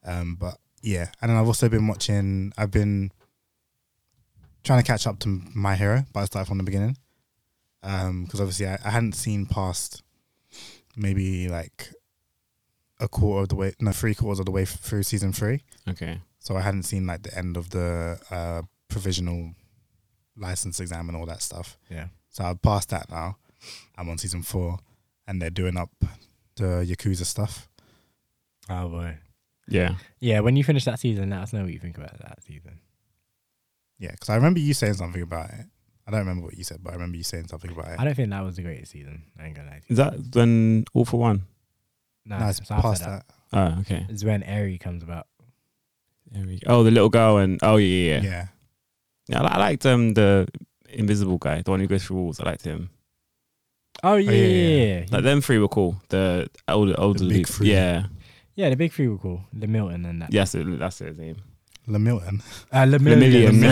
[0.05, 2.53] Um, but yeah, and then I've also been watching.
[2.57, 3.11] I've been
[4.63, 6.97] trying to catch up to My Hero, but I started from the beginning.
[7.83, 10.03] Um, because obviously I, I hadn't seen past
[10.97, 11.93] maybe like
[13.01, 15.63] a quarter of the way, no, three quarters of the way f- through season three.
[15.89, 16.21] Okay.
[16.39, 19.53] So I hadn't seen like the end of the uh, provisional
[20.37, 21.79] license exam and all that stuff.
[21.91, 22.09] Yeah.
[22.31, 23.37] So I've passed that now.
[23.97, 24.79] I'm on season four,
[25.27, 25.91] and they're doing up
[26.57, 27.69] the Yakuza stuff.
[28.69, 29.19] Oh boy.
[29.69, 29.97] Yeah.
[30.21, 32.79] Yeah, when you finish that season, let us know what you think about that season.
[33.99, 35.67] Yeah, because I remember you saying something about it.
[36.07, 37.99] I don't remember what you said, but I remember you saying something about it.
[37.99, 39.25] I don't think that was the greatest season.
[39.41, 39.93] I ain't gonna lie to you.
[39.93, 41.43] Is that when All for One?
[42.27, 43.25] No, no, it's it's past that.
[43.53, 43.77] that.
[43.77, 44.05] Oh, okay.
[44.09, 45.27] It's when Eri comes about.
[46.33, 46.67] There we go.
[46.67, 48.21] Oh, the little girl and oh yeah, yeah.
[48.21, 48.31] Yeah.
[48.31, 48.47] yeah.
[49.29, 50.49] Yeah, I, li- I liked um the
[50.89, 52.41] invisible guy, the one who goes through walls.
[52.41, 52.91] I liked him.
[54.03, 54.99] Oh yeah, yeah, yeah, yeah.
[55.01, 55.07] yeah.
[55.11, 55.97] Like them three were cool.
[56.09, 57.71] The older older big three.
[57.71, 58.07] Yeah.
[58.57, 59.45] Yeah, the big three were cool.
[59.53, 60.33] The Milton and that.
[60.33, 61.37] Yes, it, that's it, his name.
[61.87, 62.43] Lemilton.
[62.73, 63.63] Uh, Lemillion.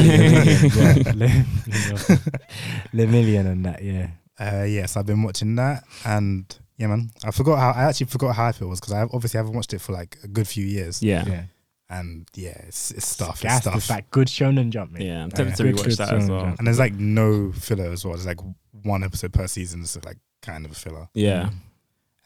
[2.93, 4.11] Le Million and that, yeah.
[4.39, 6.45] Uh, yes, I've been watching that, and
[6.77, 9.39] yeah, man, I forgot how I actually forgot how I feel was because I obviously
[9.39, 11.03] haven't watched it for like a good few years.
[11.03, 11.25] Yeah.
[11.27, 11.33] Yeah.
[11.33, 11.43] Yeah.
[11.91, 13.35] and yeah, it's, it's stuff.
[13.35, 13.77] It's Gas, stuff.
[13.77, 16.41] it's like good shonen jump, Yeah, I'm tempted to Good, rewatch good that as well.
[16.41, 16.55] John.
[16.59, 18.15] and there's like no filler as well.
[18.15, 18.41] There's like
[18.83, 19.83] one episode per season.
[19.83, 21.09] It's like kind of a filler.
[21.15, 21.51] Yeah.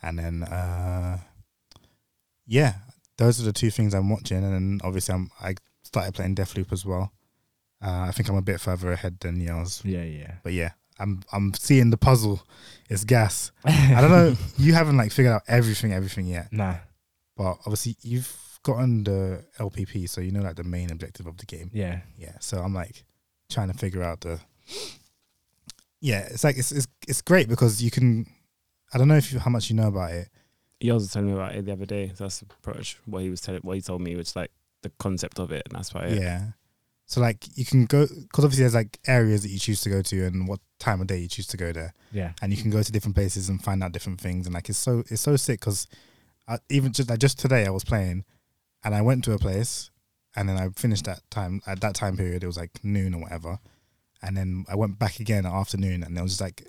[0.03, 1.19] And then, uh,
[2.47, 2.75] yeah,
[3.17, 6.73] those are the two things I'm watching, and then obviously I'm I started playing Deathloop
[6.73, 7.13] as well.
[7.85, 10.35] Uh, I think I'm a bit further ahead than Yels, Yeah, yeah.
[10.43, 12.41] but yeah, I'm I'm seeing the puzzle.
[12.91, 13.51] It's gas.
[13.65, 14.37] I don't know.
[14.59, 16.77] You haven't like figured out everything, everything yet, Nah.
[17.37, 21.47] but obviously you've gotten the LPP, so you know like the main objective of the
[21.47, 21.71] game.
[21.73, 22.01] Yeah.
[22.17, 23.05] Yeah, so I'm like
[23.51, 24.41] trying to figure out the.
[26.01, 28.27] Yeah, it's like it's it's it's great because you can.
[28.93, 30.29] I don't know if you, how much you know about it.
[30.81, 32.13] He was telling me about it the other day.
[32.15, 34.51] So that's pretty much what he was telling, what he told me, which like
[34.83, 36.07] the concept of it, and that's why.
[36.09, 36.43] Yeah.
[37.09, 40.03] So like you can go because obviously there's like areas that you choose to go
[40.03, 42.33] to and what time of day you choose to go there, Yeah.
[42.43, 44.79] and you can go to different places and find out different things, and like it's
[44.79, 45.87] so it's so sick because
[46.47, 48.25] uh, even just like just today I was playing,
[48.85, 49.91] and I went to a place,
[50.37, 53.23] and then I finished that time at that time period it was like noon or
[53.23, 53.59] whatever,
[54.23, 56.63] and then I went back again at afternoon, and there was just like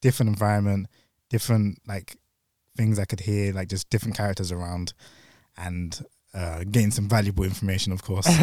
[0.00, 0.86] different environment,
[1.28, 2.16] different like
[2.78, 4.94] things I could hear, like just different characters around,
[5.56, 6.00] and
[6.34, 8.26] uh, gain some valuable information, of course.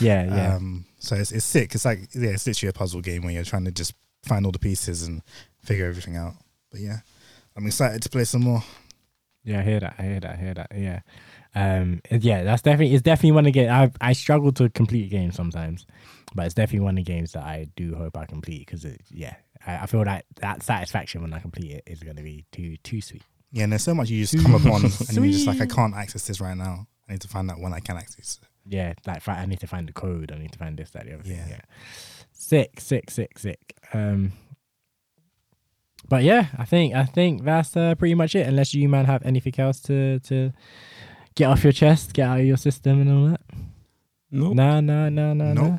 [0.00, 0.54] Yeah, yeah.
[0.56, 1.74] Um, so it's it's sick.
[1.74, 4.52] It's like yeah, it's literally a puzzle game where you're trying to just find all
[4.52, 5.22] the pieces and
[5.62, 6.34] figure everything out.
[6.70, 6.98] But yeah,
[7.56, 8.62] I'm excited to play some more.
[9.44, 9.94] Yeah, I hear that.
[9.98, 10.30] I hear that.
[10.30, 10.72] I hear that.
[10.74, 11.00] Yeah.
[11.54, 12.00] Um.
[12.10, 12.94] Yeah, that's definitely.
[12.94, 13.70] It's definitely one of the games.
[13.70, 15.86] I I struggle to complete games sometimes,
[16.34, 19.00] but it's definitely one of the games that I do hope I complete because it.
[19.10, 19.34] Yeah,
[19.66, 22.76] I, I feel that that satisfaction when I complete it is going to be too
[22.78, 23.22] too sweet.
[23.54, 25.94] Yeah, and there's so much you just come upon, and you're just like, I can't
[25.94, 26.88] access this right now.
[27.08, 28.40] I need to find out when I can access.
[28.42, 28.48] it.
[28.66, 30.32] Yeah, like I need to find the code.
[30.32, 31.36] I need to find this, that, the other thing.
[31.36, 31.46] Yeah.
[31.48, 31.60] Yeah.
[32.32, 33.76] Sick, sick, sick, sick.
[33.92, 34.32] Um.
[36.08, 38.46] But yeah, I think I think that's uh, pretty much it.
[38.48, 40.52] Unless you man have anything else to to
[41.36, 43.40] get off your chest, get out of your system, and all that.
[44.32, 44.52] No.
[44.52, 45.78] No, no, no, no, no.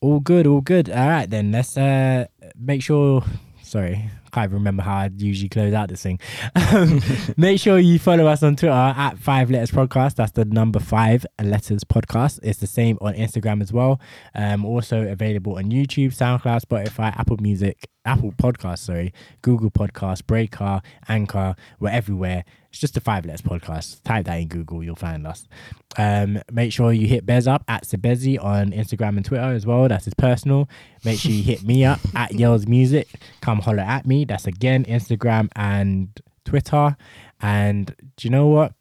[0.00, 0.90] All good, all good.
[0.90, 2.26] All right, then let's uh
[2.58, 3.22] make sure.
[3.62, 6.20] Sorry, can't even remember how I usually close out this thing.
[6.54, 7.00] Um,
[7.38, 10.16] make sure you follow us on Twitter at Five Letters Podcast.
[10.16, 12.40] That's the number five letters podcast.
[12.42, 13.98] It's the same on Instagram as well.
[14.34, 20.82] Um, also available on YouTube, SoundCloud, Spotify, Apple Music, Apple Podcasts, sorry, Google Podcasts, Breaker,
[21.08, 21.56] Anchor.
[21.80, 22.44] We're everywhere.
[22.76, 24.02] It's just the Five Letters Podcast.
[24.02, 25.48] Type that in Google, you'll find us.
[25.96, 29.88] Um, make sure you hit Bez up at Sebezi on Instagram and Twitter as well.
[29.88, 30.68] That's his personal.
[31.02, 33.08] Make sure you hit me up at Yells Music.
[33.40, 34.26] Come holler at me.
[34.26, 36.10] That's again Instagram and
[36.44, 36.98] Twitter.
[37.40, 38.74] And do you know what?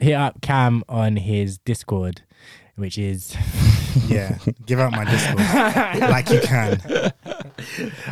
[0.00, 2.22] Hit up Cam on his Discord,
[2.76, 3.36] which is
[4.08, 5.38] Yeah, give out my Discord
[6.10, 6.80] like you can,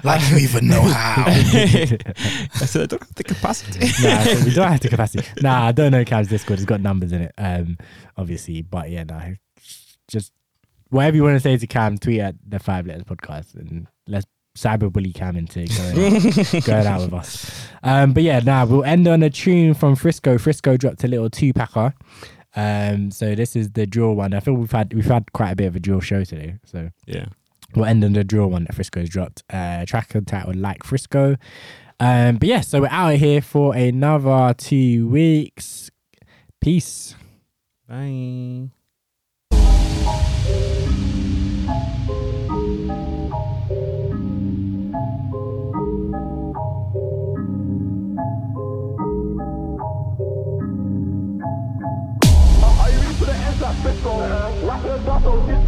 [0.05, 1.25] like you even know how.
[1.27, 1.35] I
[2.67, 3.81] said I don't have the capacity.
[4.03, 5.27] nah, so we don't have the capacity.
[5.41, 6.59] Nah, I don't know Cam's Discord.
[6.59, 7.79] It's got numbers in it, um,
[8.17, 8.63] obviously.
[8.63, 9.35] But yeah, no,
[10.09, 10.33] just
[10.91, 14.27] whatever you want to say to Cam, tweet at the Five Letters Podcast, and let's
[14.57, 17.69] cyberbully Cam into going, going out with us.
[17.83, 20.39] Um, but yeah, now we'll end on a tune from Frisco.
[20.39, 21.95] Frisco dropped a little two packer.
[22.59, 24.35] Um, so this is the drill one.
[24.35, 26.57] I feel we've had we've had quite a bit of a drill show today.
[26.65, 27.27] So yeah.
[27.77, 29.45] we'll end on the drill one that Frisco's dropped.
[29.49, 31.37] Uh, track entitled Like Frisco.
[32.01, 35.93] Um, but yeah, so we're out of here for another two weeks.
[36.61, 37.15] Peace.
[37.89, 38.71] Bye.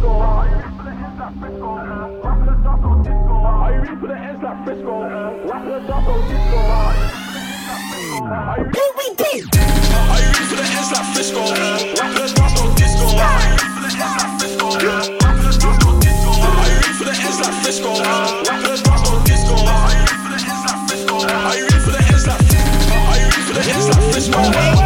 [0.01, 0.17] Frisco?
[0.41, 1.77] You ready for the ends like Frisco?
[1.77, 3.35] The dust on disco.
[3.71, 4.95] You ready for the ends like Frisco?
[4.97, 6.59] The dust on disco.
[8.51, 8.79] You
[16.41, 17.91] ready for the ends like Frisco?
[17.91, 19.55] Whack the dust disco.
[19.61, 19.69] You
[21.61, 22.73] ready for the ends like Frisco?
[23.11, 24.80] You ready for the ends like Frisco?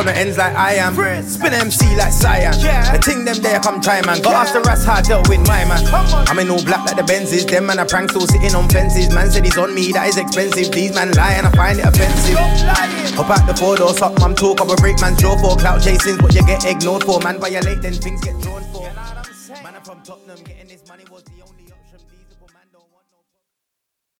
[0.00, 0.94] Are you ready for the ends like I am?
[1.24, 2.54] Spin MC like Cyan.
[2.60, 2.92] Yeah.
[2.92, 4.22] The ting them there, come try man.
[4.22, 5.84] Got ask the rats how I dealt with my man.
[6.26, 7.48] I'm in all black like the Benzes.
[7.48, 9.12] Them man a prank still sitting on fences.
[9.12, 10.72] Man said he's on me, that is expensive.
[10.72, 12.38] These man lie and I find it offensive.
[13.16, 14.60] Hop out the four door, suck mum talk.
[14.60, 16.16] I'm a break man's jaw for clout chasing.
[16.22, 17.38] What you get ignored for, man.
[17.38, 18.88] Violate, then things get drawn for.
[19.62, 20.40] Man, I'm from Tottenham,